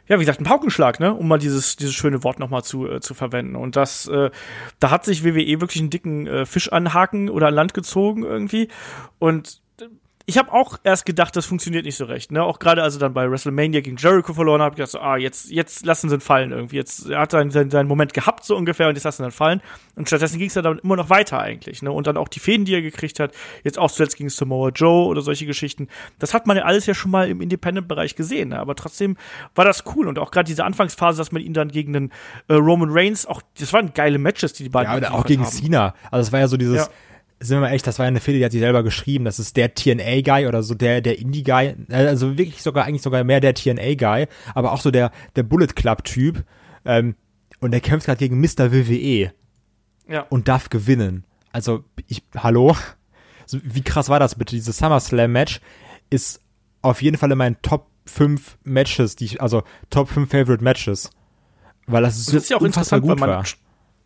ja, 0.09 0.17
wie 0.17 0.25
gesagt, 0.25 0.41
ein 0.41 0.45
Paukenschlag, 0.45 1.01
ne, 1.01 1.15
um 1.15 1.29
mal 1.29 1.39
dieses, 1.39 1.77
dieses 1.77 1.95
schöne 1.95 2.25
Wort 2.25 2.39
nochmal 2.39 2.65
zu, 2.65 2.91
äh, 2.91 3.01
zu 3.01 3.15
verwenden. 3.15 3.57
Und 3.57 3.77
das, 3.77 4.07
äh, 4.09 4.31
da 4.81 4.91
hat 4.91 5.05
sich 5.05 5.25
WWE 5.25 5.61
wirklich 5.61 5.81
einen 5.81 5.91
dicken 5.91 6.27
äh, 6.27 6.47
Fisch 6.47 6.73
anhaken 6.73 7.31
oder 7.31 7.49
an 7.49 7.55
Land 7.55 7.75
gezogen 7.75 8.25
irgendwie. 8.25 8.69
Und 9.19 9.61
ich 10.29 10.37
habe 10.37 10.53
auch 10.53 10.79
erst 10.85 11.07
gedacht, 11.07 11.35
das 11.37 11.47
funktioniert 11.47 11.87
nicht 11.87 11.97
so 11.97 12.05
recht. 12.05 12.31
Ne? 12.33 12.45
Auch 12.45 12.59
gerade 12.59 12.83
als 12.83 12.97
er 12.97 13.01
dann 13.01 13.14
bei 13.14 13.31
WrestleMania 13.31 13.81
gegen 13.81 13.97
Jericho 13.97 14.35
verloren 14.35 14.61
hat, 14.61 14.76
gedacht 14.76 14.91
so, 14.91 15.01
ah, 15.01 15.16
jetzt, 15.16 15.51
jetzt 15.51 15.87
lassen 15.87 16.11
sie 16.11 16.16
ihn 16.16 16.20
fallen 16.20 16.53
irgendwie. 16.53 16.76
Jetzt 16.76 17.09
er 17.09 17.20
hat 17.20 17.33
er 17.33 17.51
seinen, 17.51 17.70
seinen 17.70 17.89
Moment 17.89 18.12
gehabt 18.12 18.45
so 18.45 18.55
ungefähr 18.55 18.89
und 18.91 18.95
jetzt 18.95 19.05
lassen 19.05 19.22
sie 19.22 19.29
ihn 19.29 19.33
fallen. 19.33 19.62
Und 19.97 20.07
stattdessen 20.07 20.39
ging 20.39 20.49
es 20.49 20.53
dann 20.53 20.81
immer 20.81 20.97
noch 20.97 21.09
weiter 21.09 21.41
eigentlich. 21.41 21.81
Ne? 21.81 21.91
Und 21.91 22.07
dann 22.07 22.18
auch 22.18 22.29
die 22.29 22.41
Fäden, 22.41 22.66
die 22.66 22.74
er 22.74 22.83
gekriegt 22.83 23.20
hat, 23.20 23.33
jetzt 23.64 23.79
auch 23.79 23.91
zuletzt 23.91 24.18
gegen 24.18 24.29
Samoa 24.29 24.68
Joe 24.68 25.07
oder 25.07 25.22
solche 25.22 25.47
Geschichten. 25.47 25.89
Das 26.18 26.35
hat 26.35 26.47
man 26.47 26.59
ja 26.59 26.64
alles 26.64 26.85
ja 26.85 26.93
schon 26.93 27.11
mal 27.11 27.26
im 27.26 27.41
Independent-Bereich 27.41 28.14
gesehen. 28.14 28.51
Ne? 28.51 28.59
Aber 28.59 28.74
trotzdem 28.74 29.16
war 29.55 29.64
das 29.64 29.85
cool. 29.97 30.09
Und 30.09 30.18
auch 30.18 30.31
gerade 30.31 30.47
diese 30.47 30.62
Anfangsphase, 30.62 31.16
dass 31.16 31.33
man 31.33 31.41
ihn 31.41 31.55
dann 31.55 31.68
gegen 31.68 31.95
den 31.95 32.12
äh, 32.49 32.53
Roman 32.53 32.91
Reigns, 32.91 33.24
auch, 33.24 33.41
das 33.59 33.72
waren 33.72 33.95
geile 33.95 34.18
Matches, 34.18 34.53
die 34.53 34.64
die 34.64 34.68
beiden 34.68 34.93
Ja, 34.93 35.09
aber 35.09 35.18
auch 35.18 35.24
gegen 35.24 35.45
haben. 35.45 35.51
Cena. 35.51 35.95
Also 36.11 36.29
es 36.29 36.33
war 36.33 36.41
ja 36.41 36.49
so 36.49 36.59
dieses. 36.59 36.85
Ja 36.85 36.89
sind 37.41 37.57
wir 37.57 37.61
mal 37.61 37.72
echt, 37.72 37.86
das 37.86 37.99
war 37.99 38.07
ja 38.07 38.09
eine 38.09 38.20
Fehde, 38.20 38.39
die 38.39 38.45
hat 38.45 38.53
sie 38.53 38.59
selber 38.59 38.82
geschrieben, 38.82 39.24
das 39.24 39.39
ist 39.39 39.57
der 39.57 39.74
TNA-Guy 39.74 40.47
oder 40.47 40.62
so 40.62 40.74
der, 40.74 41.01
der 41.01 41.18
Indie-Guy, 41.18 41.74
also 41.91 42.36
wirklich 42.36 42.62
sogar, 42.62 42.84
eigentlich 42.84 43.03
sogar 43.03 43.22
mehr 43.24 43.41
der 43.41 43.55
TNA-Guy, 43.55 44.26
aber 44.55 44.72
auch 44.72 44.80
so 44.80 44.91
der, 44.91 45.12
der 45.36 45.45
Bullet 45.45 45.68
Club-Typ, 45.68 46.45
ähm, 46.84 47.14
und 47.61 47.72
der 47.72 47.80
kämpft 47.80 48.07
gerade 48.07 48.18
gegen 48.18 48.41
Mr. 48.41 48.72
WWE. 48.72 49.32
Ja. 50.09 50.22
Und 50.30 50.49
darf 50.49 50.70
gewinnen. 50.70 51.24
Also, 51.53 51.84
ich, 52.07 52.22
hallo? 52.36 52.76
Wie 53.51 53.82
krass 53.82 54.09
war 54.09 54.20
das 54.20 54.36
bitte? 54.36 54.55
Dieses 54.55 54.78
SummerSlam-Match 54.78 55.61
ist 56.11 56.41
auf 56.82 57.03
jeden 57.03 57.16
Fall 57.16 57.32
in 57.32 57.39
meinen 57.39 57.61
Top 57.62 57.89
5 58.07 58.59
Matches, 58.64 59.16
die 59.16 59.26
ich, 59.26 59.43
also 59.43 59.62
Top 59.91 60.09
5 60.09 60.30
Favorite 60.30 60.62
Matches. 60.62 61.11
Weil 61.86 62.03
das, 62.03 62.24
so 62.24 62.32
das 62.32 62.45
ist 62.45 62.51
ja 62.51 62.57
auch 62.59 62.62
interessant, 62.62 63.03
gut 63.03 63.11
weil 63.11 63.16
man, 63.18 63.30
war 63.30 63.45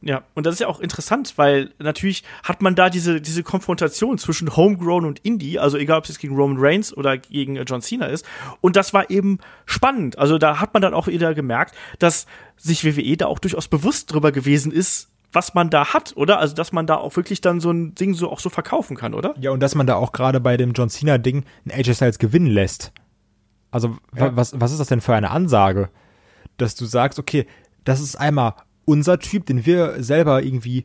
ja, 0.02 0.22
und 0.34 0.46
das 0.46 0.54
ist 0.54 0.60
ja 0.60 0.66
auch 0.66 0.80
interessant, 0.80 1.34
weil 1.36 1.70
natürlich 1.78 2.24
hat 2.42 2.60
man 2.60 2.74
da 2.74 2.90
diese, 2.90 3.20
diese 3.20 3.44
Konfrontation 3.44 4.18
zwischen 4.18 4.56
Homegrown 4.56 5.04
und 5.04 5.20
Indie, 5.20 5.60
also 5.60 5.78
egal 5.78 5.98
ob 5.98 6.04
es 6.04 6.10
jetzt 6.10 6.18
gegen 6.18 6.34
Roman 6.34 6.56
Reigns 6.58 6.94
oder 6.96 7.16
gegen 7.18 7.56
äh, 7.56 7.62
John 7.62 7.80
Cena 7.80 8.06
ist. 8.06 8.26
Und 8.60 8.74
das 8.74 8.92
war 8.92 9.10
eben 9.10 9.38
spannend. 9.64 10.18
Also 10.18 10.38
da 10.38 10.60
hat 10.60 10.74
man 10.74 10.82
dann 10.82 10.92
auch 10.92 11.06
wieder 11.06 11.34
gemerkt, 11.34 11.74
dass 12.00 12.26
sich 12.56 12.84
WWE 12.84 13.16
da 13.16 13.26
auch 13.26 13.38
durchaus 13.38 13.68
bewusst 13.68 14.12
drüber 14.12 14.32
gewesen 14.32 14.72
ist, 14.72 15.08
was 15.32 15.54
man 15.54 15.70
da 15.70 15.94
hat, 15.94 16.12
oder? 16.16 16.38
Also, 16.38 16.54
dass 16.54 16.72
man 16.72 16.86
da 16.86 16.96
auch 16.96 17.16
wirklich 17.16 17.40
dann 17.40 17.60
so 17.60 17.70
ein 17.70 17.94
Ding 17.94 18.12
so 18.12 18.30
auch 18.30 18.40
so 18.40 18.50
verkaufen 18.50 18.96
kann, 18.96 19.14
oder? 19.14 19.34
Ja, 19.40 19.50
und 19.50 19.60
dass 19.60 19.74
man 19.74 19.86
da 19.86 19.94
auch 19.94 20.12
gerade 20.12 20.40
bei 20.40 20.58
dem 20.58 20.72
John 20.72 20.90
Cena-Ding 20.90 21.44
ein 21.64 21.70
AJ 21.70 21.94
Styles 21.94 22.18
gewinnen 22.18 22.48
lässt. 22.48 22.92
Also, 23.70 23.96
ja. 24.14 24.36
was, 24.36 24.60
was 24.60 24.72
ist 24.72 24.78
das 24.78 24.88
denn 24.88 25.00
für 25.00 25.14
eine 25.14 25.30
Ansage? 25.30 25.88
Dass 26.58 26.74
du 26.74 26.84
sagst, 26.84 27.18
okay, 27.18 27.46
das 27.84 28.00
ist 28.00 28.16
einmal 28.16 28.54
unser 28.84 29.18
Typ, 29.18 29.46
den 29.46 29.66
wir 29.66 30.02
selber 30.02 30.42
irgendwie 30.42 30.84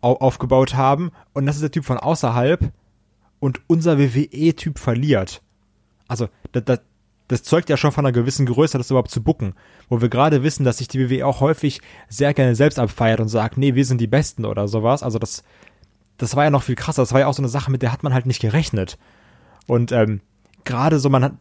aufgebaut 0.00 0.74
haben. 0.74 1.10
Und 1.32 1.46
das 1.46 1.56
ist 1.56 1.62
der 1.62 1.70
Typ 1.70 1.84
von 1.84 1.98
außerhalb. 1.98 2.72
Und 3.40 3.60
unser 3.66 3.98
WWE-Typ 3.98 4.78
verliert. 4.78 5.42
Also, 6.08 6.28
das, 6.52 6.64
das, 6.64 6.80
das 7.28 7.42
zeugt 7.42 7.68
ja 7.68 7.76
schon 7.76 7.92
von 7.92 8.04
einer 8.04 8.12
gewissen 8.12 8.46
Größe, 8.46 8.78
das 8.78 8.90
überhaupt 8.90 9.10
zu 9.10 9.22
bucken. 9.22 9.54
Wo 9.88 10.00
wir 10.00 10.08
gerade 10.08 10.42
wissen, 10.42 10.64
dass 10.64 10.78
sich 10.78 10.88
die 10.88 11.10
WWE 11.10 11.26
auch 11.26 11.40
häufig 11.40 11.80
sehr 12.08 12.32
gerne 12.34 12.54
selbst 12.54 12.78
abfeiert 12.78 13.20
und 13.20 13.28
sagt, 13.28 13.58
nee, 13.58 13.74
wir 13.74 13.84
sind 13.84 14.00
die 14.00 14.06
Besten 14.06 14.44
oder 14.44 14.68
sowas. 14.68 15.02
Also, 15.02 15.18
das, 15.18 15.42
das 16.16 16.36
war 16.36 16.44
ja 16.44 16.50
noch 16.50 16.62
viel 16.62 16.74
krasser. 16.74 17.02
Das 17.02 17.12
war 17.12 17.20
ja 17.20 17.26
auch 17.26 17.34
so 17.34 17.42
eine 17.42 17.48
Sache, 17.48 17.70
mit 17.70 17.82
der 17.82 17.92
hat 17.92 18.02
man 18.02 18.14
halt 18.14 18.26
nicht 18.26 18.40
gerechnet. 18.40 18.98
Und 19.66 19.92
ähm, 19.92 20.20
gerade 20.64 20.98
so, 20.98 21.10
man 21.10 21.24
hat, 21.24 21.32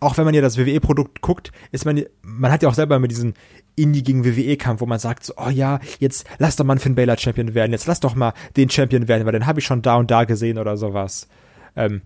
auch 0.00 0.16
wenn 0.16 0.24
man 0.24 0.34
ja 0.34 0.40
das 0.40 0.58
WWE-Produkt 0.58 1.20
guckt, 1.20 1.52
ist 1.72 1.84
man, 1.84 2.04
man 2.22 2.52
hat 2.52 2.62
ja 2.62 2.68
auch 2.68 2.74
selber 2.74 2.98
mit 2.98 3.10
diesen 3.10 3.34
Indie 3.74 4.02
gegen 4.02 4.24
WWE-Kampf, 4.24 4.80
wo 4.80 4.86
man 4.86 4.98
sagt, 4.98 5.24
so, 5.24 5.34
oh 5.36 5.48
ja, 5.48 5.80
jetzt 5.98 6.26
lass 6.38 6.56
doch 6.56 6.64
mal 6.64 6.74
einen 6.74 6.80
Finn 6.80 6.94
Balor 6.94 7.16
Champion 7.16 7.54
werden, 7.54 7.72
jetzt 7.72 7.86
lass 7.86 8.00
doch 8.00 8.14
mal 8.14 8.32
den 8.56 8.70
Champion 8.70 9.08
werden, 9.08 9.24
weil 9.24 9.32
den 9.32 9.46
habe 9.46 9.60
ich 9.60 9.66
schon 9.66 9.82
da 9.82 9.96
und 9.96 10.10
da 10.10 10.24
gesehen 10.24 10.58
oder 10.58 10.76
sowas. 10.76 11.28
Ähm, 11.76 12.02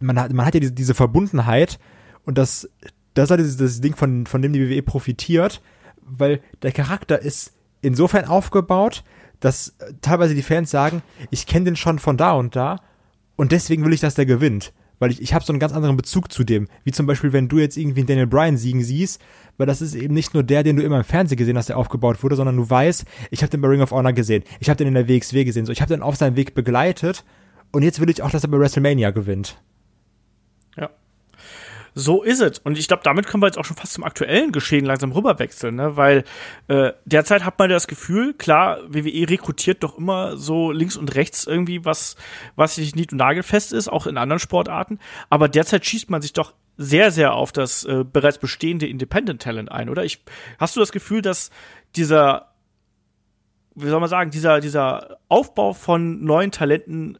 man, 0.00 0.18
hat, 0.18 0.32
man 0.32 0.46
hat 0.46 0.54
ja 0.54 0.60
diese, 0.60 0.72
diese 0.72 0.94
Verbundenheit 0.94 1.78
und 2.24 2.38
das, 2.38 2.68
das 3.14 3.24
ist 3.24 3.30
halt 3.30 3.60
das 3.60 3.80
Ding, 3.80 3.94
von, 3.94 4.26
von 4.26 4.42
dem 4.42 4.52
die 4.52 4.68
WWE 4.68 4.82
profitiert, 4.82 5.62
weil 6.02 6.40
der 6.62 6.72
Charakter 6.72 7.20
ist 7.20 7.52
insofern 7.82 8.24
aufgebaut, 8.24 9.04
dass 9.40 9.76
teilweise 10.00 10.34
die 10.34 10.42
Fans 10.42 10.70
sagen, 10.70 11.02
ich 11.30 11.46
kenne 11.46 11.66
den 11.66 11.76
schon 11.76 11.98
von 11.98 12.16
da 12.16 12.32
und 12.32 12.56
da 12.56 12.80
und 13.36 13.52
deswegen 13.52 13.84
will 13.84 13.92
ich, 13.92 14.00
dass 14.00 14.14
der 14.14 14.26
gewinnt 14.26 14.72
weil 14.98 15.10
ich, 15.10 15.20
ich 15.20 15.34
habe 15.34 15.44
so 15.44 15.52
einen 15.52 15.60
ganz 15.60 15.72
anderen 15.72 15.96
Bezug 15.96 16.32
zu 16.32 16.44
dem. 16.44 16.68
Wie 16.84 16.92
zum 16.92 17.06
Beispiel, 17.06 17.32
wenn 17.32 17.48
du 17.48 17.58
jetzt 17.58 17.76
irgendwie 17.76 18.00
einen 18.00 18.06
Daniel 18.06 18.26
Bryan 18.26 18.56
siegen 18.56 18.82
siehst, 18.82 19.20
weil 19.56 19.66
das 19.66 19.82
ist 19.82 19.94
eben 19.94 20.14
nicht 20.14 20.34
nur 20.34 20.42
der, 20.42 20.62
den 20.62 20.76
du 20.76 20.82
immer 20.82 20.98
im 20.98 21.04
Fernsehen 21.04 21.38
gesehen 21.38 21.56
hast, 21.56 21.68
der 21.68 21.78
aufgebaut 21.78 22.22
wurde, 22.22 22.36
sondern 22.36 22.56
du 22.56 22.68
weißt, 22.68 23.04
ich 23.30 23.42
habe 23.42 23.50
den 23.50 23.60
bei 23.60 23.68
Ring 23.68 23.82
of 23.82 23.90
Honor 23.90 24.12
gesehen, 24.12 24.44
ich 24.60 24.68
habe 24.68 24.76
den 24.76 24.88
in 24.88 24.94
der 24.94 25.08
WXW 25.08 25.44
gesehen, 25.44 25.66
so 25.66 25.72
ich 25.72 25.80
habe 25.80 25.92
den 25.92 26.02
auf 26.02 26.16
seinem 26.16 26.36
Weg 26.36 26.54
begleitet 26.54 27.24
und 27.72 27.82
jetzt 27.82 28.00
will 28.00 28.10
ich 28.10 28.22
auch, 28.22 28.30
dass 28.30 28.44
er 28.44 28.50
bei 28.50 28.58
WrestleMania 28.58 29.10
gewinnt. 29.10 29.60
So 31.98 32.22
ist 32.22 32.42
es. 32.42 32.58
Und 32.58 32.76
ich 32.76 32.88
glaube, 32.88 33.02
damit 33.04 33.26
können 33.26 33.42
wir 33.42 33.46
jetzt 33.46 33.56
auch 33.56 33.64
schon 33.64 33.78
fast 33.78 33.94
zum 33.94 34.04
aktuellen 34.04 34.52
Geschehen 34.52 34.84
langsam 34.84 35.12
rüberwechseln, 35.12 35.76
ne? 35.76 35.96
weil 35.96 36.24
äh, 36.68 36.92
derzeit 37.06 37.42
hat 37.42 37.58
man 37.58 37.70
das 37.70 37.86
Gefühl, 37.86 38.34
klar, 38.34 38.80
WWE 38.86 39.30
rekrutiert 39.30 39.82
doch 39.82 39.96
immer 39.96 40.36
so 40.36 40.72
links 40.72 40.98
und 40.98 41.14
rechts 41.14 41.46
irgendwie 41.46 41.86
was, 41.86 42.16
was 42.54 42.74
sich 42.74 42.94
nicht 42.94 43.12
und 43.12 43.18
nagelfest 43.18 43.72
ist, 43.72 43.88
auch 43.88 44.06
in 44.06 44.18
anderen 44.18 44.40
Sportarten. 44.40 44.98
Aber 45.30 45.48
derzeit 45.48 45.86
schießt 45.86 46.10
man 46.10 46.20
sich 46.20 46.34
doch 46.34 46.52
sehr, 46.76 47.10
sehr 47.10 47.32
auf 47.32 47.50
das 47.50 47.84
äh, 47.84 48.04
bereits 48.04 48.36
bestehende 48.36 48.86
Independent 48.86 49.40
Talent 49.40 49.72
ein, 49.72 49.88
oder? 49.88 50.04
Ich, 50.04 50.22
hast 50.58 50.76
du 50.76 50.80
das 50.80 50.92
Gefühl, 50.92 51.22
dass 51.22 51.48
dieser, 51.96 52.52
wie 53.74 53.88
soll 53.88 54.00
man 54.00 54.10
sagen, 54.10 54.30
dieser, 54.30 54.60
dieser 54.60 55.16
Aufbau 55.28 55.72
von 55.72 56.22
neuen 56.22 56.50
Talenten 56.50 57.18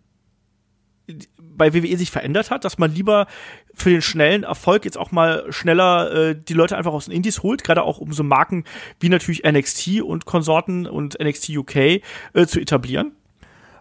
bei 1.57 1.75
WWE 1.75 1.97
sich 1.97 2.11
verändert 2.11 2.51
hat, 2.51 2.65
dass 2.65 2.79
man 2.79 2.93
lieber 2.93 3.27
für 3.75 3.91
den 3.91 4.03
schnellen 4.03 4.45
Erfolg 4.45 4.85
jetzt 4.85 4.99
auch 4.99 5.13
mal 5.13 5.45
schneller 5.51 6.13
äh, 6.13 6.37
die 6.37 6.55
Leute 6.55 6.77
einfach 6.77 6.93
aus 6.93 7.07
den 7.07 7.15
Indies 7.15 7.43
holt, 7.43 7.65
gerade 7.65 7.83
auch 7.83 7.99
um 7.99 8.13
so 8.13 8.23
Marken 8.23 8.65
wie 9.01 9.09
natürlich 9.09 9.45
NXT 9.45 10.03
und 10.03 10.25
Konsorten 10.25 10.87
und 10.87 11.19
NXT 11.21 11.51
UK 11.51 11.77
äh, 11.77 12.01
zu 12.47 12.61
etablieren? 12.61 13.13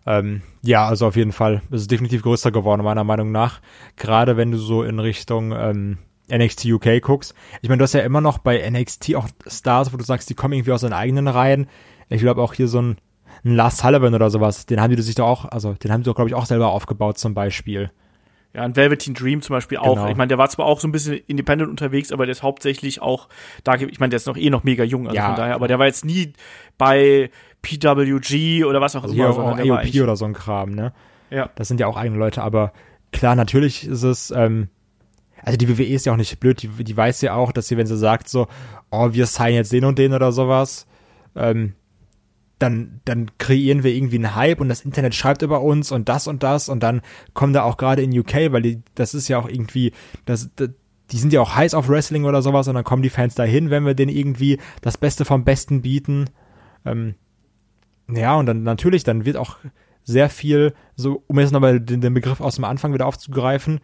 Ähm, 0.06 0.42
ja, 0.62 0.88
also 0.88 1.08
auf 1.08 1.16
jeden 1.16 1.32
Fall. 1.32 1.62
Es 1.72 1.82
ist 1.82 1.92
definitiv 1.92 2.22
größer 2.22 2.52
geworden, 2.52 2.84
meiner 2.84 3.04
Meinung 3.04 3.32
nach. 3.32 3.60
Gerade 3.96 4.38
wenn 4.38 4.52
du 4.52 4.58
so 4.58 4.84
in 4.84 5.00
Richtung 5.00 5.52
ähm, 5.52 5.98
NXT 6.32 6.66
UK 6.66 7.02
guckst. 7.02 7.34
Ich 7.62 7.70
meine, 7.70 7.80
du 7.80 7.84
hast 7.84 7.94
ja 7.94 8.02
immer 8.02 8.22
noch 8.22 8.38
bei 8.38 8.68
NXT 8.70 9.16
auch 9.16 9.28
Stars, 9.48 9.94
wo 9.94 9.98
du 9.98 10.04
sagst, 10.04 10.30
die 10.30 10.34
kommen 10.34 10.54
irgendwie 10.54 10.72
aus 10.72 10.84
ihren 10.84 10.94
eigenen 10.94 11.28
Reihen. 11.28 11.68
Ich 12.10 12.22
glaube 12.22 12.42
auch 12.42 12.54
hier 12.54 12.68
so 12.68 12.82
ein, 12.82 12.98
ein 13.46 13.56
Lars 13.56 13.78
Sullivan 13.78 14.14
oder 14.16 14.30
sowas, 14.30 14.66
den 14.66 14.82
haben 14.82 14.96
die 14.96 15.02
sich 15.02 15.16
doch 15.16 15.28
auch, 15.28 15.46
also 15.46 15.74
den 15.74 15.92
haben 15.92 16.02
die 16.02 16.06
doch, 16.06 16.16
glaube 16.16 16.30
ich, 16.30 16.36
auch 16.36 16.48
selber 16.48 16.70
aufgebaut 16.70 17.18
zum 17.18 17.34
Beispiel. 17.34 17.92
Ja, 18.54 18.64
ein 18.64 18.76
Velveteen 18.76 19.14
Dream 19.14 19.42
zum 19.42 19.54
Beispiel 19.54 19.78
auch. 19.78 19.96
Genau. 19.96 20.08
Ich 20.08 20.16
meine, 20.16 20.30
der 20.30 20.38
war 20.38 20.50
zwar 20.50 20.66
auch 20.66 20.80
so 20.80 20.88
ein 20.88 20.92
bisschen 20.92 21.20
independent 21.28 21.70
unterwegs, 21.70 22.12
aber 22.12 22.26
der 22.26 22.32
ist 22.32 22.42
hauptsächlich 22.42 23.02
auch 23.02 23.28
da, 23.64 23.76
ich 23.76 24.00
meine, 24.00 24.12
der 24.12 24.18
ist 24.18 24.28
noch 24.28 24.38
eh 24.38 24.50
noch 24.50 24.64
mega 24.64 24.84
jung, 24.84 25.08
also 25.08 25.16
ja. 25.16 25.28
von 25.28 25.36
daher, 25.36 25.56
aber 25.56 25.68
der 25.68 25.78
war 25.78 25.86
jetzt 25.86 26.06
nie 26.06 26.34
bei 26.78 27.30
PWG 27.62 28.64
oder 28.64 28.82
was 28.82 28.96
auch 28.96 29.04
also 29.04 29.14
immer. 29.14 29.30
Auch 29.30 29.60
AOP 29.60 30.02
oder 30.02 30.16
so 30.16 30.26
ein 30.26 30.34
Kram, 30.34 30.72
ne? 30.72 30.94
Ja. 31.30 31.50
Das 31.56 31.68
sind 31.68 31.80
ja 31.80 31.88
auch 31.88 31.98
eigene 31.98 32.18
Leute, 32.18 32.42
aber 32.42 32.72
klar, 33.12 33.36
natürlich 33.36 33.86
ist 33.86 34.04
es, 34.04 34.32
ähm, 34.32 34.70
also 35.44 35.58
die 35.58 35.68
WWE 35.68 35.94
ist 35.94 36.06
ja 36.06 36.14
auch 36.14 36.18
nicht 36.18 36.40
blöd, 36.40 36.62
die, 36.62 36.70
die 36.70 36.98
weiß 36.98 37.22
ja 37.22 37.36
auch, 37.36 37.52
dass 37.52 37.68
sie, 37.68 37.78
wenn 37.78 37.88
sie 37.88 37.98
sagt 37.98 38.30
so, 38.30 38.48
oh, 38.90 39.10
wir 39.12 39.26
signen 39.26 39.56
jetzt 39.56 39.74
den 39.74 39.84
und 39.84 40.00
den 40.00 40.14
oder 40.14 40.32
sowas, 40.32 40.88
ähm, 41.36 41.74
dann, 42.60 43.02
dann 43.06 43.32
kreieren 43.38 43.84
wir 43.84 43.94
irgendwie 43.94 44.16
einen 44.16 44.36
Hype 44.36 44.62
und 44.62 44.70
das 44.70 44.86
Internet 44.86 45.14
schreibt 45.14 45.42
über 45.42 45.62
uns 45.62 45.92
und 45.92 46.08
das 46.08 46.28
und 46.28 46.44
das 46.44 46.70
und 46.70 46.82
dann 46.84 47.02
kommen 47.34 47.54
da 47.54 47.64
auch 47.64 47.78
gerade 47.78 48.02
in 48.02 48.18
UK, 48.18 48.52
weil 48.52 48.62
die, 48.62 48.82
das 48.96 49.14
ist 49.14 49.28
ja 49.28 49.40
auch 49.40 49.50
irgendwie, 49.50 49.92
das, 50.26 50.50
das 50.56 50.70
die 51.12 51.18
sind 51.18 51.34
ja 51.34 51.42
auch 51.42 51.56
heiß 51.56 51.74
auf 51.74 51.90
Wrestling 51.90 52.26
oder 52.26 52.42
sowas 52.42 52.68
und 52.68 52.76
dann 52.76 52.84
kommen 52.84 53.04
die 53.04 53.10
Fans 53.10 53.36
dahin, 53.36 53.70
wenn 53.70 53.86
wir 53.86 53.94
denen 53.94 54.16
irgendwie 54.16 54.60
das 54.82 54.98
Beste 54.98 55.26
vom 55.26 55.44
Besten 55.44 55.82
bieten. 55.82 56.30
Ähm, 56.84 57.16
ja, 58.10 58.36
und 58.36 58.46
dann 58.46 58.64
natürlich, 58.64 59.04
dann 59.04 59.26
wird 59.26 59.38
auch 59.38 59.58
sehr 60.04 60.30
viel, 60.30 60.74
so, 60.96 61.24
um 61.28 61.40
jetzt 61.40 61.52
nochmal 61.52 61.80
den, 61.80 62.02
den 62.02 62.14
Begriff 62.14 62.42
aus 62.42 62.56
dem 62.56 62.64
Anfang 62.64 62.94
wieder 62.94 63.08
aufzugreifen, 63.08 63.82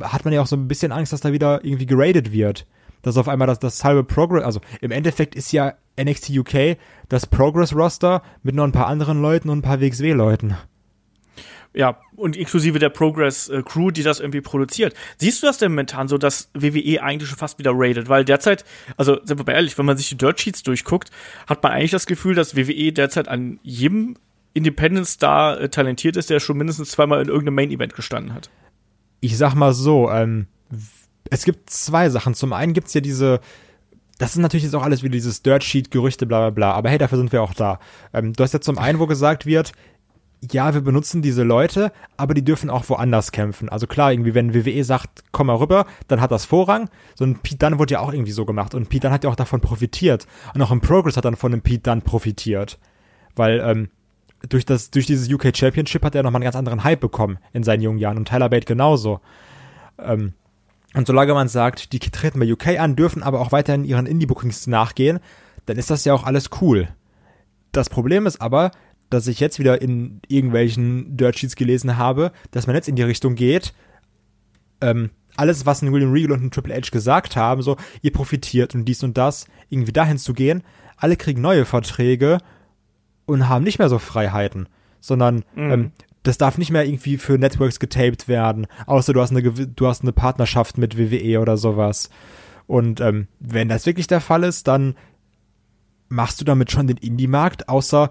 hat 0.00 0.24
man 0.24 0.34
ja 0.34 0.40
auch 0.40 0.46
so 0.46 0.56
ein 0.56 0.68
bisschen 0.68 0.92
Angst, 0.92 1.12
dass 1.12 1.20
da 1.20 1.32
wieder 1.32 1.64
irgendwie 1.64 1.86
geradet 1.86 2.32
wird. 2.32 2.66
Dass 3.02 3.16
auf 3.16 3.28
einmal 3.28 3.48
das, 3.48 3.58
das 3.58 3.82
halbe 3.82 4.04
Progress, 4.04 4.44
also 4.44 4.60
im 4.80 4.92
Endeffekt 4.92 5.34
ist 5.34 5.52
ja 5.52 5.74
NXT 6.00 6.30
UK 6.30 6.76
das 7.08 7.26
Progress-Roster 7.26 8.22
mit 8.42 8.54
noch 8.54 8.64
ein 8.64 8.72
paar 8.72 8.86
anderen 8.86 9.20
Leuten 9.20 9.48
und 9.48 9.58
ein 9.58 9.62
paar 9.62 9.80
WXW-Leuten. 9.80 10.56
Ja, 11.74 11.98
und 12.16 12.36
inklusive 12.36 12.78
der 12.78 12.90
Progress-Crew, 12.90 13.90
die 13.90 14.02
das 14.02 14.20
irgendwie 14.20 14.42
produziert. 14.42 14.94
Siehst 15.16 15.42
du 15.42 15.46
das 15.46 15.56
denn 15.56 15.72
momentan 15.72 16.06
so, 16.06 16.18
dass 16.18 16.50
WWE 16.52 17.02
eigentlich 17.02 17.30
schon 17.30 17.38
fast 17.38 17.58
wieder 17.58 17.72
raided? 17.74 18.10
Weil 18.10 18.24
derzeit, 18.26 18.64
also 18.98 19.18
sind 19.24 19.38
wir 19.38 19.46
mal 19.46 19.52
ehrlich, 19.52 19.78
wenn 19.78 19.86
man 19.86 19.96
sich 19.96 20.10
die 20.10 20.18
Dirt 20.18 20.38
Sheets 20.38 20.62
durchguckt, 20.62 21.10
hat 21.46 21.62
man 21.62 21.72
eigentlich 21.72 21.90
das 21.90 22.04
Gefühl, 22.04 22.34
dass 22.34 22.56
WWE 22.56 22.92
derzeit 22.92 23.28
an 23.28 23.58
jedem 23.62 24.16
Independent 24.52 25.06
Star 25.06 25.60
äh, 25.60 25.68
talentiert 25.70 26.18
ist, 26.18 26.28
der 26.28 26.40
schon 26.40 26.58
mindestens 26.58 26.90
zweimal 26.90 27.22
in 27.22 27.28
irgendeinem 27.28 27.54
Main-Event 27.54 27.94
gestanden 27.94 28.34
hat. 28.34 28.50
Ich 29.20 29.38
sag 29.38 29.54
mal 29.54 29.72
so, 29.72 30.10
ähm, 30.10 30.46
es 31.30 31.44
gibt 31.44 31.70
zwei 31.70 32.10
Sachen. 32.10 32.34
Zum 32.34 32.52
einen 32.52 32.74
gibt's 32.74 32.92
ja 32.92 33.00
diese 33.00 33.40
das 34.22 34.34
ist 34.34 34.38
natürlich 34.38 34.62
jetzt 34.62 34.74
auch 34.76 34.84
alles 34.84 35.02
wieder 35.02 35.14
dieses 35.14 35.42
Dirt 35.42 35.64
Sheet, 35.64 35.90
Gerüchte, 35.90 36.26
bla 36.26 36.38
bla 36.38 36.50
bla. 36.50 36.72
Aber 36.74 36.88
hey, 36.88 36.96
dafür 36.96 37.18
sind 37.18 37.32
wir 37.32 37.42
auch 37.42 37.54
da. 37.54 37.80
Ähm, 38.14 38.32
du 38.32 38.44
hast 38.44 38.54
ja 38.54 38.60
zum 38.60 38.78
einen, 38.78 39.00
wo 39.00 39.08
gesagt 39.08 39.46
wird, 39.46 39.72
ja, 40.48 40.72
wir 40.74 40.80
benutzen 40.80 41.22
diese 41.22 41.42
Leute, 41.42 41.90
aber 42.16 42.32
die 42.32 42.44
dürfen 42.44 42.70
auch 42.70 42.88
woanders 42.88 43.32
kämpfen. 43.32 43.68
Also 43.68 43.88
klar, 43.88 44.12
irgendwie, 44.12 44.34
wenn 44.34 44.54
WWE 44.54 44.84
sagt, 44.84 45.24
komm 45.32 45.48
mal 45.48 45.56
rüber, 45.56 45.86
dann 46.06 46.20
hat 46.20 46.30
das 46.30 46.44
Vorrang. 46.44 46.88
So 47.16 47.24
ein 47.24 47.40
Pete 47.40 47.58
Dunne 47.58 47.80
wurde 47.80 47.94
ja 47.94 48.00
auch 48.00 48.12
irgendwie 48.12 48.30
so 48.30 48.44
gemacht. 48.44 48.76
Und 48.76 48.88
Pete 48.88 49.00
Dunne 49.00 49.14
hat 49.14 49.24
ja 49.24 49.30
auch 49.30 49.36
davon 49.36 49.60
profitiert. 49.60 50.28
Und 50.54 50.62
auch 50.62 50.70
im 50.70 50.80
Progress 50.80 51.16
hat 51.16 51.24
dann 51.24 51.34
von 51.34 51.50
dem 51.50 51.62
Pete 51.62 51.82
Dunne 51.82 52.02
profitiert. 52.02 52.78
Weil, 53.34 53.58
ähm, 53.58 53.88
durch 54.48 54.64
das, 54.64 54.92
durch 54.92 55.06
dieses 55.06 55.32
UK 55.32 55.56
Championship 55.56 56.04
hat 56.04 56.14
er 56.14 56.22
nochmal 56.22 56.38
einen 56.38 56.44
ganz 56.44 56.56
anderen 56.56 56.84
Hype 56.84 57.00
bekommen 57.00 57.38
in 57.52 57.64
seinen 57.64 57.82
jungen 57.82 57.98
Jahren. 57.98 58.18
Und 58.18 58.28
Tyler 58.28 58.48
Bate 58.48 58.66
genauso. 58.66 59.20
Ähm, 59.98 60.34
und 60.94 61.06
solange 61.06 61.34
man 61.34 61.48
sagt, 61.48 61.92
die 61.92 61.98
treten 61.98 62.38
bei 62.38 62.50
UK 62.50 62.78
an, 62.78 62.96
dürfen 62.96 63.22
aber 63.22 63.40
auch 63.40 63.52
weiterhin 63.52 63.84
ihren 63.84 64.06
Indie-Bookings 64.06 64.66
nachgehen, 64.66 65.20
dann 65.66 65.78
ist 65.78 65.90
das 65.90 66.04
ja 66.04 66.12
auch 66.14 66.24
alles 66.24 66.50
cool. 66.60 66.88
Das 67.72 67.88
Problem 67.88 68.26
ist 68.26 68.40
aber, 68.40 68.72
dass 69.08 69.26
ich 69.26 69.40
jetzt 69.40 69.58
wieder 69.58 69.80
in 69.80 70.20
irgendwelchen 70.28 71.16
Dirt 71.16 71.38
Sheets 71.38 71.56
gelesen 71.56 71.96
habe, 71.96 72.32
dass 72.50 72.66
man 72.66 72.76
jetzt 72.76 72.88
in 72.88 72.96
die 72.96 73.02
Richtung 73.02 73.34
geht, 73.34 73.72
ähm, 74.80 75.10
alles, 75.36 75.64
was 75.64 75.80
ein 75.80 75.92
William 75.92 76.12
Regal 76.12 76.32
und 76.32 76.44
ein 76.44 76.50
Triple 76.50 76.74
H 76.74 76.90
gesagt 76.90 77.36
haben, 77.36 77.62
so, 77.62 77.76
ihr 78.02 78.12
profitiert 78.12 78.74
und 78.74 78.84
dies 78.84 79.02
und 79.02 79.16
das, 79.16 79.46
irgendwie 79.70 79.92
dahin 79.92 80.18
zu 80.18 80.34
gehen, 80.34 80.62
alle 80.96 81.16
kriegen 81.16 81.40
neue 81.40 81.64
Verträge 81.64 82.38
und 83.24 83.48
haben 83.48 83.64
nicht 83.64 83.78
mehr 83.78 83.88
so 83.88 83.98
Freiheiten, 83.98 84.68
sondern 85.00 85.44
mhm. 85.54 85.70
ähm, 85.70 85.92
das 86.22 86.38
darf 86.38 86.58
nicht 86.58 86.70
mehr 86.70 86.84
irgendwie 86.84 87.18
für 87.18 87.38
Networks 87.38 87.80
getaped 87.80 88.28
werden, 88.28 88.66
außer 88.86 89.12
du 89.12 89.20
hast 89.20 89.30
eine, 89.30 89.42
du 89.42 89.86
hast 89.86 90.02
eine 90.02 90.12
Partnerschaft 90.12 90.78
mit 90.78 90.98
WWE 90.98 91.40
oder 91.40 91.56
sowas. 91.56 92.10
Und 92.66 93.00
ähm, 93.00 93.26
wenn 93.40 93.68
das 93.68 93.86
wirklich 93.86 94.06
der 94.06 94.20
Fall 94.20 94.44
ist, 94.44 94.68
dann 94.68 94.94
machst 96.08 96.40
du 96.40 96.44
damit 96.44 96.70
schon 96.70 96.86
den 96.86 96.98
Indie-Markt, 96.98 97.68
außer, 97.68 98.10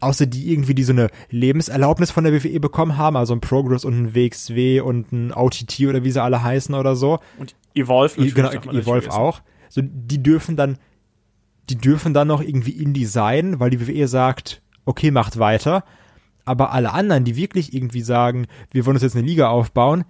außer 0.00 0.26
die 0.26 0.52
irgendwie, 0.52 0.74
die 0.74 0.84
so 0.84 0.92
eine 0.92 1.08
Lebenserlaubnis 1.30 2.10
von 2.10 2.24
der 2.24 2.32
WWE 2.32 2.60
bekommen 2.60 2.96
haben, 2.96 3.16
also 3.16 3.34
ein 3.34 3.40
Progress 3.40 3.84
und 3.84 4.00
ein 4.00 4.14
WXW 4.14 4.80
und 4.80 5.12
ein 5.12 5.32
OTT 5.32 5.80
oder 5.80 6.04
wie 6.04 6.10
sie 6.10 6.22
alle 6.22 6.42
heißen 6.42 6.74
oder 6.74 6.96
so. 6.96 7.18
Und 7.38 7.54
Evolve 7.74 8.14
natürlich. 8.14 8.34
Genau, 8.34 8.50
Evolve 8.50 9.12
auch. 9.12 9.42
So, 9.68 9.82
die 9.84 10.22
dürfen 10.22 10.56
dann, 10.56 10.78
die 11.68 11.76
dürfen 11.76 12.14
dann 12.14 12.28
noch 12.28 12.40
irgendwie 12.40 12.70
Indie 12.70 13.04
sein, 13.04 13.60
weil 13.60 13.70
die 13.70 13.86
WWE 13.86 14.08
sagt, 14.08 14.62
okay, 14.86 15.10
macht 15.10 15.38
weiter 15.38 15.84
aber 16.48 16.72
alle 16.72 16.92
anderen, 16.92 17.24
die 17.24 17.36
wirklich 17.36 17.74
irgendwie 17.74 18.00
sagen, 18.00 18.46
wir 18.72 18.86
wollen 18.86 18.96
uns 18.96 19.02
jetzt 19.02 19.16
eine 19.16 19.26
Liga 19.26 19.48
aufbauen, 19.48 20.04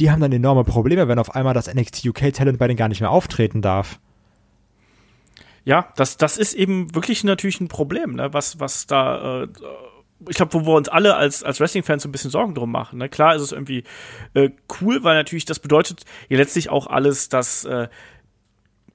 die 0.00 0.10
haben 0.10 0.20
dann 0.20 0.32
enorme 0.32 0.64
Probleme, 0.64 1.06
wenn 1.06 1.18
auf 1.18 1.34
einmal 1.34 1.54
das 1.54 1.72
NXT 1.72 2.06
UK 2.06 2.32
Talent 2.32 2.58
bei 2.58 2.66
denen 2.66 2.78
gar 2.78 2.88
nicht 2.88 3.00
mehr 3.00 3.10
auftreten 3.10 3.62
darf. 3.62 4.00
Ja, 5.64 5.92
das, 5.96 6.16
das 6.16 6.38
ist 6.38 6.54
eben 6.54 6.94
wirklich 6.94 7.22
natürlich 7.22 7.60
ein 7.60 7.68
Problem, 7.68 8.16
ne? 8.16 8.32
was, 8.32 8.58
was 8.58 8.86
da, 8.86 9.42
äh, 9.44 9.48
ich 10.28 10.36
glaube, 10.36 10.54
wo 10.54 10.66
wir 10.66 10.74
uns 10.74 10.88
alle 10.88 11.14
als, 11.14 11.44
als 11.44 11.60
Wrestling-Fans 11.60 12.02
so 12.02 12.08
ein 12.08 12.12
bisschen 12.12 12.30
Sorgen 12.30 12.54
drum 12.54 12.72
machen. 12.72 12.98
Ne? 12.98 13.08
Klar 13.08 13.36
ist 13.36 13.42
es 13.42 13.52
irgendwie 13.52 13.84
äh, 14.34 14.50
cool, 14.80 15.04
weil 15.04 15.14
natürlich 15.14 15.44
das 15.44 15.60
bedeutet 15.60 16.04
ja 16.28 16.38
letztlich 16.38 16.70
auch 16.70 16.88
alles, 16.88 17.28
dass 17.28 17.64
äh, 17.64 17.88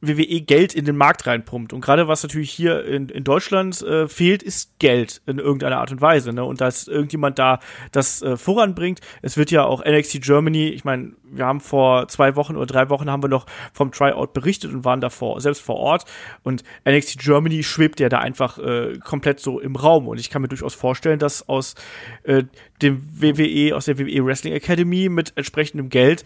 WWE 0.01 0.41
Geld 0.41 0.75
in 0.75 0.85
den 0.85 0.95
Markt 0.95 1.25
reinpumpt. 1.25 1.73
Und 1.73 1.81
gerade 1.81 2.07
was 2.07 2.23
natürlich 2.23 2.51
hier 2.51 2.85
in, 2.85 3.09
in 3.09 3.23
Deutschland 3.23 3.81
äh, 3.81 4.07
fehlt, 4.07 4.43
ist 4.43 4.77
Geld 4.79 5.21
in 5.25 5.39
irgendeiner 5.39 5.79
Art 5.79 5.91
und 5.91 6.01
Weise. 6.01 6.33
Ne? 6.33 6.43
Und 6.43 6.61
dass 6.61 6.87
irgendjemand 6.87 7.39
da 7.39 7.59
das 7.91 8.21
äh, 8.21 8.37
voranbringt. 8.37 9.01
Es 9.21 9.37
wird 9.37 9.51
ja 9.51 9.63
auch 9.63 9.83
NXT 9.83 10.21
Germany, 10.21 10.69
ich 10.69 10.83
meine, 10.83 11.13
wir 11.23 11.45
haben 11.45 11.59
vor 11.59 12.07
zwei 12.07 12.35
Wochen 12.35 12.55
oder 12.55 12.65
drei 12.65 12.89
Wochen 12.89 13.09
haben 13.09 13.23
wir 13.23 13.29
noch 13.29 13.45
vom 13.73 13.91
Tryout 13.91 14.33
berichtet 14.33 14.71
und 14.73 14.85
waren 14.85 15.01
davor 15.01 15.41
selbst 15.41 15.61
vor 15.61 15.75
Ort. 15.77 16.05
Und 16.43 16.63
NXT 16.87 17.19
Germany 17.19 17.63
schwebt 17.63 17.99
ja 17.99 18.09
da 18.09 18.19
einfach 18.19 18.59
äh, 18.59 18.99
komplett 19.03 19.39
so 19.39 19.59
im 19.59 19.75
Raum. 19.75 20.07
Und 20.07 20.19
ich 20.19 20.29
kann 20.29 20.41
mir 20.41 20.47
durchaus 20.47 20.75
vorstellen, 20.75 21.19
dass 21.19 21.49
aus 21.49 21.75
äh, 22.23 22.43
dem 22.81 23.01
WWE, 23.11 23.75
aus 23.75 23.85
der 23.85 23.97
WWE 23.97 24.25
Wrestling 24.25 24.53
Academy 24.53 25.09
mit 25.09 25.33
entsprechendem 25.35 25.89
Geld 25.89 26.23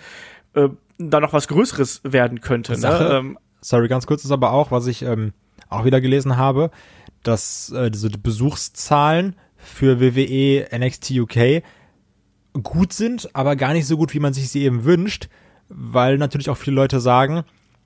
äh, 0.53 0.69
da 0.97 1.19
noch 1.19 1.33
was 1.33 1.47
Größeres 1.47 2.01
werden 2.03 2.41
könnte. 2.41 2.79
Ne? 2.79 3.09
Ähm, 3.11 3.37
sorry, 3.61 3.87
ganz 3.87 4.05
kurz 4.07 4.25
ist 4.25 4.31
aber 4.31 4.51
auch, 4.51 4.71
was 4.71 4.87
ich 4.87 5.03
ähm, 5.03 5.33
auch 5.69 5.85
wieder 5.85 6.01
gelesen 6.01 6.37
habe, 6.37 6.71
dass 7.23 7.71
äh, 7.71 7.91
diese 7.91 8.09
Besuchszahlen 8.09 9.35
für 9.55 9.99
WWE 10.01 10.67
NXT 10.77 11.11
UK 11.11 11.63
gut 12.63 12.93
sind, 12.93 13.29
aber 13.33 13.55
gar 13.55 13.73
nicht 13.73 13.85
so 13.85 13.95
gut, 13.97 14.13
wie 14.13 14.19
man 14.19 14.33
sich 14.33 14.49
sie 14.49 14.63
eben 14.63 14.83
wünscht, 14.83 15.29
weil 15.69 16.17
natürlich 16.17 16.49
auch 16.49 16.57
viele 16.57 16.75
Leute 16.75 16.99
sagen, 16.99 17.43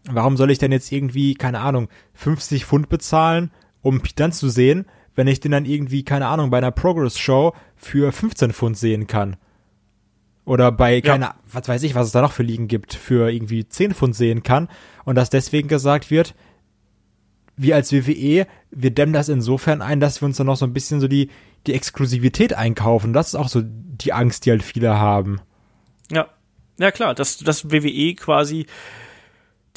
warum 0.09 0.37
soll 0.37 0.51
ich 0.51 0.57
denn 0.57 0.71
jetzt 0.71 0.91
irgendwie, 0.91 1.35
keine 1.35 1.59
Ahnung, 1.59 1.89
50 2.13 2.65
Pfund 2.65 2.89
bezahlen, 2.89 3.51
um 3.81 4.01
dann 4.15 4.31
zu 4.31 4.49
sehen, 4.49 4.85
wenn 5.15 5.27
ich 5.27 5.39
den 5.39 5.51
dann 5.51 5.65
irgendwie, 5.65 6.03
keine 6.03 6.27
Ahnung, 6.27 6.49
bei 6.49 6.57
einer 6.57 6.71
Progress-Show 6.71 7.53
für 7.75 8.11
15 8.11 8.53
Pfund 8.53 8.77
sehen 8.77 9.07
kann. 9.07 9.37
Oder 10.45 10.71
bei, 10.71 11.01
keine, 11.01 11.25
ja. 11.25 11.35
was 11.51 11.67
weiß 11.67 11.83
ich, 11.83 11.95
was 11.95 12.07
es 12.07 12.11
da 12.13 12.21
noch 12.21 12.31
für 12.31 12.43
Ligen 12.43 12.67
gibt, 12.67 12.93
für 12.93 13.31
irgendwie 13.31 13.67
10 13.67 13.93
Pfund 13.93 14.15
sehen 14.15 14.43
kann. 14.43 14.69
Und 15.03 15.15
dass 15.15 15.29
deswegen 15.29 15.67
gesagt 15.67 16.11
wird, 16.11 16.35
wir 17.57 17.75
als 17.75 17.91
WWE, 17.91 18.45
wir 18.69 18.91
dämmen 18.91 19.13
das 19.13 19.29
insofern 19.29 19.81
ein, 19.81 19.99
dass 19.99 20.21
wir 20.21 20.27
uns 20.27 20.37
dann 20.37 20.47
noch 20.47 20.57
so 20.57 20.65
ein 20.65 20.73
bisschen 20.73 20.99
so 20.99 21.07
die, 21.07 21.29
die 21.67 21.73
Exklusivität 21.73 22.53
einkaufen. 22.53 23.13
Das 23.13 23.29
ist 23.29 23.35
auch 23.35 23.47
so 23.47 23.61
die 23.63 24.13
Angst, 24.13 24.45
die 24.45 24.51
halt 24.51 24.63
viele 24.63 24.97
haben. 24.97 25.41
Ja. 26.11 26.27
Ja, 26.77 26.91
klar, 26.91 27.15
dass, 27.15 27.37
dass 27.37 27.71
WWE 27.71 28.15
quasi 28.15 28.65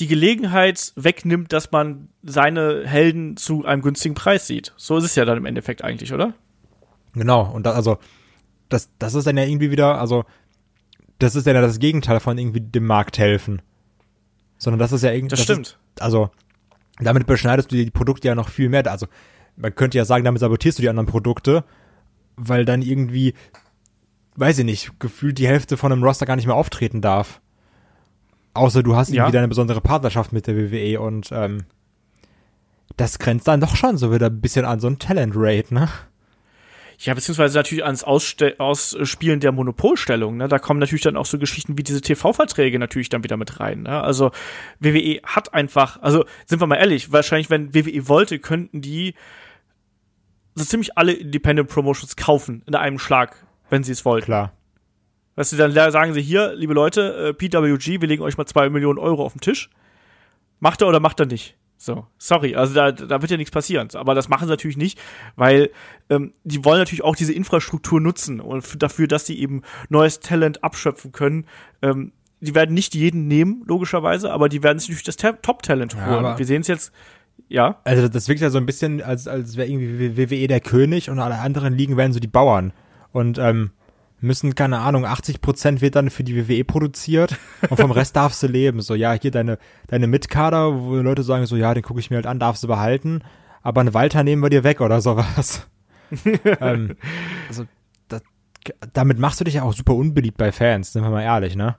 die 0.00 0.08
Gelegenheit 0.08 0.92
wegnimmt, 0.96 1.52
dass 1.52 1.70
man 1.70 2.08
seine 2.22 2.86
Helden 2.86 3.36
zu 3.36 3.64
einem 3.64 3.82
günstigen 3.82 4.14
Preis 4.14 4.46
sieht. 4.46 4.72
So 4.76 4.96
ist 4.96 5.04
es 5.04 5.14
ja 5.14 5.24
dann 5.24 5.38
im 5.38 5.46
Endeffekt 5.46 5.82
eigentlich, 5.82 6.12
oder? 6.12 6.34
Genau. 7.14 7.50
Und 7.52 7.66
da, 7.66 7.72
also, 7.72 7.98
das, 8.68 8.90
das 8.98 9.14
ist 9.14 9.26
dann 9.26 9.36
ja 9.36 9.44
irgendwie 9.44 9.70
wieder, 9.70 10.00
also, 10.00 10.24
das 11.18 11.34
ist 11.34 11.46
ja 11.46 11.52
das 11.52 11.78
Gegenteil 11.78 12.20
von 12.20 12.38
irgendwie 12.38 12.60
dem 12.60 12.86
Markt 12.86 13.18
helfen. 13.18 13.62
Sondern 14.56 14.78
das 14.78 14.92
ist 14.92 15.02
ja 15.02 15.12
irgendwie. 15.12 15.30
Das, 15.30 15.40
das 15.40 15.44
stimmt. 15.44 15.66
Ist, 15.66 16.02
also, 16.02 16.30
damit 16.98 17.26
beschneidest 17.26 17.70
du 17.70 17.76
die 17.76 17.90
Produkte 17.90 18.28
ja 18.28 18.34
noch 18.34 18.48
viel 18.48 18.68
mehr. 18.68 18.86
Also, 18.90 19.06
man 19.56 19.74
könnte 19.74 19.98
ja 19.98 20.04
sagen, 20.04 20.24
damit 20.24 20.40
sabotierst 20.40 20.78
du 20.78 20.82
die 20.82 20.88
anderen 20.88 21.06
Produkte, 21.08 21.64
weil 22.36 22.64
dann 22.64 22.82
irgendwie, 22.82 23.34
weiß 24.36 24.58
ich 24.58 24.64
nicht, 24.64 25.00
gefühlt 25.00 25.38
die 25.38 25.48
Hälfte 25.48 25.76
von 25.76 25.92
einem 25.92 26.02
Roster 26.02 26.26
gar 26.26 26.36
nicht 26.36 26.46
mehr 26.46 26.56
auftreten 26.56 27.00
darf. 27.00 27.40
Außer 28.54 28.82
du 28.82 28.96
hast 28.96 29.08
irgendwie 29.08 29.18
ja. 29.18 29.30
deine 29.30 29.48
besondere 29.48 29.80
Partnerschaft 29.80 30.32
mit 30.32 30.46
der 30.46 30.56
WWE 30.56 31.00
und 31.00 31.30
ähm, 31.32 31.64
das 32.96 33.18
grenzt 33.18 33.46
dann 33.46 33.60
doch 33.60 33.76
schon 33.76 33.96
so 33.96 34.12
wieder 34.12 34.26
ein 34.26 34.40
bisschen 34.40 34.64
an 34.64 34.80
so 34.80 34.88
ein 34.88 34.98
Talent-Rate, 34.98 35.74
ne? 35.74 35.88
Ja, 37.00 37.14
beziehungsweise 37.14 37.56
natürlich 37.56 37.84
ans 37.84 38.02
Ausste 38.02 38.56
Ausspielen 38.58 39.38
der 39.38 39.52
Monopolstellung. 39.52 40.36
Ne? 40.36 40.48
Da 40.48 40.58
kommen 40.58 40.80
natürlich 40.80 41.02
dann 41.02 41.16
auch 41.16 41.26
so 41.26 41.38
Geschichten 41.38 41.78
wie 41.78 41.84
diese 41.84 42.00
TV-Verträge 42.00 42.78
natürlich 42.80 43.08
dann 43.08 43.22
wieder 43.22 43.36
mit 43.36 43.60
rein. 43.60 43.82
Ne? 43.82 44.02
Also 44.02 44.32
WWE 44.80 45.20
hat 45.22 45.54
einfach, 45.54 46.02
also 46.02 46.24
sind 46.46 46.60
wir 46.60 46.66
mal 46.66 46.74
ehrlich, 46.74 47.12
wahrscheinlich, 47.12 47.50
wenn 47.50 47.72
WWE 47.72 48.08
wollte, 48.08 48.40
könnten 48.40 48.80
die 48.80 49.14
so 50.56 50.64
ziemlich 50.64 50.98
alle 50.98 51.12
Independent 51.12 51.68
Promotions 51.68 52.16
kaufen 52.16 52.64
in 52.66 52.74
einem 52.74 52.98
Schlag, 52.98 53.46
wenn 53.70 53.84
sie 53.84 53.92
es 53.92 54.04
wollten. 54.04 54.24
Klar. 54.24 54.52
Weißt 55.36 55.52
du, 55.52 55.56
dann 55.56 55.72
sagen 55.72 56.14
sie 56.14 56.20
hier, 56.20 56.52
liebe 56.56 56.74
Leute, 56.74 57.28
äh, 57.28 57.32
PWG, 57.32 58.00
wir 58.00 58.08
legen 58.08 58.24
euch 58.24 58.36
mal 58.36 58.46
zwei 58.46 58.68
Millionen 58.70 58.98
Euro 58.98 59.24
auf 59.24 59.34
den 59.34 59.40
Tisch. 59.40 59.70
Macht 60.58 60.82
er 60.82 60.88
oder 60.88 60.98
macht 60.98 61.20
er 61.20 61.26
nicht? 61.26 61.56
So, 61.80 62.06
sorry, 62.18 62.56
also 62.56 62.74
da, 62.74 62.90
da 62.90 63.22
wird 63.22 63.30
ja 63.30 63.36
nichts 63.36 63.52
passieren. 63.52 63.88
Aber 63.94 64.16
das 64.16 64.28
machen 64.28 64.48
sie 64.48 64.50
natürlich 64.50 64.76
nicht, 64.76 64.98
weil 65.36 65.70
ähm, 66.10 66.34
die 66.42 66.64
wollen 66.64 66.80
natürlich 66.80 67.04
auch 67.04 67.14
diese 67.14 67.32
Infrastruktur 67.32 68.00
nutzen 68.00 68.40
und 68.40 68.82
dafür, 68.82 69.06
dass 69.06 69.26
sie 69.26 69.38
eben 69.38 69.62
neues 69.88 70.18
Talent 70.18 70.64
abschöpfen 70.64 71.12
können. 71.12 71.46
Ähm, 71.80 72.12
die 72.40 72.54
werden 72.56 72.74
nicht 72.74 72.96
jeden 72.96 73.28
nehmen, 73.28 73.62
logischerweise, 73.66 74.32
aber 74.32 74.48
die 74.48 74.64
werden 74.64 74.80
sich 74.80 74.88
natürlich 74.88 75.16
das 75.16 75.40
Top-Talent 75.40 75.94
holen. 75.94 76.24
Ja, 76.24 76.38
wir 76.38 76.46
sehen 76.46 76.62
es 76.62 76.68
jetzt, 76.68 76.92
ja. 77.48 77.80
Also 77.84 78.08
das 78.08 78.28
wirkt 78.28 78.40
ja 78.40 78.50
so 78.50 78.58
ein 78.58 78.66
bisschen, 78.66 79.00
als, 79.00 79.28
als 79.28 79.56
wäre 79.56 79.68
irgendwie 79.68 80.16
WWE 80.16 80.48
der 80.48 80.60
König 80.60 81.10
und 81.10 81.20
alle 81.20 81.38
anderen 81.38 81.74
Ligen 81.74 81.96
wären 81.96 82.12
so 82.12 82.18
die 82.18 82.26
Bauern. 82.26 82.72
Und 83.12 83.38
ähm, 83.38 83.70
müssen, 84.20 84.54
keine 84.54 84.78
Ahnung, 84.78 85.04
80 85.04 85.40
Prozent 85.40 85.80
wird 85.80 85.96
dann 85.96 86.10
für 86.10 86.24
die 86.24 86.36
WWE 86.36 86.64
produziert 86.64 87.36
und 87.68 87.78
vom 87.78 87.90
Rest 87.90 88.16
darfst 88.16 88.42
du 88.42 88.46
leben. 88.46 88.80
So, 88.80 88.94
ja, 88.94 89.12
hier 89.12 89.30
deine, 89.30 89.58
deine 89.86 90.06
Mitkader, 90.06 90.80
wo 90.80 90.96
Leute 90.96 91.22
sagen 91.22 91.46
so, 91.46 91.56
ja, 91.56 91.74
den 91.74 91.82
gucke 91.82 92.00
ich 92.00 92.10
mir 92.10 92.16
halt 92.16 92.26
an, 92.26 92.40
darfst 92.40 92.62
du 92.62 92.68
behalten, 92.68 93.22
aber 93.62 93.80
einen 93.80 93.94
Walter 93.94 94.24
nehmen 94.24 94.42
wir 94.42 94.50
dir 94.50 94.64
weg 94.64 94.80
oder 94.80 95.00
sowas. 95.00 95.66
ähm, 96.60 96.96
also, 97.48 97.64
das, 98.08 98.22
damit 98.92 99.18
machst 99.18 99.40
du 99.40 99.44
dich 99.44 99.54
ja 99.54 99.62
auch 99.62 99.72
super 99.72 99.94
unbeliebt 99.94 100.38
bei 100.38 100.52
Fans, 100.52 100.92
sind 100.92 101.02
wir 101.02 101.10
mal 101.10 101.22
ehrlich, 101.22 101.54
ne? 101.56 101.76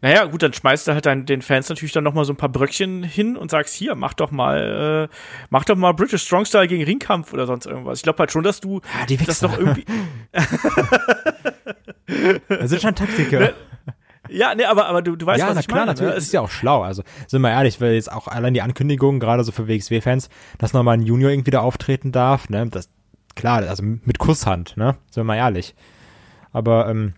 Naja, 0.00 0.24
gut, 0.24 0.42
dann 0.42 0.52
schmeißt 0.52 0.88
du 0.88 0.92
halt 0.92 1.06
dann 1.06 1.26
den 1.26 1.42
Fans 1.42 1.68
natürlich 1.68 1.92
dann 1.92 2.04
nochmal 2.04 2.24
so 2.24 2.32
ein 2.32 2.36
paar 2.36 2.48
Bröckchen 2.48 3.02
hin 3.02 3.36
und 3.36 3.50
sagst, 3.50 3.74
hier, 3.74 3.94
mach 3.94 4.14
doch 4.14 4.30
mal, 4.30 5.08
äh, 5.10 5.14
mach 5.50 5.64
doch 5.64 5.76
mal 5.76 5.92
British 5.92 6.22
Strong 6.22 6.44
Style 6.44 6.68
gegen 6.68 6.84
Ringkampf 6.84 7.32
oder 7.32 7.46
sonst 7.46 7.66
irgendwas. 7.66 7.98
Ich 7.98 8.02
glaube 8.02 8.20
halt 8.20 8.32
schon, 8.32 8.44
dass 8.44 8.60
du 8.60 8.80
ja, 9.00 9.06
die 9.06 9.16
das 9.16 9.42
noch 9.42 9.58
irgendwie. 9.58 9.84
das 12.48 12.70
sind 12.70 12.82
schon 12.82 12.94
Taktiker. 12.94 13.40
Ne? 13.40 13.54
Ja, 14.28 14.54
nee, 14.54 14.64
aber, 14.64 14.86
aber 14.86 15.02
du, 15.02 15.16
du 15.16 15.26
weißt, 15.26 15.40
ja, 15.40 15.48
was 15.48 15.54
na 15.54 15.60
ich 15.60 15.68
klar, 15.68 15.80
meine. 15.80 15.92
natürlich. 15.92 16.12
Ne? 16.12 16.18
ist 16.18 16.32
ja 16.32 16.40
auch 16.40 16.50
schlau. 16.50 16.82
Also, 16.82 17.02
sind 17.26 17.42
wir 17.42 17.50
ehrlich, 17.50 17.80
weil 17.80 17.94
jetzt 17.94 18.12
auch 18.12 18.28
allein 18.28 18.54
die 18.54 18.62
Ankündigung, 18.62 19.20
gerade 19.20 19.44
so 19.44 19.52
für 19.52 19.68
WXW-Fans, 19.68 20.28
dass 20.58 20.72
nochmal 20.72 20.98
ein 20.98 21.02
Junior 21.02 21.30
irgendwie 21.30 21.50
da 21.50 21.60
auftreten 21.60 22.12
darf, 22.12 22.48
ne, 22.48 22.66
das, 22.68 22.90
klar, 23.36 23.66
also 23.66 23.82
mit 23.82 24.18
Kusshand, 24.18 24.76
ne, 24.76 24.96
sind 25.10 25.22
wir 25.22 25.24
mal 25.24 25.36
ehrlich. 25.36 25.74
Aber, 26.52 26.88
ähm, 26.88 27.14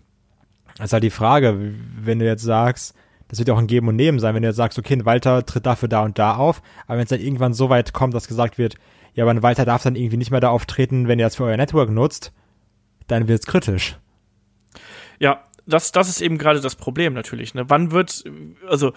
das 0.80 0.90
ist 0.90 0.92
halt 0.94 1.04
die 1.04 1.10
Frage, 1.10 1.72
wenn 2.00 2.18
du 2.18 2.26
jetzt 2.26 2.42
sagst, 2.42 2.94
das 3.28 3.38
wird 3.38 3.48
ja 3.48 3.54
auch 3.54 3.58
ein 3.58 3.66
Geben 3.66 3.88
und 3.88 3.96
Nehmen 3.96 4.18
sein, 4.18 4.34
wenn 4.34 4.42
du 4.42 4.48
jetzt 4.48 4.56
sagst, 4.56 4.78
okay, 4.78 4.94
ein 4.94 5.04
Walter 5.04 5.46
tritt 5.46 5.66
dafür 5.66 5.88
da 5.88 6.02
und 6.02 6.18
da 6.18 6.34
auf, 6.34 6.62
aber 6.86 6.98
wenn 6.98 7.04
es 7.04 7.10
dann 7.10 7.20
irgendwann 7.20 7.54
so 7.54 7.68
weit 7.68 7.92
kommt, 7.92 8.14
dass 8.14 8.26
gesagt 8.26 8.58
wird, 8.58 8.74
ja, 9.14 9.24
aber 9.24 9.30
ein 9.30 9.42
Walter 9.42 9.64
darf 9.64 9.82
dann 9.82 9.96
irgendwie 9.96 10.16
nicht 10.16 10.30
mehr 10.30 10.40
da 10.40 10.48
auftreten, 10.48 11.08
wenn 11.08 11.18
ihr 11.18 11.26
das 11.26 11.36
für 11.36 11.44
euer 11.44 11.56
Network 11.56 11.90
nutzt, 11.90 12.32
dann 13.06 13.28
wird 13.28 13.40
es 13.40 13.46
kritisch. 13.46 13.98
Ja, 15.18 15.44
das, 15.66 15.92
das 15.92 16.08
ist 16.08 16.20
eben 16.20 16.38
gerade 16.38 16.60
das 16.60 16.76
Problem 16.76 17.12
natürlich. 17.12 17.54
Ne? 17.54 17.68
Wann 17.68 17.90
wird, 17.90 18.24
also 18.66 18.92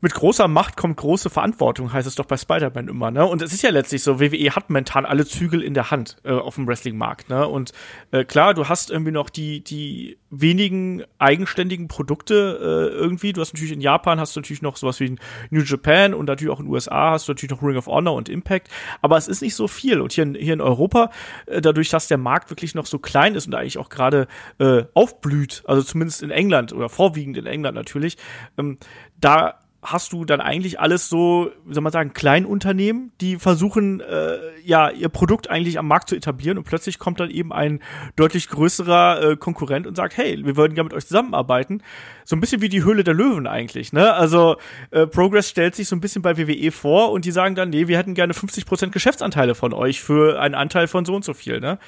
mit 0.00 0.14
großer 0.14 0.46
Macht 0.46 0.76
kommt 0.76 0.96
große 0.96 1.28
Verantwortung, 1.28 1.92
heißt 1.92 2.06
es 2.06 2.14
doch 2.14 2.24
bei 2.24 2.36
Spider-Man 2.36 2.86
immer, 2.86 3.10
ne? 3.10 3.26
Und 3.26 3.42
es 3.42 3.52
ist 3.52 3.62
ja 3.62 3.70
letztlich 3.70 4.02
so, 4.02 4.20
WWE 4.20 4.50
hat 4.54 4.70
momentan 4.70 5.04
alle 5.04 5.26
Zügel 5.26 5.60
in 5.60 5.74
der 5.74 5.90
Hand 5.90 6.16
äh, 6.24 6.30
auf 6.30 6.54
dem 6.54 6.68
Wrestling-Markt, 6.68 7.28
ne? 7.28 7.48
Und 7.48 7.72
äh, 8.12 8.24
klar, 8.24 8.54
du 8.54 8.68
hast 8.68 8.90
irgendwie 8.90 9.10
noch 9.10 9.28
die, 9.28 9.62
die 9.64 10.18
wenigen 10.30 11.02
eigenständigen 11.18 11.88
Produkte 11.88 12.58
äh, 12.94 12.96
irgendwie. 12.96 13.32
Du 13.32 13.40
hast 13.40 13.54
natürlich 13.54 13.72
in 13.72 13.80
Japan 13.80 14.20
hast 14.20 14.36
du 14.36 14.40
natürlich 14.40 14.62
noch 14.62 14.76
sowas 14.76 15.00
wie 15.00 15.16
New 15.50 15.62
Japan 15.62 16.14
und 16.14 16.26
natürlich 16.26 16.52
auch 16.52 16.60
in 16.60 16.66
den 16.66 16.72
USA 16.72 17.12
hast 17.12 17.26
du 17.26 17.32
natürlich 17.32 17.50
noch 17.50 17.62
Ring 17.62 17.76
of 17.76 17.88
Honor 17.88 18.14
und 18.14 18.28
Impact, 18.28 18.68
aber 19.02 19.16
es 19.16 19.26
ist 19.26 19.42
nicht 19.42 19.56
so 19.56 19.66
viel. 19.66 20.00
Und 20.00 20.12
hier 20.12 20.24
in, 20.24 20.34
hier 20.36 20.52
in 20.52 20.60
Europa, 20.60 21.10
äh, 21.46 21.60
dadurch, 21.60 21.88
dass 21.88 22.06
der 22.06 22.18
Markt 22.18 22.50
wirklich 22.50 22.76
noch 22.76 22.86
so 22.86 23.00
klein 23.00 23.34
ist 23.34 23.48
und 23.48 23.54
eigentlich 23.54 23.78
auch 23.78 23.88
gerade 23.88 24.28
äh, 24.60 24.84
aufblüht, 24.94 25.64
also 25.66 25.82
zumindest 25.82 26.22
in 26.22 26.30
England 26.30 26.72
oder 26.72 26.88
vorwiegend 26.88 27.36
in 27.36 27.46
England 27.46 27.74
natürlich, 27.74 28.16
ähm, 28.58 28.78
da 29.20 29.58
hast 29.80 30.12
du 30.12 30.24
dann 30.24 30.40
eigentlich 30.40 30.80
alles 30.80 31.08
so, 31.08 31.52
wie 31.64 31.72
soll 31.72 31.82
man 31.82 31.92
sagen, 31.92 32.12
Kleinunternehmen, 32.12 33.12
die 33.20 33.36
versuchen, 33.36 34.00
äh, 34.00 34.38
ja, 34.64 34.90
ihr 34.90 35.08
Produkt 35.08 35.48
eigentlich 35.50 35.78
am 35.78 35.86
Markt 35.86 36.08
zu 36.08 36.16
etablieren 36.16 36.58
und 36.58 36.64
plötzlich 36.64 36.98
kommt 36.98 37.20
dann 37.20 37.30
eben 37.30 37.52
ein 37.52 37.80
deutlich 38.16 38.48
größerer 38.48 39.22
äh, 39.22 39.36
Konkurrent 39.36 39.86
und 39.86 39.96
sagt, 39.96 40.16
hey, 40.16 40.44
wir 40.44 40.56
würden 40.56 40.74
gerne 40.74 40.88
mit 40.88 40.94
euch 40.94 41.06
zusammenarbeiten. 41.06 41.82
So 42.24 42.34
ein 42.34 42.40
bisschen 42.40 42.60
wie 42.60 42.68
die 42.68 42.82
Höhle 42.82 43.04
der 43.04 43.14
Löwen 43.14 43.46
eigentlich, 43.46 43.92
ne? 43.92 44.12
Also 44.14 44.56
äh, 44.90 45.06
Progress 45.06 45.48
stellt 45.48 45.76
sich 45.76 45.86
so 45.86 45.94
ein 45.94 46.00
bisschen 46.00 46.22
bei 46.22 46.36
WWE 46.36 46.72
vor 46.72 47.12
und 47.12 47.24
die 47.24 47.30
sagen 47.30 47.54
dann, 47.54 47.70
nee, 47.70 47.86
wir 47.86 47.98
hätten 47.98 48.14
gerne 48.14 48.32
50% 48.32 48.90
Geschäftsanteile 48.90 49.54
von 49.54 49.72
euch 49.72 50.00
für 50.00 50.40
einen 50.40 50.56
Anteil 50.56 50.88
von 50.88 51.04
so 51.04 51.14
und 51.14 51.24
so 51.24 51.34
viel, 51.34 51.60
ne? 51.60 51.78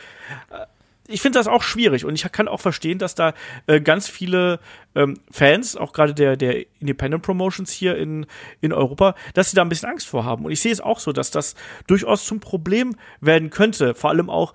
Ich 1.11 1.21
finde 1.21 1.39
das 1.39 1.49
auch 1.49 1.63
schwierig 1.63 2.05
und 2.05 2.15
ich 2.15 2.31
kann 2.33 2.49
auch 2.49 2.61
verstehen, 2.61 2.99
dass 2.99 3.15
da 3.15 3.35
äh, 3.67 3.81
ganz 3.81 4.09
viele 4.09 4.61
ähm, 4.95 5.19
Fans, 5.31 5.77
auch 5.77 5.93
gerade 5.93 6.15
der, 6.15 6.37
der 6.37 6.65
Independent 6.81 7.23
Promotions 7.23 7.71
hier 7.71 7.97
in, 7.97 8.27
in 8.61 8.73
Europa, 8.73 9.15
dass 9.35 9.51
sie 9.51 9.57
da 9.57 9.63
ein 9.63 9.69
bisschen 9.69 9.91
Angst 9.91 10.09
vor 10.09 10.25
haben. 10.25 10.45
Und 10.45 10.53
ich 10.53 10.61
sehe 10.61 10.73
es 10.73 10.81
auch 10.81 11.01
so, 11.01 11.13
dass 11.13 11.31
das 11.31 11.55
durchaus 11.87 12.25
zum 12.25 12.41
Problem 12.41 12.97
werden 13.21 13.51
könnte. 13.51 13.95
Vor 13.95 14.11
allem 14.11 14.31
auch, 14.31 14.55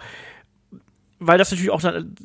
weil 1.20 1.38
das 1.38 1.52
natürlich 1.52 1.72
auch 1.72 1.82
dann 1.82 2.16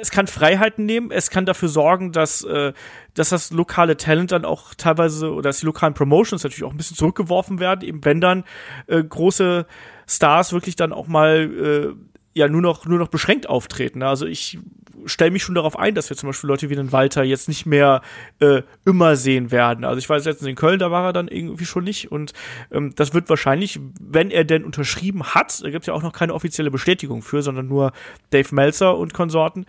es 0.00 0.10
kann 0.10 0.26
Freiheiten 0.26 0.84
nehmen, 0.84 1.10
es 1.10 1.30
kann 1.30 1.46
dafür 1.46 1.68
sorgen, 1.68 2.12
dass, 2.12 2.42
äh, 2.42 2.72
dass 3.14 3.30
das 3.30 3.50
lokale 3.50 3.96
Talent 3.96 4.32
dann 4.32 4.44
auch 4.44 4.74
teilweise 4.74 5.32
oder 5.32 5.50
dass 5.50 5.60
die 5.60 5.66
lokalen 5.66 5.94
Promotions 5.94 6.42
natürlich 6.42 6.64
auch 6.64 6.72
ein 6.72 6.76
bisschen 6.76 6.96
zurückgeworfen 6.96 7.60
werden, 7.60 7.82
eben 7.82 8.04
wenn 8.04 8.20
dann 8.20 8.44
äh, 8.88 9.02
große 9.02 9.66
Stars 10.08 10.52
wirklich 10.52 10.76
dann 10.76 10.92
auch 10.92 11.06
mal 11.06 11.94
äh, 11.94 12.09
ja 12.32 12.48
nur 12.48 12.62
noch 12.62 12.86
nur 12.86 12.98
noch 12.98 13.08
beschränkt 13.08 13.48
auftreten. 13.48 14.02
Also 14.02 14.26
ich 14.26 14.58
stelle 15.06 15.30
mich 15.30 15.42
schon 15.42 15.54
darauf 15.54 15.78
ein, 15.78 15.94
dass 15.94 16.10
wir 16.10 16.16
zum 16.16 16.28
Beispiel 16.28 16.48
Leute 16.48 16.70
wie 16.70 16.76
den 16.76 16.92
Walter 16.92 17.22
jetzt 17.22 17.48
nicht 17.48 17.66
mehr 17.66 18.02
äh, 18.38 18.62
immer 18.84 19.16
sehen 19.16 19.50
werden. 19.50 19.84
Also 19.84 19.98
ich 19.98 20.08
weiß 20.08 20.24
jetzt 20.24 20.42
in 20.42 20.54
Köln, 20.54 20.78
da 20.78 20.90
war 20.90 21.06
er 21.06 21.12
dann 21.12 21.28
irgendwie 21.28 21.64
schon 21.64 21.84
nicht 21.84 22.12
und 22.12 22.32
ähm, 22.70 22.92
das 22.94 23.14
wird 23.14 23.28
wahrscheinlich, 23.28 23.80
wenn 24.00 24.30
er 24.30 24.44
denn 24.44 24.64
unterschrieben 24.64 25.24
hat, 25.34 25.62
da 25.62 25.70
gibt 25.70 25.82
es 25.82 25.86
ja 25.86 25.94
auch 25.94 26.02
noch 26.02 26.12
keine 26.12 26.34
offizielle 26.34 26.70
Bestätigung 26.70 27.22
für, 27.22 27.42
sondern 27.42 27.66
nur 27.66 27.92
Dave 28.30 28.54
Meltzer 28.54 28.96
und 28.96 29.14
Konsorten, 29.14 29.66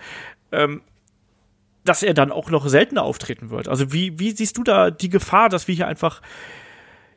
ähm, 0.52 0.82
dass 1.84 2.04
er 2.04 2.14
dann 2.14 2.32
auch 2.32 2.52
noch 2.52 2.68
seltener 2.68 3.04
auftreten 3.04 3.50
wird. 3.50 3.68
Also 3.68 3.92
wie 3.92 4.20
wie 4.20 4.32
siehst 4.32 4.58
du 4.58 4.64
da 4.64 4.92
die 4.92 5.10
Gefahr, 5.10 5.50
dass 5.50 5.68
wir 5.68 5.76
hier 5.76 5.88
einfach 5.88 6.22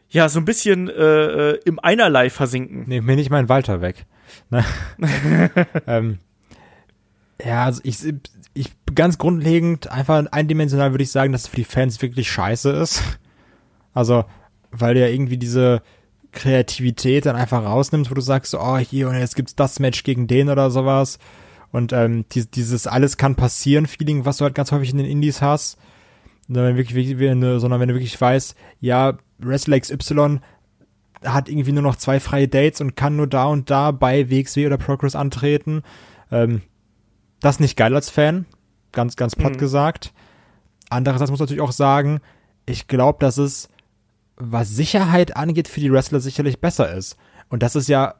ja 0.08 0.28
so 0.28 0.38
ein 0.38 0.44
bisschen 0.44 0.88
äh, 0.88 1.52
äh 1.52 1.60
im 1.64 1.78
Einerlei 1.80 2.30
versinken? 2.30 2.84
Nehm 2.86 3.04
mir 3.04 3.16
nicht 3.16 3.30
meinen 3.30 3.48
Walter 3.48 3.80
weg. 3.82 4.06
Ne? 4.50 4.64
ähm, 5.86 6.18
ja, 7.44 7.64
also 7.64 7.80
ich, 7.84 7.98
ich 8.54 8.72
ganz 8.94 9.18
grundlegend, 9.18 9.90
einfach 9.90 10.24
eindimensional 10.30 10.92
würde 10.92 11.04
ich 11.04 11.10
sagen, 11.10 11.32
dass 11.32 11.42
es 11.42 11.48
für 11.48 11.56
die 11.56 11.64
Fans 11.64 12.00
wirklich 12.00 12.30
scheiße 12.30 12.70
ist. 12.70 13.02
Also, 13.92 14.24
weil 14.70 14.94
der 14.94 15.12
irgendwie 15.12 15.38
diese 15.38 15.82
Kreativität 16.32 17.26
dann 17.26 17.36
einfach 17.36 17.64
rausnimmt, 17.64 18.10
wo 18.10 18.14
du 18.14 18.20
sagst, 18.20 18.54
oh, 18.54 18.76
hier 18.78 19.08
und 19.08 19.18
jetzt 19.18 19.36
gibt's 19.36 19.54
das 19.54 19.78
Match 19.78 20.02
gegen 20.02 20.26
den 20.26 20.48
oder 20.48 20.70
sowas. 20.70 21.18
Und 21.70 21.92
ähm, 21.92 22.24
die, 22.32 22.48
dieses 22.48 22.86
alles 22.86 23.16
kann 23.16 23.34
passieren 23.34 23.86
Feeling, 23.86 24.24
was 24.24 24.36
du 24.36 24.44
halt 24.44 24.54
ganz 24.54 24.70
häufig 24.72 24.90
in 24.90 24.98
den 24.98 25.06
Indies 25.06 25.42
hast. 25.42 25.78
Sondern, 26.46 26.76
wirklich, 26.76 27.08
sondern 27.18 27.80
wenn 27.80 27.88
du 27.88 27.94
wirklich 27.94 28.20
weißt, 28.20 28.54
ja, 28.80 29.16
Wrestler 29.38 29.80
XY 29.80 30.40
hat 31.24 31.48
irgendwie 31.48 31.72
nur 31.72 31.82
noch 31.82 31.96
zwei 31.96 32.20
freie 32.20 32.48
Dates 32.48 32.80
und 32.80 32.96
kann 32.96 33.16
nur 33.16 33.26
da 33.26 33.46
und 33.46 33.70
da 33.70 33.90
bei 33.90 34.30
WXW 34.30 34.66
oder 34.66 34.78
Progress 34.78 35.16
antreten. 35.16 35.82
Ähm, 36.30 36.62
das 37.40 37.56
ist 37.56 37.60
nicht 37.60 37.76
geil 37.76 37.94
als 37.94 38.10
Fan, 38.10 38.46
ganz, 38.92 39.16
ganz 39.16 39.36
platt 39.36 39.54
mhm. 39.54 39.58
gesagt. 39.58 40.12
Andererseits 40.90 41.30
muss 41.30 41.40
man 41.40 41.46
natürlich 41.46 41.62
auch 41.62 41.72
sagen, 41.72 42.20
ich 42.66 42.88
glaube, 42.88 43.18
dass 43.20 43.38
es, 43.38 43.68
was 44.36 44.70
Sicherheit 44.70 45.36
angeht, 45.36 45.68
für 45.68 45.80
die 45.80 45.92
Wrestler 45.92 46.20
sicherlich 46.20 46.60
besser 46.60 46.92
ist. 46.92 47.16
Und 47.48 47.62
das 47.62 47.76
ist 47.76 47.88
ja, 47.88 48.14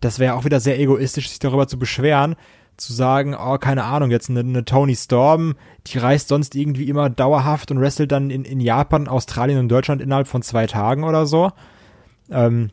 das 0.00 0.18
wäre 0.18 0.34
auch 0.34 0.44
wieder 0.44 0.60
sehr 0.60 0.78
egoistisch, 0.78 1.28
sich 1.28 1.38
darüber 1.38 1.68
zu 1.68 1.78
beschweren, 1.78 2.36
zu 2.76 2.92
sagen, 2.92 3.34
oh, 3.34 3.56
keine 3.58 3.84
Ahnung, 3.84 4.10
jetzt 4.10 4.28
eine, 4.28 4.40
eine 4.40 4.64
Tony 4.64 4.94
Storm, 4.94 5.54
die 5.86 5.98
reist 5.98 6.28
sonst 6.28 6.54
irgendwie 6.54 6.88
immer 6.88 7.08
dauerhaft 7.08 7.70
und 7.70 7.80
wrestelt 7.80 8.12
dann 8.12 8.30
in, 8.30 8.44
in 8.44 8.60
Japan, 8.60 9.08
Australien 9.08 9.58
und 9.58 9.68
Deutschland 9.68 10.02
innerhalb 10.02 10.28
von 10.28 10.42
zwei 10.42 10.66
Tagen 10.66 11.04
oder 11.04 11.26
so. 11.26 11.52
Ähm, 12.30 12.70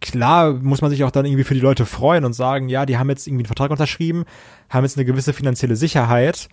klar 0.00 0.52
muss 0.54 0.80
man 0.80 0.90
sich 0.90 1.04
auch 1.04 1.10
dann 1.10 1.26
irgendwie 1.26 1.44
für 1.44 1.54
die 1.54 1.60
Leute 1.60 1.86
freuen 1.86 2.24
und 2.24 2.32
sagen, 2.32 2.68
ja, 2.68 2.86
die 2.86 2.98
haben 2.98 3.10
jetzt 3.10 3.26
irgendwie 3.26 3.42
einen 3.42 3.48
Vertrag 3.48 3.70
unterschrieben, 3.70 4.24
haben 4.68 4.84
jetzt 4.84 4.96
eine 4.96 5.04
gewisse 5.04 5.32
finanzielle 5.32 5.76
Sicherheit. 5.76 6.48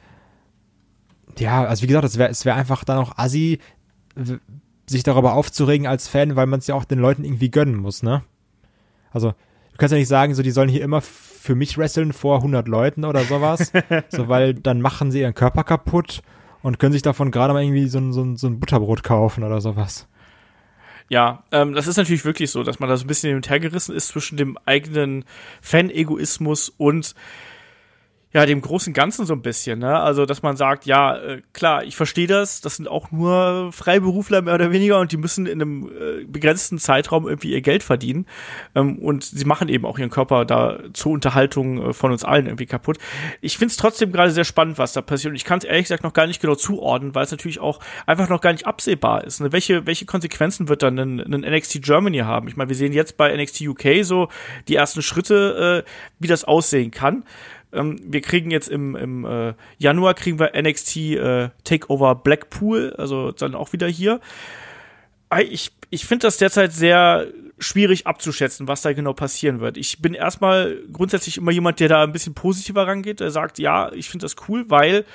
Ja, 1.40 1.64
also 1.66 1.84
wie 1.84 1.88
gesagt, 1.88 2.06
es 2.06 2.18
wäre 2.18 2.34
wär 2.44 2.56
einfach 2.56 2.84
dann 2.84 2.98
auch 2.98 3.18
assi, 3.18 3.60
sich 4.88 5.04
darüber 5.04 5.34
aufzuregen 5.34 5.88
als 5.88 6.08
Fan, 6.08 6.36
weil 6.36 6.48
man 6.48 6.60
es 6.60 6.68
ja 6.68 6.76
auch 6.76 6.86
den 6.86 7.00
Leuten 7.00 7.24
irgendwie 7.24 7.52
gönnen 7.52 7.76
muss, 7.76 8.04
ne? 8.04 8.24
Also, 9.12 9.30
du 9.30 9.78
kannst 9.78 9.92
ja 9.92 9.98
nicht 9.98 10.08
sagen, 10.08 10.34
so, 10.34 10.44
die 10.44 10.52
sollen 10.52 10.70
hier 10.70 10.84
immer 10.84 11.02
für 11.02 11.56
mich 11.56 11.78
wresteln 11.78 12.14
vor 12.14 12.38
100 12.38 12.68
Leuten 12.68 13.06
oder 13.06 13.24
sowas, 13.24 13.72
so, 14.10 14.28
weil 14.28 14.54
dann 14.54 14.82
machen 14.82 15.12
sie 15.12 15.22
ihren 15.22 15.34
Körper 15.34 15.64
kaputt 15.64 16.22
und 16.62 16.80
können 16.80 16.94
sich 16.94 17.02
davon 17.02 17.32
gerade 17.32 17.54
mal 17.54 17.64
irgendwie 17.64 17.88
so 17.88 18.00
ein, 18.00 18.14
so, 18.14 18.36
so 18.36 18.48
ein 18.48 18.60
Butterbrot 18.60 19.04
kaufen 19.04 19.44
oder 19.44 19.62
sowas. 19.62 20.08
Ja, 21.10 21.44
ähm, 21.52 21.74
das 21.74 21.88
ist 21.88 21.98
natürlich 21.98 22.26
wirklich 22.26 22.52
so, 22.52 22.64
dass 22.64 22.80
man 22.80 22.90
da 22.90 22.98
so 22.98 23.06
ein 23.06 23.08
bisschen 23.08 23.30
hin 23.30 23.38
und 23.38 23.50
her 23.50 23.60
gerissen 23.60 23.96
ist 23.96 24.10
zwischen 24.10 24.38
dem 24.38 24.58
eigenen 24.66 25.24
Fan-Egoismus 25.62 26.70
und 26.78 27.16
ja, 28.38 28.46
dem 28.46 28.62
großen 28.62 28.94
Ganzen 28.94 29.26
so 29.26 29.34
ein 29.34 29.42
bisschen, 29.42 29.80
ne? 29.80 30.00
Also, 30.00 30.28
dass 30.28 30.44
man 30.44 30.56
sagt, 30.58 30.86
ja, 30.86 31.18
äh, 31.18 31.42
klar, 31.54 31.84
ich 31.84 31.96
verstehe 31.96 32.28
das, 32.28 32.62
das 32.62 32.76
sind 32.76 32.88
auch 32.88 33.10
nur 33.10 33.72
Freiberufler 33.72 34.44
mehr 34.44 34.54
oder 34.54 34.72
weniger 34.72 35.00
und 35.00 35.12
die 35.12 35.18
müssen 35.18 35.48
in 35.48 35.60
einem 35.60 35.88
äh, 35.88 36.24
begrenzten 36.24 36.78
Zeitraum 36.78 37.28
irgendwie 37.28 37.52
ihr 37.52 37.62
Geld 37.62 37.82
verdienen. 37.82 38.28
Ähm, 38.76 39.00
und 39.00 39.24
sie 39.24 39.44
machen 39.44 39.70
eben 39.70 39.88
auch 39.88 39.98
ihren 39.98 40.12
Körper 40.12 40.46
da 40.46 40.78
zur 40.94 41.14
Unterhaltung 41.14 41.84
äh, 41.90 41.94
von 41.94 42.12
uns 42.12 42.24
allen 42.24 42.46
irgendwie 42.46 42.68
kaputt. 42.68 43.00
Ich 43.42 43.58
finde 43.58 43.72
es 43.72 43.78
trotzdem 43.78 44.12
gerade 44.12 44.30
sehr 44.30 44.46
spannend, 44.46 44.78
was 44.78 44.94
da 44.94 45.02
passiert. 45.02 45.32
Und 45.32 45.36
ich 45.36 45.44
kann 45.44 45.58
es 45.58 45.64
ehrlich 45.64 45.86
gesagt 45.86 46.04
noch 46.04 46.14
gar 46.14 46.28
nicht 46.28 46.40
genau 46.40 46.54
zuordnen, 46.54 47.16
weil 47.16 47.24
es 47.24 47.32
natürlich 47.32 47.60
auch 47.60 47.80
einfach 48.06 48.30
noch 48.30 48.42
gar 48.42 48.52
nicht 48.52 48.68
absehbar 48.68 49.24
ist. 49.24 49.42
Ne? 49.42 49.52
Welche, 49.52 49.88
welche 49.88 50.06
Konsequenzen 50.06 50.70
wird 50.70 50.84
dann 50.84 51.00
ein, 51.00 51.20
ein 51.22 51.42
NXT 51.42 51.82
Germany 51.82 52.20
haben? 52.20 52.48
Ich 52.48 52.56
meine, 52.56 52.70
wir 52.70 52.76
sehen 52.76 52.94
jetzt 52.94 53.18
bei 53.18 53.36
NXT 53.36 53.62
UK 53.62 54.04
so 54.04 54.28
die 54.68 54.76
ersten 54.76 55.02
Schritte, 55.02 55.84
äh, 55.88 55.90
wie 56.20 56.28
das 56.28 56.44
aussehen 56.44 56.92
kann. 56.92 57.24
Ähm, 57.74 58.00
wir 58.04 58.22
kriegen 58.22 58.52
jetzt 58.52 58.70
im, 58.70 58.96
im 58.96 59.26
äh, 59.26 59.54
Januar 59.78 60.14
kriegen 60.14 60.40
wir 60.40 60.52
NXT 60.60 60.98
äh, 60.98 61.50
Takeover 61.64 62.16
Blackpool, 62.16 62.94
also 62.98 63.32
dann 63.32 63.56
auch 63.56 63.74
wieder 63.74 63.88
hier. 63.88 64.20
Ich, 65.40 65.72
ich 65.90 66.06
finde 66.06 66.28
das 66.28 66.38
derzeit 66.38 66.72
sehr 66.72 67.28
schwierig 67.60 68.08
abzuschätzen, 68.08 68.68
was 68.68 68.82
da 68.82 68.94
genau 68.94 69.14
passieren 69.14 69.60
wird. 69.60 69.78
Ich 69.78 70.02
bin 70.02 70.14
erstmal 70.14 70.78
grundsätzlich 70.92 71.38
immer 71.38 71.52
jemand, 71.52 71.80
der 71.80 71.90
da 71.90 72.04
ein 72.04 72.12
bisschen 72.12 72.34
positiver 72.34 72.88
rangeht, 72.88 73.20
der 73.20 73.32
sagt, 73.32 73.60
ja, 73.60 73.92
ich 73.94 74.10
finde 74.10 74.26
das 74.26 74.36
cool, 74.48 74.70
weil 74.70 75.06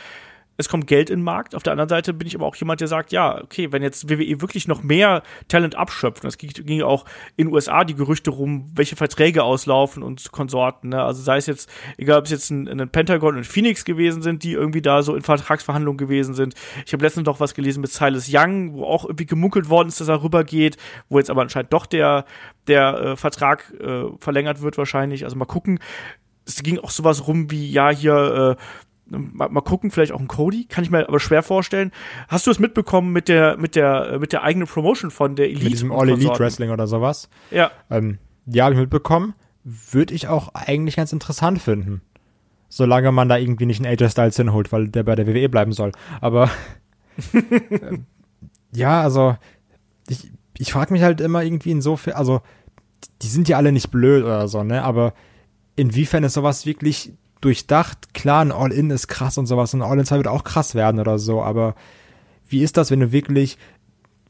es 0.57 0.69
kommt 0.69 0.87
Geld 0.87 1.11
in 1.11 1.20
den 1.20 1.24
Markt. 1.24 1.55
Auf 1.55 1.62
der 1.62 1.73
anderen 1.73 1.89
Seite 1.89 2.12
bin 2.12 2.27
ich 2.27 2.35
aber 2.35 2.47
auch 2.47 2.57
jemand, 2.57 2.81
der 2.81 2.89
sagt, 2.89 3.12
ja, 3.12 3.43
okay, 3.43 3.73
wenn 3.73 3.83
jetzt 3.83 4.11
WWE 4.11 4.41
wirklich 4.41 4.69
noch 4.69 4.83
mehr 4.83 5.23
Talent 5.49 5.74
abschöpft, 5.74 6.24
das 6.24 6.39
ging, 6.39 6.83
auch 6.83 7.05
in 7.37 7.47
den 7.47 7.55
USA 7.55 7.85
die 7.85 7.95
Gerüchte 7.95 8.31
rum, 8.31 8.70
welche 8.74 8.97
Verträge 8.97 9.45
auslaufen 9.45 10.03
und 10.03 10.31
Konsorten, 10.33 10.91
ne? 10.91 11.03
also 11.03 11.23
sei 11.23 11.39
es 11.39 11.47
jetzt, 11.47 11.70
egal 11.97 12.19
ob 12.19 12.27
es 12.27 12.31
jetzt 12.31 12.51
ein, 12.51 12.69
ein 12.69 12.89
Pentagon 12.91 13.37
und 13.37 13.47
Phoenix 13.47 13.85
gewesen 13.85 14.23
sind, 14.23 14.43
die 14.45 14.53
irgendwie 14.53 14.83
da 14.83 15.03
so 15.03 15.15
in 15.15 15.23
Vertragsverhandlungen 15.23 15.99
gewesen 15.99 16.35
sind. 16.35 16.55
Ich 16.87 16.93
habe 16.93 17.05
letztens 17.05 17.24
doch 17.24 17.41
was 17.41 17.55
gelesen 17.55 17.81
mit 17.81 17.91
Silas 17.91 18.29
Young, 18.31 18.74
wo 18.74 18.85
auch 18.85 19.05
irgendwie 19.05 19.27
gemunkelt 19.27 19.69
worden 19.69 19.89
ist, 19.89 20.01
dass 20.01 20.09
er 20.09 20.23
rübergeht, 20.23 20.77
wo 21.09 21.19
jetzt 21.19 21.31
aber 21.31 21.43
anscheinend 21.43 21.73
doch 21.73 21.87
der, 21.87 22.24
der 22.66 22.95
äh, 22.95 23.16
Vertrag 23.16 23.73
äh, 23.81 24.05
verlängert 24.19 24.61
wird 24.61 24.79
wahrscheinlich. 24.79 25.24
Also 25.24 25.37
mal 25.37 25.47
gucken. 25.47 25.79
Es 26.45 26.62
ging 26.62 26.79
auch 26.79 26.91
sowas 26.91 27.29
rum 27.29 27.53
wie, 27.53 27.70
ja, 27.70 27.91
hier, 27.91 28.57
äh, 28.59 28.62
Mal, 29.13 29.49
mal, 29.49 29.61
gucken, 29.61 29.91
vielleicht 29.91 30.13
auch 30.13 30.21
ein 30.21 30.29
Cody, 30.29 30.65
kann 30.65 30.85
ich 30.85 30.91
mir 30.91 31.09
aber 31.09 31.21
schwer 31.21 31.43
vorstellen. 31.43 31.93
Hast 32.29 32.47
du 32.47 32.51
es 32.51 32.59
mitbekommen 32.59 33.13
mit 33.13 33.29
der 33.29 33.57
mit 33.59 33.77
der 33.77 34.19
mit 34.19 34.33
der 34.33 34.43
eigenen 34.43 34.67
Promotion 34.67 35.11
von 35.11 35.37
der 35.37 35.47
Elite? 35.47 35.65
Mit 35.65 35.73
diesem 35.73 35.93
All 35.93 36.09
Elite 36.09 36.39
Wrestling 36.39 36.71
oder 36.71 36.87
sowas? 36.87 37.29
Ja. 37.51 37.71
Ähm, 37.91 38.19
ja, 38.47 38.65
habe 38.65 38.75
ich 38.75 38.81
mitbekommen. 38.81 39.35
Würde 39.65 40.15
ich 40.15 40.29
auch 40.29 40.55
eigentlich 40.55 40.97
ganz 40.97 41.13
interessant 41.13 41.61
finden. 41.61 42.01
Solange 42.69 43.13
man 43.13 43.29
da 43.29 43.37
irgendwie 43.37 43.67
nicht 43.67 43.85
einen 43.85 43.93
AJ 43.93 44.11
Styles 44.11 44.37
hinholt, 44.37 44.73
weil 44.73 44.89
der 44.89 45.03
bei 45.03 45.15
der 45.15 45.27
WWE 45.27 45.49
bleiben 45.49 45.73
soll. 45.73 45.93
Aber 46.21 46.51
äh, 47.33 47.99
ja, 48.73 49.03
also 49.03 49.37
ich, 50.09 50.33
ich 50.59 50.73
frage 50.73 50.93
mich 50.93 51.03
halt 51.03 51.21
immer 51.21 51.43
irgendwie 51.43 51.71
insofern, 51.71 52.15
also 52.15 52.41
die 53.21 53.29
sind 53.29 53.49
ja 53.49 53.57
alle 53.57 53.73
nicht 53.73 53.91
blöd 53.91 54.25
oder 54.25 54.49
so, 54.49 54.65
ne? 54.65 54.83
Aber 54.83 55.13
inwiefern 55.77 56.25
ist 56.25 56.35
sowas 56.35 56.67
wirklich 56.67 57.13
durchdacht. 57.43 58.14
Klar, 58.14 58.43
ein 58.44 58.52
All-In 58.52 58.90
ist 58.90 59.09
krass 59.09 59.36
und 59.36 59.47
sowas 59.47 59.74
und 59.74 59.82
All-In 59.82 60.06
2 60.06 60.16
wird 60.16 60.28
auch 60.28 60.44
krass 60.44 60.74
werden 60.74 61.01
oder 61.01 61.19
so, 61.19 61.43
aber 61.43 61.74
wie 62.48 62.62
ist 62.62 62.77
das, 62.77 62.90
wenn 62.90 63.01
du 63.01 63.12
wirklich 63.12 63.59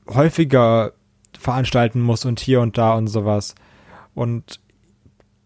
häufiger 0.08 0.92
veranstalten 1.38 2.00
musst 2.00 2.26
und 2.26 2.40
hier 2.40 2.60
und 2.60 2.76
da 2.78 2.94
und 2.94 3.06
sowas? 3.06 3.54
Und 4.14 4.60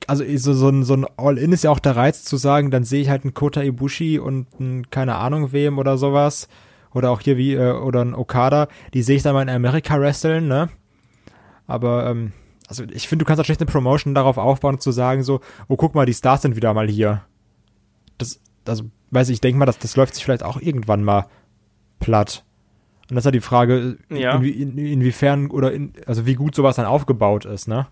also 0.07 0.25
so, 0.37 0.55
so 0.55 0.69
ein, 0.69 0.85
so 0.85 0.95
ein 0.95 1.07
All-In 1.17 1.53
ist 1.53 1.65
ja 1.65 1.71
auch 1.71 1.81
der 1.81 1.97
Reiz 1.97 2.25
zu 2.25 2.37
sagen, 2.37 2.71
dann 2.71 2.85
sehe 2.85 3.03
ich 3.03 3.11
halt 3.11 3.25
einen 3.25 3.35
Kota 3.35 3.63
Ibushi 3.63 4.19
und 4.19 4.61
ein, 4.61 4.91
keine 4.91 5.17
Ahnung 5.17 5.53
wem 5.53 5.79
oder 5.79 5.99
sowas. 5.99 6.49
Oder 6.95 7.11
auch 7.11 7.21
hier 7.21 7.37
wie, 7.37 7.55
äh, 7.55 7.73
oder 7.73 8.03
ein 8.03 8.15
Okada, 8.15 8.69
die 8.95 9.03
sehe 9.03 9.17
ich 9.17 9.23
dann 9.23 9.35
mal 9.35 9.43
in 9.43 9.51
Amerika 9.51 10.01
wresteln, 10.01 10.49
ne? 10.49 10.71
Aber, 11.67 12.07
ähm, 12.07 12.33
also 12.69 12.85
ich 12.85 13.09
finde, 13.09 13.25
du 13.25 13.29
kannst 13.29 13.41
auch 13.41 13.45
schlecht 13.45 13.61
eine 13.61 13.71
Promotion 13.71 14.15
darauf 14.15 14.39
aufbauen, 14.39 14.81
zu 14.81 14.93
sagen 14.93 15.23
so, 15.23 15.41
oh, 15.69 15.77
guck 15.77 15.95
mal, 15.95 16.07
die 16.07 16.15
Stars 16.15 16.43
sind 16.43 16.57
wieder 16.57 16.73
mal 16.73 16.89
hier 16.89 17.23
das, 18.19 18.41
also, 18.67 18.85
weiß 19.11 19.29
ich, 19.29 19.35
ich 19.35 19.41
denke 19.41 19.59
mal, 19.59 19.67
das, 19.67 19.79
das 19.79 19.97
läuft 19.97 20.15
sich 20.15 20.25
vielleicht 20.25 20.43
auch 20.43 20.61
irgendwann 20.61 21.05
mal 21.05 21.27
platt. 21.99 22.45
Und 23.09 23.15
das 23.15 23.23
ist 23.23 23.27
ja 23.27 23.31
die 23.31 23.41
Frage, 23.41 23.99
ja. 24.11 24.37
in, 24.37 24.77
in, 24.77 24.79
inwiefern 24.79 25.51
oder 25.51 25.73
in, 25.73 25.93
also 26.07 26.27
wie 26.27 26.35
gut 26.35 26.55
sowas 26.55 26.77
dann 26.77 26.87
aufgebaut 26.87 27.45
ist, 27.45 27.69
ne? 27.69 27.87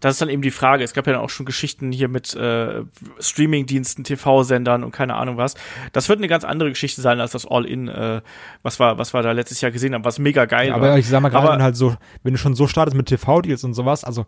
Das 0.00 0.12
ist 0.12 0.20
dann 0.20 0.28
eben 0.28 0.42
die 0.42 0.50
Frage. 0.50 0.84
Es 0.84 0.92
gab 0.92 1.06
ja 1.06 1.14
dann 1.14 1.22
auch 1.22 1.30
schon 1.30 1.46
Geschichten 1.46 1.90
hier 1.90 2.08
mit 2.08 2.34
äh, 2.34 2.82
Streamingdiensten, 3.18 4.04
TV-Sendern 4.04 4.84
und 4.84 4.90
keine 4.92 5.14
Ahnung 5.14 5.38
was. 5.38 5.54
Das 5.92 6.10
wird 6.10 6.18
eine 6.18 6.28
ganz 6.28 6.44
andere 6.44 6.68
Geschichte 6.68 7.00
sein 7.00 7.18
als 7.18 7.32
das 7.32 7.46
All-In, 7.46 7.88
äh, 7.88 8.20
was 8.62 8.78
wir, 8.78 8.98
was 8.98 9.14
wir 9.14 9.22
da 9.22 9.32
letztes 9.32 9.62
Jahr 9.62 9.72
gesehen 9.72 9.94
haben, 9.94 10.04
was 10.04 10.18
mega 10.18 10.44
geil 10.44 10.70
aber 10.70 10.82
war. 10.82 10.90
Aber 10.90 10.98
ich 10.98 11.08
sag 11.08 11.22
mal 11.22 11.30
gerade, 11.30 11.48
wenn 11.48 11.62
halt 11.62 11.76
so, 11.76 11.96
wenn 12.22 12.34
du 12.34 12.38
schon 12.38 12.54
so 12.54 12.66
startest 12.66 12.94
mit 12.96 13.06
TV-Deals 13.06 13.64
und 13.64 13.72
sowas, 13.72 14.04
also 14.04 14.26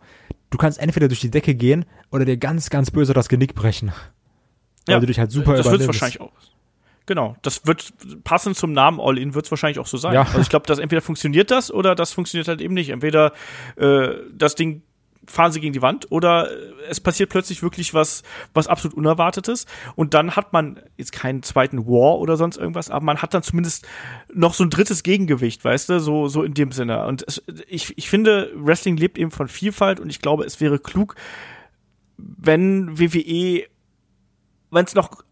du 0.49 0.57
kannst 0.57 0.79
entweder 0.79 1.07
durch 1.07 1.19
die 1.19 1.31
Decke 1.31 1.53
gehen 1.53 1.85
oder 2.11 2.25
dir 2.25 2.37
ganz, 2.37 2.71
ganz 2.71 2.89
böse 2.89 3.13
das 3.13 3.29
Genick 3.29 3.53
brechen 3.53 3.91
ja, 4.89 4.95
weil 4.95 5.01
du 5.01 5.07
dich 5.07 5.19
halt 5.19 5.31
super 5.31 5.55
Das 5.55 5.69
wird 5.69 5.85
wahrscheinlich 5.85 6.21
auch. 6.21 6.31
Genau, 7.05 7.35
das 7.41 7.65
wird 7.65 7.91
passend 8.23 8.55
zum 8.55 8.71
Namen 8.71 8.99
All-In 8.99 9.33
wird 9.33 9.45
es 9.45 9.51
wahrscheinlich 9.51 9.79
auch 9.79 9.87
so 9.87 9.97
sein. 9.97 10.13
Ja. 10.13 10.21
Also 10.21 10.41
ich 10.41 10.49
glaube, 10.49 10.67
dass 10.67 10.77
entweder 10.77 11.01
funktioniert 11.01 11.49
das 11.49 11.71
oder 11.71 11.95
das 11.95 12.13
funktioniert 12.13 12.47
halt 12.47 12.61
eben 12.61 12.75
nicht. 12.75 12.89
Entweder 12.91 13.33
äh, 13.77 14.09
das 14.31 14.53
Ding 14.53 14.83
fahren 15.29 15.51
sie 15.51 15.59
gegen 15.59 15.73
die 15.73 15.81
Wand 15.81 16.11
oder 16.11 16.49
es 16.87 16.99
passiert 16.99 17.29
plötzlich 17.29 17.61
wirklich 17.61 17.93
was, 17.93 18.23
was 18.53 18.67
absolut 18.67 18.97
Unerwartetes 18.97 19.65
und 19.95 20.13
dann 20.13 20.35
hat 20.35 20.53
man 20.53 20.79
jetzt 20.97 21.11
keinen 21.11 21.43
zweiten 21.43 21.85
War 21.85 22.19
oder 22.19 22.35
sonst 22.37 22.57
irgendwas, 22.57 22.89
aber 22.89 23.05
man 23.05 23.21
hat 23.21 23.33
dann 23.33 23.43
zumindest 23.43 23.87
noch 24.33 24.53
so 24.53 24.63
ein 24.63 24.69
drittes 24.69 25.03
Gegengewicht, 25.03 25.63
weißt 25.63 25.89
du, 25.89 25.99
so, 25.99 26.27
so 26.27 26.43
in 26.43 26.53
dem 26.53 26.71
Sinne. 26.71 27.05
Und 27.05 27.23
es, 27.27 27.43
ich, 27.67 27.97
ich 27.97 28.09
finde, 28.09 28.51
Wrestling 28.55 28.97
lebt 28.97 29.17
eben 29.17 29.31
von 29.31 29.47
Vielfalt 29.47 29.99
und 29.99 30.09
ich 30.09 30.21
glaube, 30.21 30.45
es 30.45 30.59
wäre 30.61 30.79
klug, 30.79 31.15
wenn 32.17 32.99
WWE 32.99 33.65
wenn 34.71 34.85
es 34.85 34.95
noch 34.95 35.23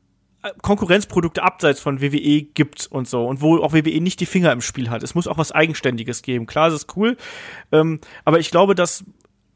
äh, 0.44 0.50
Konkurrenzprodukte 0.62 1.44
abseits 1.44 1.80
von 1.80 2.02
WWE 2.02 2.44
gibt 2.44 2.88
und 2.88 3.08
so 3.08 3.26
und 3.26 3.42
wo 3.42 3.58
auch 3.58 3.74
WWE 3.74 4.02
nicht 4.02 4.20
die 4.20 4.26
Finger 4.26 4.52
im 4.52 4.62
Spiel 4.62 4.90
hat. 4.90 5.04
Es 5.04 5.16
muss 5.16 5.28
auch 5.28 5.38
was 5.38 5.52
Eigenständiges 5.52 6.22
geben. 6.22 6.46
Klar, 6.46 6.70
das 6.70 6.82
ist 6.82 6.98
cool, 6.98 7.18
ähm, 7.72 8.00
aber 8.26 8.40
ich 8.40 8.52
glaube, 8.52 8.76
dass 8.76 9.04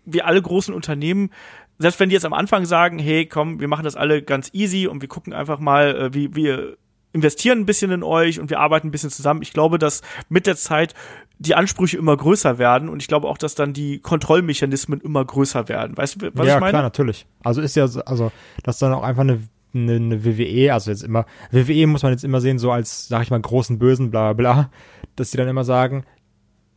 wir 0.06 0.26
alle 0.26 0.42
großen 0.42 0.74
Unternehmen, 0.74 1.30
selbst 1.78 2.00
wenn 2.00 2.10
die 2.10 2.14
jetzt 2.14 2.26
am 2.26 2.34
Anfang 2.34 2.66
sagen, 2.66 3.00
hey, 3.00 3.26
komm, 3.26 3.60
wir 3.60 3.68
machen 3.68 3.84
das 3.84 3.96
alle 3.96 4.22
ganz 4.22 4.50
easy 4.54 4.88
und 4.88 5.02
wir 5.02 5.08
gucken 5.08 5.34
einfach 5.34 5.60
mal, 5.60 5.96
äh, 5.96 6.14
wie 6.14 6.36
wir 6.36 6.78
investieren 7.14 7.60
ein 7.60 7.66
bisschen 7.66 7.92
in 7.92 8.04
euch 8.04 8.40
und 8.40 8.50
wir 8.50 8.60
arbeiten 8.60 8.88
ein 8.88 8.92
bisschen 8.92 9.10
zusammen. 9.10 9.42
Ich 9.42 9.54
glaube, 9.54 9.78
dass 9.78 10.02
mit 10.30 10.48
der 10.48 10.56
Zeit 10.56 10.94
die 11.40 11.56
Ansprüche 11.56 11.98
immer 11.98 12.16
größer 12.16 12.58
werden 12.58 12.88
und 12.88 13.02
ich 13.02 13.08
glaube 13.08 13.28
auch, 13.28 13.38
dass 13.38 13.56
dann 13.56 13.74
die 13.74 14.00
Kontrollmechanismen 14.00 15.02
immer 15.02 15.26
größer 15.26 15.68
werden. 15.68 15.98
Weißt 15.98 16.22
du, 16.22 16.32
was 16.34 16.48
ja, 16.48 16.56
ich 16.56 16.60
meine? 16.60 16.68
Ja, 16.68 16.70
klar, 16.70 16.84
natürlich. 16.84 17.26
Also 17.44 17.62
ist 17.62 17.76
ja, 17.76 17.84
also, 18.06 18.32
dass 18.64 18.80
dann 18.80 18.94
auch 18.94 19.04
einfach 19.04 19.24
eine 19.24 19.42
eine, 19.74 19.96
eine 19.96 20.26
WWE, 20.26 20.74
also 20.74 20.92
jetzt 20.92 21.04
immer, 21.04 21.26
WWE 21.52 21.88
muss 21.88 22.04
man 22.04 22.12
jetzt 22.12 22.24
immer 22.24 22.42
sehen, 22.42 22.60
so 22.60 22.72
als, 22.72 23.08
sag 23.08 23.24
ich 23.24 23.32
mal, 23.32 23.40
großen 23.40 23.80
Bösen, 23.80 24.12
bla 24.12 24.34
bla, 24.34 24.70
dass 25.16 25.32
die 25.32 25.38
dann 25.38 25.48
immer 25.48 25.64
sagen, 25.64 26.06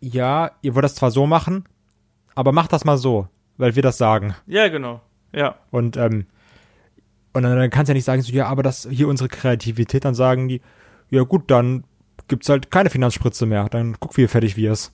ja, 0.01 0.53
ihr 0.63 0.75
wollt 0.75 0.85
das 0.85 0.95
zwar 0.95 1.11
so 1.11 1.27
machen, 1.27 1.65
aber 2.35 2.53
macht 2.53 2.73
das 2.73 2.85
mal 2.85 2.99
so, 2.99 3.29
weil 3.57 3.75
wir 3.77 3.83
das 3.83 3.99
sagen. 3.99 4.35
Ja, 4.47 4.69
genau. 4.69 5.01
Ja. 5.33 5.57
Und, 5.71 5.97
ähm, 5.97 6.27
und 7.33 7.43
dann, 7.43 7.57
dann 7.57 7.71
kannst 7.71 7.89
du 7.89 7.93
ja 7.93 7.95
nicht 7.95 8.05
sagen, 8.05 8.23
so, 8.23 8.33
ja, 8.33 8.47
aber 8.47 8.63
das 8.63 8.89
hier 8.91 9.09
unsere 9.09 9.29
Kreativität, 9.29 10.05
dann 10.05 10.15
sagen 10.15 10.49
die, 10.49 10.61
ja 11.11 11.23
gut, 11.23 11.51
dann 11.51 11.85
gibt's 12.29 12.49
halt 12.49 12.71
keine 12.71 12.91
Finanzspritze 12.91 13.47
mehr, 13.47 13.69
dann 13.69 13.97
guck, 13.99 14.17
wie 14.17 14.27
fertig 14.27 14.57
wir 14.57 14.73
es. 14.73 14.93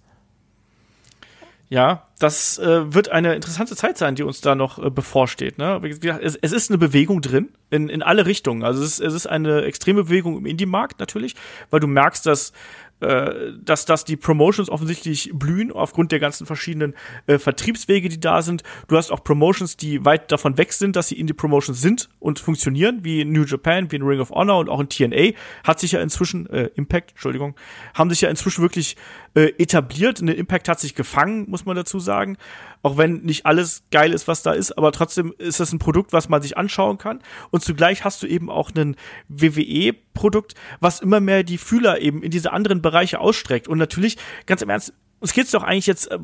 Ja, 1.70 2.08
das 2.18 2.58
äh, 2.58 2.92
wird 2.92 3.10
eine 3.10 3.36
interessante 3.36 3.76
Zeit 3.76 3.96
sein, 3.96 4.16
die 4.16 4.24
uns 4.24 4.40
da 4.40 4.56
noch 4.56 4.84
äh, 4.84 4.90
bevorsteht. 4.90 5.56
Ne? 5.56 5.78
Wie 5.82 5.88
gesagt, 5.88 6.20
es, 6.20 6.34
es, 6.34 6.50
ist 6.50 6.68
eine 6.68 6.78
Bewegung 6.78 7.22
drin 7.22 7.50
in, 7.70 7.88
in 7.88 8.02
alle 8.02 8.26
Richtungen. 8.26 8.64
Also 8.64 8.82
es 8.82 8.94
ist, 8.94 9.00
es 9.00 9.14
ist 9.14 9.26
eine 9.28 9.62
extreme 9.62 10.02
Bewegung 10.04 10.36
im 10.36 10.46
Indie-Markt 10.46 10.98
natürlich, 10.98 11.36
weil 11.70 11.78
du 11.78 11.86
merkst, 11.86 12.26
dass 12.26 12.52
äh, 13.00 13.52
dass, 13.62 13.86
dass 13.86 14.04
die 14.04 14.16
Promotions 14.16 14.68
offensichtlich 14.68 15.30
blühen 15.32 15.72
aufgrund 15.72 16.12
der 16.12 16.18
ganzen 16.18 16.46
verschiedenen 16.46 16.94
äh, 17.26 17.38
Vertriebswege, 17.38 18.10
die 18.10 18.20
da 18.20 18.42
sind. 18.42 18.62
Du 18.88 18.96
hast 18.98 19.10
auch 19.10 19.24
Promotions, 19.24 19.78
die 19.78 20.04
weit 20.04 20.30
davon 20.30 20.58
weg 20.58 20.74
sind, 20.74 20.96
dass 20.96 21.08
sie 21.08 21.18
Indie-Promotions 21.18 21.80
sind 21.80 22.10
und 22.18 22.40
funktionieren, 22.40 23.02
wie 23.02 23.22
in 23.22 23.32
New 23.32 23.44
Japan, 23.44 23.90
wie 23.90 23.96
in 23.96 24.02
Ring 24.02 24.20
of 24.20 24.30
Honor 24.30 24.58
und 24.58 24.68
auch 24.68 24.80
in 24.80 24.90
TNA. 24.90 25.32
Hat 25.64 25.80
sich 25.80 25.92
ja 25.92 26.02
inzwischen, 26.02 26.46
äh, 26.50 26.68
Impact, 26.74 27.12
Entschuldigung, 27.12 27.56
haben 27.94 28.10
sich 28.10 28.20
ja 28.20 28.28
inzwischen 28.28 28.60
wirklich 28.60 28.96
äh, 29.34 29.52
etabliert. 29.58 30.20
Und 30.20 30.26
der 30.26 30.36
Impact 30.36 30.68
hat 30.68 30.80
sich 30.80 30.94
gefangen, 30.94 31.48
muss 31.48 31.64
man 31.64 31.76
dazu 31.76 32.00
sagen. 32.00 32.36
Auch 32.82 32.96
wenn 32.96 33.18
nicht 33.22 33.46
alles 33.46 33.84
geil 33.90 34.12
ist, 34.12 34.26
was 34.26 34.42
da 34.42 34.52
ist, 34.52 34.76
aber 34.78 34.90
trotzdem 34.92 35.34
ist 35.38 35.60
das 35.60 35.72
ein 35.72 35.78
Produkt, 35.78 36.12
was 36.12 36.28
man 36.28 36.40
sich 36.40 36.56
anschauen 36.56 36.98
kann. 36.98 37.20
Und 37.50 37.62
zugleich 37.62 38.04
hast 38.04 38.22
du 38.22 38.26
eben 38.26 38.50
auch 38.50 38.70
ein 38.74 38.96
WWE-Produkt, 39.28 40.54
was 40.80 41.00
immer 41.00 41.20
mehr 41.20 41.42
die 41.42 41.58
Fühler 41.58 42.00
eben 42.00 42.22
in 42.22 42.30
diese 42.30 42.52
anderen 42.52 42.80
Bereiche 42.80 43.20
ausstreckt. 43.20 43.68
Und 43.68 43.78
natürlich, 43.78 44.16
ganz 44.46 44.62
im 44.62 44.70
Ernst, 44.70 44.94
uns 45.20 45.34
geht's 45.34 45.50
doch 45.50 45.62
eigentlich 45.62 45.86
jetzt, 45.86 46.10
äh, 46.10 46.18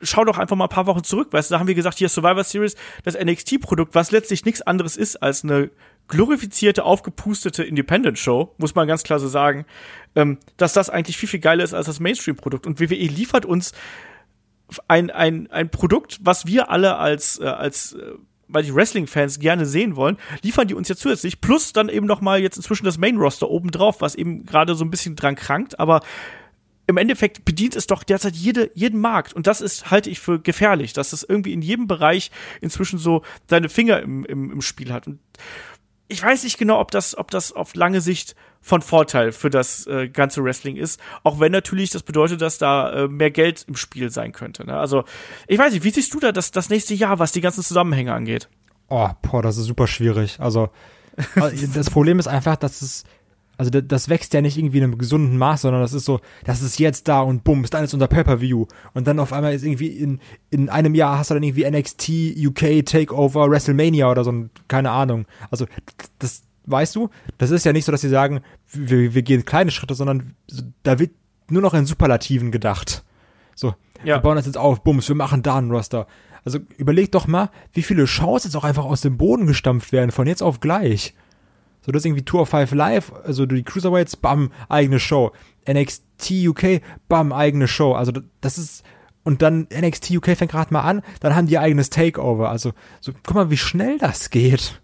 schau 0.00 0.24
doch 0.24 0.38
einfach 0.38 0.56
mal 0.56 0.64
ein 0.64 0.70
paar 0.70 0.86
Wochen 0.86 1.04
zurück, 1.04 1.32
weißt 1.32 1.50
du, 1.50 1.54
da 1.54 1.58
haben 1.60 1.68
wir 1.68 1.74
gesagt, 1.74 1.98
hier 1.98 2.08
Survivor 2.08 2.44
Series, 2.44 2.76
das 3.04 3.18
NXT-Produkt, 3.18 3.94
was 3.94 4.10
letztlich 4.10 4.44
nichts 4.44 4.62
anderes 4.62 4.96
ist 4.96 5.16
als 5.16 5.44
eine 5.44 5.70
glorifizierte, 6.10 6.84
aufgepustete 6.84 7.62
Independent-Show, 7.62 8.54
muss 8.58 8.74
man 8.74 8.86
ganz 8.86 9.02
klar 9.02 9.18
so 9.18 9.28
sagen, 9.28 9.64
ähm, 10.14 10.38
dass 10.58 10.74
das 10.74 10.90
eigentlich 10.90 11.16
viel, 11.16 11.28
viel 11.28 11.40
geiler 11.40 11.64
ist 11.64 11.72
als 11.72 11.86
das 11.86 12.00
Mainstream-Produkt. 12.00 12.66
Und 12.66 12.80
WWE 12.80 13.06
liefert 13.06 13.46
uns 13.46 13.72
ein, 14.88 15.10
ein, 15.10 15.50
ein 15.50 15.70
Produkt, 15.70 16.18
was 16.22 16.46
wir 16.46 16.70
alle 16.70 16.96
als, 16.96 17.40
äh, 17.40 17.46
als 17.46 17.94
äh, 17.94 18.12
weil 18.48 18.64
die 18.64 18.74
Wrestling-Fans 18.74 19.38
gerne 19.38 19.64
sehen 19.64 19.94
wollen, 19.96 20.18
liefern 20.42 20.66
die 20.66 20.74
uns 20.74 20.88
ja 20.88 20.96
zusätzlich. 20.96 21.40
Plus 21.40 21.72
dann 21.72 21.88
eben 21.88 22.06
noch 22.06 22.20
mal 22.20 22.40
jetzt 22.40 22.56
inzwischen 22.56 22.84
das 22.84 22.98
Main-Roster 22.98 23.48
obendrauf, 23.48 24.00
was 24.00 24.16
eben 24.16 24.44
gerade 24.44 24.74
so 24.74 24.84
ein 24.84 24.90
bisschen 24.90 25.14
dran 25.14 25.36
krankt. 25.36 25.78
Aber 25.78 26.00
im 26.88 26.96
Endeffekt 26.96 27.44
bedient 27.44 27.76
es 27.76 27.86
doch 27.86 28.02
derzeit 28.02 28.34
jede, 28.34 28.72
jeden 28.74 29.00
Markt. 29.00 29.32
Und 29.32 29.46
das 29.46 29.60
ist, 29.60 29.92
halte 29.92 30.10
ich 30.10 30.18
für 30.18 30.40
gefährlich, 30.40 30.92
dass 30.92 31.12
es 31.12 31.22
irgendwie 31.22 31.52
in 31.52 31.62
jedem 31.62 31.86
Bereich 31.86 32.32
inzwischen 32.60 32.98
so 32.98 33.22
seine 33.48 33.68
Finger 33.68 34.00
im, 34.00 34.24
im, 34.24 34.50
im 34.50 34.60
Spiel 34.60 34.92
hat. 34.92 35.06
Und 35.06 35.20
ich 36.10 36.22
weiß 36.22 36.42
nicht 36.44 36.58
genau, 36.58 36.80
ob 36.80 36.90
das, 36.90 37.16
ob 37.16 37.30
das 37.30 37.52
auf 37.52 37.74
lange 37.74 38.00
Sicht 38.00 38.34
von 38.60 38.82
Vorteil 38.82 39.32
für 39.32 39.48
das 39.48 39.86
äh, 39.86 40.08
ganze 40.08 40.42
Wrestling 40.44 40.76
ist. 40.76 41.00
Auch 41.22 41.40
wenn 41.40 41.52
natürlich 41.52 41.90
das 41.90 42.02
bedeutet, 42.02 42.42
dass 42.42 42.58
da 42.58 42.92
äh, 42.92 43.08
mehr 43.08 43.30
Geld 43.30 43.64
im 43.68 43.76
Spiel 43.76 44.10
sein 44.10 44.32
könnte. 44.32 44.66
Ne? 44.66 44.76
Also, 44.76 45.04
ich 45.46 45.58
weiß 45.58 45.72
nicht, 45.72 45.84
wie 45.84 45.90
siehst 45.90 46.12
du 46.12 46.20
da 46.20 46.32
das, 46.32 46.50
das 46.50 46.68
nächste 46.68 46.94
Jahr, 46.94 47.18
was 47.18 47.32
die 47.32 47.40
ganzen 47.40 47.62
Zusammenhänge 47.62 48.12
angeht? 48.12 48.48
Oh, 48.88 49.08
boah, 49.22 49.40
das 49.40 49.56
ist 49.56 49.66
super 49.66 49.86
schwierig. 49.86 50.38
Also, 50.40 50.70
das 51.74 51.90
Problem 51.90 52.18
ist 52.18 52.26
einfach, 52.26 52.56
dass 52.56 52.82
es 52.82 53.04
also 53.60 53.70
das 53.78 54.08
wächst 54.08 54.32
ja 54.32 54.40
nicht 54.40 54.56
irgendwie 54.56 54.78
in 54.78 54.84
einem 54.84 54.96
gesunden 54.96 55.36
Maß, 55.36 55.60
sondern 55.60 55.82
das 55.82 55.92
ist 55.92 56.06
so, 56.06 56.20
das 56.44 56.62
ist 56.62 56.78
jetzt 56.78 57.08
da 57.08 57.20
und 57.20 57.44
bumm, 57.44 57.62
ist 57.62 57.74
alles 57.74 57.92
unter 57.92 58.08
Pay-Per-View. 58.08 58.64
Und 58.94 59.06
dann 59.06 59.18
auf 59.18 59.34
einmal 59.34 59.52
ist 59.52 59.64
irgendwie 59.64 59.88
in, 59.88 60.18
in 60.48 60.70
einem 60.70 60.94
Jahr 60.94 61.18
hast 61.18 61.28
du 61.28 61.34
dann 61.34 61.42
irgendwie 61.42 61.70
NXT, 61.70 62.08
UK, 62.38 62.86
Takeover, 62.86 63.50
WrestleMania 63.50 64.10
oder 64.10 64.24
so, 64.24 64.32
keine 64.66 64.92
Ahnung. 64.92 65.26
Also 65.50 65.66
das, 66.18 66.44
weißt 66.64 66.96
du, 66.96 67.10
das 67.36 67.50
ist 67.50 67.66
ja 67.66 67.74
nicht 67.74 67.84
so, 67.84 67.92
dass 67.92 68.00
sie 68.00 68.08
sagen, 68.08 68.40
wir, 68.72 69.12
wir 69.12 69.20
gehen 69.20 69.44
kleine 69.44 69.72
Schritte, 69.72 69.94
sondern 69.94 70.34
da 70.82 70.98
wird 70.98 71.10
nur 71.50 71.60
noch 71.60 71.74
in 71.74 71.84
Superlativen 71.84 72.52
gedacht. 72.52 73.04
So, 73.54 73.74
ja. 74.04 74.16
wir 74.16 74.20
bauen 74.20 74.36
das 74.36 74.46
jetzt 74.46 74.56
auf, 74.56 74.82
bums, 74.82 75.06
wir 75.06 75.16
machen 75.16 75.42
da 75.42 75.58
einen 75.58 75.70
Roster. 75.70 76.06
Also 76.46 76.60
überleg 76.78 77.12
doch 77.12 77.26
mal, 77.26 77.50
wie 77.74 77.82
viele 77.82 78.06
Shows 78.06 78.44
jetzt 78.44 78.56
auch 78.56 78.64
einfach 78.64 78.86
aus 78.86 79.02
dem 79.02 79.18
Boden 79.18 79.46
gestampft 79.46 79.92
werden, 79.92 80.12
von 80.12 80.26
jetzt 80.26 80.42
auf 80.42 80.60
gleich. 80.60 81.12
So, 81.80 81.92
das 81.92 82.00
ist 82.00 82.06
irgendwie 82.06 82.24
Tour 82.24 82.46
5 82.46 82.72
Live, 82.72 83.12
also 83.24 83.46
die 83.46 83.62
Cruiserweights, 83.62 84.16
bam, 84.16 84.52
eigene 84.68 85.00
Show. 85.00 85.32
NXT 85.68 86.30
UK, 86.46 86.82
bam, 87.08 87.32
eigene 87.32 87.68
Show. 87.68 87.92
Also 87.92 88.12
das 88.40 88.58
ist, 88.58 88.84
und 89.22 89.42
dann 89.42 89.66
NXT 89.72 90.10
UK 90.12 90.36
fängt 90.36 90.50
gerade 90.50 90.72
mal 90.72 90.82
an, 90.82 91.02
dann 91.20 91.34
haben 91.34 91.46
die 91.46 91.54
ihr 91.54 91.60
eigenes 91.60 91.90
Takeover. 91.90 92.50
Also, 92.50 92.72
so, 93.00 93.12
guck 93.24 93.34
mal, 93.34 93.50
wie 93.50 93.56
schnell 93.56 93.98
das 93.98 94.30
geht. 94.30 94.80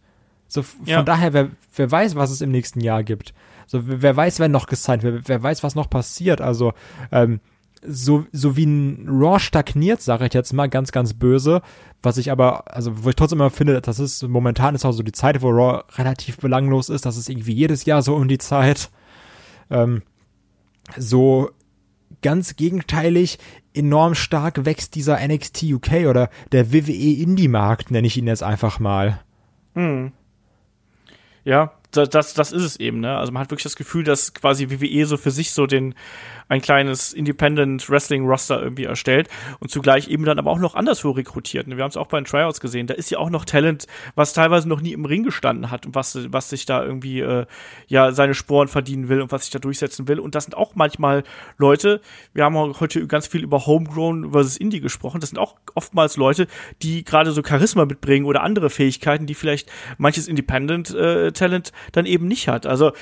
So, 0.49 0.63
von 0.63 0.87
ja. 0.87 1.03
daher, 1.03 1.33
wer, 1.33 1.51
wer 1.75 1.91
weiß, 1.91 2.17
was 2.17 2.31
es 2.31 2.41
im 2.41 2.51
nächsten 2.51 2.81
Jahr 2.81 3.03
gibt. 3.03 3.35
So, 3.67 3.81
wer 3.85 4.17
weiß, 4.17 4.39
wer 4.39 4.49
noch 4.49 4.67
gesigned, 4.67 5.03
wer, 5.03 5.27
wer 5.27 5.43
weiß, 5.43 5.63
was 5.63 5.75
noch 5.75 5.91
passiert. 5.91 6.41
Also, 6.41 6.73
ähm, 7.11 7.41
so, 7.83 8.27
so 8.33 8.57
wie 8.57 8.65
ein 8.65 9.07
Raw 9.09 9.39
stagniert, 9.39 10.01
sage 10.03 10.27
ich 10.27 10.35
jetzt 10.35 10.53
mal 10.53 10.69
ganz, 10.69 10.93
ganz 10.93 11.15
böse, 11.15 11.63
was 12.03 12.19
ich 12.19 12.31
aber, 12.31 12.75
also 12.75 13.05
wo 13.05 13.09
ich 13.09 13.17
trotzdem 13.17 13.41
immer 13.41 13.51
finde, 13.51 13.81
das 13.81 13.99
ist 13.99 14.23
momentan 14.23 14.75
ist 14.75 14.85
auch 14.85 14.93
so 14.93 15.03
die 15.03 15.13
Zeit, 15.13 15.43
wo 15.43 15.51
Raw 15.51 15.85
relativ 15.97 16.39
belanglos 16.39 16.89
ist, 16.89 17.07
das 17.07 17.17
ist 17.17 17.29
irgendwie 17.29 17.55
jedes 17.55 17.85
Jahr 17.85 18.03
so 18.03 18.15
um 18.15 18.29
die 18.29 18.39
Zeit. 18.39 18.91
Ähm, 19.71 20.03
so 20.97 21.51
ganz 22.23 22.57
gegenteilig 22.57 23.39
enorm 23.75 24.15
stark 24.15 24.65
wächst 24.65 24.95
dieser 24.95 25.19
NXT 25.27 25.65
UK 25.65 26.07
oder 26.09 26.31
der 26.53 26.73
WWE 26.73 26.93
Indie-Markt, 26.93 27.91
nenne 27.91 28.07
ich 28.07 28.17
ihn 28.17 28.27
jetzt 28.27 28.43
einfach 28.43 28.79
mal. 28.79 29.21
Hm. 29.75 30.13
Ja, 31.45 31.73
das, 31.93 32.35
das 32.35 32.53
ist 32.53 32.63
es 32.63 32.77
eben, 32.77 33.01
ne? 33.01 33.17
Also 33.17 33.33
man 33.33 33.41
hat 33.41 33.51
wirklich 33.51 33.63
das 33.63 33.77
Gefühl, 33.77 34.05
dass 34.05 34.35
quasi 34.35 34.71
WWE 34.71 35.07
so 35.07 35.17
für 35.17 35.31
sich 35.31 35.53
so 35.53 35.67
den 35.67 35.95
ein 36.49 36.61
kleines 36.61 37.13
Independent 37.13 37.89
Wrestling 37.91 38.27
Roster 38.27 38.63
irgendwie 38.63 38.85
erstellt 38.85 39.29
und 39.61 39.71
zugleich 39.71 40.09
eben 40.09 40.25
dann 40.25 40.39
aber 40.39 40.51
auch 40.51 40.59
noch 40.59 40.75
anderswo 40.75 41.11
rekrutiert. 41.11 41.67
Wir 41.67 41.83
haben 41.83 41.91
es 41.91 41.97
auch 41.97 42.07
bei 42.07 42.21
den 42.21 42.25
Tryouts 42.25 42.61
gesehen. 42.61 42.87
Da 42.87 42.95
ist 42.95 43.11
ja 43.11 43.19
auch 43.19 43.31
noch 43.31 43.45
Talent, 43.45 43.87
was 44.15 44.33
teilweise 44.33 44.69
noch 44.69 44.81
nie 44.81 44.93
im 44.93 45.05
Ring 45.05 45.25
gestanden 45.25 45.71
hat 45.71 45.87
und 45.87 45.95
was, 45.95 46.33
was 46.33 46.51
sich 46.51 46.67
da 46.67 46.85
irgendwie 46.85 47.21
äh, 47.21 47.47
ja 47.89 48.13
seine 48.13 48.35
Sporen 48.35 48.69
verdienen 48.69 49.09
will 49.09 49.21
und 49.21 49.33
was 49.33 49.43
sich 49.43 49.51
da 49.51 49.59
durchsetzen 49.59 50.09
will. 50.09 50.21
Und 50.21 50.35
das 50.35 50.45
sind 50.45 50.57
auch 50.57 50.75
manchmal 50.75 51.25
Leute, 51.59 52.01
wir 52.33 52.45
haben 52.45 52.57
heute 52.57 53.07
ganz 53.07 53.27
viel 53.27 53.43
über 53.43 53.67
Homegrown 53.67 54.33
versus 54.33 54.57
Indie 54.57 54.81
gesprochen. 54.81 55.21
Das 55.21 55.31
sind 55.31 55.39
auch 55.39 55.57
oftmals 55.75 56.17
Leute, 56.17 56.47
die 56.83 57.05
gerade 57.05 57.33
so 57.33 57.43
Charisma 57.43 57.85
mitbringen 57.85 58.27
oder 58.27 58.43
andere 58.43 58.71
Fähigkeiten, 58.71 59.27
die 59.27 59.35
vielleicht 59.35 59.71
manches 59.99 60.29
Independent 60.29 60.95
äh, 60.95 61.33
Talent 61.33 61.73
dann 61.93 62.07
eben 62.07 62.29
nicht 62.29 62.49
hat. 62.49 62.67
Also 62.67 62.93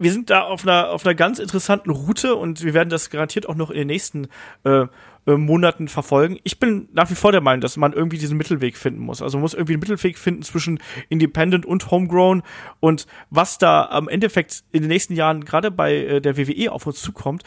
wir 0.00 0.12
sind 0.12 0.30
da 0.30 0.40
auf 0.40 0.62
einer, 0.62 0.90
auf 0.90 1.04
einer 1.04 1.14
ganz 1.14 1.38
interessanten 1.38 1.90
Route 1.90 2.34
und 2.34 2.64
wir 2.64 2.72
werden 2.72 2.88
das 2.88 3.10
garantiert 3.10 3.46
auch 3.46 3.54
noch 3.54 3.70
in 3.70 3.76
den 3.76 3.86
nächsten 3.88 4.28
äh, 4.64 4.86
äh, 5.26 5.36
Monaten 5.36 5.88
verfolgen. 5.88 6.38
Ich 6.42 6.58
bin 6.58 6.88
nach 6.92 7.10
wie 7.10 7.14
vor 7.14 7.32
der 7.32 7.42
Meinung, 7.42 7.60
dass 7.60 7.76
man 7.76 7.92
irgendwie 7.92 8.16
diesen 8.16 8.38
Mittelweg 8.38 8.78
finden 8.78 9.00
muss. 9.00 9.20
Also 9.20 9.36
man 9.36 9.42
muss 9.42 9.52
irgendwie 9.52 9.74
einen 9.74 9.80
Mittelweg 9.80 10.16
finden 10.16 10.42
zwischen 10.42 10.80
Independent 11.10 11.66
und 11.66 11.90
Homegrown 11.90 12.42
und 12.80 13.06
was 13.28 13.58
da 13.58 13.84
am 13.90 14.08
Endeffekt 14.08 14.64
in 14.72 14.80
den 14.80 14.88
nächsten 14.88 15.14
Jahren 15.14 15.44
gerade 15.44 15.70
bei 15.70 15.94
äh, 15.96 16.20
der 16.22 16.38
WWE 16.38 16.72
auf 16.72 16.86
uns 16.86 17.02
zukommt. 17.02 17.42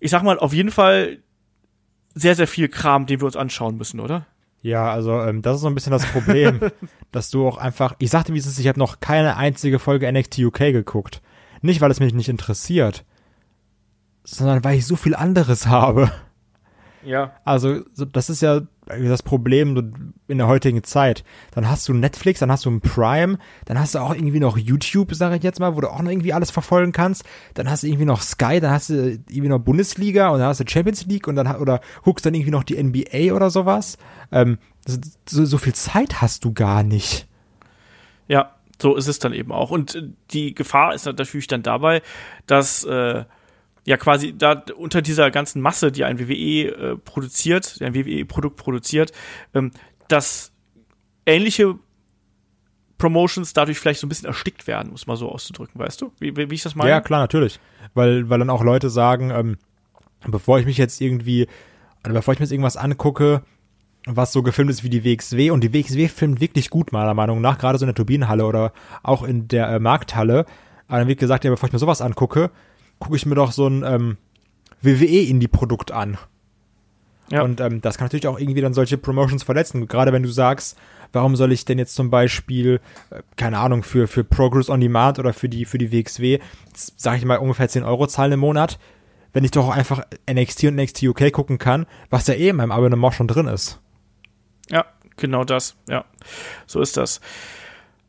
Ich 0.00 0.10
sag 0.10 0.22
mal, 0.22 0.38
auf 0.38 0.54
jeden 0.54 0.70
Fall 0.70 1.18
sehr, 2.14 2.34
sehr 2.34 2.48
viel 2.48 2.68
Kram, 2.68 3.04
den 3.04 3.20
wir 3.20 3.26
uns 3.26 3.36
anschauen 3.36 3.76
müssen, 3.76 4.00
oder? 4.00 4.26
Ja, 4.62 4.90
also 4.90 5.20
ähm, 5.22 5.42
das 5.42 5.56
ist 5.56 5.62
so 5.62 5.68
ein 5.68 5.74
bisschen 5.74 5.92
das 5.92 6.06
Problem, 6.06 6.60
dass 7.12 7.30
du 7.30 7.46
auch 7.46 7.58
einfach, 7.58 7.94
ich 7.98 8.10
sagte, 8.10 8.34
wie 8.34 8.38
es 8.38 8.46
ist, 8.46 8.58
ich 8.58 8.68
habe 8.68 8.78
noch 8.78 9.00
keine 9.00 9.36
einzige 9.36 9.78
Folge 9.78 10.10
NXT 10.10 10.38
UK 10.38 10.58
geguckt. 10.58 11.22
Nicht, 11.62 11.80
weil 11.80 11.90
es 11.90 12.00
mich 12.00 12.14
nicht 12.14 12.28
interessiert, 12.28 13.04
sondern 14.24 14.64
weil 14.64 14.76
ich 14.76 14.86
so 14.86 14.96
viel 14.96 15.14
anderes 15.14 15.66
habe. 15.66 16.10
Ja. 17.06 17.32
Also, 17.44 17.82
das 18.12 18.28
ist 18.28 18.42
ja 18.42 18.62
das 18.86 19.22
Problem 19.22 20.12
in 20.28 20.38
der 20.38 20.48
heutigen 20.48 20.82
Zeit. 20.82 21.24
Dann 21.52 21.68
hast 21.68 21.88
du 21.88 21.94
Netflix, 21.94 22.40
dann 22.40 22.50
hast 22.50 22.64
du 22.64 22.70
ein 22.70 22.80
Prime, 22.80 23.38
dann 23.64 23.78
hast 23.78 23.94
du 23.94 24.00
auch 24.00 24.12
irgendwie 24.12 24.40
noch 24.40 24.58
YouTube, 24.58 25.14
sage 25.14 25.36
ich 25.36 25.42
jetzt 25.42 25.60
mal, 25.60 25.76
wo 25.76 25.80
du 25.80 25.88
auch 25.88 26.02
noch 26.02 26.10
irgendwie 26.10 26.32
alles 26.32 26.50
verfolgen 26.50 26.92
kannst. 26.92 27.24
Dann 27.54 27.70
hast 27.70 27.84
du 27.84 27.86
irgendwie 27.86 28.04
noch 28.04 28.20
Sky, 28.22 28.60
dann 28.60 28.72
hast 28.72 28.90
du 28.90 29.12
irgendwie 29.12 29.48
noch 29.48 29.60
Bundesliga 29.60 30.28
und 30.30 30.40
dann 30.40 30.48
hast 30.48 30.60
du 30.60 30.64
Champions 30.66 31.06
League 31.06 31.28
und 31.28 31.36
dann 31.36 31.56
oder 31.56 31.80
guckst 32.02 32.26
dann 32.26 32.34
irgendwie 32.34 32.50
noch 32.50 32.64
die 32.64 32.82
NBA 32.82 33.34
oder 33.34 33.50
sowas. 33.50 33.98
Ähm, 34.32 34.58
so, 35.28 35.44
so 35.44 35.58
viel 35.58 35.74
Zeit 35.74 36.20
hast 36.20 36.44
du 36.44 36.52
gar 36.52 36.82
nicht. 36.82 37.28
Ja, 38.28 38.56
so 38.80 38.96
ist 38.96 39.06
es 39.06 39.18
dann 39.18 39.32
eben 39.32 39.52
auch. 39.52 39.70
Und 39.70 40.02
die 40.32 40.54
Gefahr 40.54 40.94
ist 40.94 41.06
natürlich 41.06 41.46
dann 41.46 41.62
dabei, 41.62 42.02
dass 42.46 42.84
äh, 42.84 43.24
ja 43.86 43.96
quasi 43.96 44.36
da 44.36 44.62
unter 44.76 45.00
dieser 45.00 45.30
ganzen 45.30 45.62
Masse, 45.62 45.90
die 45.90 46.04
ein 46.04 46.18
WWE 46.18 46.92
äh, 46.92 46.96
produziert, 46.96 47.78
ein 47.80 47.94
WWE-Produkt 47.94 48.56
produziert, 48.56 49.12
ähm, 49.54 49.70
dass 50.08 50.52
ähnliche 51.24 51.78
Promotions 52.98 53.52
dadurch 53.52 53.78
vielleicht 53.78 54.00
so 54.00 54.06
ein 54.06 54.08
bisschen 54.08 54.26
erstickt 54.26 54.66
werden, 54.66 54.90
muss 54.90 55.06
man 55.06 55.16
so 55.16 55.30
auszudrücken, 55.30 55.80
weißt 55.80 56.00
du? 56.00 56.12
Wie, 56.18 56.36
wie, 56.36 56.54
ich 56.54 56.62
das 56.62 56.74
meine? 56.74 56.90
Ja, 56.90 57.00
klar, 57.00 57.20
natürlich. 57.20 57.60
Weil, 57.94 58.28
weil 58.28 58.40
dann 58.40 58.50
auch 58.50 58.64
Leute 58.64 58.90
sagen, 58.90 59.30
ähm, 59.30 59.56
bevor 60.26 60.58
ich 60.58 60.66
mich 60.66 60.78
jetzt 60.78 61.00
irgendwie, 61.00 61.46
also 62.02 62.14
bevor 62.14 62.34
ich 62.34 62.40
mir 62.40 62.44
jetzt 62.44 62.52
irgendwas 62.52 62.76
angucke, 62.76 63.42
was 64.06 64.32
so 64.32 64.42
gefilmt 64.42 64.70
ist 64.70 64.82
wie 64.82 64.90
die 64.90 65.04
WXW 65.04 65.50
und 65.50 65.62
die 65.62 65.72
WXW 65.72 66.08
filmt 66.08 66.40
wirklich 66.40 66.70
gut, 66.70 66.92
meiner 66.92 67.14
Meinung 67.14 67.40
nach, 67.40 67.58
gerade 67.58 67.78
so 67.78 67.84
in 67.84 67.88
der 67.88 67.94
Turbinenhalle 67.94 68.46
oder 68.46 68.72
auch 69.02 69.22
in 69.22 69.46
der 69.46 69.68
äh, 69.68 69.78
Markthalle. 69.78 70.46
Aber 70.88 70.98
dann 70.98 71.08
wird 71.08 71.20
gesagt, 71.20 71.44
ja, 71.44 71.50
bevor 71.50 71.68
ich 71.68 71.72
mir 71.72 71.78
sowas 71.78 72.00
angucke, 72.00 72.50
gucke 72.98 73.16
ich 73.16 73.26
mir 73.26 73.34
doch 73.34 73.52
so 73.52 73.66
ein 73.66 73.84
ähm, 73.84 74.16
WWE-Indie-Produkt 74.82 75.92
an. 75.92 76.18
Ja. 77.30 77.42
Und 77.42 77.60
ähm, 77.60 77.80
das 77.80 77.98
kann 77.98 78.06
natürlich 78.06 78.28
auch 78.28 78.38
irgendwie 78.38 78.60
dann 78.60 78.74
solche 78.74 78.98
Promotions 78.98 79.42
verletzen. 79.42 79.88
Gerade 79.88 80.12
wenn 80.12 80.22
du 80.22 80.28
sagst, 80.28 80.78
warum 81.12 81.34
soll 81.34 81.52
ich 81.52 81.64
denn 81.64 81.78
jetzt 81.78 81.94
zum 81.94 82.10
Beispiel, 82.10 82.80
äh, 83.10 83.22
keine 83.36 83.58
Ahnung, 83.58 83.82
für, 83.82 84.06
für 84.06 84.22
Progress 84.22 84.70
on 84.70 84.80
Demand 84.80 85.18
oder 85.18 85.32
für 85.32 85.48
die, 85.48 85.64
für 85.64 85.78
die 85.78 85.92
WXW, 85.92 86.38
sage 86.74 87.18
ich 87.18 87.24
mal, 87.24 87.38
ungefähr 87.38 87.68
10 87.68 87.82
Euro 87.82 88.06
zahlen 88.06 88.32
im 88.32 88.40
Monat, 88.40 88.78
wenn 89.32 89.44
ich 89.44 89.50
doch 89.50 89.66
auch 89.66 89.74
einfach 89.74 90.04
NXT 90.30 90.64
und 90.64 90.76
NXT 90.76 91.02
UK 91.02 91.32
gucken 91.32 91.58
kann, 91.58 91.86
was 92.10 92.26
ja 92.26 92.34
eh 92.34 92.50
in 92.50 92.56
meinem 92.56 92.72
Abonnement 92.72 93.12
schon 93.12 93.28
drin 93.28 93.48
ist. 93.48 93.80
Ja, 94.70 94.86
genau 95.16 95.44
das, 95.44 95.76
ja. 95.88 96.04
So 96.66 96.80
ist 96.80 96.96
das. 96.96 97.20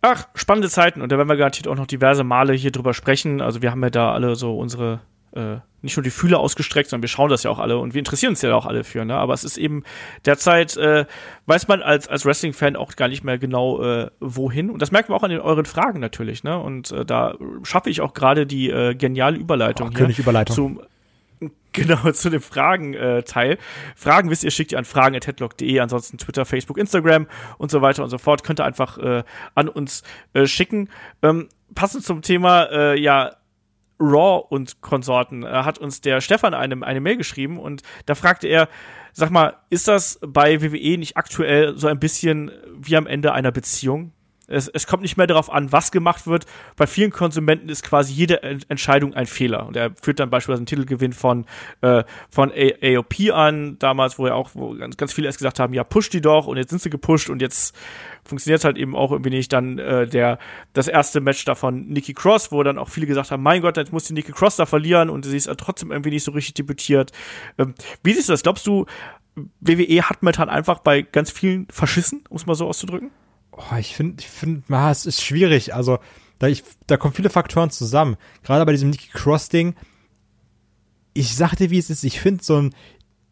Ach, 0.09 0.25
spannende 0.35 0.69
Zeiten 0.69 1.01
und 1.01 1.11
da 1.11 1.17
werden 1.17 1.27
wir 1.27 1.35
garantiert 1.35 1.67
auch 1.67 1.75
noch 1.75 1.85
diverse 1.85 2.23
Male 2.23 2.53
hier 2.53 2.71
drüber 2.71 2.93
sprechen. 2.93 3.41
Also 3.41 3.61
wir 3.61 3.71
haben 3.71 3.83
ja 3.83 3.89
da 3.89 4.13
alle 4.13 4.35
so 4.35 4.57
unsere 4.57 5.01
äh, 5.33 5.57
nicht 5.81 5.97
nur 5.97 6.03
die 6.03 6.11
Fühler 6.11 6.39
ausgestreckt, 6.39 6.89
sondern 6.89 7.03
wir 7.03 7.09
schauen 7.09 7.29
das 7.29 7.43
ja 7.43 7.51
auch 7.51 7.59
alle 7.59 7.77
und 7.77 7.93
wir 7.93 7.99
interessieren 7.99 8.31
uns 8.31 8.41
ja 8.41 8.55
auch 8.55 8.65
alle 8.65 8.85
für, 8.85 9.03
ne? 9.03 9.15
Aber 9.15 9.33
es 9.33 9.43
ist 9.43 9.57
eben 9.57 9.83
derzeit, 10.25 10.77
äh, 10.77 11.05
weiß 11.45 11.67
man 11.67 11.81
als, 11.81 12.07
als 12.07 12.25
Wrestling-Fan 12.25 12.77
auch 12.77 12.95
gar 12.95 13.09
nicht 13.09 13.25
mehr 13.25 13.37
genau, 13.37 13.83
äh, 13.83 14.09
wohin. 14.21 14.69
Und 14.69 14.81
das 14.81 14.91
merken 14.91 15.09
wir 15.09 15.15
auch 15.17 15.23
an 15.23 15.29
den 15.29 15.41
euren 15.41 15.65
Fragen 15.65 15.99
natürlich, 15.99 16.43
ne? 16.43 16.57
Und 16.57 16.91
äh, 16.91 17.05
da 17.05 17.35
schaffe 17.63 17.89
ich 17.89 17.99
auch 17.99 18.13
gerade 18.13 18.47
die 18.47 18.69
äh, 18.69 18.95
geniale 18.95 19.37
Überleitung 19.37 19.91
oh, 19.93 19.97
hier 19.97 20.17
Überleitung. 20.17 20.55
zum 20.55 20.81
Genau, 21.73 22.11
zu 22.11 22.31
dem 22.31 22.41
Fragen-Teil. 22.41 23.51
Äh, 23.51 23.57
Fragen 23.95 24.31
wisst 24.31 24.43
ihr, 24.43 24.49
schickt 24.49 24.71
ihr 24.71 24.79
an 24.79 24.85
fragen.headlock.de, 24.85 25.79
ansonsten 25.79 26.17
Twitter, 26.17 26.43
Facebook, 26.43 26.79
Instagram 26.79 27.27
und 27.59 27.69
so 27.69 27.83
weiter 27.83 28.03
und 28.03 28.09
so 28.09 28.17
fort. 28.17 28.43
Könnt 28.43 28.59
ihr 28.59 28.65
einfach 28.65 28.97
äh, 28.97 29.23
an 29.53 29.69
uns 29.69 30.01
äh, 30.33 30.47
schicken. 30.47 30.89
Ähm, 31.21 31.49
passend 31.75 32.03
zum 32.03 32.23
Thema, 32.23 32.63
äh, 32.71 32.99
ja, 32.99 33.35
Raw 33.99 34.43
und 34.49 34.81
Konsorten 34.81 35.43
äh, 35.43 35.47
hat 35.47 35.77
uns 35.77 36.01
der 36.01 36.21
Stefan 36.21 36.53
eine, 36.53 36.83
eine 36.85 37.01
Mail 37.01 37.17
geschrieben 37.17 37.59
und 37.59 37.83
da 38.05 38.15
fragte 38.15 38.47
er, 38.47 38.69
sag 39.13 39.29
mal, 39.31 39.57
ist 39.69 39.87
das 39.87 40.19
bei 40.25 40.61
WWE 40.61 40.97
nicht 40.97 41.17
aktuell 41.17 41.77
so 41.77 41.87
ein 41.87 41.99
bisschen 41.99 42.51
wie 42.73 42.95
am 42.95 43.07
Ende 43.07 43.33
einer 43.33 43.51
Beziehung? 43.51 44.13
Es, 44.47 44.67
es 44.69 44.87
kommt 44.87 45.03
nicht 45.03 45.17
mehr 45.17 45.27
darauf 45.27 45.51
an, 45.51 45.71
was 45.71 45.91
gemacht 45.91 46.25
wird. 46.25 46.45
Bei 46.77 46.87
vielen 46.87 47.11
Konsumenten 47.11 47.67
ist 47.67 47.83
quasi 47.83 48.13
jede 48.13 48.41
Entscheidung 48.41 49.13
ein 49.13 49.25
Fehler. 49.25 49.67
Und 49.67 49.75
er 49.75 49.91
führt 50.01 50.19
dann 50.19 50.29
beispielsweise 50.29 50.59
einen 50.59 50.65
Titelgewinn 50.67 51.11
von, 51.13 51.45
äh, 51.81 52.03
von 52.29 52.51
AOP 52.51 53.31
an, 53.33 53.77
damals, 53.79 54.17
wo 54.17 54.25
er 54.25 54.35
auch, 54.35 54.51
wo 54.53 54.73
ganz, 54.73 54.95
ganz 54.95 55.13
viele 55.13 55.27
erst 55.27 55.39
gesagt 55.39 55.59
haben, 55.59 55.73
ja, 55.73 55.83
push 55.83 56.09
die 56.09 56.21
doch, 56.21 56.47
und 56.47 56.57
jetzt 56.57 56.69
sind 56.69 56.81
sie 56.81 56.89
gepusht 56.89 57.29
und 57.29 57.41
jetzt 57.41 57.75
funktioniert 58.23 58.63
halt 58.63 58.77
eben 58.77 58.95
auch 58.95 59.11
irgendwie 59.11 59.31
nicht. 59.31 59.51
Dann 59.51 59.79
äh, 59.79 60.07
der, 60.07 60.39
das 60.73 60.87
erste 60.87 61.19
Match 61.19 61.43
da 61.45 61.55
von 61.55 61.87
Nikki 61.87 62.13
Cross, 62.13 62.51
wo 62.51 62.63
dann 62.63 62.77
auch 62.77 62.89
viele 62.89 63.07
gesagt 63.07 63.31
haben, 63.31 63.43
mein 63.43 63.61
Gott, 63.61 63.77
jetzt 63.77 63.91
muss 63.91 64.05
die 64.05 64.13
Nikki 64.13 64.31
Cross 64.31 64.55
da 64.55 64.65
verlieren 64.65 65.09
und 65.09 65.25
sie 65.25 65.35
ist 65.35 65.47
halt 65.47 65.59
trotzdem 65.59 65.91
irgendwie 65.91 66.11
nicht 66.11 66.23
so 66.23 66.31
richtig 66.31 66.53
debütiert. 66.53 67.11
Ähm, 67.57 67.73
wie 68.03 68.13
siehst 68.13 68.29
du 68.29 68.33
das? 68.33 68.43
Glaubst 68.43 68.65
du, 68.65 68.85
WWE 69.59 70.03
hat 70.03 70.23
momentan 70.23 70.49
einfach 70.49 70.79
bei 70.79 71.01
ganz 71.01 71.31
vielen 71.31 71.67
verschissen, 71.69 72.23
um 72.29 72.37
es 72.37 72.45
mal 72.45 72.55
so 72.55 72.67
auszudrücken? 72.67 73.11
Oh, 73.57 73.75
ich 73.77 73.95
finde, 73.95 74.21
ich 74.21 74.27
finde, 74.27 74.63
ah, 74.69 74.91
es 74.91 75.05
ist 75.05 75.21
schwierig. 75.21 75.73
Also, 75.73 75.99
da, 76.39 76.47
ich, 76.47 76.63
da 76.85 76.97
kommen 76.97 77.13
viele 77.13 77.29
Faktoren 77.29 77.71
zusammen. 77.71 78.15
Gerade 78.43 78.65
bei 78.65 78.71
diesem 78.71 78.91
Nikki 78.91 79.09
Cross-Ding. 79.11 79.75
Ich 81.13 81.35
sagte, 81.35 81.71
wie 81.71 81.79
es 81.79 81.89
ist. 81.89 82.03
Ich 82.03 82.21
finde 82.21 82.43
so 82.43 82.61
ein 82.61 82.75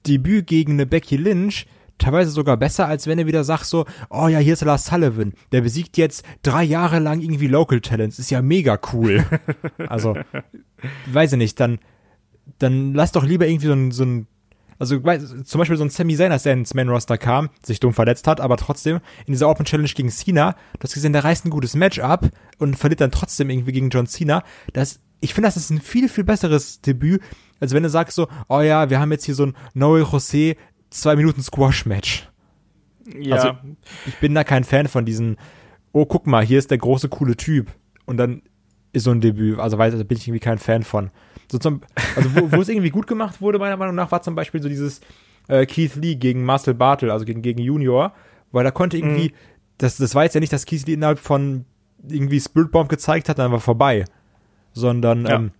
Debüt 0.07 0.47
gegen 0.47 0.73
eine 0.73 0.85
Becky 0.85 1.17
Lynch 1.17 1.67
teilweise 1.97 2.31
sogar 2.31 2.57
besser, 2.57 2.87
als 2.87 3.07
wenn 3.07 3.19
er 3.19 3.25
wieder 3.25 3.43
sagt 3.43 3.65
so, 3.65 3.85
oh 4.09 4.27
ja, 4.27 4.39
hier 4.39 4.53
ist 4.53 4.63
Lars 4.63 4.85
Sullivan, 4.85 5.33
der 5.51 5.61
besiegt 5.61 5.97
jetzt 5.97 6.25
drei 6.43 6.63
Jahre 6.63 6.99
lang 6.99 7.21
irgendwie 7.21 7.47
Local 7.47 7.79
Talents, 7.81 8.19
ist 8.19 8.31
ja 8.31 8.41
mega 8.41 8.79
cool. 8.93 9.25
also, 9.87 10.15
weiß 11.07 11.33
ich 11.33 11.37
nicht, 11.37 11.59
dann, 11.59 11.79
dann 12.59 12.93
lass 12.93 13.11
doch 13.11 13.23
lieber 13.23 13.47
irgendwie 13.47 13.67
so 13.67 13.73
ein, 13.73 13.91
so 13.91 14.03
ein 14.03 14.27
also 14.77 14.99
zum 14.99 15.59
Beispiel 15.59 15.77
so 15.77 15.83
ein 15.83 15.89
Sami 15.89 16.15
Zayn, 16.15 16.37
der 16.37 16.53
ins 16.53 16.73
Main 16.73 16.89
Roster 16.89 17.17
kam, 17.17 17.49
sich 17.63 17.79
dumm 17.79 17.93
verletzt 17.93 18.27
hat, 18.27 18.41
aber 18.41 18.57
trotzdem 18.57 18.99
in 19.25 19.33
dieser 19.33 19.49
Open 19.49 19.65
Challenge 19.65 19.89
gegen 19.89 20.09
Cena, 20.09 20.55
du 20.73 20.83
hast 20.83 20.93
gesehen, 20.93 21.13
der 21.13 21.23
reißt 21.23 21.45
ein 21.45 21.49
gutes 21.49 21.75
Match 21.75 21.99
ab 21.99 22.29
und 22.57 22.77
verliert 22.77 23.01
dann 23.01 23.11
trotzdem 23.11 23.49
irgendwie 23.49 23.71
gegen 23.71 23.89
John 23.89 24.07
Cena. 24.07 24.43
Das, 24.73 24.99
ich 25.21 25.33
finde, 25.33 25.47
das 25.47 25.57
ist 25.57 25.69
ein 25.69 25.81
viel, 25.81 26.09
viel 26.09 26.23
besseres 26.23 26.81
Debüt, 26.81 27.21
als 27.59 27.73
wenn 27.73 27.83
du 27.83 27.89
sagst 27.89 28.15
so, 28.15 28.27
oh 28.49 28.61
ja, 28.61 28.89
wir 28.89 28.99
haben 28.99 29.11
jetzt 29.11 29.25
hier 29.25 29.35
so 29.35 29.45
ein 29.45 29.55
Noel 29.73 30.03
José 30.03 30.57
zwei 30.89 31.15
Minuten 31.15 31.41
Squash-Match. 31.41 32.29
Ja. 33.19 33.35
Also, 33.35 33.51
ich 34.05 34.15
bin 34.19 34.33
da 34.33 34.43
kein 34.43 34.63
Fan 34.63 34.87
von 34.87 35.05
diesen, 35.05 35.37
oh, 35.91 36.05
guck 36.05 36.27
mal, 36.27 36.43
hier 36.43 36.59
ist 36.59 36.71
der 36.71 36.77
große, 36.77 37.09
coole 37.09 37.37
Typ. 37.37 37.71
Und 38.05 38.17
dann 38.17 38.41
ist 38.93 39.03
so 39.03 39.11
ein 39.11 39.21
Debüt. 39.21 39.59
Also, 39.59 39.77
weiß, 39.77 39.95
da 39.95 40.03
bin 40.03 40.17
ich 40.17 40.27
irgendwie 40.27 40.39
kein 40.39 40.57
Fan 40.57 40.83
von. 40.83 41.11
So 41.51 41.57
zum, 41.57 41.81
also 42.15 42.35
wo, 42.35 42.51
wo 42.51 42.61
es 42.61 42.69
irgendwie 42.69 42.89
gut 42.89 43.07
gemacht 43.07 43.41
wurde, 43.41 43.59
meiner 43.59 43.77
Meinung 43.77 43.95
nach, 43.95 44.11
war 44.11 44.21
zum 44.21 44.35
Beispiel 44.35 44.61
so 44.61 44.69
dieses 44.69 45.01
äh, 45.47 45.65
Keith 45.65 45.95
Lee 45.95 46.15
gegen 46.15 46.43
Marcel 46.43 46.73
Bartel, 46.73 47.11
also 47.11 47.25
gegen, 47.25 47.41
gegen 47.41 47.61
Junior, 47.61 48.13
weil 48.51 48.63
da 48.63 48.71
konnte 48.71 48.97
irgendwie, 48.97 49.29
mhm. 49.29 49.35
das, 49.77 49.97
das 49.97 50.15
war 50.15 50.23
jetzt 50.23 50.33
ja 50.33 50.39
nicht, 50.39 50.53
dass 50.53 50.65
Keith 50.65 50.85
Lee 50.87 50.93
innerhalb 50.93 51.19
von 51.19 51.65
irgendwie 52.07 52.39
Spirit 52.39 52.71
Bomb 52.71 52.89
gezeigt 52.89 53.29
hat, 53.29 53.39
dann 53.39 53.51
war 53.51 53.59
vorbei. 53.59 54.05
Sondern, 54.73 55.25
ja. 55.25 55.35
ähm, 55.35 55.51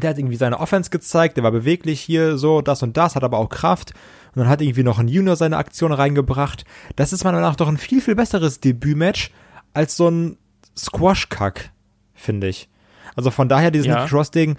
der 0.00 0.10
hat 0.10 0.18
irgendwie 0.18 0.36
seine 0.36 0.58
Offense 0.60 0.90
gezeigt, 0.90 1.36
der 1.36 1.44
war 1.44 1.52
beweglich 1.52 2.00
hier, 2.00 2.36
so, 2.36 2.60
das 2.60 2.82
und 2.82 2.96
das, 2.96 3.16
hat 3.16 3.24
aber 3.24 3.38
auch 3.38 3.48
Kraft. 3.48 3.92
Und 4.34 4.40
dann 4.40 4.48
hat 4.48 4.60
irgendwie 4.60 4.82
noch 4.82 4.98
ein 4.98 5.08
Junior 5.08 5.36
seine 5.36 5.56
Aktion 5.56 5.92
reingebracht. 5.92 6.64
Das 6.96 7.12
ist 7.12 7.22
meiner 7.22 7.36
Meinung 7.36 7.50
nach 7.50 7.56
doch 7.56 7.68
ein 7.68 7.78
viel, 7.78 8.00
viel 8.00 8.16
besseres 8.16 8.60
Debütmatch 8.60 9.30
als 9.72 9.96
so 9.96 10.08
ein 10.08 10.36
Squash-Kack, 10.76 11.70
finde 12.14 12.48
ich. 12.48 12.68
Also 13.16 13.30
von 13.30 13.48
daher, 13.48 13.70
dieses 13.70 13.86
ja. 13.86 14.06
Cross-Ding 14.06 14.56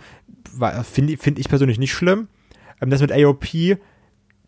finde 0.83 1.17
find 1.17 1.39
ich 1.39 1.49
persönlich 1.49 1.79
nicht 1.79 1.93
schlimm. 1.93 2.27
Ähm, 2.81 2.89
das 2.89 3.01
mit 3.01 3.11
AOP, 3.11 3.77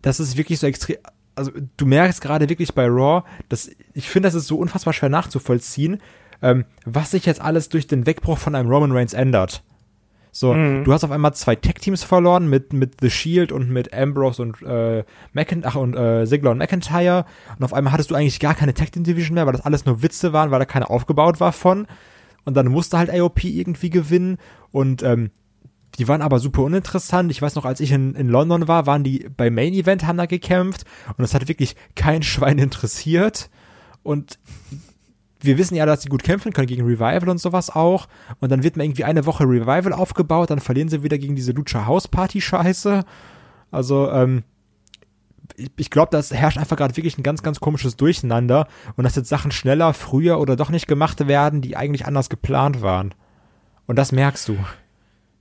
das 0.01 0.19
ist 0.19 0.37
wirklich 0.37 0.59
so 0.59 0.67
extrem. 0.67 0.97
Also 1.35 1.51
du 1.77 1.85
merkst 1.85 2.21
gerade 2.21 2.49
wirklich 2.49 2.73
bei 2.73 2.87
Raw, 2.87 3.23
dass 3.49 3.69
ich 3.93 4.09
finde, 4.09 4.27
das 4.27 4.33
ist 4.33 4.47
so 4.47 4.57
unfassbar 4.57 4.93
schwer 4.93 5.09
nachzuvollziehen, 5.09 5.99
ähm, 6.41 6.65
was 6.85 7.11
sich 7.11 7.25
jetzt 7.25 7.41
alles 7.41 7.69
durch 7.69 7.85
den 7.85 8.05
Wegbruch 8.05 8.39
von 8.39 8.55
einem 8.55 8.69
Roman 8.69 8.91
Reigns 8.91 9.13
ändert. 9.13 9.63
So, 10.31 10.53
mhm. 10.53 10.83
du 10.83 10.93
hast 10.93 11.03
auf 11.03 11.09
einmal 11.09 11.33
zwei 11.33 11.55
Tech-Teams 11.55 12.03
verloren 12.03 12.47
mit, 12.47 12.71
mit 12.71 12.97
The 13.01 13.09
Shield 13.09 13.51
und 13.51 13.71
mit 13.71 13.91
Ambrose 13.91 14.41
und 14.43 14.61
äh, 14.61 15.03
McIntyre 15.33 15.79
und 15.79 15.95
äh, 15.95 16.25
Ziggler 16.27 16.51
und 16.51 16.59
McIntyre. 16.59 17.25
Und 17.57 17.65
auf 17.65 17.73
einmal 17.73 17.91
hattest 17.93 18.11
du 18.11 18.15
eigentlich 18.15 18.39
gar 18.39 18.53
keine 18.53 18.75
Tech-Team-Division 18.75 19.33
mehr, 19.33 19.47
weil 19.47 19.53
das 19.53 19.65
alles 19.65 19.85
nur 19.85 20.03
Witze 20.03 20.33
waren, 20.33 20.51
weil 20.51 20.59
da 20.59 20.65
keine 20.65 20.91
aufgebaut 20.91 21.39
war 21.39 21.53
von. 21.53 21.87
Und 22.45 22.55
dann 22.55 22.67
musste 22.67 22.99
halt 22.99 23.09
AOP 23.09 23.45
irgendwie 23.45 23.89
gewinnen. 23.89 24.37
Und 24.71 25.01
ähm, 25.01 25.31
die 25.97 26.07
waren 26.07 26.21
aber 26.21 26.39
super 26.39 26.63
uninteressant. 26.63 27.31
Ich 27.31 27.41
weiß 27.41 27.55
noch, 27.55 27.65
als 27.65 27.79
ich 27.79 27.91
in, 27.91 28.13
in 28.15 28.27
London 28.27 28.67
war, 28.67 28.85
waren 28.85 29.03
die 29.03 29.29
beim 29.35 29.55
Main 29.55 29.73
Event, 29.73 30.05
haben 30.05 30.17
da 30.17 30.25
gekämpft 30.25 30.83
und 31.09 31.19
das 31.19 31.33
hat 31.33 31.47
wirklich 31.47 31.75
kein 31.95 32.23
Schwein 32.23 32.59
interessiert. 32.59 33.49
Und 34.03 34.37
wir 35.39 35.57
wissen 35.57 35.75
ja, 35.75 35.85
dass 35.85 36.01
sie 36.01 36.09
gut 36.09 36.23
kämpfen 36.23 36.53
können 36.53 36.67
gegen 36.67 36.85
Revival 36.85 37.29
und 37.29 37.39
sowas 37.39 37.69
auch. 37.69 38.07
Und 38.39 38.51
dann 38.51 38.63
wird 38.63 38.77
mir 38.77 38.83
irgendwie 38.83 39.03
eine 39.03 39.25
Woche 39.25 39.43
Revival 39.43 39.93
aufgebaut, 39.93 40.49
dann 40.49 40.59
verlieren 40.59 40.89
sie 40.89 41.03
wieder 41.03 41.17
gegen 41.17 41.35
diese 41.35 41.51
Lucha 41.51 41.85
House 41.85 42.07
Party 42.07 42.41
Scheiße. 42.41 43.03
Also, 43.71 44.11
ähm, 44.11 44.43
ich 45.77 45.89
glaube, 45.89 46.09
das 46.11 46.31
herrscht 46.31 46.57
einfach 46.57 46.77
gerade 46.77 46.95
wirklich 46.97 47.17
ein 47.17 47.23
ganz, 47.23 47.41
ganz 47.41 47.59
komisches 47.59 47.95
Durcheinander 47.95 48.67
und 48.95 49.03
dass 49.03 49.15
jetzt 49.15 49.29
Sachen 49.29 49.51
schneller, 49.51 49.93
früher 49.93 50.39
oder 50.39 50.55
doch 50.55 50.69
nicht 50.69 50.87
gemacht 50.87 51.27
werden, 51.27 51.61
die 51.61 51.75
eigentlich 51.75 52.05
anders 52.05 52.29
geplant 52.29 52.81
waren. 52.81 53.13
Und 53.87 53.95
das 53.95 54.11
merkst 54.11 54.47
du. 54.49 54.57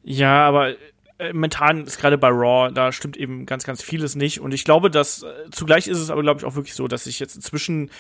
Ja, 0.09 0.47
aber 0.47 0.77
äh, 1.19 1.33
momentan 1.33 1.85
ist 1.85 1.99
gerade 1.99 2.17
bei 2.17 2.29
Raw, 2.29 2.71
da 2.73 2.93
stimmt 2.93 3.17
eben 3.17 3.45
ganz, 3.45 3.65
ganz 3.65 3.83
vieles 3.83 4.15
nicht. 4.15 4.41
Und 4.41 4.55
ich 4.55 4.65
glaube, 4.65 4.89
dass 4.89 5.25
äh, 5.25 5.51
zugleich 5.51 5.89
ist 5.89 5.99
es 5.99 6.11
aber, 6.11 6.23
glaube 6.23 6.39
ich, 6.39 6.47
auch 6.47 6.55
wirklich 6.55 6.75
so, 6.75 6.87
dass 6.87 7.05
sich 7.05 7.19
jetzt 7.19 7.35
inzwischen 7.35 7.91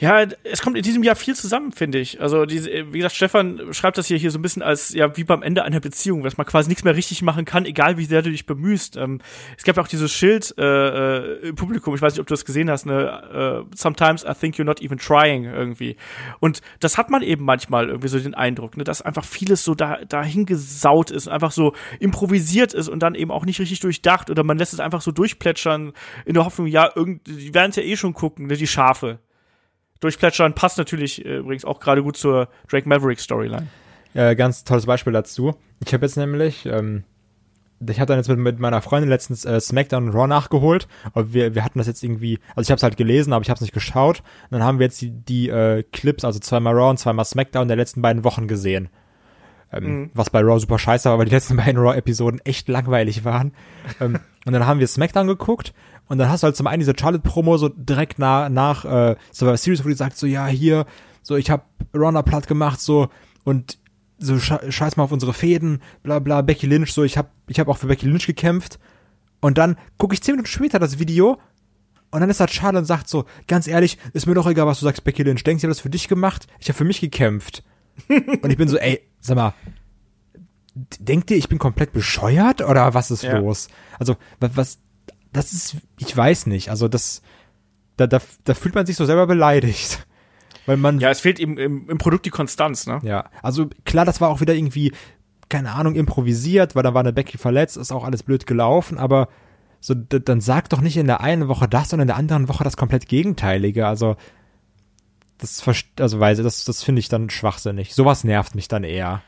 ja, 0.00 0.24
es 0.44 0.62
kommt 0.62 0.78
in 0.78 0.82
diesem 0.82 1.02
Jahr 1.02 1.14
viel 1.14 1.36
zusammen, 1.36 1.72
finde 1.72 1.98
ich. 1.98 2.22
Also, 2.22 2.46
diese, 2.46 2.70
wie 2.70 2.98
gesagt, 2.98 3.14
Stefan 3.14 3.60
schreibt 3.72 3.98
das 3.98 4.06
hier, 4.06 4.16
hier 4.16 4.30
so 4.30 4.38
ein 4.38 4.42
bisschen 4.42 4.62
als, 4.62 4.94
ja, 4.94 5.14
wie 5.18 5.24
beim 5.24 5.42
Ende 5.42 5.62
einer 5.62 5.78
Beziehung, 5.78 6.22
dass 6.22 6.38
man 6.38 6.46
quasi 6.46 6.70
nichts 6.70 6.84
mehr 6.84 6.96
richtig 6.96 7.20
machen 7.20 7.44
kann, 7.44 7.66
egal 7.66 7.98
wie 7.98 8.06
sehr 8.06 8.22
du 8.22 8.30
dich 8.30 8.46
bemühst. 8.46 8.96
Ähm, 8.96 9.20
es 9.58 9.64
gab 9.64 9.76
auch 9.76 9.88
dieses 9.88 10.10
Schild 10.10 10.54
äh, 10.56 10.62
äh, 10.62 11.48
im 11.48 11.54
Publikum, 11.54 11.94
ich 11.94 12.00
weiß 12.00 12.14
nicht, 12.14 12.20
ob 12.20 12.26
du 12.26 12.32
das 12.32 12.46
gesehen 12.46 12.70
hast, 12.70 12.86
ne, 12.86 13.66
äh, 13.68 13.76
sometimes 13.76 14.24
I 14.24 14.32
think 14.32 14.56
you're 14.56 14.64
not 14.64 14.80
even 14.80 14.96
trying 14.96 15.44
irgendwie. 15.44 15.96
Und 16.40 16.62
das 16.80 16.96
hat 16.96 17.10
man 17.10 17.20
eben 17.20 17.44
manchmal 17.44 17.88
irgendwie 17.88 18.08
so 18.08 18.18
den 18.18 18.34
Eindruck, 18.34 18.78
ne, 18.78 18.84
dass 18.84 19.02
einfach 19.02 19.26
vieles 19.26 19.64
so 19.64 19.74
da, 19.74 19.98
dahin 20.06 20.46
gesaut 20.46 21.10
ist, 21.10 21.28
einfach 21.28 21.52
so 21.52 21.74
improvisiert 21.98 22.72
ist 22.72 22.88
und 22.88 23.00
dann 23.02 23.14
eben 23.14 23.30
auch 23.30 23.44
nicht 23.44 23.60
richtig 23.60 23.80
durchdacht 23.80 24.30
oder 24.30 24.44
man 24.44 24.56
lässt 24.56 24.72
es 24.72 24.80
einfach 24.80 25.02
so 25.02 25.12
durchplätschern 25.12 25.92
in 26.24 26.32
der 26.32 26.46
Hoffnung, 26.46 26.68
ja, 26.68 26.90
irgend, 26.94 27.26
die 27.26 27.52
werden 27.52 27.68
es 27.68 27.76
ja 27.76 27.82
eh 27.82 27.98
schon 27.98 28.14
gucken, 28.14 28.46
ne, 28.46 28.56
die 28.56 28.66
Schafe 28.66 29.18
durchplätschern. 30.00 30.54
Passt 30.54 30.78
natürlich 30.78 31.24
äh, 31.24 31.38
übrigens 31.38 31.64
auch 31.64 31.80
gerade 31.80 32.02
gut 32.02 32.16
zur 32.16 32.48
Drake 32.68 32.88
Maverick 32.88 33.20
Storyline. 33.20 33.68
Ja, 34.14 34.34
ganz 34.34 34.64
tolles 34.64 34.86
Beispiel 34.86 35.12
dazu. 35.12 35.54
Ich 35.84 35.94
habe 35.94 36.04
jetzt 36.04 36.16
nämlich, 36.16 36.66
ähm, 36.66 37.04
ich 37.86 38.00
habe 38.00 38.06
dann 38.06 38.18
jetzt 38.18 38.28
mit, 38.28 38.38
mit 38.38 38.58
meiner 38.58 38.82
Freundin 38.82 39.08
letztens 39.08 39.44
äh, 39.44 39.60
SmackDown 39.60 40.08
und 40.08 40.14
Raw 40.14 40.26
nachgeholt. 40.26 40.88
Aber 41.12 41.32
wir, 41.32 41.54
wir 41.54 41.64
hatten 41.64 41.78
das 41.78 41.86
jetzt 41.86 42.02
irgendwie, 42.02 42.38
also 42.56 42.62
ich 42.66 42.70
habe 42.70 42.76
es 42.78 42.82
halt 42.82 42.96
gelesen, 42.96 43.32
aber 43.32 43.42
ich 43.42 43.50
habe 43.50 43.56
es 43.56 43.62
nicht 43.62 43.74
geschaut. 43.74 44.20
Und 44.50 44.58
dann 44.58 44.64
haben 44.64 44.78
wir 44.78 44.86
jetzt 44.86 45.00
die, 45.00 45.10
die 45.10 45.48
äh, 45.48 45.84
Clips, 45.92 46.24
also 46.24 46.40
zweimal 46.40 46.74
Raw 46.74 46.90
und 46.90 46.98
zweimal 46.98 47.24
SmackDown 47.24 47.68
der 47.68 47.76
letzten 47.76 48.02
beiden 48.02 48.24
Wochen 48.24 48.48
gesehen. 48.48 48.88
Ähm, 49.72 49.84
mhm. 49.84 50.10
Was 50.14 50.30
bei 50.30 50.40
Raw 50.40 50.58
super 50.58 50.78
scheiße 50.78 51.08
war, 51.08 51.18
weil 51.18 51.26
die 51.26 51.34
letzten 51.34 51.56
beiden 51.58 51.80
Raw-Episoden 51.80 52.40
echt 52.44 52.68
langweilig 52.68 53.24
waren. 53.24 53.52
ähm, 54.00 54.18
und 54.44 54.52
dann 54.52 54.66
haben 54.66 54.80
wir 54.80 54.88
SmackDown 54.88 55.28
geguckt 55.28 55.72
und 56.10 56.18
dann 56.18 56.28
hast 56.28 56.42
du 56.42 56.46
halt 56.46 56.56
zum 56.56 56.66
einen 56.66 56.80
diese 56.80 56.94
Charlotte-Promo 56.98 57.56
so 57.56 57.68
direkt 57.68 58.18
nach, 58.18 58.48
nach 58.48 58.84
äh, 58.84 59.14
Survivor 59.32 59.56
Series, 59.56 59.84
wo 59.84 59.88
die 59.88 59.94
sagt 59.94 60.18
so, 60.18 60.26
ja, 60.26 60.48
hier, 60.48 60.84
so, 61.22 61.36
ich 61.36 61.50
hab 61.50 61.68
Ronda 61.94 62.22
platt 62.22 62.48
gemacht, 62.48 62.80
so, 62.80 63.10
und 63.44 63.78
so 64.18 64.36
scheiß 64.40 64.96
mal 64.96 65.04
auf 65.04 65.12
unsere 65.12 65.32
Fäden, 65.32 65.80
bla 66.02 66.18
bla, 66.18 66.42
Becky 66.42 66.66
Lynch, 66.66 66.92
so, 66.92 67.04
ich 67.04 67.16
hab, 67.16 67.30
ich 67.46 67.60
hab 67.60 67.68
auch 67.68 67.78
für 67.78 67.86
Becky 67.86 68.06
Lynch 68.06 68.26
gekämpft. 68.26 68.80
Und 69.40 69.56
dann 69.56 69.76
gucke 69.98 70.12
ich 70.14 70.20
zehn 70.20 70.32
Minuten 70.34 70.48
später 70.48 70.80
das 70.80 70.98
Video 70.98 71.38
und 72.10 72.20
dann 72.20 72.28
ist 72.28 72.40
halt 72.40 72.50
schade 72.50 72.78
und 72.78 72.86
sagt 72.86 73.08
so, 73.08 73.24
ganz 73.46 73.68
ehrlich, 73.68 73.96
ist 74.12 74.26
mir 74.26 74.34
doch 74.34 74.48
egal, 74.48 74.66
was 74.66 74.80
du 74.80 74.86
sagst, 74.86 75.04
Becky 75.04 75.22
Lynch. 75.22 75.44
Denkst 75.44 75.62
du, 75.62 75.66
ich 75.66 75.68
habe 75.68 75.74
das 75.76 75.80
für 75.80 75.90
dich 75.90 76.08
gemacht? 76.08 76.48
Ich 76.58 76.66
habe 76.66 76.76
für 76.76 76.84
mich 76.84 77.00
gekämpft. 77.00 77.62
und 78.08 78.50
ich 78.50 78.56
bin 78.56 78.66
so, 78.66 78.78
ey, 78.78 79.00
sag 79.20 79.36
mal, 79.36 79.54
denkt 80.98 81.30
ihr, 81.30 81.36
ich 81.36 81.48
bin 81.48 81.60
komplett 81.60 81.92
bescheuert 81.92 82.62
oder 82.62 82.94
was 82.94 83.12
ist 83.12 83.22
ja. 83.22 83.38
los? 83.38 83.68
Also, 84.00 84.16
was, 84.40 84.80
das 85.32 85.52
ist, 85.52 85.76
ich 85.98 86.16
weiß 86.16 86.46
nicht. 86.46 86.70
Also, 86.70 86.88
das, 86.88 87.22
da, 87.96 88.06
da, 88.06 88.20
da 88.44 88.54
fühlt 88.54 88.74
man 88.74 88.86
sich 88.86 88.96
so 88.96 89.04
selber 89.04 89.26
beleidigt. 89.26 90.06
Weil 90.66 90.76
man. 90.76 91.00
Ja, 91.00 91.10
es 91.10 91.20
fehlt 91.20 91.40
eben 91.40 91.58
im, 91.58 91.88
im 91.88 91.98
Produkt 91.98 92.26
die 92.26 92.30
Konstanz, 92.30 92.86
ne? 92.86 93.00
Ja, 93.02 93.30
also 93.42 93.68
klar, 93.84 94.04
das 94.04 94.20
war 94.20 94.28
auch 94.28 94.40
wieder 94.40 94.54
irgendwie, 94.54 94.92
keine 95.48 95.72
Ahnung, 95.72 95.94
improvisiert, 95.94 96.76
weil 96.76 96.82
da 96.82 96.94
war 96.94 97.00
eine 97.00 97.12
Becky 97.12 97.38
verletzt, 97.38 97.76
ist 97.76 97.92
auch 97.92 98.04
alles 98.04 98.22
blöd 98.22 98.46
gelaufen, 98.46 98.98
aber 98.98 99.28
so, 99.80 99.94
dann 99.94 100.40
sag 100.40 100.68
doch 100.68 100.82
nicht 100.82 100.98
in 100.98 101.06
der 101.06 101.22
einen 101.22 101.48
Woche 101.48 101.66
das 101.66 101.92
und 101.92 102.00
in 102.00 102.06
der 102.06 102.16
anderen 102.16 102.48
Woche 102.48 102.64
das 102.64 102.76
komplett 102.76 103.08
Gegenteilige. 103.08 103.86
Also, 103.86 104.16
das, 105.38 105.64
also, 105.98 106.20
weiß, 106.20 106.42
das, 106.42 106.64
das 106.64 106.82
finde 106.82 107.00
ich 107.00 107.08
dann 107.08 107.30
schwachsinnig. 107.30 107.94
Sowas 107.94 108.24
nervt 108.24 108.54
mich 108.54 108.68
dann 108.68 108.84
eher. 108.84 109.22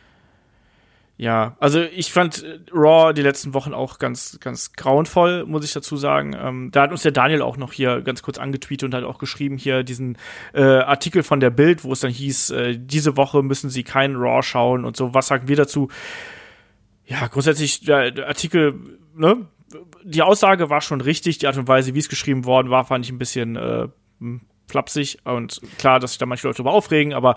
Ja, 1.19 1.57
also 1.61 1.81
ich 1.81 2.11
fand 2.11 2.43
äh, 2.43 2.59
Raw 2.73 3.13
die 3.13 3.23
letzten 3.23 3.55
Wochen 3.55 3.75
auch 3.75 3.99
ganz, 3.99 4.39
ganz 4.41 4.73
grauenvoll, 4.73 5.45
muss 5.45 5.65
ich 5.65 5.73
dazu 5.73 5.97
sagen. 5.97 6.35
Ähm, 6.37 6.71
da 6.73 6.83
hat 6.83 6.91
uns 6.91 7.03
der 7.03 7.13
Daniel 7.13 7.43
auch 7.43 7.57
noch 7.57 7.73
hier 7.73 8.01
ganz 8.01 8.23
kurz 8.23 8.39
angetweetet 8.39 8.87
und 8.87 8.95
hat 8.95 9.05
auch 9.05 9.19
geschrieben 9.19 9.57
hier 9.59 9.83
diesen 9.83 10.17
äh, 10.55 10.63
Artikel 10.63 11.23
von 11.23 11.39
der 11.41 11.51
Bild, 11.51 11.85
wo 11.85 11.93
es 11.93 12.01
dann 12.01 12.11
hieß, 12.11 12.51
äh, 12.51 12.79
diese 12.79 13.17
Woche 13.17 13.43
müssen 13.43 13.71
sie 13.71 13.85
keinen 13.85 14.17
Raw 14.17 14.43
schauen 14.43 14.85
und 14.85 14.97
so. 14.97 15.15
Was 15.15 15.29
sagen 15.29 15.49
wir 15.49 15.57
dazu? 15.57 15.89
Ja, 17.07 17.27
grundsätzlich 17.27 17.85
der, 17.85 18.11
der 18.11 18.29
Artikel, 18.29 18.75
ne, 19.15 19.47
die 20.03 20.23
Aussage 20.23 20.71
war 20.71 20.81
schon 20.81 21.01
richtig, 21.01 21.39
die 21.39 21.47
Art 21.47 21.59
und 21.59 21.69
Weise, 21.69 21.95
wie 21.95 21.99
es 21.99 22.09
geschrieben 22.09 22.45
worden 22.45 22.71
war, 22.71 22.85
fand 22.85 23.05
ich 23.05 23.13
ein 23.13 23.19
bisschen 23.19 23.57
äh, 23.57 23.89
hm, 24.19 24.41
flapsig 24.73 25.19
und 25.25 25.61
klar, 25.79 26.01
dass 26.01 26.13
sich 26.13 26.19
da 26.19 26.27
manche 26.27 26.47
Leute 26.47 26.59
darüber 26.59 26.73
aufregen, 26.73 27.13
aber 27.13 27.37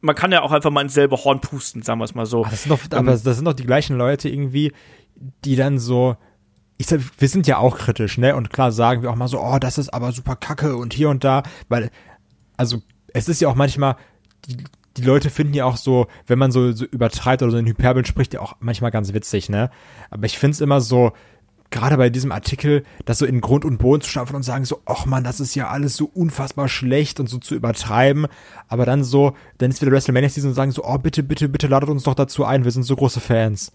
man 0.00 0.14
kann 0.14 0.32
ja 0.32 0.42
auch 0.42 0.52
einfach 0.52 0.70
mal 0.70 0.80
ins 0.80 0.94
selbe 0.94 1.16
Horn 1.16 1.40
pusten, 1.40 1.82
sagen 1.82 2.00
wir 2.00 2.04
es 2.04 2.14
mal 2.14 2.26
so. 2.26 2.44
das 2.44 2.62
sind 2.62 2.70
doch, 2.70 2.80
ähm, 2.92 2.98
aber 2.98 3.12
das 3.12 3.36
sind 3.36 3.44
doch 3.44 3.52
die 3.52 3.66
gleichen 3.66 3.96
Leute 3.96 4.28
irgendwie, 4.28 4.72
die 5.44 5.56
dann 5.56 5.78
so, 5.78 6.16
ich 6.78 6.86
sag, 6.86 7.00
wir 7.18 7.28
sind 7.28 7.46
ja 7.46 7.58
auch 7.58 7.76
kritisch, 7.76 8.16
ne? 8.16 8.34
Und 8.34 8.50
klar 8.50 8.72
sagen 8.72 9.02
wir 9.02 9.10
auch 9.10 9.16
mal 9.16 9.28
so, 9.28 9.40
oh, 9.40 9.58
das 9.58 9.76
ist 9.76 9.92
aber 9.92 10.12
super 10.12 10.36
kacke 10.36 10.76
und 10.76 10.94
hier 10.94 11.10
und 11.10 11.24
da, 11.24 11.42
weil, 11.68 11.90
also, 12.56 12.78
es 13.12 13.28
ist 13.28 13.40
ja 13.40 13.48
auch 13.48 13.54
manchmal, 13.54 13.96
die, 14.46 14.56
die 14.96 15.02
Leute 15.02 15.30
finden 15.30 15.54
ja 15.54 15.64
auch 15.64 15.76
so, 15.76 16.06
wenn 16.26 16.38
man 16.38 16.52
so, 16.52 16.72
so 16.72 16.84
übertreibt 16.86 17.42
oder 17.42 17.52
so 17.52 17.58
in 17.58 17.66
Hyperbeln 17.66 18.06
spricht, 18.06 18.32
ja 18.32 18.40
auch 18.40 18.54
manchmal 18.60 18.90
ganz 18.90 19.12
witzig, 19.12 19.48
ne? 19.48 19.70
Aber 20.10 20.26
ich 20.26 20.38
find's 20.38 20.60
immer 20.60 20.80
so, 20.80 21.12
gerade 21.70 21.96
bei 21.96 22.10
diesem 22.10 22.32
Artikel, 22.32 22.84
das 23.04 23.18
so 23.18 23.26
in 23.26 23.40
Grund 23.40 23.64
und 23.64 23.78
Boden 23.78 24.02
zu 24.02 24.10
stampfen 24.10 24.36
und 24.36 24.42
sagen 24.42 24.64
so, 24.64 24.82
ach 24.86 25.06
man, 25.06 25.24
das 25.24 25.40
ist 25.40 25.54
ja 25.54 25.68
alles 25.68 25.96
so 25.96 26.10
unfassbar 26.12 26.68
schlecht 26.68 27.20
und 27.20 27.28
so 27.28 27.38
zu 27.38 27.54
übertreiben, 27.54 28.26
aber 28.68 28.84
dann 28.86 29.04
so, 29.04 29.34
dann 29.58 29.70
ist 29.70 29.80
wieder 29.80 29.92
WrestleMania 29.92 30.28
Season 30.28 30.50
und 30.50 30.56
sagen 30.56 30.72
so, 30.72 30.84
oh 30.84 30.98
bitte, 30.98 31.22
bitte, 31.22 31.48
bitte 31.48 31.68
ladet 31.68 31.88
uns 31.88 32.02
doch 32.02 32.14
dazu 32.14 32.44
ein, 32.44 32.64
wir 32.64 32.70
sind 32.70 32.82
so 32.82 32.96
große 32.96 33.20
Fans. 33.20 33.72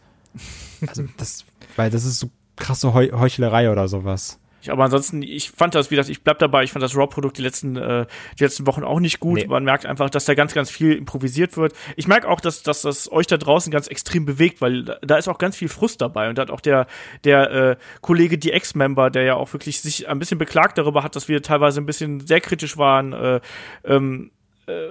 Also 0.85 1.03
das, 1.17 1.45
weil 1.77 1.89
das 1.89 2.03
ist 2.05 2.19
so 2.19 2.29
krasse 2.57 2.93
Heu 2.93 3.09
Heuchlerei 3.13 3.71
oder 3.71 3.87
sowas. 3.87 4.39
Ich, 4.65 4.71
aber 4.71 4.83
ansonsten, 4.83 5.21
ich 5.21 5.51
fand 5.51 5.75
das, 5.75 5.91
wie 5.91 5.95
das, 5.95 6.09
ich 6.09 6.23
bleib 6.23 6.39
dabei, 6.39 6.63
ich 6.63 6.71
fand 6.71 6.81
das 6.81 6.95
Raw-Produkt 6.95 7.37
die 7.37 7.43
letzten, 7.43 7.75
äh, 7.75 8.07
die 8.39 8.43
letzten 8.43 8.65
Wochen 8.65 8.83
auch 8.83 8.99
nicht 8.99 9.19
gut. 9.19 9.37
Nee. 9.37 9.47
Man 9.47 9.63
merkt 9.63 9.85
einfach, 9.85 10.09
dass 10.09 10.25
da 10.25 10.33
ganz, 10.33 10.53
ganz 10.53 10.71
viel 10.71 10.93
improvisiert 10.93 11.55
wird. 11.55 11.73
Ich 11.95 12.07
merke 12.07 12.27
auch, 12.27 12.39
dass, 12.39 12.63
dass 12.63 12.81
das 12.81 13.11
euch 13.11 13.27
da 13.27 13.37
draußen 13.37 13.71
ganz 13.71 13.87
extrem 13.87 14.25
bewegt, 14.25 14.61
weil 14.61 14.83
da, 14.83 14.97
da 15.01 15.17
ist 15.17 15.27
auch 15.27 15.37
ganz 15.37 15.55
viel 15.55 15.69
Frust 15.69 16.01
dabei. 16.01 16.29
Und 16.29 16.37
da 16.37 16.43
hat 16.43 16.51
auch 16.51 16.61
der, 16.61 16.87
der 17.23 17.51
äh, 17.51 17.75
Kollege, 18.01 18.37
die 18.39 18.51
Ex-Member, 18.51 19.11
der 19.11 19.23
ja 19.23 19.35
auch 19.35 19.53
wirklich 19.53 19.81
sich 19.81 20.07
ein 20.09 20.17
bisschen 20.17 20.39
beklagt 20.39 20.79
darüber 20.79 21.03
hat, 21.03 21.15
dass 21.15 21.27
wir 21.27 21.43
teilweise 21.43 21.79
ein 21.79 21.85
bisschen 21.85 22.25
sehr 22.25 22.41
kritisch 22.41 22.77
waren, 22.77 23.13
äh, 23.13 23.41
ähm, 23.83 24.31
äh, 24.65 24.87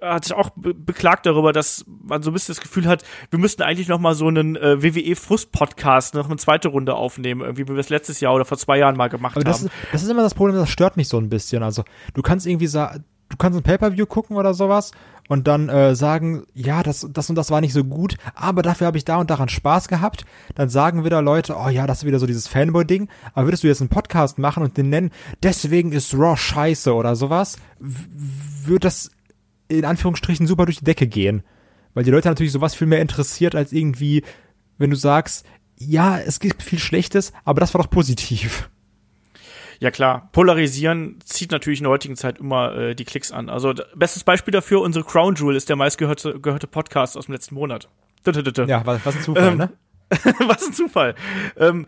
hat 0.00 0.24
sich 0.24 0.34
auch 0.34 0.50
be 0.50 0.74
beklagt 0.74 1.26
darüber, 1.26 1.52
dass 1.52 1.84
man 2.02 2.22
so 2.22 2.30
ein 2.30 2.32
bisschen 2.32 2.54
das 2.54 2.62
Gefühl 2.62 2.86
hat, 2.86 3.04
wir 3.30 3.38
müssten 3.38 3.62
eigentlich 3.62 3.88
noch 3.88 3.98
mal 3.98 4.14
so 4.14 4.26
einen 4.26 4.56
äh, 4.56 4.82
WWE 4.82 5.16
Frust 5.16 5.52
Podcast 5.52 6.14
noch 6.14 6.26
eine 6.26 6.36
zweite 6.36 6.68
Runde 6.68 6.94
aufnehmen, 6.94 7.42
irgendwie 7.42 7.68
wie 7.68 7.72
wir 7.72 7.78
es 7.78 7.88
letztes 7.88 8.20
Jahr 8.20 8.34
oder 8.34 8.44
vor 8.44 8.58
zwei 8.58 8.78
Jahren 8.78 8.96
mal 8.96 9.08
gemacht 9.08 9.36
Aber 9.36 9.44
das 9.44 9.60
haben. 9.60 9.66
Ist, 9.66 9.74
das 9.92 10.02
ist 10.02 10.10
immer 10.10 10.22
das 10.22 10.34
Problem, 10.34 10.56
das 10.56 10.70
stört 10.70 10.96
mich 10.96 11.08
so 11.08 11.18
ein 11.18 11.28
bisschen. 11.28 11.62
Also 11.62 11.84
du 12.14 12.22
kannst 12.22 12.46
irgendwie 12.46 12.66
sagen, 12.66 13.04
du 13.28 13.36
kannst 13.36 13.58
ein 13.58 13.62
Pay-per-View 13.62 14.06
gucken 14.06 14.36
oder 14.36 14.54
sowas 14.54 14.92
und 15.28 15.46
dann 15.46 15.68
äh, 15.68 15.94
sagen, 15.94 16.44
ja, 16.54 16.82
das, 16.82 17.08
das 17.12 17.30
und 17.30 17.36
das 17.36 17.50
war 17.50 17.60
nicht 17.60 17.72
so 17.72 17.84
gut, 17.84 18.16
aber 18.34 18.62
dafür 18.62 18.88
habe 18.88 18.98
ich 18.98 19.04
da 19.04 19.18
und 19.18 19.30
daran 19.30 19.48
Spaß 19.48 19.86
gehabt. 19.88 20.24
Dann 20.56 20.68
sagen 20.68 21.04
wieder 21.04 21.22
Leute, 21.22 21.56
oh 21.56 21.68
ja, 21.68 21.86
das 21.86 21.98
ist 21.98 22.04
wieder 22.04 22.18
so 22.18 22.26
dieses 22.26 22.48
Fanboy-Ding. 22.48 23.08
Aber 23.32 23.46
würdest 23.46 23.62
du 23.62 23.68
jetzt 23.68 23.80
einen 23.80 23.90
Podcast 23.90 24.38
machen 24.38 24.62
und 24.64 24.76
den 24.76 24.90
nennen, 24.90 25.10
deswegen 25.42 25.92
ist 25.92 26.14
Raw 26.14 26.36
scheiße 26.36 26.92
oder 26.92 27.14
sowas, 27.14 27.58
wird 27.78 28.84
das 28.84 29.12
in 29.70 29.84
Anführungsstrichen 29.84 30.46
super 30.46 30.66
durch 30.66 30.78
die 30.78 30.84
Decke 30.84 31.06
gehen. 31.06 31.42
Weil 31.94 32.04
die 32.04 32.10
Leute 32.10 32.28
natürlich 32.28 32.52
sowas 32.52 32.74
viel 32.74 32.86
mehr 32.86 33.00
interessiert 33.00 33.54
als 33.54 33.72
irgendwie, 33.72 34.22
wenn 34.78 34.90
du 34.90 34.96
sagst, 34.96 35.46
ja, 35.76 36.18
es 36.18 36.40
gibt 36.40 36.62
viel 36.62 36.78
Schlechtes, 36.78 37.32
aber 37.44 37.60
das 37.60 37.74
war 37.74 37.82
doch 37.82 37.90
positiv. 37.90 38.68
Ja 39.80 39.90
klar, 39.90 40.28
polarisieren 40.32 41.18
zieht 41.24 41.52
natürlich 41.52 41.80
in 41.80 41.84
der 41.84 41.92
heutigen 41.92 42.14
Zeit 42.14 42.38
immer 42.38 42.76
äh, 42.76 42.94
die 42.94 43.06
Klicks 43.06 43.32
an. 43.32 43.48
Also 43.48 43.72
bestes 43.94 44.24
Beispiel 44.24 44.52
dafür, 44.52 44.82
unsere 44.82 45.06
Crown 45.06 45.36
Jewel 45.36 45.56
ist 45.56 45.70
der 45.70 45.76
meistgehörte 45.76 46.38
gehörte 46.38 46.66
Podcast 46.66 47.16
aus 47.16 47.26
dem 47.26 47.32
letzten 47.32 47.54
Monat. 47.54 47.88
Ja, 48.68 48.84
was, 48.84 49.04
was 49.06 49.16
ein 49.16 49.22
Zufall, 49.22 49.48
ähm, 49.48 49.56
ne? 49.56 49.72
was 50.46 50.66
ein 50.66 50.74
Zufall. 50.74 51.14
Ähm, 51.56 51.86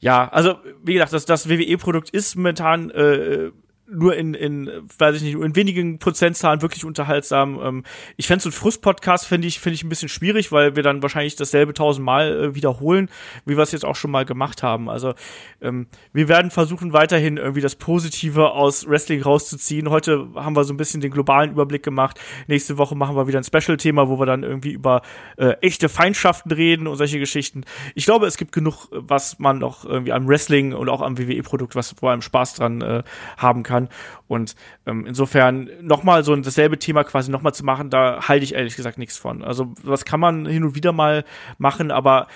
ja, 0.00 0.28
also 0.28 0.56
wie 0.82 0.94
gesagt, 0.94 1.12
das, 1.12 1.24
das 1.24 1.48
WWE-Produkt 1.48 2.10
ist 2.10 2.34
momentan 2.34 2.90
äh, 2.90 3.52
nur 3.94 4.16
in, 4.16 4.34
in, 4.34 4.70
weiß 4.98 5.16
ich 5.16 5.22
nicht, 5.22 5.34
in 5.34 5.56
wenigen 5.56 5.98
Prozentzahlen 5.98 6.62
wirklich 6.62 6.84
unterhaltsam. 6.84 7.60
Ähm, 7.62 7.84
ich 8.16 8.26
fände 8.26 8.42
so 8.42 8.48
ein 8.48 8.52
Frust-Podcast 8.52 9.26
finde 9.26 9.48
ich, 9.48 9.60
finde 9.60 9.74
ich 9.74 9.84
ein 9.84 9.88
bisschen 9.88 10.08
schwierig, 10.08 10.52
weil 10.52 10.76
wir 10.76 10.82
dann 10.82 11.02
wahrscheinlich 11.02 11.36
dasselbe 11.36 11.74
tausendmal 11.74 12.32
äh, 12.32 12.54
wiederholen, 12.54 13.08
wie 13.46 13.56
wir 13.56 13.62
es 13.62 13.72
jetzt 13.72 13.84
auch 13.84 13.96
schon 13.96 14.10
mal 14.10 14.24
gemacht 14.24 14.62
haben. 14.62 14.88
Also 14.88 15.14
ähm, 15.60 15.86
wir 16.12 16.28
werden 16.28 16.50
versuchen 16.50 16.92
weiterhin 16.92 17.36
irgendwie 17.36 17.60
das 17.60 17.76
Positive 17.76 18.52
aus 18.52 18.88
Wrestling 18.88 19.22
rauszuziehen. 19.22 19.90
Heute 19.90 20.28
haben 20.34 20.56
wir 20.56 20.64
so 20.64 20.74
ein 20.74 20.76
bisschen 20.76 21.00
den 21.00 21.10
globalen 21.10 21.52
Überblick 21.52 21.82
gemacht. 21.82 22.20
Nächste 22.46 22.78
Woche 22.78 22.94
machen 22.94 23.16
wir 23.16 23.26
wieder 23.26 23.38
ein 23.38 23.44
Special-Thema, 23.44 24.08
wo 24.08 24.18
wir 24.18 24.26
dann 24.26 24.42
irgendwie 24.42 24.72
über 24.72 25.02
äh, 25.36 25.54
echte 25.60 25.88
Feindschaften 25.88 26.52
reden 26.52 26.86
und 26.86 26.96
solche 26.96 27.18
Geschichten. 27.18 27.64
Ich 27.94 28.04
glaube, 28.04 28.26
es 28.26 28.36
gibt 28.36 28.52
genug, 28.52 28.88
was 28.90 29.38
man 29.38 29.58
noch 29.58 29.84
irgendwie 29.84 30.12
am 30.12 30.28
Wrestling 30.28 30.72
und 30.72 30.88
auch 30.88 31.00
am 31.00 31.18
WWE-Produkt, 31.18 31.74
was 31.74 31.94
wo 32.00 32.08
einem 32.08 32.22
Spaß 32.22 32.54
dran 32.54 32.80
äh, 32.80 33.02
haben 33.36 33.62
kann 33.62 33.83
kann. 33.84 33.88
Und 34.28 34.54
ähm, 34.86 35.06
insofern 35.06 35.70
nochmal 35.80 36.24
so 36.24 36.34
dasselbe 36.36 36.78
Thema 36.78 37.04
quasi 37.04 37.30
nochmal 37.30 37.54
zu 37.54 37.64
machen, 37.64 37.90
da 37.90 38.28
halte 38.28 38.44
ich 38.44 38.54
ehrlich 38.54 38.76
gesagt 38.76 38.98
nichts 38.98 39.16
von. 39.16 39.42
Also 39.42 39.74
was 39.82 40.04
kann 40.04 40.20
man 40.20 40.46
hin 40.46 40.64
und 40.64 40.74
wieder 40.74 40.92
mal 40.92 41.24
machen, 41.58 41.90
aber 41.90 42.28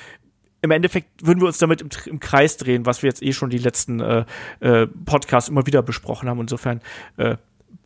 im 0.61 0.73
Endeffekt 0.73 1.25
würden 1.25 1.41
wir 1.41 1.47
uns 1.47 1.59
damit 1.59 1.81
im, 1.81 1.89
im, 2.07 2.21
Kreis 2.21 2.57
drehen, 2.57 2.85
was 2.85 3.03
wir 3.03 3.09
jetzt 3.09 3.23
eh 3.23 3.33
schon 3.33 3.49
die 3.49 3.59
letzten 3.59 4.01
äh, 4.01 4.25
äh, 4.59 4.89
Podcasts 4.89 5.49
immer 5.49 5.67
wieder 5.67 5.83
besprochen 5.83 6.29
haben. 6.29 6.41
Insofern 6.41 6.81
äh, 7.17 7.37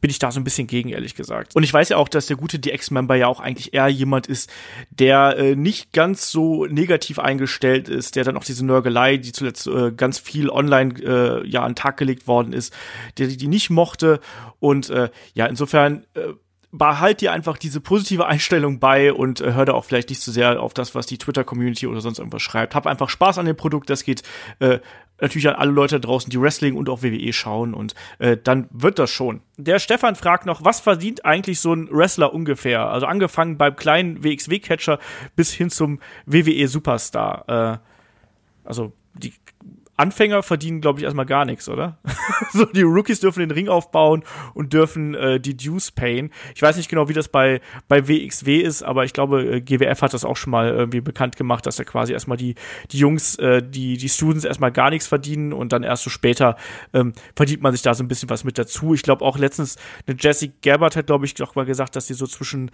bin 0.03 0.11
ich 0.11 0.19
da 0.19 0.33
so 0.33 0.41
ein 0.41 0.45
bisschen 0.45 0.67
gegen, 0.67 0.91
ehrlich 0.91 1.15
gesagt. 1.15 1.55
Und 1.55 1.63
ich 1.63 1.73
weiß 1.73 1.89
ja 1.91 1.97
auch, 1.97 2.09
dass 2.09 2.27
der 2.27 2.37
gute 2.37 2.59
DX-Member 2.59 3.15
ja 3.15 3.29
auch 3.29 3.39
eigentlich 3.39 3.73
eher 3.73 3.87
jemand 3.87 4.27
ist, 4.27 4.51
der 4.91 5.39
äh, 5.39 5.55
nicht 5.55 5.93
ganz 5.93 6.31
so 6.31 6.67
negativ 6.67 7.21
eingestellt 7.21 7.89
ist, 7.89 8.17
der 8.17 8.25
dann 8.25 8.37
auch 8.37 8.45
diese 8.45 8.67
Nörgelei, 8.67 9.17
die 9.17 9.31
zuletzt 9.31 9.69
äh, 9.69 9.93
ganz 9.93 10.19
viel 10.19 10.51
online 10.51 10.95
äh, 11.01 11.49
ja 11.49 11.63
an 11.63 11.71
den 11.71 11.77
Tag 11.77 11.97
gelegt 11.97 12.27
worden 12.27 12.53
ist, 12.53 12.75
der 13.17 13.29
die 13.29 13.47
nicht 13.47 13.71
mochte. 13.71 14.19
Und 14.59 14.91
äh, 14.91 15.09
ja, 15.35 15.47
insofern 15.47 16.05
äh, 16.15 16.33
behalt 16.73 17.21
dir 17.21 17.33
einfach 17.33 17.59
diese 17.59 17.81
positive 17.81 18.27
Einstellung 18.27 18.81
bei 18.81 19.13
und 19.13 19.43
äh, 19.43 19.53
hör 19.53 19.67
da 19.67 19.75
auch 19.75 19.85
vielleicht 19.85 20.09
nicht 20.09 20.23
so 20.23 20.33
sehr 20.33 20.61
auf 20.61 20.73
das, 20.73 20.95
was 20.95 21.07
die 21.07 21.19
Twitter-Community 21.19 21.87
oder 21.87 22.01
sonst 22.01 22.19
irgendwas 22.19 22.43
schreibt. 22.43 22.75
Hab 22.75 22.87
einfach 22.87 23.11
Spaß 23.11 23.39
an 23.39 23.47
dem 23.47 23.57
Produkt, 23.57 23.91
das 23.91 24.05
geht 24.05 24.23
äh, 24.59 24.79
natürlich 25.21 25.49
an 25.49 25.55
alle 25.55 25.71
Leute 25.71 26.01
draußen, 26.01 26.31
die 26.31 26.41
Wrestling 26.41 26.75
und 26.75 26.89
auch 26.89 27.03
WWE 27.03 27.33
schauen 27.35 27.75
und 27.75 27.95
äh, 28.19 28.39
dann 28.43 28.69
wird 28.71 28.99
das 28.99 29.11
schon. 29.11 29.43
Der 29.59 29.79
Stefan 29.79 30.17
fragt 30.17 30.47
noch, 30.47 30.65
was 30.65 30.81
verdient 30.81 31.27
eigentlich 31.27 31.61
so 31.61 31.75
ein 31.75 31.89
Wrestler 31.93 32.33
ungefähr? 32.33 32.89
Also 32.89 33.07
angefangen 33.07 33.59
beim 33.59 33.77
kleinen 33.77 34.25
WXW-Catcher 34.25 34.99
bis 35.37 35.53
hin 35.53 35.69
zum 35.69 36.01
WWE-Superstar. 36.25 37.45
Äh, 37.49 37.79
also 38.65 38.93
die 39.13 39.35
Anfänger 40.03 40.43
verdienen, 40.43 40.81
glaube 40.81 40.99
ich, 40.99 41.05
erstmal 41.05 41.27
gar 41.27 41.45
nichts, 41.45 41.69
oder? 41.69 41.99
so, 42.53 42.65
die 42.65 42.83
Rookies 42.83 43.21
dürfen 43.21 43.39
den 43.39 43.53
Ring 43.53 43.69
aufbauen 43.69 44.25
und 44.53 44.73
dürfen 44.73 45.15
äh, 45.15 45.39
die 45.39 45.57
Dues 45.57 45.93
payen. 45.93 46.31
Ich 46.57 46.63
weiß 46.63 46.77
nicht 46.77 46.89
genau, 46.89 47.09
wie 47.09 47.13
das 47.13 47.29
bei, 47.29 47.61
bei 47.87 48.09
WXW 48.09 48.59
ist, 48.59 48.83
aber 48.83 49.05
ich 49.05 49.13
glaube, 49.13 49.45
äh, 49.45 49.61
GWF 49.61 50.03
hat 50.03 50.13
das 50.13 50.25
auch 50.25 50.37
schon 50.37 50.51
mal 50.51 50.71
irgendwie 50.71 51.01
bekannt 51.01 51.37
gemacht, 51.37 51.67
dass 51.67 51.77
da 51.77 51.85
quasi 51.85 52.13
erstmal 52.13 52.37
die, 52.37 52.57
die 52.91 52.99
Jungs, 52.99 53.37
äh, 53.37 53.63
die, 53.63 53.97
die 53.97 54.09
Students 54.09 54.45
erstmal 54.45 54.73
gar 54.73 54.91
nichts 54.91 55.07
verdienen 55.07 55.53
und 55.53 55.73
dann 55.73 55.85
erst 55.85 56.03
so 56.03 56.11
später 56.11 56.57
ähm, 56.93 57.13
verdient 57.37 57.63
man 57.63 57.73
sich 57.73 57.83
da 57.83 57.95
so 57.95 58.03
ein 58.03 58.09
bisschen 58.09 58.29
was 58.29 58.43
mit 58.43 58.59
dazu. 58.59 58.95
Ich 58.95 59.03
glaube 59.03 59.25
auch 59.25 59.39
letztens, 59.39 59.77
eine 60.09 60.17
Jessie 60.19 60.53
Gabbard 60.63 60.97
hat, 60.97 61.07
glaube 61.07 61.27
ich, 61.27 61.41
auch 61.41 61.55
mal 61.55 61.65
gesagt, 61.65 61.95
dass 61.95 62.09
sie 62.09 62.15
so 62.15 62.27
zwischen 62.27 62.73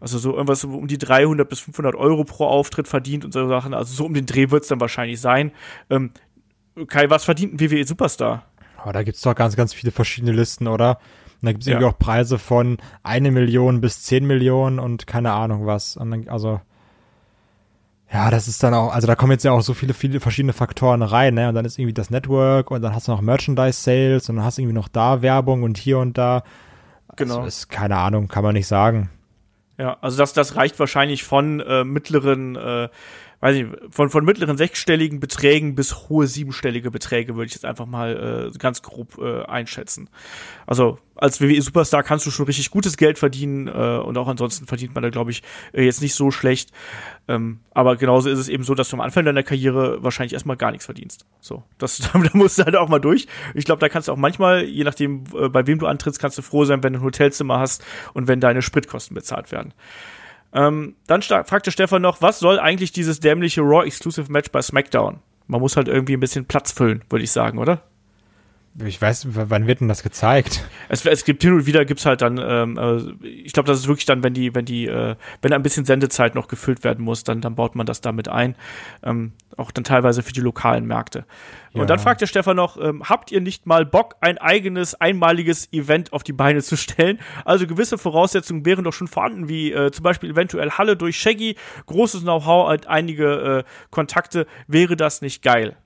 also 0.00 0.18
so 0.18 0.32
irgendwas 0.32 0.62
um 0.64 0.86
die 0.86 0.98
300 0.98 1.48
bis 1.48 1.60
500 1.60 1.96
Euro 1.96 2.24
pro 2.24 2.46
Auftritt 2.46 2.86
verdient 2.86 3.24
und 3.24 3.32
so 3.32 3.48
Sachen. 3.48 3.74
Also 3.74 3.94
so 3.94 4.04
um 4.04 4.14
den 4.14 4.26
Dreh 4.26 4.50
wird 4.50 4.62
es 4.62 4.68
dann 4.68 4.80
wahrscheinlich 4.80 5.20
sein. 5.20 5.52
Ähm, 5.90 6.12
Kai, 6.86 7.10
was 7.10 7.24
verdient 7.24 7.54
ein 7.54 7.60
WWE 7.60 7.84
Superstar? 7.84 8.44
Oh, 8.84 8.92
da 8.92 9.02
gibt's 9.02 9.22
doch 9.22 9.34
ganz, 9.34 9.56
ganz 9.56 9.74
viele 9.74 9.90
verschiedene 9.90 10.32
Listen, 10.32 10.68
oder? 10.68 10.98
Und 11.40 11.46
da 11.46 11.52
gibt's 11.52 11.66
ja. 11.66 11.74
irgendwie 11.74 11.92
auch 11.92 11.98
Preise 11.98 12.38
von 12.38 12.78
eine 13.02 13.30
Million 13.30 13.80
bis 13.80 14.02
zehn 14.02 14.26
Millionen 14.26 14.78
und 14.78 15.06
keine 15.06 15.32
Ahnung 15.32 15.66
was. 15.66 15.94
Dann, 15.94 16.28
also 16.28 16.60
ja, 18.12 18.30
das 18.30 18.48
ist 18.48 18.62
dann 18.62 18.72
auch, 18.72 18.92
also 18.92 19.06
da 19.06 19.14
kommen 19.14 19.32
jetzt 19.32 19.44
ja 19.44 19.52
auch 19.52 19.60
so 19.60 19.74
viele, 19.74 19.92
viele 19.92 20.20
verschiedene 20.20 20.54
Faktoren 20.54 21.02
rein, 21.02 21.34
ne? 21.34 21.48
Und 21.48 21.54
dann 21.54 21.66
ist 21.66 21.78
irgendwie 21.78 21.92
das 21.92 22.10
Network 22.10 22.70
und 22.70 22.80
dann 22.80 22.94
hast 22.94 23.06
du 23.06 23.12
noch 23.12 23.20
Merchandise-Sales 23.20 24.30
und 24.30 24.36
dann 24.36 24.44
hast 24.44 24.56
du 24.56 24.62
irgendwie 24.62 24.76
noch 24.76 24.88
da 24.88 25.20
Werbung 25.20 25.62
und 25.62 25.76
hier 25.76 25.98
und 25.98 26.16
da. 26.16 26.42
Genau. 27.16 27.36
Also 27.36 27.46
ist, 27.46 27.68
keine 27.68 27.96
Ahnung, 27.96 28.28
kann 28.28 28.44
man 28.44 28.54
nicht 28.54 28.66
sagen. 28.66 29.10
Ja, 29.76 29.98
also 30.00 30.16
das, 30.16 30.32
das 30.32 30.56
reicht 30.56 30.78
wahrscheinlich 30.78 31.22
von 31.22 31.60
äh, 31.60 31.84
mittleren 31.84 32.56
äh, 32.56 32.88
weiß 33.40 33.56
ich, 33.56 33.66
von, 33.90 34.10
von 34.10 34.24
mittleren 34.24 34.56
sechsstelligen 34.56 35.20
Beträgen 35.20 35.74
bis 35.74 36.08
hohe 36.08 36.26
siebenstellige 36.26 36.90
Beträge 36.90 37.36
würde 37.36 37.46
ich 37.46 37.54
jetzt 37.54 37.64
einfach 37.64 37.86
mal 37.86 38.50
äh, 38.52 38.58
ganz 38.58 38.82
grob 38.82 39.18
äh, 39.18 39.44
einschätzen. 39.44 40.10
Also 40.66 40.98
als 41.14 41.40
WWE-Superstar 41.40 42.02
kannst 42.02 42.26
du 42.26 42.30
schon 42.30 42.46
richtig 42.46 42.70
gutes 42.70 42.96
Geld 42.96 43.18
verdienen 43.18 43.68
äh, 43.68 43.98
und 43.98 44.16
auch 44.18 44.28
ansonsten 44.28 44.66
verdient 44.66 44.94
man 44.94 45.02
da, 45.02 45.10
glaube 45.10 45.30
ich, 45.30 45.42
äh, 45.72 45.84
jetzt 45.84 46.02
nicht 46.02 46.14
so 46.14 46.30
schlecht. 46.30 46.72
Ähm, 47.28 47.60
aber 47.72 47.96
genauso 47.96 48.28
ist 48.28 48.38
es 48.38 48.48
eben 48.48 48.64
so, 48.64 48.74
dass 48.74 48.88
du 48.88 48.96
am 48.96 49.00
Anfang 49.00 49.24
deiner 49.24 49.42
Karriere 49.42 50.02
wahrscheinlich 50.02 50.32
erstmal 50.32 50.56
gar 50.56 50.70
nichts 50.70 50.86
verdienst. 50.86 51.26
So, 51.40 51.62
das, 51.78 51.98
da 52.12 52.18
musst 52.32 52.58
du 52.58 52.64
halt 52.64 52.76
auch 52.76 52.88
mal 52.88 53.00
durch. 53.00 53.26
Ich 53.54 53.64
glaube, 53.64 53.80
da 53.80 53.88
kannst 53.88 54.08
du 54.08 54.12
auch 54.12 54.16
manchmal, 54.16 54.64
je 54.64 54.84
nachdem, 54.84 55.24
äh, 55.36 55.48
bei 55.48 55.66
wem 55.66 55.78
du 55.78 55.86
antrittst, 55.86 56.20
kannst 56.20 56.38
du 56.38 56.42
froh 56.42 56.64
sein, 56.64 56.82
wenn 56.82 56.92
du 56.92 57.00
ein 57.00 57.04
Hotelzimmer 57.04 57.58
hast 57.58 57.84
und 58.14 58.26
wenn 58.28 58.40
deine 58.40 58.62
Spritkosten 58.62 59.14
bezahlt 59.14 59.52
werden. 59.52 59.74
Ähm, 60.52 60.96
dann 61.06 61.22
fragte 61.22 61.70
Stefan 61.70 62.02
noch, 62.02 62.22
was 62.22 62.38
soll 62.38 62.58
eigentlich 62.58 62.92
dieses 62.92 63.20
dämliche 63.20 63.60
Raw 63.62 63.84
Exclusive 63.86 64.30
Match 64.32 64.50
bei 64.50 64.62
SmackDown? 64.62 65.20
Man 65.46 65.60
muss 65.60 65.76
halt 65.76 65.88
irgendwie 65.88 66.14
ein 66.14 66.20
bisschen 66.20 66.46
Platz 66.46 66.72
füllen, 66.72 67.04
würde 67.08 67.24
ich 67.24 67.30
sagen, 67.30 67.58
oder? 67.58 67.82
Ich 68.86 69.02
weiß, 69.02 69.26
wann 69.30 69.66
wird 69.66 69.80
denn 69.80 69.88
das 69.88 70.02
gezeigt? 70.02 70.64
Es, 70.88 71.04
es 71.04 71.24
gibt 71.24 71.42
hin 71.42 71.52
und 71.52 71.66
wieder 71.66 71.84
gibt's 71.84 72.06
halt 72.06 72.22
dann, 72.22 72.38
ähm, 72.38 72.78
äh, 72.78 73.26
ich 73.26 73.52
glaube, 73.52 73.66
das 73.66 73.78
ist 73.78 73.88
wirklich 73.88 74.06
dann, 74.06 74.22
wenn 74.22 74.34
die, 74.34 74.54
wenn 74.54 74.64
die, 74.64 74.86
äh, 74.86 75.16
wenn 75.42 75.52
ein 75.52 75.62
bisschen 75.62 75.84
Sendezeit 75.84 76.34
noch 76.34 76.46
gefüllt 76.48 76.84
werden 76.84 77.04
muss, 77.04 77.24
dann, 77.24 77.40
dann 77.40 77.56
baut 77.56 77.74
man 77.74 77.86
das 77.86 78.00
damit 78.00 78.28
ein. 78.28 78.54
Ähm, 79.02 79.32
auch 79.56 79.72
dann 79.72 79.84
teilweise 79.84 80.22
für 80.22 80.32
die 80.32 80.40
lokalen 80.40 80.86
Märkte. 80.86 81.24
Ja. 81.72 81.80
Und 81.80 81.90
dann 81.90 81.98
fragt 81.98 82.20
der 82.20 82.26
Stefan 82.26 82.56
noch, 82.56 82.80
ähm, 82.80 83.02
habt 83.08 83.32
ihr 83.32 83.40
nicht 83.40 83.66
mal 83.66 83.84
Bock, 83.84 84.14
ein 84.20 84.38
eigenes, 84.38 84.94
einmaliges 84.94 85.72
Event 85.72 86.12
auf 86.12 86.22
die 86.22 86.32
Beine 86.32 86.62
zu 86.62 86.76
stellen? 86.76 87.18
Also 87.44 87.66
gewisse 87.66 87.98
Voraussetzungen 87.98 88.64
wären 88.64 88.84
doch 88.84 88.92
schon 88.92 89.08
vorhanden, 89.08 89.48
wie 89.48 89.72
äh, 89.72 89.90
zum 89.90 90.04
Beispiel 90.04 90.30
eventuell 90.30 90.70
Halle 90.70 90.96
durch 90.96 91.18
Shaggy, 91.18 91.56
großes 91.86 92.22
Know-how, 92.22 92.86
einige 92.86 93.64
äh, 93.64 93.88
Kontakte. 93.90 94.46
Wäre 94.68 94.96
das 94.96 95.20
nicht 95.20 95.42
geil? 95.42 95.76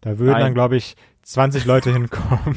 Da 0.00 0.18
würden 0.18 0.32
Nein. 0.32 0.42
dann, 0.42 0.54
glaube 0.54 0.76
ich, 0.76 0.96
20 1.24 1.64
Leute 1.64 1.92
hinkommen. 1.92 2.56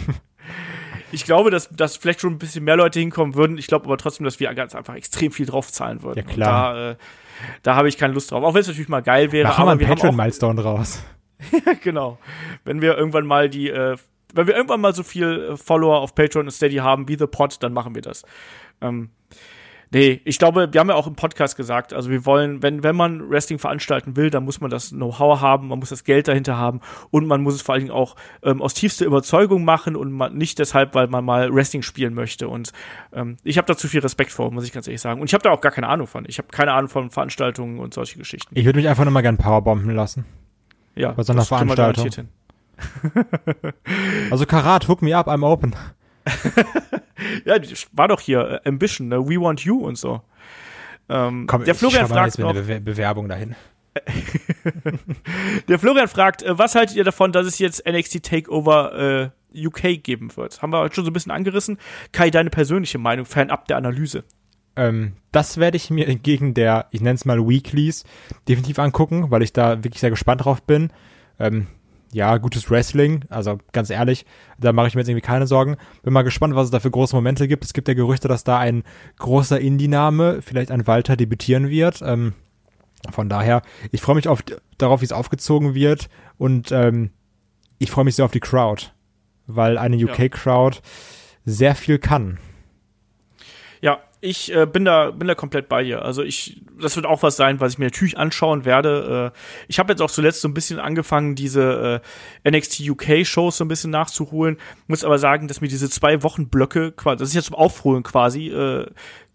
Ich 1.12 1.24
glaube, 1.24 1.52
dass, 1.52 1.70
dass 1.70 1.96
vielleicht 1.96 2.20
schon 2.20 2.34
ein 2.34 2.38
bisschen 2.38 2.64
mehr 2.64 2.76
Leute 2.76 3.00
hinkommen 3.00 3.36
würden. 3.36 3.58
Ich 3.58 3.68
glaube 3.68 3.86
aber 3.86 3.98
trotzdem, 3.98 4.26
dass 4.26 4.40
wir 4.40 4.54
ganz 4.54 4.76
einfach 4.76 4.96
extrem 4.96 5.32
viel 5.32 5.46
drauf 5.46 5.72
zahlen 5.72 6.04
würden. 6.04 6.18
Ja, 6.18 6.24
klar. 6.24 6.70
Und 6.70 6.76
da, 6.76 6.92
äh, 6.92 6.96
da 7.64 7.76
habe 7.76 7.88
ich 7.88 7.98
keine 7.98 8.14
Lust 8.14 8.32
drauf. 8.32 8.44
Auch 8.44 8.54
wenn 8.54 8.62
es 8.62 8.68
natürlich 8.68 8.90
mal 8.90 9.02
geil 9.02 9.32
wäre. 9.32 9.48
Machen 9.48 9.66
wir 9.66 9.72
einen 9.72 9.80
Patreon-Milestone 9.80 10.62
draus. 10.62 11.02
ja, 11.52 11.74
genau. 11.84 12.18
Wenn 12.66 12.82
wir 12.82 12.98
irgendwann 12.98 13.26
mal 13.26 13.50
die, 13.50 13.70
äh, 13.70 13.96
wenn 14.34 14.48
wir 14.48 14.56
irgendwann 14.56 14.82
mal 14.82 14.94
so 14.94 15.04
viel 15.04 15.52
äh, 15.54 15.58
Follower 15.58 16.00
auf 16.00 16.14
Patreon 16.14 16.46
und 16.46 16.52
Steady 16.52 16.78
haben 16.78 17.08
wie 17.08 17.18
The 17.18 17.28
Pod, 17.28 17.62
dann 17.64 17.74
machen 17.74 17.96
wir 17.96 18.02
das. 18.02 18.24
Ähm, 18.82 19.10
Nee, 19.92 20.22
ich 20.26 20.38
glaube, 20.38 20.74
wir 20.74 20.80
haben 20.80 20.90
ja 20.90 20.96
auch 20.96 21.08
im 21.08 21.16
Podcast 21.16 21.56
gesagt, 21.56 21.94
also 21.94 22.10
wir 22.10 22.26
wollen, 22.26 22.62
wenn, 22.62 22.84
wenn 22.84 22.96
man 22.96 23.30
Wrestling 23.30 23.58
veranstalten 23.58 24.18
will, 24.18 24.30
dann 24.30 24.44
muss 24.44 24.60
man 24.60 24.70
das 24.70 24.90
Know-how 24.90 25.40
haben, 25.40 25.70
man 25.70 25.80
muss 25.80 25.90
das 25.90 26.04
Geld 26.04 26.28
dahinter 26.28 26.58
haben 26.58 26.82
und 27.10 27.26
man 27.26 27.42
muss 27.42 27.56
es 27.56 27.62
vor 27.62 27.74
allen 27.74 27.86
Dingen 27.86 27.96
auch 27.96 28.16
ähm, 28.44 28.62
aus 28.62 28.74
tiefster 28.74 29.06
Überzeugung 29.06 29.64
machen 29.64 29.96
und 29.96 30.12
man, 30.12 30.36
nicht 30.36 30.60
deshalb, 30.60 30.94
weil 30.94 31.08
man 31.08 31.24
mal 31.24 31.54
Wrestling 31.54 31.84
spielen 31.84 32.14
möchte. 32.14 32.50
Und 32.50 32.74
ähm, 33.14 33.38
ich 33.44 33.58
habe 33.58 33.66
da 33.66 33.78
zu 33.78 33.88
viel 33.88 34.02
Respekt 34.02 34.32
vor, 34.32 34.52
muss 34.52 34.66
ich 34.66 34.74
ganz 34.74 34.88
ehrlich 34.88 35.02
sagen. 35.02 35.22
Und 35.22 35.28
ich 35.28 35.34
habe 35.34 35.44
da 35.44 35.52
auch 35.52 35.62
gar 35.62 35.72
keine 35.72 35.88
Ahnung 35.88 36.08
von. 36.08 36.26
Ich 36.28 36.38
habe 36.38 36.50
keine 36.50 36.74
Ahnung 36.74 36.90
von 36.90 37.10
Veranstaltungen 37.10 37.80
und 37.80 37.94
solche 37.94 38.18
Geschichten. 38.18 38.58
Ich 38.58 38.66
würde 38.66 38.78
mich 38.78 38.90
einfach 38.90 39.06
nochmal 39.06 39.24
gern 39.24 39.38
powerbomben 39.38 39.96
lassen. 39.96 40.26
Ja, 40.96 41.12
bei 41.12 41.24
so 41.24 41.32
einer 41.32 41.46
Veranstaltung. 41.46 42.28
also 44.32 44.46
Karat, 44.46 44.88
hook 44.88 45.02
me 45.02 45.16
up, 45.16 45.28
I'm 45.28 45.46
open. 45.46 45.74
ja, 47.46 47.58
war 47.94 48.08
doch 48.08 48.20
hier 48.20 48.62
äh, 48.66 48.70
Ambition, 48.70 49.08
ne? 49.08 49.28
We 49.28 49.40
Want 49.40 49.62
You 49.62 49.86
und 49.86 49.98
so. 49.98 50.22
Ähm, 51.10 51.46
Komm, 51.48 51.64
der 51.64 51.76
Florian 51.76 52.08
fragt 52.08 52.38
noch, 52.40 52.54
Be 52.54 52.82
Bewerbung 52.82 53.30
dahin. 53.30 53.56
der 55.68 55.80
Florian 55.80 56.08
fragt, 56.08 56.44
äh, 56.44 56.58
was 56.58 56.76
haltet 56.76 56.96
ihr 56.96 57.04
davon, 57.04 57.32
dass 57.32 57.48
es 57.48 57.60
jetzt 57.60 57.88
NXT 57.88 58.24
Takeover 58.24 59.32
äh, 59.54 59.66
UK 59.66 60.04
geben 60.04 60.36
wird? 60.36 60.62
Haben 60.62 60.72
wir 60.72 60.80
heute 60.80 60.96
schon 60.96 61.06
so 61.06 61.12
ein 61.12 61.14
bisschen 61.14 61.32
angerissen. 61.32 61.78
Kai, 62.12 62.30
deine 62.30 62.50
persönliche 62.50 62.98
Meinung, 62.98 63.26
fernab 63.26 63.68
der 63.68 63.78
Analyse. 63.78 64.24
Ähm, 64.76 65.14
das 65.32 65.58
werde 65.58 65.78
ich 65.78 65.90
mir 65.90 66.08
entgegen 66.08 66.54
der, 66.54 66.88
ich 66.92 67.02
nenne 67.02 67.16
es 67.16 67.26
mal 67.26 67.48
Weeklies, 67.48 68.04
definitiv 68.48 68.78
angucken, 68.80 69.32
weil 69.32 69.42
ich 69.42 69.54
da 69.54 69.84
wirklich 69.84 70.00
sehr 70.00 70.12
gespannt 70.12 70.46
drauf 70.46 70.62
bin. 70.62 70.92
Ähm, 71.40 71.68
ja, 72.12 72.38
gutes 72.38 72.70
Wrestling, 72.70 73.26
also 73.30 73.58
ganz 73.72 73.90
ehrlich, 73.90 74.26
da 74.60 74.74
mache 74.74 74.88
ich 74.88 74.96
mir 74.96 75.02
jetzt 75.02 75.10
irgendwie 75.10 75.26
keine 75.26 75.48
Sorgen. 75.48 75.78
Bin 76.04 76.14
mal 76.14 76.24
gespannt, 76.24 76.56
was 76.56 76.66
es 76.66 76.72
da 76.72 76.80
für 76.80 76.92
große 76.92 77.16
Momente 77.16 77.48
gibt. 77.48 77.66
Es 77.66 77.74
gibt 77.74 77.88
ja 77.88 77.94
Gerüchte, 77.94 78.28
dass 78.28 78.44
da 78.44 78.58
ein 78.58 78.84
großer 79.18 79.60
Indie-Name, 79.60 80.42
vielleicht 80.42 80.72
ein 80.72 80.88
Walter, 80.88 81.16
debütieren 81.16 81.70
wird. 81.70 82.02
Ähm, 82.02 82.34
von 83.12 83.30
daher, 83.30 83.62
ich 83.92 84.02
freue 84.02 84.16
mich 84.16 84.28
auf, 84.28 84.44
darauf, 84.78 85.02
wie 85.02 85.06
es 85.06 85.12
aufgezogen 85.12 85.76
wird 85.76 86.10
und 86.38 86.72
ähm, 86.72 87.12
ich 87.78 87.92
freue 87.92 88.06
mich 88.06 88.16
sehr 88.16 88.26
auf 88.26 88.32
die 88.32 88.40
Crowd, 88.40 88.88
weil 89.46 89.78
eine 89.78 89.98
UK-Crowd 89.98 90.80
sehr 91.46 91.76
viel 91.76 92.00
kann. 92.00 92.40
Ich 94.28 94.54
äh, 94.54 94.66
bin 94.66 94.84
da 94.84 95.12
bin 95.12 95.28
da 95.28 95.36
komplett 95.36 95.70
bei 95.70 95.84
dir. 95.84 96.02
Also 96.02 96.22
ich 96.22 96.62
das 96.80 96.96
wird 96.96 97.06
auch 97.06 97.24
was 97.24 97.38
sein, 97.38 97.60
was 97.60 97.74
ich 97.74 97.78
mir 97.78 97.86
natürlich 97.86 98.18
anschauen 98.18 98.66
werde. 98.66 99.34
Äh, 99.34 99.40
ich 99.68 99.80
habe 99.80 99.94
jetzt 99.94 100.02
auch 100.02 100.12
zuletzt 100.12 100.42
so 100.42 100.48
ein 100.48 100.54
bisschen 100.54 100.80
angefangen, 100.80 101.36
diese 101.36 102.02
äh, 102.44 102.52
NXT 102.52 102.82
UK 102.90 103.26
Shows 103.26 103.58
so 103.58 103.64
ein 103.64 103.70
bisschen 103.70 103.92
nachzuholen. 103.92 104.58
Muss 104.88 105.06
aber 105.06 105.18
sagen, 105.18 105.48
dass 105.48 105.62
mir 105.62 105.70
diese 105.70 105.90
zwei 105.90 106.24
Wochen 106.24 106.50
Blöcke 106.50 106.92
quasi, 106.92 107.18
das 107.18 107.30
ist 107.30 107.36
ja 107.36 107.42
zum 107.42 107.56
Aufholen 107.56 108.04
quasi 108.04 108.50
äh, 108.50 108.86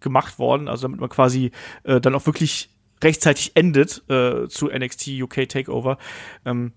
gemacht 0.01 0.39
worden, 0.39 0.69
also 0.69 0.83
damit 0.83 1.01
man 1.01 1.09
quasi 1.09 1.53
äh, 1.85 2.01
dann 2.01 2.15
auch 2.15 2.27
wirklich 2.27 2.69
rechtzeitig 3.03 3.53
endet 3.55 4.03
äh, 4.11 4.47
zu 4.49 4.67
NXT 4.67 5.09
UK 5.23 5.49
Takeover. 5.49 5.97
Ähm, 6.45 6.73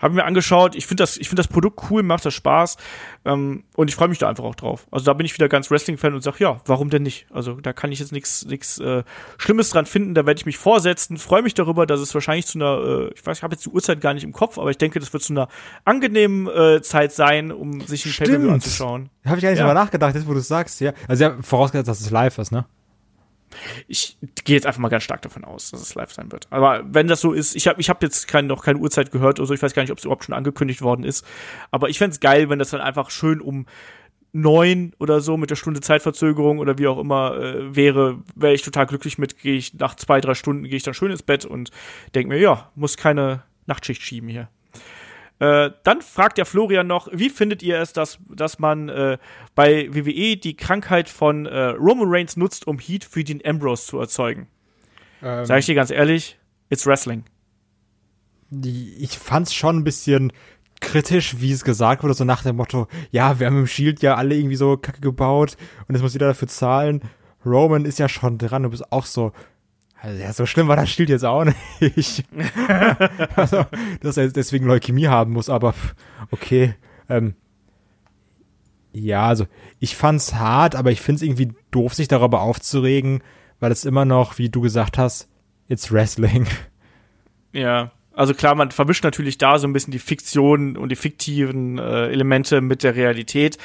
habe 0.00 0.14
mir 0.14 0.24
angeschaut. 0.24 0.74
Ich 0.74 0.86
finde 0.86 1.02
das, 1.02 1.16
ich 1.16 1.28
finde 1.28 1.40
das 1.40 1.48
Produkt 1.48 1.90
cool, 1.90 2.02
macht 2.02 2.24
das 2.24 2.34
Spaß 2.34 2.76
ähm, 3.24 3.64
und 3.76 3.88
ich 3.88 3.94
freue 3.94 4.08
mich 4.08 4.18
da 4.18 4.28
einfach 4.28 4.44
auch 4.44 4.54
drauf. 4.54 4.86
Also 4.90 5.04
da 5.04 5.12
bin 5.12 5.26
ich 5.26 5.34
wieder 5.34 5.48
ganz 5.48 5.70
Wrestling-Fan 5.70 6.14
und 6.14 6.22
sage, 6.22 6.38
ja, 6.40 6.60
warum 6.66 6.90
denn 6.90 7.02
nicht? 7.02 7.26
Also 7.30 7.54
da 7.60 7.72
kann 7.72 7.92
ich 7.92 7.98
jetzt 7.98 8.12
nichts, 8.12 8.44
nichts 8.44 8.78
äh, 8.78 9.02
Schlimmes 9.38 9.70
dran 9.70 9.86
finden. 9.86 10.14
Da 10.14 10.26
werde 10.26 10.38
ich 10.38 10.46
mich 10.46 10.58
vorsetzen. 10.58 11.16
Freue 11.16 11.42
mich 11.42 11.54
darüber, 11.54 11.86
dass 11.86 12.00
es 12.00 12.14
wahrscheinlich 12.14 12.46
zu 12.46 12.58
einer, 12.58 13.08
äh, 13.08 13.12
ich 13.14 13.24
weiß, 13.24 13.38
ich 13.38 13.42
habe 13.42 13.54
jetzt 13.54 13.66
die 13.66 13.70
Uhrzeit 13.70 14.00
gar 14.00 14.14
nicht 14.14 14.24
im 14.24 14.32
Kopf, 14.32 14.58
aber 14.58 14.70
ich 14.70 14.78
denke, 14.78 15.00
das 15.00 15.12
wird 15.12 15.22
zu 15.22 15.32
einer 15.32 15.48
angenehmen 15.84 16.48
äh, 16.48 16.82
Zeit 16.82 17.12
sein, 17.12 17.52
um 17.52 17.80
sich 17.80 18.06
ein 18.06 18.12
Pay-Per-View 18.12 18.50
anzuschauen. 18.50 19.10
Habe 19.24 19.36
ich 19.36 19.42
gar 19.42 19.50
nicht 19.50 19.58
ja. 19.58 19.66
drüber 19.66 19.74
nachgedacht, 19.74 20.14
jetzt 20.14 20.26
wo 20.26 20.32
du 20.32 20.38
es 20.38 20.48
sagst. 20.48 20.80
Ja, 20.80 20.92
also 21.08 21.24
ja, 21.24 21.36
vorausgesetzt, 21.40 21.88
dass 21.88 22.00
es 22.00 22.10
live 22.10 22.38
ist, 22.38 22.52
ne? 22.52 22.64
Ich 23.88 24.16
gehe 24.44 24.56
jetzt 24.56 24.66
einfach 24.66 24.80
mal 24.80 24.88
ganz 24.88 25.04
stark 25.04 25.22
davon 25.22 25.44
aus, 25.44 25.70
dass 25.70 25.80
es 25.80 25.94
live 25.94 26.12
sein 26.12 26.32
wird. 26.32 26.46
Aber 26.50 26.82
wenn 26.86 27.08
das 27.08 27.20
so 27.20 27.32
ist, 27.32 27.54
ich 27.54 27.68
habe 27.68 27.80
ich 27.80 27.88
hab 27.88 28.02
jetzt 28.02 28.28
kein, 28.28 28.46
noch 28.46 28.64
keine 28.64 28.78
Uhrzeit 28.78 29.10
gehört 29.10 29.38
oder 29.38 29.46
so, 29.46 29.54
ich 29.54 29.62
weiß 29.62 29.74
gar 29.74 29.82
nicht, 29.82 29.92
ob 29.92 29.98
es 29.98 30.04
überhaupt 30.04 30.24
schon 30.24 30.34
angekündigt 30.34 30.82
worden 30.82 31.04
ist. 31.04 31.26
Aber 31.70 31.88
ich 31.88 31.98
fände 31.98 32.18
geil, 32.18 32.48
wenn 32.48 32.58
das 32.58 32.70
dann 32.70 32.80
einfach 32.80 33.10
schön 33.10 33.40
um 33.40 33.66
neun 34.32 34.92
oder 34.98 35.20
so 35.20 35.36
mit 35.36 35.50
der 35.50 35.56
Stunde 35.56 35.80
Zeitverzögerung 35.80 36.58
oder 36.58 36.78
wie 36.78 36.86
auch 36.86 36.98
immer 36.98 37.36
äh, 37.36 37.74
wäre, 37.74 38.22
wäre 38.34 38.54
ich 38.54 38.62
total 38.62 38.86
glücklich 38.86 39.18
mit. 39.18 39.38
Gehe 39.38 39.56
ich 39.56 39.74
nach 39.74 39.94
zwei, 39.96 40.20
drei 40.20 40.34
Stunden, 40.34 40.64
gehe 40.64 40.76
ich 40.76 40.82
dann 40.82 40.94
schön 40.94 41.10
ins 41.10 41.22
Bett 41.22 41.44
und 41.44 41.70
denke 42.14 42.28
mir, 42.28 42.38
ja, 42.38 42.70
muss 42.74 42.96
keine 42.96 43.42
Nachtschicht 43.66 44.02
schieben 44.02 44.28
hier. 44.28 44.48
Äh, 45.40 45.70
dann 45.84 46.02
fragt 46.02 46.36
der 46.36 46.44
Florian 46.44 46.86
noch, 46.86 47.08
wie 47.12 47.30
findet 47.30 47.62
ihr 47.62 47.80
es, 47.80 47.94
dass, 47.94 48.18
dass 48.28 48.58
man 48.58 48.90
äh, 48.90 49.16
bei 49.54 49.88
WWE 49.90 50.36
die 50.36 50.54
Krankheit 50.54 51.08
von 51.08 51.46
äh, 51.46 51.68
Roman 51.70 52.08
Reigns 52.08 52.36
nutzt, 52.36 52.66
um 52.66 52.78
Heat 52.78 53.04
für 53.04 53.24
den 53.24 53.44
Ambrose 53.44 53.86
zu 53.86 53.98
erzeugen? 53.98 54.48
Ähm, 55.22 55.46
Sag 55.46 55.60
ich 55.60 55.66
dir 55.66 55.74
ganz 55.74 55.90
ehrlich, 55.90 56.38
it's 56.68 56.86
Wrestling. 56.86 57.24
Ich 58.62 59.18
fand's 59.18 59.54
schon 59.54 59.78
ein 59.78 59.84
bisschen 59.84 60.30
kritisch, 60.80 61.40
wie 61.40 61.52
es 61.52 61.64
gesagt 61.64 62.02
wurde, 62.02 62.14
so 62.14 62.24
nach 62.24 62.42
dem 62.42 62.56
Motto, 62.56 62.86
ja, 63.10 63.38
wir 63.38 63.46
haben 63.46 63.58
im 63.58 63.66
Shield 63.66 64.02
ja 64.02 64.16
alle 64.16 64.34
irgendwie 64.34 64.56
so 64.56 64.76
kacke 64.76 65.00
gebaut 65.00 65.56
und 65.88 65.94
jetzt 65.94 66.02
muss 66.02 66.12
jeder 66.12 66.28
dafür 66.28 66.48
zahlen. 66.48 67.00
Roman 67.46 67.86
ist 67.86 67.98
ja 67.98 68.08
schon 68.08 68.36
dran, 68.36 68.64
du 68.64 68.70
bist 68.70 68.92
auch 68.92 69.06
so, 69.06 69.32
also, 70.02 70.22
ja, 70.22 70.32
so 70.32 70.46
schlimm 70.46 70.68
war 70.68 70.76
das 70.76 70.90
Shield 70.90 71.10
jetzt 71.10 71.24
auch 71.24 71.44
nicht. 71.44 72.24
also, 73.36 73.66
dass 74.00 74.16
er 74.16 74.28
deswegen 74.28 74.66
Leukämie 74.66 75.08
haben 75.08 75.32
muss, 75.32 75.50
aber 75.50 75.74
okay. 76.30 76.74
Ähm, 77.08 77.34
ja, 78.92 79.26
also 79.26 79.46
ich 79.78 79.96
fand's 79.96 80.34
hart, 80.34 80.74
aber 80.74 80.90
ich 80.90 81.00
find's 81.00 81.22
irgendwie 81.22 81.52
doof, 81.70 81.94
sich 81.94 82.08
darüber 82.08 82.40
aufzuregen, 82.40 83.22
weil 83.60 83.72
es 83.72 83.84
immer 83.84 84.04
noch, 84.04 84.38
wie 84.38 84.48
du 84.48 84.60
gesagt 84.60 84.98
hast, 84.98 85.28
it's 85.68 85.92
Wrestling. 85.92 86.46
Ja, 87.52 87.92
also 88.14 88.34
klar, 88.34 88.54
man 88.54 88.70
vermischt 88.70 89.04
natürlich 89.04 89.38
da 89.38 89.58
so 89.58 89.66
ein 89.66 89.72
bisschen 89.72 89.92
die 89.92 89.98
Fiktion 89.98 90.76
und 90.76 90.90
die 90.90 90.96
fiktiven 90.96 91.78
äh, 91.78 92.08
Elemente 92.08 92.60
mit 92.60 92.82
der 92.82 92.96
Realität. 92.96 93.58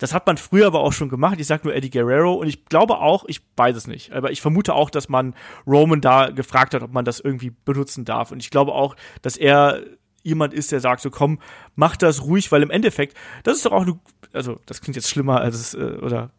Das 0.00 0.14
hat 0.14 0.26
man 0.26 0.38
früher 0.38 0.66
aber 0.66 0.80
auch 0.80 0.92
schon 0.92 1.10
gemacht. 1.10 1.38
Ich 1.38 1.46
sag 1.46 1.62
nur 1.62 1.74
Eddie 1.74 1.90
Guerrero 1.90 2.32
und 2.32 2.48
ich 2.48 2.64
glaube 2.64 2.98
auch, 2.98 3.24
ich 3.28 3.42
weiß 3.56 3.76
es 3.76 3.86
nicht, 3.86 4.12
aber 4.12 4.32
ich 4.32 4.40
vermute 4.40 4.74
auch, 4.74 4.90
dass 4.90 5.08
man 5.08 5.34
Roman 5.66 6.00
da 6.00 6.30
gefragt 6.30 6.74
hat, 6.74 6.82
ob 6.82 6.92
man 6.92 7.04
das 7.04 7.20
irgendwie 7.20 7.52
benutzen 7.64 8.04
darf. 8.04 8.32
Und 8.32 8.42
ich 8.42 8.50
glaube 8.50 8.72
auch, 8.72 8.96
dass 9.22 9.36
er 9.36 9.82
jemand 10.22 10.54
ist, 10.54 10.72
der 10.72 10.80
sagt 10.80 11.02
so, 11.02 11.10
komm, 11.10 11.38
mach 11.76 11.96
das 11.96 12.24
ruhig, 12.24 12.50
weil 12.50 12.62
im 12.62 12.70
Endeffekt, 12.70 13.16
das 13.42 13.58
ist 13.58 13.66
doch 13.66 13.72
auch 13.72 13.82
eine, 13.82 14.00
also 14.32 14.58
das 14.66 14.80
klingt 14.80 14.96
jetzt 14.96 15.08
schlimmer 15.08 15.40
als 15.40 15.54
es, 15.54 15.74
äh, 15.74 15.98
oder 16.02 16.30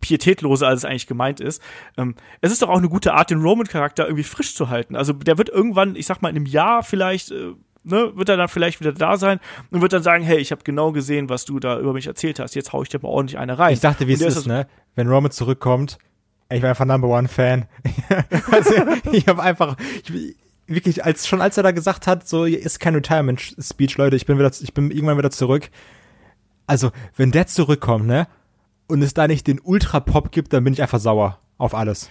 pietätloser, 0.00 0.68
als 0.68 0.80
es 0.80 0.84
eigentlich 0.84 1.06
gemeint 1.06 1.40
ist. 1.40 1.60
Ähm, 1.96 2.14
es 2.40 2.52
ist 2.52 2.62
doch 2.62 2.68
auch 2.68 2.78
eine 2.78 2.88
gute 2.88 3.14
Art, 3.14 3.30
den 3.30 3.42
Roman-Charakter 3.42 4.04
irgendwie 4.04 4.24
frisch 4.24 4.54
zu 4.54 4.68
halten. 4.68 4.96
Also 4.96 5.12
der 5.12 5.36
wird 5.36 5.48
irgendwann, 5.48 5.96
ich 5.96 6.06
sag 6.06 6.22
mal, 6.22 6.30
in 6.30 6.36
einem 6.36 6.46
Jahr 6.46 6.82
vielleicht, 6.82 7.30
äh, 7.30 7.52
ne, 7.86 8.12
wird 8.14 8.28
er 8.28 8.36
dann 8.36 8.48
vielleicht 8.48 8.80
wieder 8.80 8.92
da 8.92 9.16
sein 9.16 9.40
und 9.70 9.80
wird 9.80 9.92
dann 9.92 10.02
sagen, 10.02 10.24
hey, 10.24 10.38
ich 10.38 10.50
habe 10.50 10.62
genau 10.64 10.92
gesehen, 10.92 11.28
was 11.28 11.44
du 11.44 11.58
da 11.60 11.78
über 11.78 11.92
mich 11.92 12.06
erzählt 12.06 12.38
hast. 12.38 12.54
Jetzt 12.54 12.72
hau 12.72 12.82
ich 12.82 12.88
dir 12.88 12.98
mal 13.00 13.08
ordentlich 13.08 13.38
eine 13.38 13.58
rein. 13.58 13.72
Ich 13.72 13.80
dachte, 13.80 14.06
wie 14.08 14.12
es 14.12 14.20
ist, 14.20 14.36
ist 14.36 14.46
ne? 14.46 14.66
Wenn 14.94 15.08
Roman 15.08 15.30
zurückkommt, 15.30 15.98
ich 16.50 16.62
war 16.62 16.70
einfach 16.70 16.84
Number 16.84 17.08
One 17.08 17.28
Fan. 17.28 17.66
also, 18.50 18.72
ich 19.12 19.26
habe 19.26 19.42
einfach, 19.42 19.76
ich, 20.04 20.36
wirklich, 20.66 21.04
als 21.04 21.26
schon 21.26 21.40
als 21.40 21.56
er 21.56 21.62
da 21.62 21.70
gesagt 21.70 22.06
hat, 22.06 22.28
so 22.28 22.44
ist 22.44 22.80
kein 22.80 22.94
Retirement 22.94 23.40
Speech, 23.58 23.96
Leute, 23.96 24.16
ich 24.16 24.26
bin 24.26 24.38
wieder, 24.38 24.50
ich 24.60 24.74
bin 24.74 24.90
irgendwann 24.90 25.18
wieder 25.18 25.30
zurück. 25.30 25.70
Also, 26.66 26.90
wenn 27.16 27.30
der 27.30 27.46
zurückkommt, 27.46 28.06
ne, 28.06 28.26
und 28.88 29.02
es 29.02 29.14
da 29.14 29.26
nicht 29.26 29.46
den 29.46 29.60
Ultra 29.60 30.00
Pop 30.00 30.30
gibt, 30.32 30.52
dann 30.52 30.64
bin 30.64 30.72
ich 30.72 30.82
einfach 30.82 31.00
sauer 31.00 31.38
auf 31.58 31.74
alles. 31.74 32.08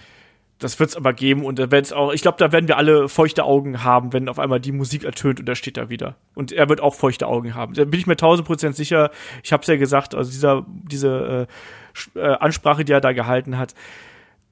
Das 0.58 0.80
wird's 0.80 0.96
aber 0.96 1.12
geben 1.12 1.44
und 1.44 1.58
da 1.58 1.70
werd's 1.70 1.92
auch, 1.92 2.12
ich 2.12 2.22
glaube, 2.22 2.38
da 2.38 2.50
werden 2.50 2.66
wir 2.66 2.78
alle 2.78 3.10
feuchte 3.10 3.44
Augen 3.44 3.84
haben, 3.84 4.14
wenn 4.14 4.28
auf 4.28 4.38
einmal 4.38 4.58
die 4.58 4.72
Musik 4.72 5.04
ertönt 5.04 5.38
und 5.38 5.48
er 5.48 5.54
steht 5.54 5.76
da 5.76 5.90
wieder. 5.90 6.16
Und 6.34 6.50
er 6.50 6.70
wird 6.70 6.80
auch 6.80 6.94
feuchte 6.94 7.26
Augen 7.26 7.54
haben. 7.54 7.74
Da 7.74 7.84
bin 7.84 8.00
ich 8.00 8.06
mir 8.06 8.16
tausend 8.16 8.46
Prozent 8.46 8.74
sicher. 8.74 9.10
Ich 9.42 9.52
hab's 9.52 9.66
ja 9.66 9.76
gesagt, 9.76 10.14
also 10.14 10.30
dieser, 10.30 10.64
diese 10.66 11.46
äh, 12.14 12.18
äh, 12.18 12.36
Ansprache, 12.36 12.86
die 12.86 12.92
er 12.92 13.02
da 13.02 13.12
gehalten 13.12 13.58
hat, 13.58 13.74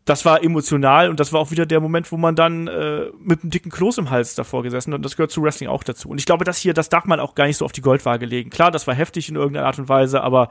das 0.05 0.26
war 0.26 0.43
emotional 0.43 1.09
und 1.09 1.18
das 1.18 1.32
war 1.32 1.40
auch 1.40 1.51
wieder 1.51 1.64
der 1.64 1.81
Moment, 1.81 2.12
wo 2.12 2.18
man 2.18 2.36
dann 2.36 2.68
äh, 2.68 3.06
mit 3.18 3.43
einem 3.43 3.51
dicken 3.51 3.70
Kloß 3.70 3.97
im 3.98 4.10
Hals 4.10 4.35
davor 4.35 4.62
gesessen 4.62 4.93
hat. 4.93 4.98
Und 4.98 5.05
das 5.05 5.16
gehört 5.16 5.31
zu 5.31 5.43
Wrestling 5.43 5.70
auch 5.70 5.82
dazu. 5.82 6.10
Und 6.10 6.18
ich 6.18 6.26
glaube, 6.26 6.44
das 6.44 6.59
hier, 6.59 6.74
das 6.74 6.90
darf 6.90 7.06
man 7.06 7.20
auch 7.20 7.35
gar 7.35 7.47
nicht 7.47 7.56
so 7.56 7.64
auf 7.64 7.72
die 7.72 7.81
Goldwaage 7.81 8.26
legen. 8.26 8.51
Klar, 8.51 8.70
das 8.70 8.86
war 8.86 8.94
heftig 8.94 9.31
in 9.31 9.36
irgendeiner 9.36 9.66
Art 9.66 9.78
und 9.78 9.89
Weise, 9.89 10.22
aber 10.22 10.51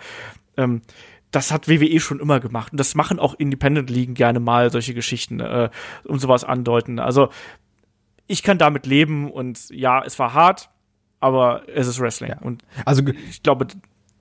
ähm, 0.57 0.81
das 1.33 1.51
hat 1.51 1.67
WWE 1.67 1.99
schon 1.99 2.19
immer 2.19 2.39
gemacht. 2.39 2.71
Und 2.71 2.79
das 2.79 2.95
machen 2.95 3.19
auch 3.19 3.33
Independent-Ligen 3.33 4.13
gerne 4.13 4.39
mal, 4.39 4.71
solche 4.71 4.93
Geschichten 4.93 5.39
äh, 5.39 5.69
und 6.03 6.19
sowas 6.19 6.43
andeuten. 6.43 6.99
Also 6.99 7.29
ich 8.27 8.43
kann 8.43 8.57
damit 8.57 8.85
leben 8.85 9.29
und 9.31 9.69
ja, 9.69 10.03
es 10.03 10.17
war 10.19 10.33
hart, 10.33 10.69
aber 11.19 11.63
es 11.67 11.87
ist 11.87 11.99
Wrestling. 11.99 12.29
Ja. 12.29 12.39
Und 12.39 12.63
also 12.85 13.03
ich 13.29 13.43
glaube, 13.43 13.67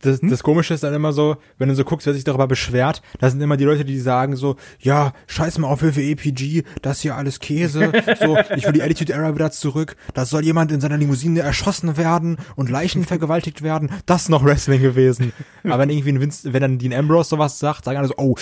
das, 0.02 0.20
hm? 0.20 0.28
das 0.28 0.42
Komische 0.42 0.74
ist 0.74 0.82
dann 0.82 0.92
immer 0.94 1.12
so, 1.12 1.36
wenn 1.58 1.68
du 1.68 1.74
so 1.74 1.84
guckst, 1.84 2.06
wer 2.06 2.14
sich 2.14 2.24
darüber 2.24 2.46
beschwert, 2.46 3.02
da 3.18 3.30
sind 3.30 3.40
immer 3.40 3.56
die 3.56 3.64
Leute, 3.64 3.84
die 3.84 3.98
sagen 3.98 4.36
so, 4.36 4.56
ja, 4.80 5.12
scheiß 5.26 5.58
mal 5.58 5.68
auf 5.68 5.82
WWE 5.82 6.16
PG, 6.16 6.64
das 6.82 7.00
hier 7.00 7.16
alles 7.16 7.38
Käse, 7.40 7.92
so, 8.20 8.36
ich 8.56 8.66
will 8.66 8.72
die 8.72 8.82
Attitude 8.82 9.12
Era 9.12 9.34
wieder 9.34 9.50
zurück, 9.50 9.96
da 10.14 10.24
soll 10.24 10.44
jemand 10.44 10.72
in 10.72 10.80
seiner 10.80 10.98
Limousine 10.98 11.40
erschossen 11.40 11.96
werden 11.96 12.36
und 12.56 12.68
Leichen 12.68 13.04
vergewaltigt 13.04 13.62
werden, 13.62 13.90
das 14.06 14.22
ist 14.22 14.28
noch 14.28 14.44
Wrestling 14.44 14.82
gewesen. 14.82 15.32
Aber 15.64 15.78
wenn 15.78 15.90
irgendwie 15.90 16.12
ein 16.12 16.20
Vince, 16.20 16.52
wenn 16.52 16.60
dann 16.60 16.78
Dean 16.78 16.92
Ambrose 16.92 17.30
sowas 17.30 17.58
sagt, 17.58 17.84
sagen 17.84 17.98
alle 17.98 18.08
so, 18.08 18.14
oh, 18.16 18.34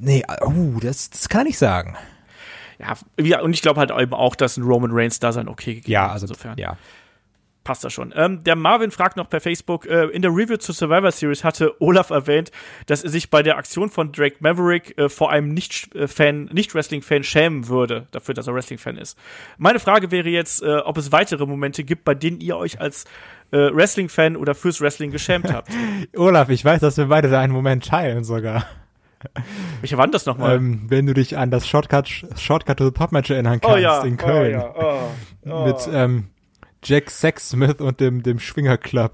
nee, 0.00 0.22
oh, 0.40 0.78
das, 0.80 1.10
das 1.10 1.28
kann 1.28 1.46
ich 1.46 1.58
sagen. 1.58 1.96
Ja, 2.78 3.40
und 3.40 3.52
ich 3.52 3.62
glaube 3.62 3.80
halt 3.80 3.90
eben 3.90 4.14
auch, 4.14 4.36
dass 4.36 4.56
ein 4.56 4.62
Roman 4.62 4.92
Reigns 4.92 5.18
da 5.18 5.32
sein 5.32 5.48
okay 5.48 5.74
gegeben 5.74 5.90
Ja, 5.90 6.08
also, 6.12 6.24
insofern. 6.24 6.56
ja 6.56 6.76
passt 7.68 7.84
das 7.84 7.92
schon. 7.92 8.14
Ähm, 8.16 8.42
der 8.44 8.56
Marvin 8.56 8.90
fragt 8.90 9.18
noch 9.18 9.28
per 9.28 9.42
Facebook, 9.42 9.84
äh, 9.84 10.06
in 10.06 10.22
der 10.22 10.30
Review 10.30 10.56
zur 10.56 10.74
Survivor 10.74 11.12
Series 11.12 11.44
hatte 11.44 11.78
Olaf 11.82 12.08
erwähnt, 12.08 12.50
dass 12.86 13.04
er 13.04 13.10
sich 13.10 13.28
bei 13.28 13.42
der 13.42 13.58
Aktion 13.58 13.90
von 13.90 14.10
Drake 14.10 14.36
Maverick 14.40 14.96
äh, 14.96 15.10
vor 15.10 15.30
einem 15.30 15.52
Nicht-Fan, 15.52 16.48
Nicht-Wrestling-Fan 16.50 17.24
schämen 17.24 17.68
würde, 17.68 18.06
dafür, 18.10 18.32
dass 18.32 18.46
er 18.46 18.54
Wrestling-Fan 18.54 18.96
ist. 18.96 19.18
Meine 19.58 19.80
Frage 19.80 20.10
wäre 20.10 20.30
jetzt, 20.30 20.62
äh, 20.62 20.76
ob 20.76 20.96
es 20.96 21.12
weitere 21.12 21.44
Momente 21.44 21.84
gibt, 21.84 22.04
bei 22.04 22.14
denen 22.14 22.40
ihr 22.40 22.56
euch 22.56 22.80
als 22.80 23.04
äh, 23.50 23.58
Wrestling-Fan 23.58 24.36
oder 24.36 24.54
fürs 24.54 24.80
Wrestling 24.80 25.10
geschämt 25.10 25.52
habt. 25.52 25.70
Olaf, 26.16 26.48
ich 26.48 26.64
weiß, 26.64 26.80
dass 26.80 26.96
wir 26.96 27.08
beide 27.08 27.28
da 27.28 27.38
einen 27.38 27.52
Moment 27.52 27.84
teilen 27.84 28.24
sogar. 28.24 28.64
Welcher 29.82 29.98
war 29.98 30.06
das 30.06 30.24
nochmal? 30.24 30.56
Ähm, 30.56 30.86
wenn 30.88 31.04
du 31.04 31.12
dich 31.12 31.36
an 31.36 31.50
das 31.50 31.68
Shortcut, 31.68 32.08
Shortcut 32.08 32.78
to 32.78 32.86
the 32.86 32.92
Top 32.92 33.12
Match 33.12 33.28
erinnern 33.28 33.60
kannst 33.60 33.76
oh 33.76 33.78
ja, 33.78 34.02
in 34.04 34.16
Köln. 34.16 34.56
Oh 34.56 34.80
ja, 34.80 35.10
oh, 35.44 35.50
oh. 35.50 35.66
Mit 35.66 35.76
ähm, 35.92 36.30
Jack 36.82 37.10
Sexsmith 37.10 37.80
und 37.80 38.00
dem, 38.00 38.22
dem 38.22 38.38
Schwinger 38.38 38.78
Club. 38.78 39.12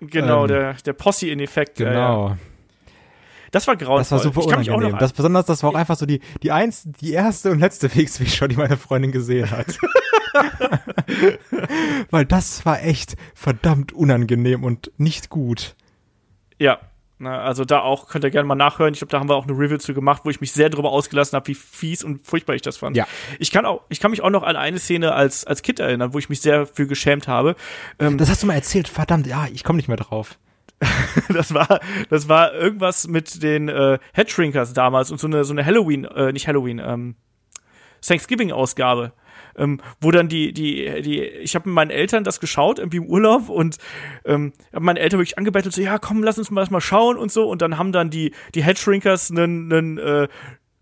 Genau, 0.00 0.42
ähm, 0.42 0.48
der, 0.48 0.74
der 0.74 0.92
Posse 0.92 1.28
in 1.28 1.40
Effekt. 1.40 1.76
Genau. 1.76 2.30
Ja. 2.30 2.38
Das 3.50 3.66
war 3.68 3.76
grauenvoll. 3.76 3.98
Das 3.98 4.10
war 4.10 4.18
super 4.18 4.44
unangenehm. 4.46 4.96
Das 4.98 5.12
besonders, 5.12 5.44
das 5.44 5.62
war 5.62 5.70
auch 5.70 5.74
einfach 5.74 5.96
so 5.96 6.06
die, 6.06 6.20
die 6.42 6.50
eins, 6.50 6.84
die 6.84 7.12
erste 7.12 7.50
und 7.50 7.60
letzte 7.60 7.94
Wegsweg-Show, 7.94 8.46
die 8.46 8.56
meine 8.56 8.78
Freundin 8.78 9.12
gesehen 9.12 9.50
hat. 9.50 9.78
Weil 12.10 12.24
das 12.24 12.64
war 12.64 12.82
echt 12.82 13.16
verdammt 13.34 13.92
unangenehm 13.92 14.64
und 14.64 14.90
nicht 14.96 15.28
gut. 15.28 15.76
Ja, 16.58 16.80
also 17.26 17.64
da 17.64 17.80
auch, 17.80 18.08
könnt 18.08 18.24
ihr 18.24 18.30
gerne 18.30 18.46
mal 18.46 18.54
nachhören. 18.54 18.92
Ich 18.94 19.00
glaube, 19.00 19.10
da 19.10 19.20
haben 19.20 19.28
wir 19.28 19.36
auch 19.36 19.46
eine 19.46 19.56
Review 19.56 19.78
zu 19.78 19.94
gemacht, 19.94 20.22
wo 20.24 20.30
ich 20.30 20.40
mich 20.40 20.52
sehr 20.52 20.70
darüber 20.70 20.90
ausgelassen 20.90 21.36
habe, 21.36 21.48
wie 21.48 21.54
fies 21.54 22.04
und 22.04 22.26
furchtbar 22.26 22.54
ich 22.54 22.62
das 22.62 22.76
fand. 22.76 22.96
Ja. 22.96 23.06
Ich 23.38 23.50
kann 23.50 23.66
auch, 23.66 23.82
ich 23.88 24.00
kann 24.00 24.10
mich 24.10 24.22
auch 24.22 24.30
noch 24.30 24.42
an 24.42 24.56
eine 24.56 24.78
Szene 24.78 25.12
als, 25.12 25.44
als 25.46 25.62
Kind 25.62 25.80
erinnern, 25.80 26.12
wo 26.14 26.18
ich 26.18 26.28
mich 26.28 26.40
sehr 26.40 26.66
für 26.66 26.86
geschämt 26.86 27.28
habe. 27.28 27.56
Ähm, 27.98 28.18
das 28.18 28.30
hast 28.30 28.42
du 28.42 28.46
mal 28.46 28.54
erzählt, 28.54 28.88
verdammt, 28.88 29.26
ja, 29.26 29.46
ich 29.52 29.64
komme 29.64 29.76
nicht 29.76 29.88
mehr 29.88 29.96
drauf. 29.96 30.38
das 31.28 31.54
war, 31.54 31.80
das 32.10 32.28
war 32.28 32.54
irgendwas 32.54 33.06
mit 33.06 33.42
den 33.42 33.68
äh, 33.68 33.98
Headshrinkers 34.12 34.72
damals 34.72 35.10
und 35.10 35.18
so 35.18 35.26
eine, 35.26 35.44
so 35.44 35.52
eine 35.52 35.64
Halloween, 35.64 36.04
äh, 36.04 36.32
nicht 36.32 36.48
Halloween, 36.48 36.80
ähm, 36.84 37.14
Thanksgiving-Ausgabe 38.00 39.12
ähm, 39.56 39.80
wo 40.00 40.10
dann 40.10 40.28
die, 40.28 40.52
die, 40.52 41.02
die, 41.02 41.20
ich 41.20 41.54
habe 41.54 41.68
mit 41.68 41.74
meinen 41.74 41.90
Eltern 41.90 42.24
das 42.24 42.40
geschaut, 42.40 42.78
irgendwie 42.78 42.98
im 42.98 43.06
Urlaub 43.06 43.48
und 43.48 43.78
ähm, 44.24 44.52
habe 44.72 44.84
meine 44.84 45.00
Eltern 45.00 45.18
wirklich 45.18 45.38
angebettelt, 45.38 45.74
so, 45.74 45.82
ja, 45.82 45.98
komm, 45.98 46.22
lass 46.22 46.38
uns 46.38 46.50
mal 46.50 46.62
das 46.62 46.70
mal 46.70 46.80
schauen 46.80 47.16
und 47.16 47.30
so. 47.30 47.48
Und 47.48 47.62
dann 47.62 47.78
haben 47.78 47.92
dann 47.92 48.10
die, 48.10 48.32
die 48.54 48.62
Headshrinkers 48.62 49.30
einen, 49.30 49.72
einen, 49.72 49.98
äh, 49.98 50.28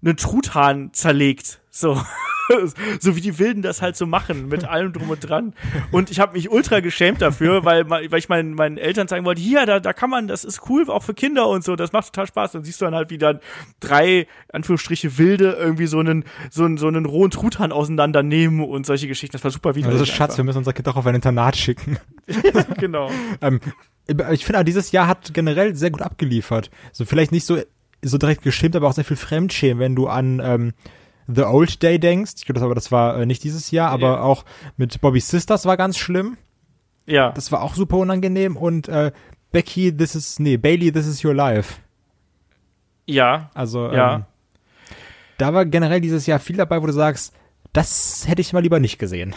einen 0.03 0.17
Truthahn 0.17 0.93
zerlegt. 0.93 1.61
So. 1.71 2.01
so 3.01 3.17
wie 3.17 3.21
die 3.21 3.39
Wilden 3.39 3.63
das 3.63 3.83
halt 3.83 3.97
so 3.97 4.07
machen, 4.07 4.49
mit 4.49 4.65
allem 4.65 4.93
drum 4.93 5.11
und 5.11 5.21
dran. 5.21 5.55
Und 5.91 6.11
ich 6.11 6.21
habe 6.21 6.35
mich 6.35 6.51
ultra 6.51 6.81
geschämt 6.81 7.23
dafür, 7.23 7.65
weil, 7.65 7.89
weil 7.89 8.15
ich 8.15 8.29
meinen, 8.29 8.55
meinen 8.55 8.79
Eltern 8.79 9.09
zeigen 9.09 9.25
wollte, 9.25 9.41
hier, 9.41 9.67
da, 9.67 9.81
da 9.81 9.93
kann 9.93 10.11
man, 10.11 10.29
das 10.29 10.45
ist 10.45 10.69
cool, 10.69 10.89
auch 10.89 11.03
für 11.03 11.15
Kinder 11.15 11.49
und 11.49 11.65
so, 11.65 11.77
das 11.77 11.93
macht 11.93 12.07
total 12.07 12.27
Spaß. 12.27 12.53
Dann 12.53 12.65
siehst 12.65 12.81
du 12.81 12.85
dann 12.85 12.95
halt, 12.95 13.11
wie 13.11 13.19
dann 13.19 13.41
drei, 13.81 14.27
Anführungsstriche, 14.53 15.19
Wilde 15.19 15.53
irgendwie 15.53 15.87
so 15.87 15.99
einen, 15.99 16.25
so 16.51 16.65
einen, 16.65 16.77
so 16.77 16.89
einen 16.89 17.07
rohen 17.07 17.31
Truthahn 17.31 17.73
auseinandernehmen 17.73 18.65
und 18.65 18.87
solche 18.87 19.09
Geschichten. 19.09 19.33
Das 19.33 19.45
war 19.45 19.51
super 19.51 19.75
widerlich. 19.75 20.01
Also 20.01 20.05
Schatz, 20.07 20.21
einfach. 20.21 20.39
wir 20.39 20.45
müssen 20.45 20.59
unser 20.59 20.73
Kind 20.73 20.89
auch 20.89 20.97
auf 20.97 21.07
ein 21.07 21.15
Internat 21.15 21.57
schicken. 21.57 21.99
genau. 22.79 23.11
ähm, 23.41 23.61
ich 24.33 24.45
finde, 24.45 24.65
dieses 24.65 24.93
Jahr 24.93 25.07
hat 25.07 25.33
generell 25.35 25.75
sehr 25.77 25.91
gut 25.91 26.03
abgeliefert. 26.03 26.71
So 26.93 27.05
vielleicht 27.05 27.33
nicht 27.33 27.47
so 27.47 27.59
so 28.03 28.19
direkt 28.19 28.43
geschämt, 28.43 28.77
aber 28.77 28.89
auch 28.89 28.93
sehr 28.93 29.05
viel 29.05 29.17
Fremdschämen, 29.17 29.79
wenn 29.79 29.95
du 29.95 30.07
an 30.07 30.41
ähm, 30.43 30.73
The 31.35 31.45
Old 31.45 31.83
Day 31.83 31.99
denkst. 31.99 32.33
Ich 32.37 32.45
glaube, 32.45 32.61
das, 32.61 32.85
das 32.85 32.93
war 32.93 33.19
äh, 33.19 33.27
nicht 33.27 33.45
dieses 33.45 33.71
Jahr, 33.71 33.91
aber 33.91 34.15
yeah. 34.15 34.23
auch 34.23 34.45
mit 34.77 35.01
Bobby 35.01 35.21
Sisters 35.21 35.67
war 35.67 35.77
ganz 35.77 35.99
schlimm. 35.99 36.37
Ja. 37.07 37.33
Das 37.33 37.51
war 37.53 37.63
auch 37.63 37.75
super 37.75 37.97
unangenehm 37.97 38.57
und 38.57 38.89
äh, 38.89 39.13
Becky, 39.53 39.97
this 39.97 40.15
is, 40.15 40.39
nee, 40.39 40.57
Bailey, 40.57 40.93
this 40.93 41.07
is 41.07 41.25
your 41.25 41.35
life. 41.35 41.81
Ja. 43.07 43.51
Also, 43.55 43.91
ja. 43.91 44.15
Ähm, 44.15 44.25
da 45.39 45.55
war 45.55 45.65
generell 45.65 46.01
dieses 46.01 46.27
Jahr 46.27 46.39
viel 46.39 46.57
dabei, 46.57 46.83
wo 46.83 46.87
du 46.87 46.93
sagst, 46.93 47.35
das 47.73 48.29
hätte 48.29 48.41
ich 48.41 48.53
mal 48.53 48.63
lieber 48.63 48.79
nicht 48.79 48.99
gesehen. 48.99 49.35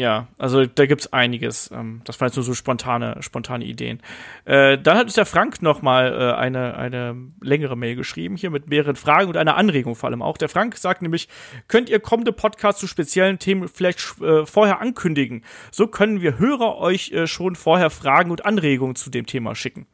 Ja, 0.00 0.28
also 0.38 0.64
da 0.64 0.86
gibt's 0.86 1.12
einiges. 1.12 1.70
Ähm, 1.74 2.00
das 2.04 2.18
waren 2.18 2.28
jetzt 2.28 2.36
nur 2.36 2.42
so 2.42 2.54
spontane, 2.54 3.18
spontane 3.20 3.66
Ideen. 3.66 4.00
Äh, 4.46 4.78
dann 4.78 4.96
hat 4.96 5.04
uns 5.04 5.12
der 5.12 5.26
Frank 5.26 5.60
noch 5.60 5.82
mal 5.82 6.10
äh, 6.10 6.38
eine, 6.38 6.74
eine 6.74 7.14
längere 7.42 7.76
Mail 7.76 7.96
geschrieben, 7.96 8.36
hier 8.36 8.48
mit 8.48 8.70
mehreren 8.70 8.96
Fragen 8.96 9.28
und 9.28 9.36
einer 9.36 9.58
Anregung 9.58 9.94
vor 9.94 10.08
allem 10.08 10.22
auch. 10.22 10.38
Der 10.38 10.48
Frank 10.48 10.78
sagt 10.78 11.02
nämlich, 11.02 11.28
könnt 11.68 11.90
ihr 11.90 12.00
kommende 12.00 12.32
Podcasts 12.32 12.80
zu 12.80 12.86
speziellen 12.86 13.38
Themen 13.38 13.68
vielleicht 13.68 14.22
äh, 14.22 14.46
vorher 14.46 14.80
ankündigen? 14.80 15.44
So 15.70 15.86
können 15.86 16.22
wir 16.22 16.38
Hörer 16.38 16.78
euch 16.78 17.12
äh, 17.12 17.26
schon 17.26 17.54
vorher 17.54 17.90
Fragen 17.90 18.30
und 18.30 18.46
Anregungen 18.46 18.96
zu 18.96 19.10
dem 19.10 19.26
Thema 19.26 19.54
schicken. 19.54 19.86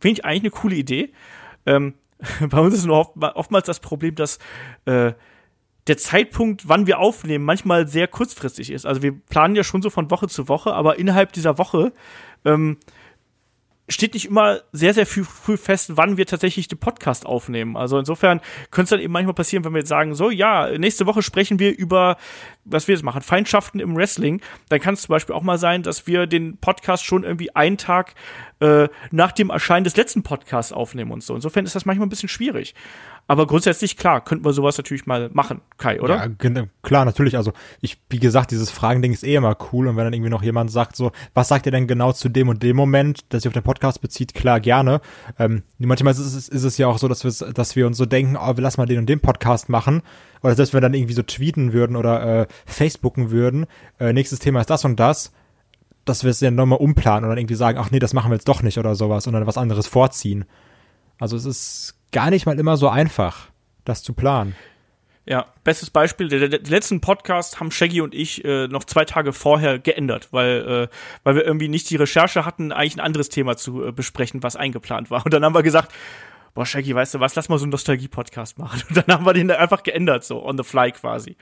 Finde 0.00 0.18
ich 0.18 0.24
eigentlich 0.24 0.42
eine 0.42 0.50
coole 0.50 0.74
Idee. 0.74 1.12
Ähm, 1.66 1.94
bei 2.50 2.58
uns 2.58 2.74
ist 2.74 2.84
nur 2.84 2.98
oft, 2.98 3.12
oftmals 3.36 3.66
das 3.66 3.78
Problem, 3.78 4.16
dass 4.16 4.40
äh, 4.86 5.12
der 5.86 5.96
Zeitpunkt, 5.96 6.68
wann 6.68 6.86
wir 6.86 6.98
aufnehmen, 6.98 7.44
manchmal 7.44 7.86
sehr 7.86 8.08
kurzfristig 8.08 8.70
ist. 8.70 8.86
Also 8.86 9.02
wir 9.02 9.12
planen 9.12 9.54
ja 9.54 9.64
schon 9.64 9.82
so 9.82 9.90
von 9.90 10.10
Woche 10.10 10.28
zu 10.28 10.48
Woche, 10.48 10.72
aber 10.72 10.98
innerhalb 10.98 11.32
dieser 11.32 11.58
Woche 11.58 11.92
ähm, 12.44 12.78
steht 13.88 14.14
nicht 14.14 14.26
immer 14.26 14.60
sehr, 14.72 14.94
sehr 14.94 15.06
früh, 15.06 15.24
früh 15.24 15.56
fest, 15.56 15.92
wann 15.94 16.16
wir 16.16 16.26
tatsächlich 16.26 16.66
den 16.66 16.78
Podcast 16.78 17.24
aufnehmen. 17.24 17.76
Also 17.76 17.98
insofern 17.98 18.40
könnte 18.70 18.84
es 18.84 18.90
dann 18.90 19.00
eben 19.00 19.12
manchmal 19.12 19.34
passieren, 19.34 19.64
wenn 19.64 19.72
wir 19.72 19.78
jetzt 19.78 19.88
sagen, 19.88 20.14
so, 20.14 20.30
ja, 20.30 20.76
nächste 20.76 21.06
Woche 21.06 21.22
sprechen 21.22 21.58
wir 21.58 21.76
über, 21.76 22.16
was 22.64 22.88
wir 22.88 22.94
jetzt 22.94 23.04
machen, 23.04 23.22
Feindschaften 23.22 23.78
im 23.78 23.96
Wrestling. 23.96 24.40
Dann 24.68 24.80
kann 24.80 24.94
es 24.94 25.02
zum 25.02 25.12
Beispiel 25.12 25.34
auch 25.34 25.42
mal 25.42 25.58
sein, 25.58 25.82
dass 25.82 26.06
wir 26.06 26.26
den 26.26 26.58
Podcast 26.58 27.04
schon 27.04 27.22
irgendwie 27.22 27.54
einen 27.54 27.78
Tag 27.78 28.14
äh, 28.60 28.88
nach 29.12 29.32
dem 29.32 29.50
Erscheinen 29.50 29.84
des 29.84 29.96
letzten 29.96 30.22
Podcasts 30.24 30.72
aufnehmen 30.72 31.12
und 31.12 31.22
so. 31.22 31.34
Insofern 31.34 31.64
ist 31.64 31.76
das 31.76 31.86
manchmal 31.86 32.06
ein 32.06 32.10
bisschen 32.10 32.28
schwierig. 32.28 32.74
Aber 33.28 33.48
grundsätzlich, 33.48 33.96
klar, 33.96 34.22
könnten 34.22 34.44
wir 34.44 34.52
sowas 34.52 34.76
natürlich 34.78 35.06
mal 35.06 35.30
machen, 35.32 35.60
Kai, 35.78 36.00
oder? 36.00 36.16
Ja, 36.16 36.66
klar, 36.82 37.04
natürlich. 37.04 37.36
Also 37.36 37.52
ich, 37.80 37.98
wie 38.08 38.20
gesagt, 38.20 38.52
dieses 38.52 38.70
Fragending 38.70 39.12
ist 39.12 39.24
eh 39.24 39.34
immer 39.34 39.56
cool. 39.72 39.88
Und 39.88 39.96
wenn 39.96 40.04
dann 40.04 40.12
irgendwie 40.12 40.30
noch 40.30 40.44
jemand 40.44 40.70
sagt, 40.70 40.94
so, 40.94 41.10
was 41.34 41.48
sagt 41.48 41.66
ihr 41.66 41.72
denn 41.72 41.88
genau 41.88 42.12
zu 42.12 42.28
dem 42.28 42.48
und 42.48 42.62
dem 42.62 42.76
Moment, 42.76 43.24
das 43.30 43.42
sich 43.42 43.48
auf 43.48 43.52
den 43.52 43.64
Podcast 43.64 44.00
bezieht, 44.00 44.34
klar, 44.34 44.60
gerne. 44.60 45.00
Ähm, 45.40 45.64
manchmal 45.78 46.12
ist 46.12 46.20
es, 46.20 46.48
ist 46.48 46.62
es 46.62 46.78
ja 46.78 46.86
auch 46.86 46.98
so, 46.98 47.08
dass 47.08 47.24
wir, 47.24 47.52
dass 47.52 47.74
wir 47.74 47.88
uns 47.88 47.96
so 47.96 48.06
denken, 48.06 48.36
oh, 48.36 48.56
wir 48.56 48.62
lassen 48.62 48.80
mal 48.80 48.86
den 48.86 48.98
und 48.98 49.08
den 49.08 49.20
Podcast 49.20 49.68
machen. 49.68 50.02
Oder 50.42 50.54
selbst 50.54 50.72
wenn 50.72 50.78
wir 50.78 50.82
dann 50.82 50.94
irgendwie 50.94 51.14
so 51.14 51.22
tweeten 51.22 51.72
würden 51.72 51.96
oder 51.96 52.42
äh, 52.42 52.46
Facebooken 52.64 53.32
würden, 53.32 53.66
äh, 53.98 54.12
nächstes 54.12 54.38
Thema 54.38 54.60
ist 54.60 54.70
das 54.70 54.84
und 54.84 55.00
das 55.00 55.32
dass 56.06 56.22
wir 56.22 56.30
es 56.30 56.38
dann 56.38 56.54
nochmal 56.54 56.78
umplanen 56.78 57.28
oder 57.28 57.36
irgendwie 57.36 57.56
sagen, 57.56 57.78
ach 57.78 57.90
nee, 57.90 57.98
das 57.98 58.12
machen 58.14 58.30
wir 58.30 58.36
jetzt 58.36 58.46
doch 58.46 58.62
nicht 58.62 58.78
oder 58.78 58.94
sowas 58.94 59.26
und 59.26 59.32
dann 59.32 59.46
was 59.48 59.58
anderes 59.58 59.88
vorziehen. 59.88 60.44
Also 61.18 61.36
es 61.36 61.44
ist 61.44 61.95
gar 62.12 62.30
nicht 62.30 62.46
mal 62.46 62.58
immer 62.58 62.76
so 62.76 62.88
einfach, 62.88 63.48
das 63.84 64.02
zu 64.02 64.12
planen. 64.12 64.54
Ja, 65.28 65.46
bestes 65.64 65.90
Beispiel, 65.90 66.28
der, 66.28 66.48
der, 66.48 66.60
letzten 66.60 67.00
Podcast 67.00 67.58
haben 67.58 67.72
Shaggy 67.72 68.00
und 68.00 68.14
ich 68.14 68.44
äh, 68.44 68.68
noch 68.68 68.84
zwei 68.84 69.04
Tage 69.04 69.32
vorher 69.32 69.80
geändert, 69.80 70.28
weil, 70.30 70.88
äh, 70.88 70.96
weil 71.24 71.34
wir 71.34 71.44
irgendwie 71.44 71.66
nicht 71.66 71.90
die 71.90 71.96
Recherche 71.96 72.44
hatten, 72.44 72.70
eigentlich 72.70 72.96
ein 72.96 73.00
anderes 73.00 73.28
Thema 73.28 73.56
zu 73.56 73.86
äh, 73.86 73.92
besprechen, 73.92 74.44
was 74.44 74.54
eingeplant 74.54 75.10
war. 75.10 75.24
Und 75.24 75.34
dann 75.34 75.44
haben 75.44 75.54
wir 75.54 75.64
gesagt, 75.64 75.92
boah, 76.54 76.64
Shaggy, 76.64 76.94
weißt 76.94 77.14
du 77.14 77.20
was, 77.20 77.34
lass 77.34 77.48
mal 77.48 77.58
so 77.58 77.64
einen 77.64 77.72
Nostalgie-Podcast 77.72 78.58
machen. 78.58 78.82
Und 78.88 78.96
dann 78.96 79.06
haben 79.08 79.26
wir 79.26 79.32
den 79.32 79.50
einfach 79.50 79.82
geändert, 79.82 80.24
so 80.24 80.44
on 80.44 80.56
the 80.56 80.62
fly 80.64 80.92
quasi. 80.92 81.36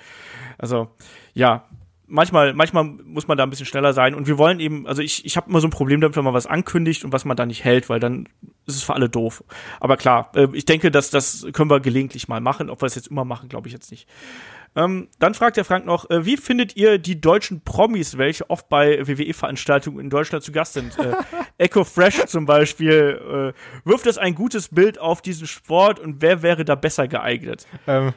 Also, 0.56 0.88
ja, 1.34 1.68
manchmal, 2.06 2.54
manchmal 2.54 2.84
muss 2.84 3.28
man 3.28 3.38
da 3.38 3.44
ein 3.44 3.50
bisschen 3.50 3.66
schneller 3.66 3.92
sein. 3.92 4.14
Und 4.14 4.26
wir 4.26 4.38
wollen 4.38 4.60
eben, 4.60 4.86
also 4.86 5.02
ich, 5.02 5.24
ich 5.24 5.36
habe 5.36 5.50
immer 5.50 5.60
so 5.60 5.68
ein 5.68 5.70
Problem 5.70 6.00
damit, 6.00 6.16
wenn 6.16 6.24
man 6.24 6.34
was 6.34 6.46
ankündigt 6.46 7.04
und 7.04 7.12
was 7.12 7.24
man 7.24 7.36
da 7.36 7.46
nicht 7.46 7.64
hält, 7.64 7.88
weil 7.88 8.00
dann 8.00 8.28
ist 8.66 8.76
es 8.76 8.82
für 8.82 8.94
alle 8.94 9.08
doof. 9.08 9.44
Aber 9.80 9.96
klar, 9.96 10.30
äh, 10.34 10.48
ich 10.52 10.64
denke, 10.64 10.90
dass 10.90 11.10
das 11.10 11.46
können 11.52 11.70
wir 11.70 11.80
gelegentlich 11.80 12.28
mal 12.28 12.40
machen. 12.40 12.70
Ob 12.70 12.82
wir 12.82 12.86
es 12.86 12.94
jetzt 12.94 13.08
immer 13.08 13.24
machen, 13.24 13.48
glaube 13.48 13.68
ich 13.68 13.72
jetzt 13.72 13.90
nicht. 13.90 14.08
Ähm, 14.76 15.08
dann 15.20 15.34
fragt 15.34 15.56
der 15.56 15.64
Frank 15.64 15.86
noch, 15.86 16.10
äh, 16.10 16.26
wie 16.26 16.36
findet 16.36 16.76
ihr 16.76 16.98
die 16.98 17.20
deutschen 17.20 17.60
Promis, 17.60 18.18
welche 18.18 18.50
oft 18.50 18.68
bei 18.68 19.06
WWE-Veranstaltungen 19.06 20.00
in 20.00 20.10
Deutschland 20.10 20.42
zu 20.42 20.50
Gast 20.50 20.72
sind? 20.72 20.98
äh, 20.98 21.14
Echo 21.58 21.84
Fresh 21.84 22.26
zum 22.26 22.44
Beispiel. 22.44 23.54
Äh, 23.54 23.88
wirft 23.88 24.06
das 24.06 24.18
ein 24.18 24.34
gutes 24.34 24.68
Bild 24.68 24.98
auf 24.98 25.22
diesen 25.22 25.46
Sport 25.46 26.00
und 26.00 26.22
wer 26.22 26.42
wäre 26.42 26.64
da 26.64 26.74
besser 26.74 27.06
geeignet? 27.06 27.66
Ähm, 27.86 28.14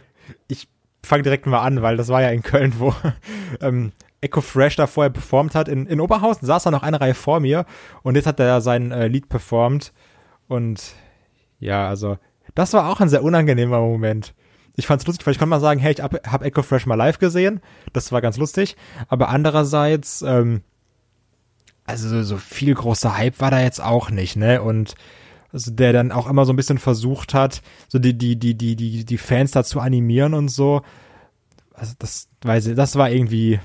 ich 0.47 0.68
fange 1.08 1.24
direkt 1.24 1.46
mal 1.46 1.62
an, 1.62 1.82
weil 1.82 1.98
das 1.98 2.10
war 2.10 2.22
ja 2.22 2.30
in 2.30 2.44
Köln, 2.44 2.74
wo 2.78 2.94
ähm, 3.62 3.92
Echo 4.22 4.42
Fresh 4.42 4.76
da 4.76 4.88
vorher 4.88 5.12
performt 5.12 5.56
hat. 5.56 5.68
In, 5.68 5.86
in 5.86 6.02
Oberhausen 6.02 6.46
saß 6.46 6.66
er 6.66 6.72
noch 6.72 6.84
eine 6.84 7.00
Reihe 7.00 7.14
vor 7.14 7.40
mir 7.40 7.66
und 8.04 8.16
jetzt 8.16 8.28
hat 8.28 8.40
er 8.40 8.62
sein 8.62 8.92
äh, 8.92 9.08
Lied 9.08 9.30
performt. 9.30 9.94
Und 10.48 10.94
ja, 11.60 11.88
also, 11.88 12.18
das 12.56 12.74
war 12.74 12.90
auch 12.90 13.00
ein 13.00 13.10
sehr 13.10 13.24
unangenehmer 13.24 13.80
Moment. 13.80 14.34
Ich 14.76 14.88
fand's 14.88 15.08
lustig, 15.08 15.26
weil 15.26 15.32
ich 15.32 15.40
konnte 15.40 15.50
mal 15.50 15.60
sagen, 15.60 15.80
hey, 15.80 15.94
ich 15.94 16.02
hab, 16.02 16.14
hab 16.28 16.44
Echo 16.44 16.62
Fresh 16.62 16.86
mal 16.86 16.96
live 16.96 17.20
gesehen. 17.20 17.62
Das 17.94 18.12
war 18.12 18.22
ganz 18.22 18.38
lustig. 18.38 18.76
Aber 19.08 19.30
andererseits, 19.30 20.22
ähm, 20.22 20.62
also 21.86 22.22
so 22.24 22.38
viel 22.38 22.76
großer 22.76 23.18
Hype 23.18 23.40
war 23.40 23.50
da 23.50 23.62
jetzt 23.62 23.82
auch 23.82 24.12
nicht, 24.12 24.36
ne? 24.36 24.62
Und 24.62 24.96
also 25.52 25.72
der 25.72 25.94
dann 25.94 26.11
auch 26.11 26.30
immer 26.30 26.45
so 26.45 26.53
ein 26.53 26.56
bisschen 26.56 26.78
versucht 26.78 27.34
hat, 27.34 27.61
so 27.88 27.99
die, 27.99 28.18
die, 28.18 28.38
die, 28.38 28.56
die, 28.56 28.76
die, 28.76 29.06
die 29.06 29.18
Fans 29.18 29.52
dazu 29.52 29.80
animieren 29.80 30.34
und 30.34 30.49
so. 30.49 30.82
Also 31.74 31.94
das, 31.99 32.28
weiß 32.41 32.68
ich, 32.68 32.76
das 32.76 32.95
war 32.95 33.10
irgendwie, 33.10 33.60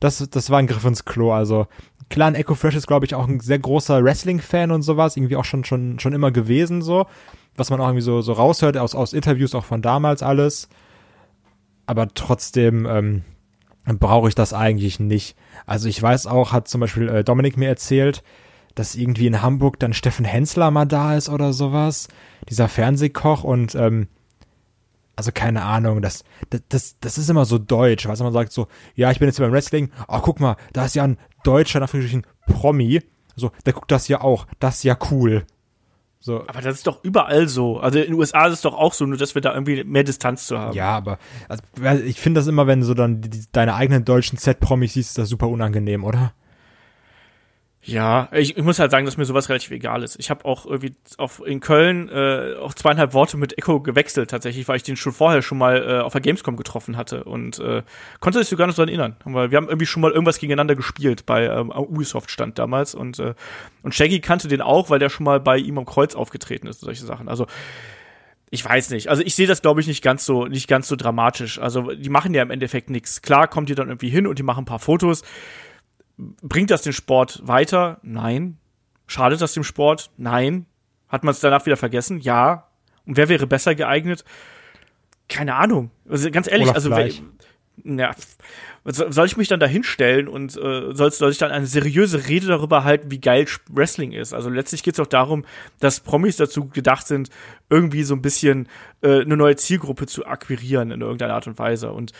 das, 0.00 0.28
das 0.30 0.50
war 0.50 0.58
ein 0.58 0.66
Griff 0.66 0.84
ins 0.84 1.04
Klo. 1.04 1.32
Also 1.32 1.66
klar, 2.08 2.28
ein 2.28 2.34
Echo 2.34 2.54
Fresh 2.54 2.76
ist, 2.76 2.86
glaube 2.86 3.06
ich, 3.06 3.14
auch 3.14 3.26
ein 3.26 3.40
sehr 3.40 3.58
großer 3.58 4.02
Wrestling-Fan 4.02 4.70
und 4.70 4.82
sowas, 4.82 5.16
irgendwie 5.16 5.36
auch 5.36 5.44
schon, 5.44 5.64
schon, 5.64 5.98
schon 5.98 6.12
immer 6.12 6.30
gewesen, 6.30 6.82
so. 6.82 7.06
Was 7.56 7.70
man 7.70 7.80
auch 7.80 7.86
irgendwie 7.86 8.02
so, 8.02 8.20
so 8.20 8.32
raushört 8.34 8.76
aus, 8.76 8.94
aus 8.94 9.12
Interviews 9.12 9.54
auch 9.54 9.64
von 9.64 9.82
damals 9.82 10.22
alles. 10.22 10.68
Aber 11.86 12.08
trotzdem, 12.14 12.86
ähm, 12.86 13.24
brauche 13.96 14.28
ich 14.28 14.34
das 14.34 14.52
eigentlich 14.52 15.00
nicht. 15.00 15.36
Also 15.66 15.88
ich 15.88 16.00
weiß 16.00 16.26
auch, 16.26 16.52
hat 16.52 16.68
zum 16.68 16.80
Beispiel 16.80 17.08
äh, 17.08 17.24
Dominik 17.24 17.56
mir 17.56 17.68
erzählt, 17.68 18.22
dass 18.78 18.94
irgendwie 18.94 19.26
in 19.26 19.42
Hamburg 19.42 19.78
dann 19.80 19.92
Steffen 19.92 20.24
Hensler 20.24 20.70
mal 20.70 20.84
da 20.84 21.16
ist 21.16 21.28
oder 21.28 21.52
sowas. 21.52 22.08
Dieser 22.48 22.68
Fernsehkoch 22.68 23.42
und 23.42 23.74
ähm, 23.74 24.06
also 25.16 25.32
keine 25.32 25.64
Ahnung, 25.64 26.00
das, 26.00 26.22
das, 26.50 26.62
das, 26.68 26.96
das 27.00 27.18
ist 27.18 27.28
immer 27.28 27.44
so 27.44 27.58
deutsch, 27.58 28.06
weißt 28.06 28.20
du, 28.20 28.24
man 28.24 28.32
sagt 28.32 28.52
so, 28.52 28.68
ja, 28.94 29.10
ich 29.10 29.18
bin 29.18 29.26
jetzt 29.26 29.36
hier 29.36 29.46
beim 29.46 29.52
Wrestling, 29.52 29.90
oh, 30.06 30.20
guck 30.20 30.38
mal, 30.38 30.56
da 30.72 30.84
ist 30.84 30.94
ja 30.94 31.02
ein 31.02 31.18
deutscher, 31.42 31.82
ein 31.82 32.26
Promi, 32.46 33.02
so, 33.34 33.50
der 33.66 33.72
guckt 33.72 33.90
das 33.90 34.06
ja 34.06 34.20
auch, 34.20 34.46
das 34.60 34.76
ist 34.76 34.84
ja 34.84 34.96
cool. 35.10 35.44
So. 36.20 36.42
Aber 36.46 36.60
das 36.60 36.76
ist 36.76 36.86
doch 36.86 37.02
überall 37.02 37.48
so. 37.48 37.78
Also 37.78 37.98
in 37.98 38.06
den 38.06 38.14
USA 38.14 38.46
ist 38.46 38.54
es 38.54 38.60
doch 38.60 38.74
auch 38.74 38.92
so, 38.92 39.06
nur 39.06 39.18
dass 39.18 39.34
wir 39.34 39.42
da 39.42 39.54
irgendwie 39.54 39.82
mehr 39.82 40.04
Distanz 40.04 40.46
zu 40.46 40.58
haben. 40.58 40.76
Ja, 40.76 40.90
aber 40.90 41.18
also, 41.48 41.62
ich 42.04 42.20
finde 42.20 42.40
das 42.40 42.46
immer, 42.46 42.66
wenn 42.66 42.80
du 42.80 42.86
so 42.86 42.94
dann 42.94 43.20
die, 43.20 43.44
deine 43.50 43.74
eigenen 43.74 44.04
deutschen 44.04 44.38
Z-Promis 44.38 44.94
siehst, 44.94 45.10
ist 45.10 45.18
das 45.18 45.28
super 45.28 45.48
unangenehm, 45.48 46.04
oder? 46.04 46.32
Ja, 47.82 48.28
ich, 48.32 48.56
ich 48.56 48.62
muss 48.64 48.80
halt 48.80 48.90
sagen, 48.90 49.06
dass 49.06 49.16
mir 49.16 49.24
sowas 49.24 49.48
relativ 49.48 49.70
egal 49.70 50.02
ist. 50.02 50.16
Ich 50.18 50.30
habe 50.30 50.44
auch 50.44 50.66
irgendwie 50.66 50.94
auf, 51.16 51.40
in 51.46 51.60
Köln 51.60 52.08
äh, 52.08 52.56
auch 52.60 52.74
zweieinhalb 52.74 53.14
Worte 53.14 53.36
mit 53.36 53.56
Echo 53.56 53.80
gewechselt 53.80 54.30
tatsächlich, 54.30 54.66
weil 54.68 54.76
ich 54.76 54.82
den 54.82 54.96
schon 54.96 55.12
vorher 55.12 55.42
schon 55.42 55.58
mal 55.58 55.82
äh, 55.88 56.00
auf 56.00 56.12
der 56.12 56.20
Gamescom 56.20 56.56
getroffen 56.56 56.96
hatte 56.96 57.24
und 57.24 57.58
äh, 57.60 57.82
konnte 58.20 58.40
sich 58.40 58.48
sogar 58.48 58.66
noch 58.66 58.74
daran 58.74 58.88
erinnern. 58.88 59.16
Weil 59.24 59.50
wir 59.50 59.56
haben 59.56 59.68
irgendwie 59.68 59.86
schon 59.86 60.02
mal 60.02 60.10
irgendwas 60.10 60.38
gegeneinander 60.38 60.74
gespielt 60.74 61.24
bei 61.24 61.46
ähm, 61.46 61.70
Ubisoft 61.70 62.30
stand 62.30 62.58
damals 62.58 62.94
und 62.94 63.20
äh, 63.20 63.34
und 63.82 63.94
Shaggy 63.94 64.20
kannte 64.20 64.48
den 64.48 64.60
auch, 64.60 64.90
weil 64.90 64.98
der 64.98 65.08
schon 65.08 65.24
mal 65.24 65.40
bei 65.40 65.56
ihm 65.56 65.78
am 65.78 65.86
Kreuz 65.86 66.14
aufgetreten 66.14 66.66
ist 66.66 66.82
und 66.82 66.86
solche 66.86 67.06
Sachen. 67.06 67.28
Also 67.28 67.46
ich 68.50 68.64
weiß 68.64 68.90
nicht. 68.90 69.08
Also 69.08 69.22
ich 69.22 69.34
sehe 69.34 69.46
das, 69.46 69.62
glaube 69.62 69.80
ich, 69.80 69.86
nicht 69.86 70.02
ganz 70.02 70.24
so, 70.24 70.46
nicht 70.46 70.68
ganz 70.68 70.88
so 70.88 70.96
dramatisch. 70.96 71.58
Also 71.58 71.92
die 71.92 72.08
machen 72.08 72.34
ja 72.34 72.42
im 72.42 72.50
Endeffekt 72.50 72.90
nichts. 72.90 73.22
Klar 73.22 73.46
kommt 73.46 73.70
ihr 73.70 73.76
dann 73.76 73.88
irgendwie 73.88 74.08
hin 74.08 74.26
und 74.26 74.38
die 74.38 74.42
machen 74.42 74.62
ein 74.62 74.66
paar 74.66 74.78
Fotos 74.78 75.22
Bringt 76.18 76.70
das 76.70 76.82
den 76.82 76.92
Sport 76.92 77.40
weiter? 77.46 77.98
Nein. 78.02 78.58
Schadet 79.06 79.40
das 79.40 79.54
dem 79.54 79.64
Sport? 79.64 80.10
Nein. 80.16 80.66
Hat 81.08 81.24
man 81.24 81.32
es 81.32 81.40
danach 81.40 81.64
wieder 81.64 81.76
vergessen? 81.76 82.20
Ja. 82.20 82.68
Und 83.06 83.16
wer 83.16 83.28
wäre 83.28 83.46
besser 83.46 83.74
geeignet? 83.74 84.24
Keine 85.28 85.54
Ahnung. 85.54 85.90
Also 86.08 86.30
ganz 86.30 86.50
ehrlich, 86.50 86.70
also 86.74 86.90
wer, 86.90 87.08
ja, 87.84 88.14
soll 88.84 89.26
ich 89.26 89.36
mich 89.36 89.48
dann 89.48 89.60
da 89.60 89.66
hinstellen 89.66 90.28
und 90.28 90.56
äh, 90.56 90.94
soll, 90.94 91.10
soll 91.12 91.30
ich 91.30 91.38
dann 91.38 91.50
eine 91.50 91.66
seriöse 91.66 92.28
Rede 92.28 92.46
darüber 92.46 92.84
halten, 92.84 93.10
wie 93.10 93.20
geil 93.20 93.46
Wrestling 93.70 94.12
ist? 94.12 94.32
Also 94.32 94.50
letztlich 94.50 94.82
geht 94.82 94.94
es 94.94 95.00
auch 95.00 95.06
darum, 95.06 95.44
dass 95.80 96.00
Promis 96.00 96.36
dazu 96.36 96.68
gedacht 96.68 97.06
sind, 97.06 97.30
irgendwie 97.70 98.02
so 98.02 98.14
ein 98.14 98.22
bisschen 98.22 98.68
äh, 99.02 99.20
eine 99.20 99.36
neue 99.36 99.56
Zielgruppe 99.56 100.06
zu 100.06 100.26
akquirieren 100.26 100.90
in 100.90 101.00
irgendeiner 101.00 101.34
Art 101.34 101.46
und 101.46 101.58
Weise 101.58 101.92
und 101.92 102.12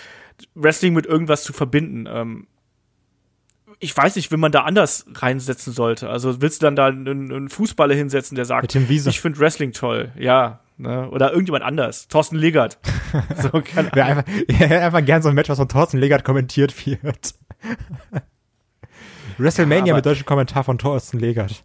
Wrestling 0.55 0.95
mit 0.95 1.07
irgendwas 1.07 1.43
zu 1.43 1.53
verbinden. 1.53 2.07
Ähm, 2.09 2.47
ich 3.81 3.97
weiß 3.97 4.17
nicht, 4.17 4.33
wenn 4.33 4.41
man 4.41 4.53
da 4.53 4.63
anders 4.63 5.07
reinsetzen 5.15 5.73
sollte. 5.73 6.09
Also 6.09 6.41
willst 6.41 6.63
du 6.63 6.67
dann 6.67 6.77
da 6.77 6.87
einen, 6.87 7.33
einen 7.33 7.49
Fußballer 7.49 7.95
hinsetzen, 7.95 8.35
der 8.35 8.45
sagt, 8.45 8.75
ich 8.75 9.21
finde 9.21 9.39
Wrestling 9.39 9.73
toll, 9.73 10.13
ja. 10.19 10.61
Ne? 10.81 11.11
Oder 11.11 11.31
irgendjemand 11.31 11.65
anders. 11.65 12.07
Thorsten 12.07 12.37
Legert. 12.37 12.79
so, 13.37 13.51
keine 13.63 13.93
Ahnung. 13.93 14.05
einfach, 14.05 14.25
ja, 14.61 14.87
einfach 14.87 15.05
gern 15.05 15.23
so 15.23 15.29
ein 15.29 15.35
Match, 15.35 15.49
was 15.49 15.59
von 15.59 15.69
Thorsten 15.69 15.99
Legert 15.99 16.25
kommentiert 16.25 16.87
wird. 16.87 17.35
WrestleMania 19.39 19.87
ja, 19.87 19.95
mit 19.95 20.07
deutschem 20.07 20.27
Kommentar 20.27 20.65
von 20.65 20.79
Thorsten 20.79 21.19
Legert. 21.19 21.65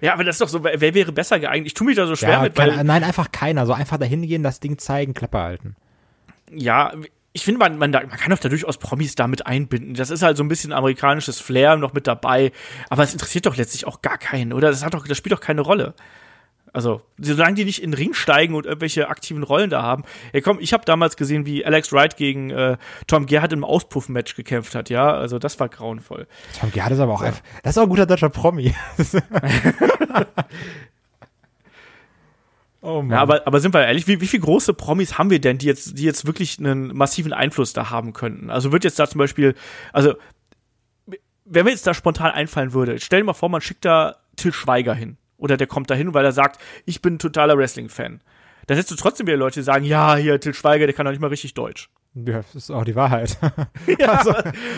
ja, 0.00 0.14
aber 0.14 0.24
das 0.24 0.36
ist 0.36 0.40
doch 0.40 0.48
so, 0.48 0.62
wer 0.64 0.94
wäre 0.94 1.12
besser 1.12 1.38
geeignet? 1.40 1.66
Ich 1.68 1.74
tue 1.74 1.86
mich 1.86 1.96
da 1.96 2.06
so 2.06 2.16
schwer 2.16 2.30
ja, 2.30 2.42
mit. 2.42 2.56
Weil, 2.56 2.84
nein, 2.84 3.04
einfach 3.04 3.32
keiner. 3.32 3.66
So 3.66 3.72
einfach 3.72 3.98
dahin 3.98 4.22
gehen, 4.22 4.42
das 4.42 4.60
Ding 4.60 4.78
zeigen, 4.78 5.14
Klappe 5.14 5.38
halten. 5.38 5.76
Ja, 6.52 6.92
ich 7.38 7.44
finde, 7.44 7.60
man, 7.60 7.78
man, 7.78 7.92
man 7.92 8.10
kann 8.10 8.30
doch 8.30 8.38
da 8.38 8.48
durchaus 8.48 8.78
Promis 8.78 9.14
damit 9.14 9.46
einbinden. 9.46 9.94
Das 9.94 10.10
ist 10.10 10.22
halt 10.22 10.36
so 10.36 10.42
ein 10.42 10.48
bisschen 10.48 10.72
amerikanisches 10.72 11.40
Flair 11.40 11.76
noch 11.76 11.92
mit 11.92 12.08
dabei. 12.08 12.50
Aber 12.90 13.04
es 13.04 13.12
interessiert 13.12 13.46
doch 13.46 13.56
letztlich 13.56 13.86
auch 13.86 14.02
gar 14.02 14.18
keinen, 14.18 14.52
oder? 14.52 14.70
Das, 14.70 14.84
hat 14.84 14.92
doch, 14.92 15.06
das 15.06 15.16
spielt 15.16 15.32
doch 15.32 15.40
keine 15.40 15.60
Rolle. 15.60 15.94
Also, 16.72 17.00
solange 17.16 17.54
die 17.54 17.64
nicht 17.64 17.80
in 17.80 17.92
den 17.92 17.96
Ring 17.96 18.12
steigen 18.12 18.56
und 18.56 18.66
irgendwelche 18.66 19.08
aktiven 19.08 19.44
Rollen 19.44 19.70
da 19.70 19.82
haben. 19.82 20.02
Ey, 20.32 20.42
komm, 20.42 20.58
ich 20.60 20.72
habe 20.72 20.84
damals 20.84 21.16
gesehen, 21.16 21.46
wie 21.46 21.64
Alex 21.64 21.92
Wright 21.92 22.16
gegen 22.16 22.50
äh, 22.50 22.76
Tom 23.06 23.26
Gerhardt 23.26 23.52
im 23.52 23.62
Auspuff-Match 23.62 24.34
gekämpft 24.34 24.74
hat, 24.74 24.90
ja. 24.90 25.12
Also, 25.12 25.38
das 25.38 25.60
war 25.60 25.68
grauenvoll. 25.68 26.26
Tom 26.58 26.72
Gerhardt 26.72 26.92
ist 26.92 26.98
aber 26.98 27.14
auch 27.14 27.22
ja. 27.22 27.28
einfach. 27.28 27.42
Das 27.62 27.76
ist 27.76 27.78
auch 27.78 27.84
ein 27.84 27.88
guter 27.88 28.06
deutscher 28.06 28.30
Promi. 28.30 28.74
Oh 32.80 33.02
Mann. 33.02 33.10
Ja, 33.10 33.22
aber, 33.22 33.46
aber 33.46 33.60
sind 33.60 33.74
wir 33.74 33.84
ehrlich, 33.84 34.06
wie, 34.06 34.20
wie 34.20 34.26
viele 34.26 34.42
große 34.42 34.72
Promis 34.72 35.18
haben 35.18 35.30
wir 35.30 35.40
denn, 35.40 35.58
die 35.58 35.66
jetzt, 35.66 35.98
die 35.98 36.04
jetzt 36.04 36.26
wirklich 36.26 36.58
einen 36.58 36.96
massiven 36.96 37.32
Einfluss 37.32 37.72
da 37.72 37.90
haben 37.90 38.12
könnten? 38.12 38.50
Also 38.50 38.70
wird 38.72 38.84
jetzt 38.84 38.98
da 38.98 39.08
zum 39.08 39.18
Beispiel, 39.18 39.54
also 39.92 40.14
wenn 41.44 41.64
mir 41.64 41.70
jetzt 41.70 41.86
da 41.86 41.94
spontan 41.94 42.30
einfallen 42.30 42.72
würde, 42.72 43.00
stell 43.00 43.20
dir 43.20 43.26
mal 43.26 43.32
vor, 43.32 43.48
man 43.48 43.60
schickt 43.60 43.84
da 43.84 44.16
Till 44.36 44.52
Schweiger 44.52 44.94
hin. 44.94 45.16
Oder 45.38 45.56
der 45.56 45.66
kommt 45.66 45.90
da 45.90 45.94
hin, 45.94 46.14
weil 46.14 46.24
er 46.24 46.32
sagt, 46.32 46.60
ich 46.84 47.00
bin 47.00 47.14
ein 47.14 47.18
totaler 47.18 47.56
Wrestling-Fan. 47.56 48.20
Dann 48.66 48.76
hättest 48.76 48.90
du 48.90 48.96
trotzdem 48.96 49.26
wieder 49.26 49.36
Leute, 49.36 49.60
die 49.60 49.64
sagen, 49.64 49.84
ja, 49.84 50.16
hier, 50.16 50.38
Till 50.40 50.52
Schweiger, 50.52 50.86
der 50.86 50.94
kann 50.94 51.06
doch 51.06 51.12
nicht 51.12 51.20
mal 51.20 51.28
richtig 51.28 51.54
Deutsch. 51.54 51.88
Ja, 52.26 52.38
das 52.38 52.54
ist 52.54 52.70
auch 52.70 52.84
die 52.84 52.94
Wahrheit. 52.94 53.38
ja, 53.98 54.12
also. 54.12 54.34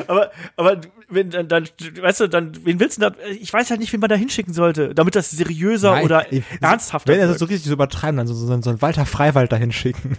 aber, 0.06 0.30
aber 0.56 0.80
wenn 1.08 1.30
dann, 1.30 1.48
dann, 1.48 1.68
weißt 2.00 2.20
du, 2.20 2.28
dann, 2.28 2.52
wen 2.64 2.80
willst 2.80 2.98
du 2.98 3.02
da, 3.02 3.12
ich 3.40 3.52
weiß 3.52 3.70
halt 3.70 3.80
nicht, 3.80 3.92
wen 3.92 4.00
man 4.00 4.10
da 4.10 4.16
hinschicken 4.16 4.52
sollte, 4.52 4.94
damit 4.94 5.14
das 5.14 5.30
seriöser 5.30 5.92
Nein, 5.92 6.04
oder 6.04 6.32
ich, 6.32 6.44
ernsthafter 6.60 7.12
Wenn 7.12 7.20
er 7.20 7.28
das 7.28 7.38
so 7.38 7.46
richtig 7.46 7.66
so 7.66 7.72
übertreiben, 7.72 8.16
dann 8.16 8.26
so, 8.26 8.34
so, 8.34 8.46
so 8.46 8.70
einen 8.70 8.82
Walter 8.82 9.06
Freiwald 9.06 9.52
da 9.52 9.56
hinschicken. 9.56 10.18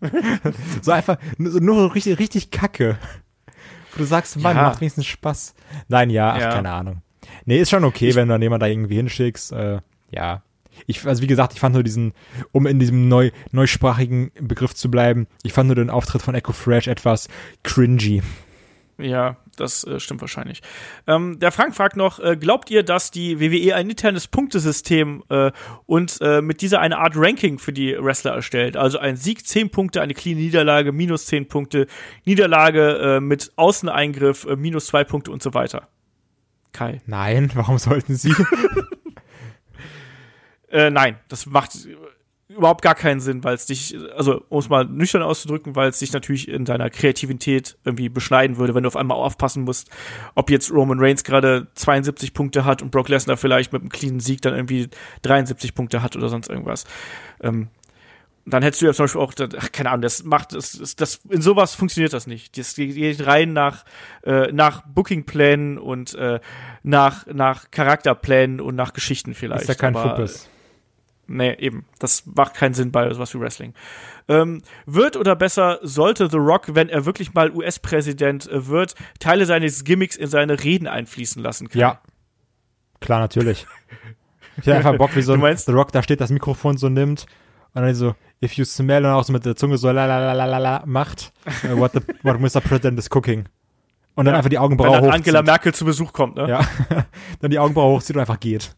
so 0.82 0.92
einfach, 0.92 1.18
nur, 1.38 1.60
nur 1.60 1.94
richtig, 1.94 2.18
richtig 2.18 2.50
kacke. 2.50 2.98
Wo 3.92 3.98
du 3.98 4.04
sagst, 4.04 4.38
Mann, 4.38 4.56
ja. 4.56 4.64
macht 4.64 4.80
wenigstens 4.80 5.06
Spaß. 5.06 5.54
Nein, 5.88 6.10
ja, 6.10 6.32
ach, 6.32 6.40
ja. 6.40 6.50
keine 6.52 6.72
Ahnung. 6.72 7.02
Nee, 7.44 7.60
ist 7.60 7.70
schon 7.70 7.84
okay, 7.84 8.08
ich, 8.08 8.14
wenn 8.14 8.28
du 8.28 8.34
dann 8.34 8.42
jemand 8.42 8.62
da 8.62 8.66
irgendwie 8.66 8.96
hinschickst, 8.96 9.52
äh, 9.52 9.80
ja 10.10 10.42
ich, 10.86 11.06
also 11.06 11.22
wie 11.22 11.26
gesagt, 11.26 11.54
ich 11.54 11.60
fand 11.60 11.74
nur 11.74 11.82
diesen, 11.82 12.12
um 12.52 12.66
in 12.66 12.78
diesem 12.78 13.08
neu, 13.08 13.30
neusprachigen 13.52 14.32
Begriff 14.40 14.74
zu 14.74 14.90
bleiben, 14.90 15.26
ich 15.42 15.52
fand 15.52 15.68
nur 15.68 15.76
den 15.76 15.90
Auftritt 15.90 16.22
von 16.22 16.34
Echo 16.34 16.52
Fresh 16.52 16.88
etwas 16.88 17.28
cringy. 17.62 18.22
Ja, 18.98 19.36
das 19.56 19.84
äh, 19.84 20.00
stimmt 20.00 20.22
wahrscheinlich. 20.22 20.62
Ähm, 21.06 21.38
der 21.38 21.52
Frank 21.52 21.74
fragt 21.74 21.96
noch, 21.96 22.18
äh, 22.18 22.36
glaubt 22.36 22.70
ihr, 22.70 22.82
dass 22.82 23.10
die 23.10 23.40
WWE 23.40 23.74
ein 23.74 23.90
internes 23.90 24.26
Punktesystem 24.26 25.22
äh, 25.28 25.50
und 25.84 26.18
äh, 26.22 26.40
mit 26.40 26.62
dieser 26.62 26.80
eine 26.80 26.98
Art 26.98 27.12
Ranking 27.14 27.58
für 27.58 27.74
die 27.74 27.94
Wrestler 27.98 28.32
erstellt? 28.32 28.76
Also 28.76 28.98
ein 28.98 29.16
Sieg 29.16 29.46
10 29.46 29.70
Punkte, 29.70 30.00
eine 30.00 30.14
clean 30.14 30.38
Niederlage 30.38 30.92
minus 30.92 31.26
10 31.26 31.48
Punkte, 31.48 31.86
Niederlage 32.24 33.16
äh, 33.16 33.20
mit 33.20 33.52
Außeneingriff 33.56 34.46
äh, 34.46 34.56
minus 34.56 34.86
2 34.86 35.04
Punkte 35.04 35.30
und 35.30 35.42
so 35.42 35.52
weiter. 35.52 35.88
Kai. 36.72 37.02
Nein, 37.06 37.50
warum 37.54 37.76
sollten 37.78 38.16
sie? 38.16 38.34
Äh, 40.70 40.90
nein, 40.90 41.18
das 41.28 41.46
macht 41.46 41.72
überhaupt 42.48 42.82
gar 42.82 42.94
keinen 42.94 43.20
Sinn, 43.20 43.42
weil 43.42 43.54
es 43.54 43.66
dich, 43.66 43.96
also 44.16 44.44
um 44.48 44.58
es 44.58 44.68
mal 44.68 44.84
nüchtern 44.84 45.22
auszudrücken, 45.22 45.74
weil 45.74 45.90
es 45.90 45.98
dich 45.98 46.12
natürlich 46.12 46.48
in 46.48 46.64
deiner 46.64 46.90
Kreativität 46.90 47.76
irgendwie 47.84 48.08
beschneiden 48.08 48.56
würde, 48.56 48.74
wenn 48.74 48.84
du 48.84 48.86
auf 48.86 48.96
einmal 48.96 49.16
aufpassen 49.16 49.64
musst, 49.64 49.90
ob 50.34 50.50
jetzt 50.50 50.70
Roman 50.70 51.00
Reigns 51.00 51.24
gerade 51.24 51.66
72 51.74 52.34
Punkte 52.34 52.64
hat 52.64 52.82
und 52.82 52.90
Brock 52.90 53.08
Lesnar 53.08 53.36
vielleicht 53.36 53.72
mit 53.72 53.82
einem 53.82 53.90
cleanen 53.90 54.20
Sieg 54.20 54.42
dann 54.42 54.54
irgendwie 54.54 54.88
73 55.22 55.74
Punkte 55.74 56.02
hat 56.02 56.14
oder 56.14 56.28
sonst 56.28 56.48
irgendwas. 56.48 56.84
Ähm, 57.40 57.68
dann 58.48 58.62
hättest 58.62 58.80
du 58.80 58.86
ja 58.86 58.92
zum 58.92 59.04
Beispiel 59.04 59.20
auch, 59.20 59.32
ach, 59.58 59.72
keine 59.72 59.90
Ahnung, 59.90 60.02
das 60.02 60.22
macht, 60.22 60.54
das, 60.54 60.78
das, 60.78 60.94
das, 60.94 61.20
in 61.28 61.42
sowas 61.42 61.74
funktioniert 61.74 62.12
das 62.12 62.28
nicht. 62.28 62.56
Das 62.56 62.76
geht 62.76 63.26
rein 63.26 63.52
nach, 63.52 63.84
äh, 64.22 64.52
nach 64.52 64.82
Bookingplänen 64.82 65.78
und 65.78 66.14
äh, 66.14 66.38
nach, 66.84 67.26
nach 67.26 67.72
Charakterplänen 67.72 68.60
und 68.60 68.76
nach 68.76 68.92
Geschichten 68.92 69.34
vielleicht. 69.34 69.62
Ist 69.62 69.68
ja 69.68 69.74
kein 69.74 69.96
Aber, 69.96 70.10
Fuppes. 70.10 70.48
Nee, 71.28 71.54
eben. 71.54 71.86
Das 71.98 72.24
macht 72.26 72.54
keinen 72.54 72.74
Sinn 72.74 72.92
bei 72.92 73.12
sowas 73.12 73.34
wie 73.34 73.40
Wrestling. 73.40 73.74
Ähm, 74.28 74.62
wird 74.86 75.16
oder 75.16 75.36
besser 75.36 75.78
sollte 75.82 76.28
The 76.30 76.36
Rock, 76.36 76.74
wenn 76.74 76.88
er 76.88 77.04
wirklich 77.04 77.34
mal 77.34 77.50
US-Präsident 77.50 78.48
äh, 78.48 78.68
wird, 78.68 78.94
Teile 79.18 79.46
seines 79.46 79.84
Gimmicks 79.84 80.16
in 80.16 80.28
seine 80.28 80.62
Reden 80.62 80.86
einfließen 80.86 81.42
lassen 81.42 81.68
können? 81.68 81.80
Ja. 81.80 82.00
Klar, 83.00 83.20
natürlich. 83.20 83.66
Ich 84.56 84.66
hätte 84.66 84.76
einfach 84.76 84.96
Bock, 84.96 85.14
wie 85.14 85.22
so 85.22 85.32
ein 85.40 85.56
The 85.56 85.72
Rock 85.72 85.92
da 85.92 86.02
steht, 86.02 86.20
das 86.20 86.30
Mikrofon 86.30 86.76
so 86.76 86.88
nimmt 86.88 87.26
und 87.74 87.82
dann 87.82 87.94
so, 87.94 88.14
if 88.42 88.54
you 88.54 88.64
smell 88.64 89.04
und 89.04 89.10
auch 89.10 89.24
so 89.24 89.32
mit 89.32 89.44
der 89.44 89.54
Zunge 89.54 89.76
so 89.76 89.90
la 89.90 90.06
la 90.06 90.32
la 90.32 90.44
la 90.46 90.58
la 90.58 90.82
macht, 90.86 91.32
uh, 91.64 91.76
what, 91.76 91.92
the, 91.92 92.00
what 92.22 92.40
Mr. 92.40 92.60
President 92.60 92.98
is 92.98 93.10
cooking. 93.10 93.44
Und 94.14 94.24
dann 94.24 94.32
ja, 94.32 94.38
einfach 94.38 94.48
die 94.48 94.58
Augenbraue 94.58 94.88
hochzieht. 94.88 95.04
Wenn 95.04 95.12
Angela 95.12 95.42
Merkel 95.42 95.74
zu 95.74 95.84
Besuch 95.84 96.14
kommt, 96.14 96.36
ne? 96.36 96.48
Ja. 96.48 96.66
dann 97.40 97.50
die 97.50 97.58
Augenbraue 97.58 97.96
hochzieht 97.96 98.16
und 98.16 98.20
einfach 98.20 98.40
geht. 98.40 98.74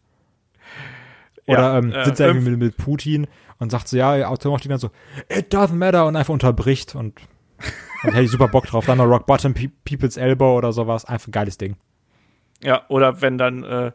Oder 1.49 1.61
ja, 1.61 1.79
ähm, 1.79 1.95
sitzt 2.05 2.21
äh, 2.21 2.25
er 2.25 2.29
irgendwie 2.29 2.51
mit, 2.51 2.61
mit, 2.61 2.77
Putin 2.77 3.27
und 3.59 3.71
sagt 3.71 3.89
so, 3.89 3.97
ja, 3.97 4.29
Autor 4.29 4.59
steht 4.59 4.71
dann 4.71 4.79
so, 4.79 4.91
it 5.29 5.53
doesn't 5.53 5.75
matter 5.75 6.07
und 6.07 6.15
einfach 6.15 6.35
unterbricht 6.35 6.95
und 6.95 7.19
dann 8.03 8.13
hätte 8.13 8.25
ich 8.25 8.31
super 8.31 8.49
Bock 8.49 8.67
drauf. 8.67 8.87
Dann 8.87 8.99
noch 8.99 9.07
Rock 9.07 9.27
Bottom, 9.27 9.55
People's 9.55 10.17
Elbow 10.17 10.57
oder 10.57 10.73
sowas. 10.73 11.05
Einfach 11.07 11.29
ein 11.29 11.33
geiles 11.33 11.59
Ding. 11.59 11.77
Ja, 12.63 12.83
oder 12.89 13.23
wenn 13.23 13.39
dann, 13.39 13.65
äh, 13.65 13.93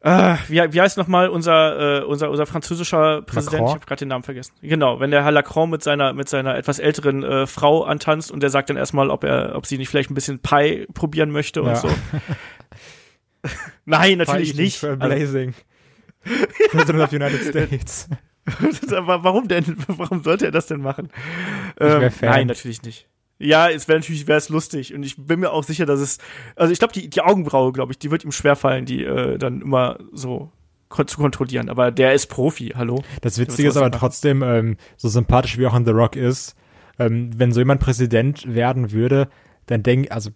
äh, 0.00 0.36
wie, 0.48 0.72
wie 0.72 0.80
heißt 0.80 0.98
nochmal 0.98 1.28
unser, 1.28 2.02
äh, 2.02 2.04
unser, 2.04 2.30
unser 2.30 2.46
französischer 2.46 3.22
Präsident? 3.22 3.62
Macron? 3.62 3.68
Ich 3.68 3.74
habe 3.74 3.86
gerade 3.86 3.98
den 4.00 4.08
Namen 4.08 4.22
vergessen. 4.22 4.52
Genau, 4.60 5.00
wenn 5.00 5.10
der 5.10 5.24
Herr 5.24 5.32
Lacron 5.32 5.70
mit 5.70 5.82
seiner, 5.82 6.12
mit 6.12 6.28
seiner 6.28 6.56
etwas 6.56 6.78
älteren 6.78 7.24
äh, 7.24 7.46
Frau 7.46 7.84
antanzt 7.84 8.30
und 8.30 8.40
der 8.42 8.50
sagt 8.50 8.70
dann 8.70 8.76
erstmal, 8.76 9.10
ob 9.10 9.24
er, 9.24 9.56
ob 9.56 9.66
sie 9.66 9.78
nicht 9.78 9.88
vielleicht 9.88 10.10
ein 10.10 10.14
bisschen 10.14 10.40
Pie 10.40 10.86
probieren 10.94 11.30
möchte 11.30 11.62
und 11.62 11.68
ja. 11.70 11.76
so. 11.76 11.88
Nein, 13.84 14.18
natürlich 14.18 14.56
Pie 14.56 14.62
nicht. 14.62 14.80
Blazing. 14.80 15.48
Also, 15.48 15.67
President 16.70 17.00
of 17.00 17.10
the 17.10 17.16
United 17.16 17.42
States. 17.42 18.08
warum 18.90 19.48
denn? 19.48 19.76
Warum 19.86 20.22
sollte 20.22 20.46
er 20.46 20.52
das 20.52 20.66
denn 20.66 20.80
machen? 20.80 21.10
Ähm, 21.78 22.10
nein, 22.22 22.46
natürlich 22.46 22.82
nicht. 22.82 23.08
Ja, 23.38 23.70
es 23.70 23.86
wäre 23.86 24.00
natürlich 24.00 24.26
wäre 24.26 24.38
es 24.38 24.48
lustig 24.48 24.94
und 24.94 25.04
ich 25.04 25.16
bin 25.16 25.40
mir 25.40 25.52
auch 25.52 25.62
sicher, 25.62 25.86
dass 25.86 26.00
es 26.00 26.18
also 26.56 26.72
ich 26.72 26.80
glaube 26.80 26.92
die 26.92 27.08
die 27.08 27.20
Augenbraue, 27.20 27.72
glaube 27.72 27.92
ich, 27.92 27.98
die 27.98 28.10
wird 28.10 28.24
ihm 28.24 28.32
schwerfallen, 28.32 28.84
die 28.84 29.04
äh, 29.04 29.38
dann 29.38 29.60
immer 29.60 29.98
so 30.12 30.50
zu 31.06 31.18
kontrollieren, 31.18 31.68
aber 31.68 31.90
der 31.92 32.14
ist 32.14 32.26
Profi, 32.26 32.72
hallo. 32.74 33.04
Das 33.20 33.38
Witzige 33.38 33.68
ist 33.68 33.76
aber 33.76 33.90
machen. 33.90 33.98
trotzdem 34.00 34.42
ähm, 34.42 34.76
so 34.96 35.08
sympathisch 35.08 35.58
wie 35.58 35.66
auch 35.66 35.74
an 35.74 35.84
The 35.84 35.92
Rock 35.92 36.16
ist, 36.16 36.56
ähm, 36.98 37.30
wenn 37.38 37.52
so 37.52 37.60
jemand 37.60 37.80
Präsident 37.80 38.52
werden 38.52 38.90
würde, 38.90 39.28
dann 39.66 39.82
denk 39.82 40.10
also 40.10 40.30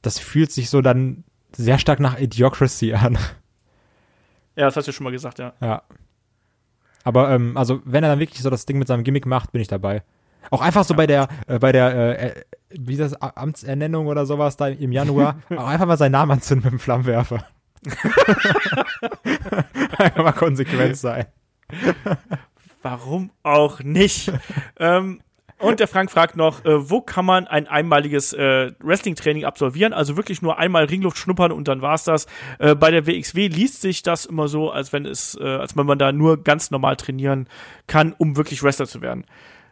das 0.00 0.18
fühlt 0.18 0.52
sich 0.52 0.70
so 0.70 0.80
dann 0.80 1.24
sehr 1.52 1.78
stark 1.78 2.00
nach 2.00 2.18
Idiocracy 2.18 2.94
an. 2.94 3.18
Ja, 4.56 4.64
das 4.64 4.76
hast 4.76 4.88
du 4.88 4.92
schon 4.92 5.04
mal 5.04 5.10
gesagt, 5.10 5.38
ja. 5.38 5.52
Ja. 5.60 5.82
Aber, 7.04 7.30
ähm, 7.30 7.56
also, 7.56 7.80
wenn 7.84 8.02
er 8.02 8.10
dann 8.10 8.18
wirklich 8.18 8.42
so 8.42 8.50
das 8.50 8.66
Ding 8.66 8.78
mit 8.78 8.88
seinem 8.88 9.04
Gimmick 9.04 9.26
macht, 9.26 9.52
bin 9.52 9.60
ich 9.62 9.68
dabei. 9.68 10.02
Auch 10.50 10.60
einfach 10.60 10.84
so 10.84 10.94
ja. 10.94 10.96
bei 10.96 11.06
der, 11.06 11.28
äh, 11.46 11.58
bei 11.58 11.72
der, 11.72 11.94
äh, 11.94 12.28
äh 12.28 12.42
wie 12.70 12.96
das, 12.96 13.14
Amtsernennung 13.14 14.06
oder 14.08 14.26
sowas 14.26 14.56
da 14.56 14.68
im 14.68 14.90
Januar, 14.92 15.36
auch 15.56 15.68
einfach 15.68 15.86
mal 15.86 15.96
seinen 15.96 16.12
Namen 16.12 16.32
anzünden 16.32 16.64
mit 16.64 16.72
dem 16.72 16.80
Flammenwerfer. 16.80 17.46
einfach 19.98 20.22
mal 20.24 20.32
konsequent 20.32 20.96
sein. 20.96 21.26
Warum 22.82 23.30
auch 23.42 23.80
nicht? 23.80 24.32
ähm, 24.78 25.20
und 25.58 25.80
der 25.80 25.88
Frank 25.88 26.10
fragt 26.10 26.36
noch, 26.36 26.64
äh, 26.64 26.90
wo 26.90 27.00
kann 27.00 27.24
man 27.24 27.46
ein 27.46 27.66
einmaliges 27.66 28.32
äh, 28.34 28.72
Wrestling-Training 28.80 29.44
absolvieren? 29.44 29.94
Also 29.94 30.16
wirklich 30.16 30.42
nur 30.42 30.58
einmal 30.58 30.84
Ringluft 30.84 31.16
schnuppern 31.16 31.50
und 31.50 31.66
dann 31.66 31.80
war's 31.80 32.04
das. 32.04 32.26
Äh, 32.58 32.74
bei 32.74 32.90
der 32.90 33.06
WXW 33.06 33.48
liest 33.48 33.80
sich 33.80 34.02
das 34.02 34.26
immer 34.26 34.48
so, 34.48 34.70
als 34.70 34.92
wenn 34.92 35.06
es, 35.06 35.36
äh, 35.40 35.44
als 35.44 35.76
wenn 35.76 35.86
man 35.86 35.98
da 35.98 36.12
nur 36.12 36.42
ganz 36.42 36.70
normal 36.70 36.96
trainieren 36.96 37.48
kann, 37.86 38.12
um 38.12 38.36
wirklich 38.36 38.62
Wrestler 38.62 38.86
zu 38.86 39.00
werden. 39.00 39.24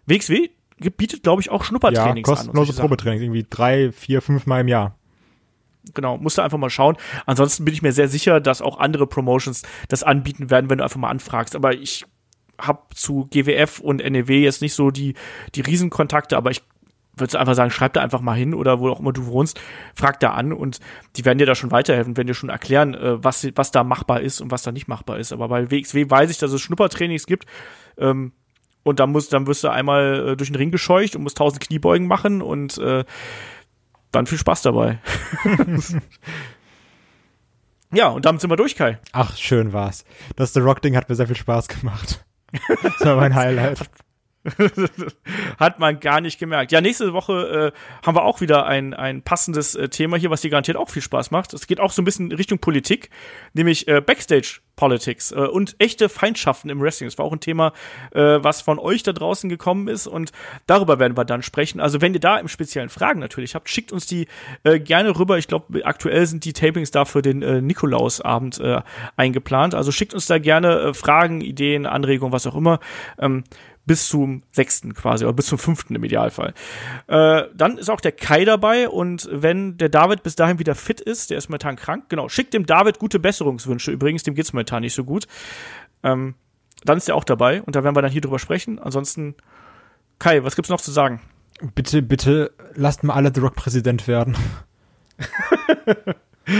WXW 0.07 0.49
bietet, 0.97 1.23
glaube 1.23 1.43
ich, 1.43 1.51
auch 1.51 1.65
Schnuppertrainings 1.65 2.29
ja, 2.29 2.35
kostenlose 2.35 2.73
an. 2.73 2.79
Probetrainings, 2.79 3.23
irgendwie 3.23 3.47
drei, 3.49 3.93
vier, 3.93 4.23
fünf 4.23 4.47
Mal 4.47 4.63
im 4.63 4.69
Jahr. 4.69 4.97
Genau, 5.93 6.17
musst 6.17 6.39
du 6.39 6.43
einfach 6.43 6.57
mal 6.57 6.71
schauen. 6.71 6.97
Ansonsten 7.27 7.65
bin 7.67 7.75
ich 7.75 7.83
mir 7.83 7.93
sehr 7.93 8.09
sicher, 8.09 8.41
dass 8.41 8.63
auch 8.63 8.79
andere 8.79 9.07
Promotions 9.07 9.63
das 9.89 10.03
anbieten 10.03 10.51
werden, 10.51 10.71
wenn 10.71 10.79
du 10.79 10.85
einfach 10.85 10.97
mal 10.99 11.11
anfragst. 11.11 11.55
Aber 11.55 11.75
ich 11.75 12.07
habe 12.61 12.83
zu 12.95 13.27
GWF 13.31 13.81
und 13.81 13.99
NEW 14.05 14.33
jetzt 14.33 14.63
nicht 14.63 14.75
so 14.75 14.91
die, 14.91 15.15
die 15.55 15.61
Riesenkontakte, 15.61 16.37
aber 16.37 16.51
ich 16.51 16.63
würde 17.17 17.39
einfach 17.39 17.55
sagen, 17.55 17.71
schreib 17.71 17.93
da 17.93 18.03
einfach 18.03 18.21
mal 18.21 18.35
hin 18.35 18.55
oder 18.55 18.81
wo 18.81 18.89
auch 18.91 19.01
immer 19.01 19.13
du 19.13 19.27
wohnst, 19.27 19.61
frag 19.95 20.21
da 20.21 20.31
an 20.31 20.53
und 20.53 20.81
die 21.17 21.25
werden 21.25 21.39
dir 21.39 21.47
da 21.47 21.55
schon 21.55 21.71
weiterhelfen, 21.71 22.17
werden 22.17 22.27
dir 22.27 22.35
schon 22.35 22.49
erklären, 22.49 22.95
äh, 22.95 23.23
was, 23.23 23.47
was 23.55 23.71
da 23.71 23.85
machbar 23.85 24.21
ist 24.21 24.41
und 24.41 24.51
was 24.51 24.63
da 24.63 24.73
nicht 24.73 24.89
machbar 24.89 25.19
ist. 25.19 25.33
Aber 25.33 25.49
bei 25.49 25.71
WXW 25.71 26.11
weiß 26.11 26.31
ich, 26.31 26.39
dass 26.39 26.53
es 26.53 26.61
Schnuppertrainings 26.61 27.27
gibt. 27.27 27.47
Ähm, 27.99 28.33
und 28.83 29.01
dann 29.01 29.13
musst, 29.13 29.33
dann 29.33 29.47
wirst 29.47 29.65
du 29.65 29.69
einmal 29.69 30.29
äh, 30.29 30.37
durch 30.37 30.51
den 30.51 30.57
Ring 30.57 30.71
gescheucht 30.71 31.17
und 31.17 31.23
musst 31.23 31.39
tausend 31.39 31.61
Kniebeugen 31.61 32.07
machen 32.07 32.43
und 32.43 32.79
äh, 32.79 33.05
dann 34.13 34.27
viel 34.27 34.39
Spaß 34.39 34.63
dabei. 34.63 35.01
ja, 37.93 38.09
und 38.09 38.25
damit 38.27 38.41
sind 38.41 38.51
wir 38.51 38.57
durch, 38.57 38.77
Kai. 38.77 38.99
Ach, 39.13 39.37
schön 39.37 39.73
war's. 39.73 40.05
Das 40.37 40.53
The 40.53 40.61
Rock-Ding 40.61 40.97
hat 40.97 41.09
mir 41.09 41.15
sehr 41.15 41.27
viel 41.27 41.37
Spaß 41.37 41.69
gemacht. 41.69 42.25
Das 42.83 43.05
war 43.05 43.17
mein 43.17 43.35
Highlight. 43.35 43.89
Hat, 45.59 45.79
man 45.79 46.01
gar 46.01 46.21
nicht 46.21 46.39
gemerkt. 46.39 46.73
Ja, 46.73 46.81
nächste 46.81 47.13
Woche 47.13 47.73
äh, 47.73 48.07
haben 48.07 48.17
wir 48.17 48.25
auch 48.25 48.41
wieder 48.41 48.67
ein, 48.67 48.93
ein 48.95 49.23
passendes 49.23 49.75
äh, 49.75 49.89
Thema 49.89 50.17
hier, 50.17 50.31
was 50.31 50.43
dir 50.43 50.51
garantiert 50.51 50.77
auch 50.77 50.91
viel 50.91 51.03
Spaß 51.03 51.31
macht. 51.31 51.55
Es 51.55 51.67
geht 51.67 51.81
auch 51.81 51.93
so 51.93 52.03
ein 52.03 52.05
bisschen 52.05 52.31
Richtung 52.33 52.59
Politik, 52.59 53.11
nämlich 53.55 53.89
äh, 53.89 54.01
Backstage 54.01 54.61
Politics 54.77 55.33
äh, 55.33 55.37
und 55.37 55.77
echte 55.79 56.09
Feindschaften 56.09 56.71
im 56.71 56.81
Wrestling. 56.81 57.09
Das 57.09 57.19
war 57.19 57.25
auch 57.25 57.33
ein 57.33 57.41
Thema, 57.41 57.73
äh, 58.13 58.21
was 58.21 58.61
von 58.61 58.79
euch 58.79 59.03
da 59.03 59.13
draußen 59.13 59.49
gekommen 59.49 59.89
ist 59.89 60.07
und 60.07 60.33
darüber 60.67 60.99
werden 60.99 61.17
wir 61.17 61.25
dann 61.25 61.43
sprechen. 61.43 61.81
Also 61.81 62.01
wenn 62.01 62.15
ihr 62.15 62.21
da 62.21 62.39
im 62.39 62.49
Speziellen 62.49 62.89
Fragen 62.89 63.21
natürlich 63.21 63.55
habt, 63.55 63.69
schickt 63.69 63.93
uns 63.93 64.07
die 64.07 64.27
äh, 64.65 64.81
gerne 64.81 65.19
rüber. 65.19 65.39
Ich 65.39 65.49
glaube, 65.49 65.85
aktuell 65.85 66.27
sind 66.27 66.45
die 66.45 66.53
Tapings 66.53 66.91
da 66.91 67.05
für 67.05 67.23
den 67.23 67.43
äh, 67.43 67.61
Nikolausabend 67.61 68.61
äh, 68.61 68.83
eingeplant. 69.17 69.75
Also 69.75 69.93
schickt 69.93 70.15
uns 70.15 70.27
da 70.27 70.39
gerne 70.39 70.81
äh, 70.81 70.95
Fragen, 70.95 71.41
Ideen, 71.41 71.87
Anregungen, 71.87 72.33
was 72.33 72.47
auch 72.47 72.57
immer. 72.57 72.81
Ähm, 73.19 73.45
bis 73.87 74.09
zum 74.09 74.43
sechsten 74.51 74.95
quasi, 74.95 75.25
oder 75.25 75.35
bis 75.35 75.47
zum 75.47 75.59
fünften 75.59 75.95
im 75.95 76.05
Idealfall. 76.05 76.55
Äh, 77.07 77.45
dann 77.55 77.79
ist 77.79 77.91
auch 77.91 78.01
der 78.01 78.13
Kai 78.13 78.45
dabei 78.45 78.89
und 78.89 79.29
wenn 79.31 79.77
der 79.77 79.89
David 79.89 80.23
bis 80.23 80.37
dahin 80.37 80.59
wieder 80.59 80.75
fit 80.75 81.01
ist, 81.01 81.31
der 81.31 81.39
ist 81.39 81.49
momentan 81.49 81.77
krank, 81.77 82.09
genau, 82.09 82.29
schickt 82.29 82.55
dem 82.55 82.67
David 82.67 82.99
gute 82.99 83.19
Besserungswünsche. 83.19 83.91
Übrigens, 83.91 84.23
dem 84.23 84.35
geht's 84.35 84.53
momentan 84.53 84.83
nicht 84.83 84.95
so 84.95 85.05
gut. 85.05 85.27
Ähm, 86.03 86.35
dann 86.85 86.99
ist 86.99 87.09
er 87.09 87.15
auch 87.15 87.25
dabei 87.25 87.63
und 87.63 87.77
da 87.77 87.85
werden 87.85 87.97
wir 87.97 88.03
dann 88.03 88.11
hier 88.13 88.21
drüber 88.21 88.39
sprechen. 88.39 88.79
Ansonsten, 88.79 89.35
Kai, 90.19 90.45
was 90.45 90.57
gibt's 90.57 90.71
noch 90.71 90.81
zu 90.81 90.91
sagen? 90.91 91.21
Bitte, 91.75 92.03
bitte 92.03 92.53
lasst 92.75 93.05
mal 93.05 93.15
alle 93.15 93.33
The 93.35 93.41
Rock 93.41 93.55
Präsident 93.55 94.09
werden. 94.09 94.37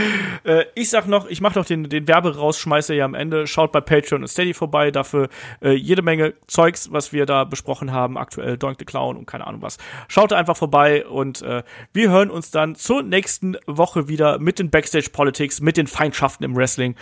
Äh, 0.45 0.67
ich 0.75 0.91
sag 0.91 1.07
noch, 1.07 1.27
ich 1.27 1.41
mache 1.41 1.59
noch 1.59 1.65
den, 1.65 1.89
den 1.89 2.07
Werberausschmeißer 2.07 2.93
hier 2.93 3.07
am 3.07 3.15
Ende. 3.15 3.47
Schaut 3.47 3.73
bei 3.73 3.81
Patreon 3.81 4.21
und 4.21 4.29
Steady 4.29 4.53
vorbei. 4.53 4.91
Dafür 4.91 5.31
äh, 5.63 5.71
jede 5.71 6.03
Menge 6.03 6.35
Zeugs, 6.49 6.93
was 6.93 7.15
wir 7.15 7.25
da 7.25 7.45
besprochen 7.45 7.93
haben. 7.93 8.19
Aktuell 8.19 8.59
Doink 8.59 8.79
the 8.79 8.85
Clown 8.85 9.17
und 9.17 9.25
keine 9.25 9.47
Ahnung 9.47 9.63
was. 9.63 9.79
Schaut 10.07 10.35
einfach 10.35 10.55
vorbei 10.55 11.07
und 11.07 11.41
äh, 11.41 11.63
wir 11.95 12.11
hören 12.11 12.31
uns 12.31 12.51
dann 12.51 12.75
zur 12.75 13.03
nächsten 13.03 13.57
Woche 13.67 14.07
wieder 14.09 14.39
mit 14.39 14.59
den 14.59 14.69
Backstage 14.69 15.09
Politics, 15.11 15.63
mit 15.63 15.79
den 15.79 15.87
Feindschaften 15.87 16.45
im 16.45 16.55
Wrestling. 16.55 16.95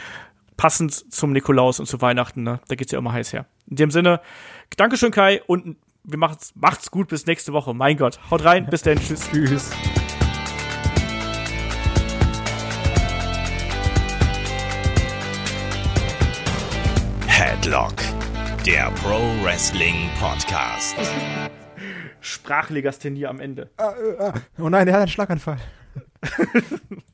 Passend 0.56 1.12
zum 1.12 1.32
Nikolaus 1.32 1.80
und 1.80 1.86
zu 1.86 2.00
Weihnachten, 2.00 2.44
ne? 2.44 2.60
Da 2.68 2.76
geht's 2.76 2.92
ja 2.92 2.98
immer 2.98 3.12
heiß 3.12 3.32
her. 3.32 3.46
In 3.68 3.76
dem 3.76 3.90
Sinne, 3.90 4.20
Dankeschön, 4.76 5.10
Kai, 5.10 5.42
und 5.48 5.76
wir 6.04 6.18
machen's, 6.18 6.52
macht's 6.54 6.90
gut 6.90 7.08
bis 7.08 7.26
nächste 7.26 7.52
Woche. 7.52 7.74
Mein 7.74 7.96
Gott. 7.96 8.20
Haut 8.30 8.44
rein, 8.44 8.66
bis 8.66 8.82
dann, 8.82 8.98
tschüss. 8.98 9.28
Tschüss. 9.30 9.70
Headlock, 17.62 17.94
der 18.66 18.90
Pro 18.90 19.20
Wrestling 19.44 20.10
Podcast. 20.18 20.96
Sprachlegasthenie 22.20 23.26
am 23.26 23.38
Ende. 23.38 23.70
Oh 24.58 24.68
nein, 24.68 24.88
er 24.88 24.94
hat 24.94 25.00
einen 25.02 25.08
Schlaganfall. 25.08 25.58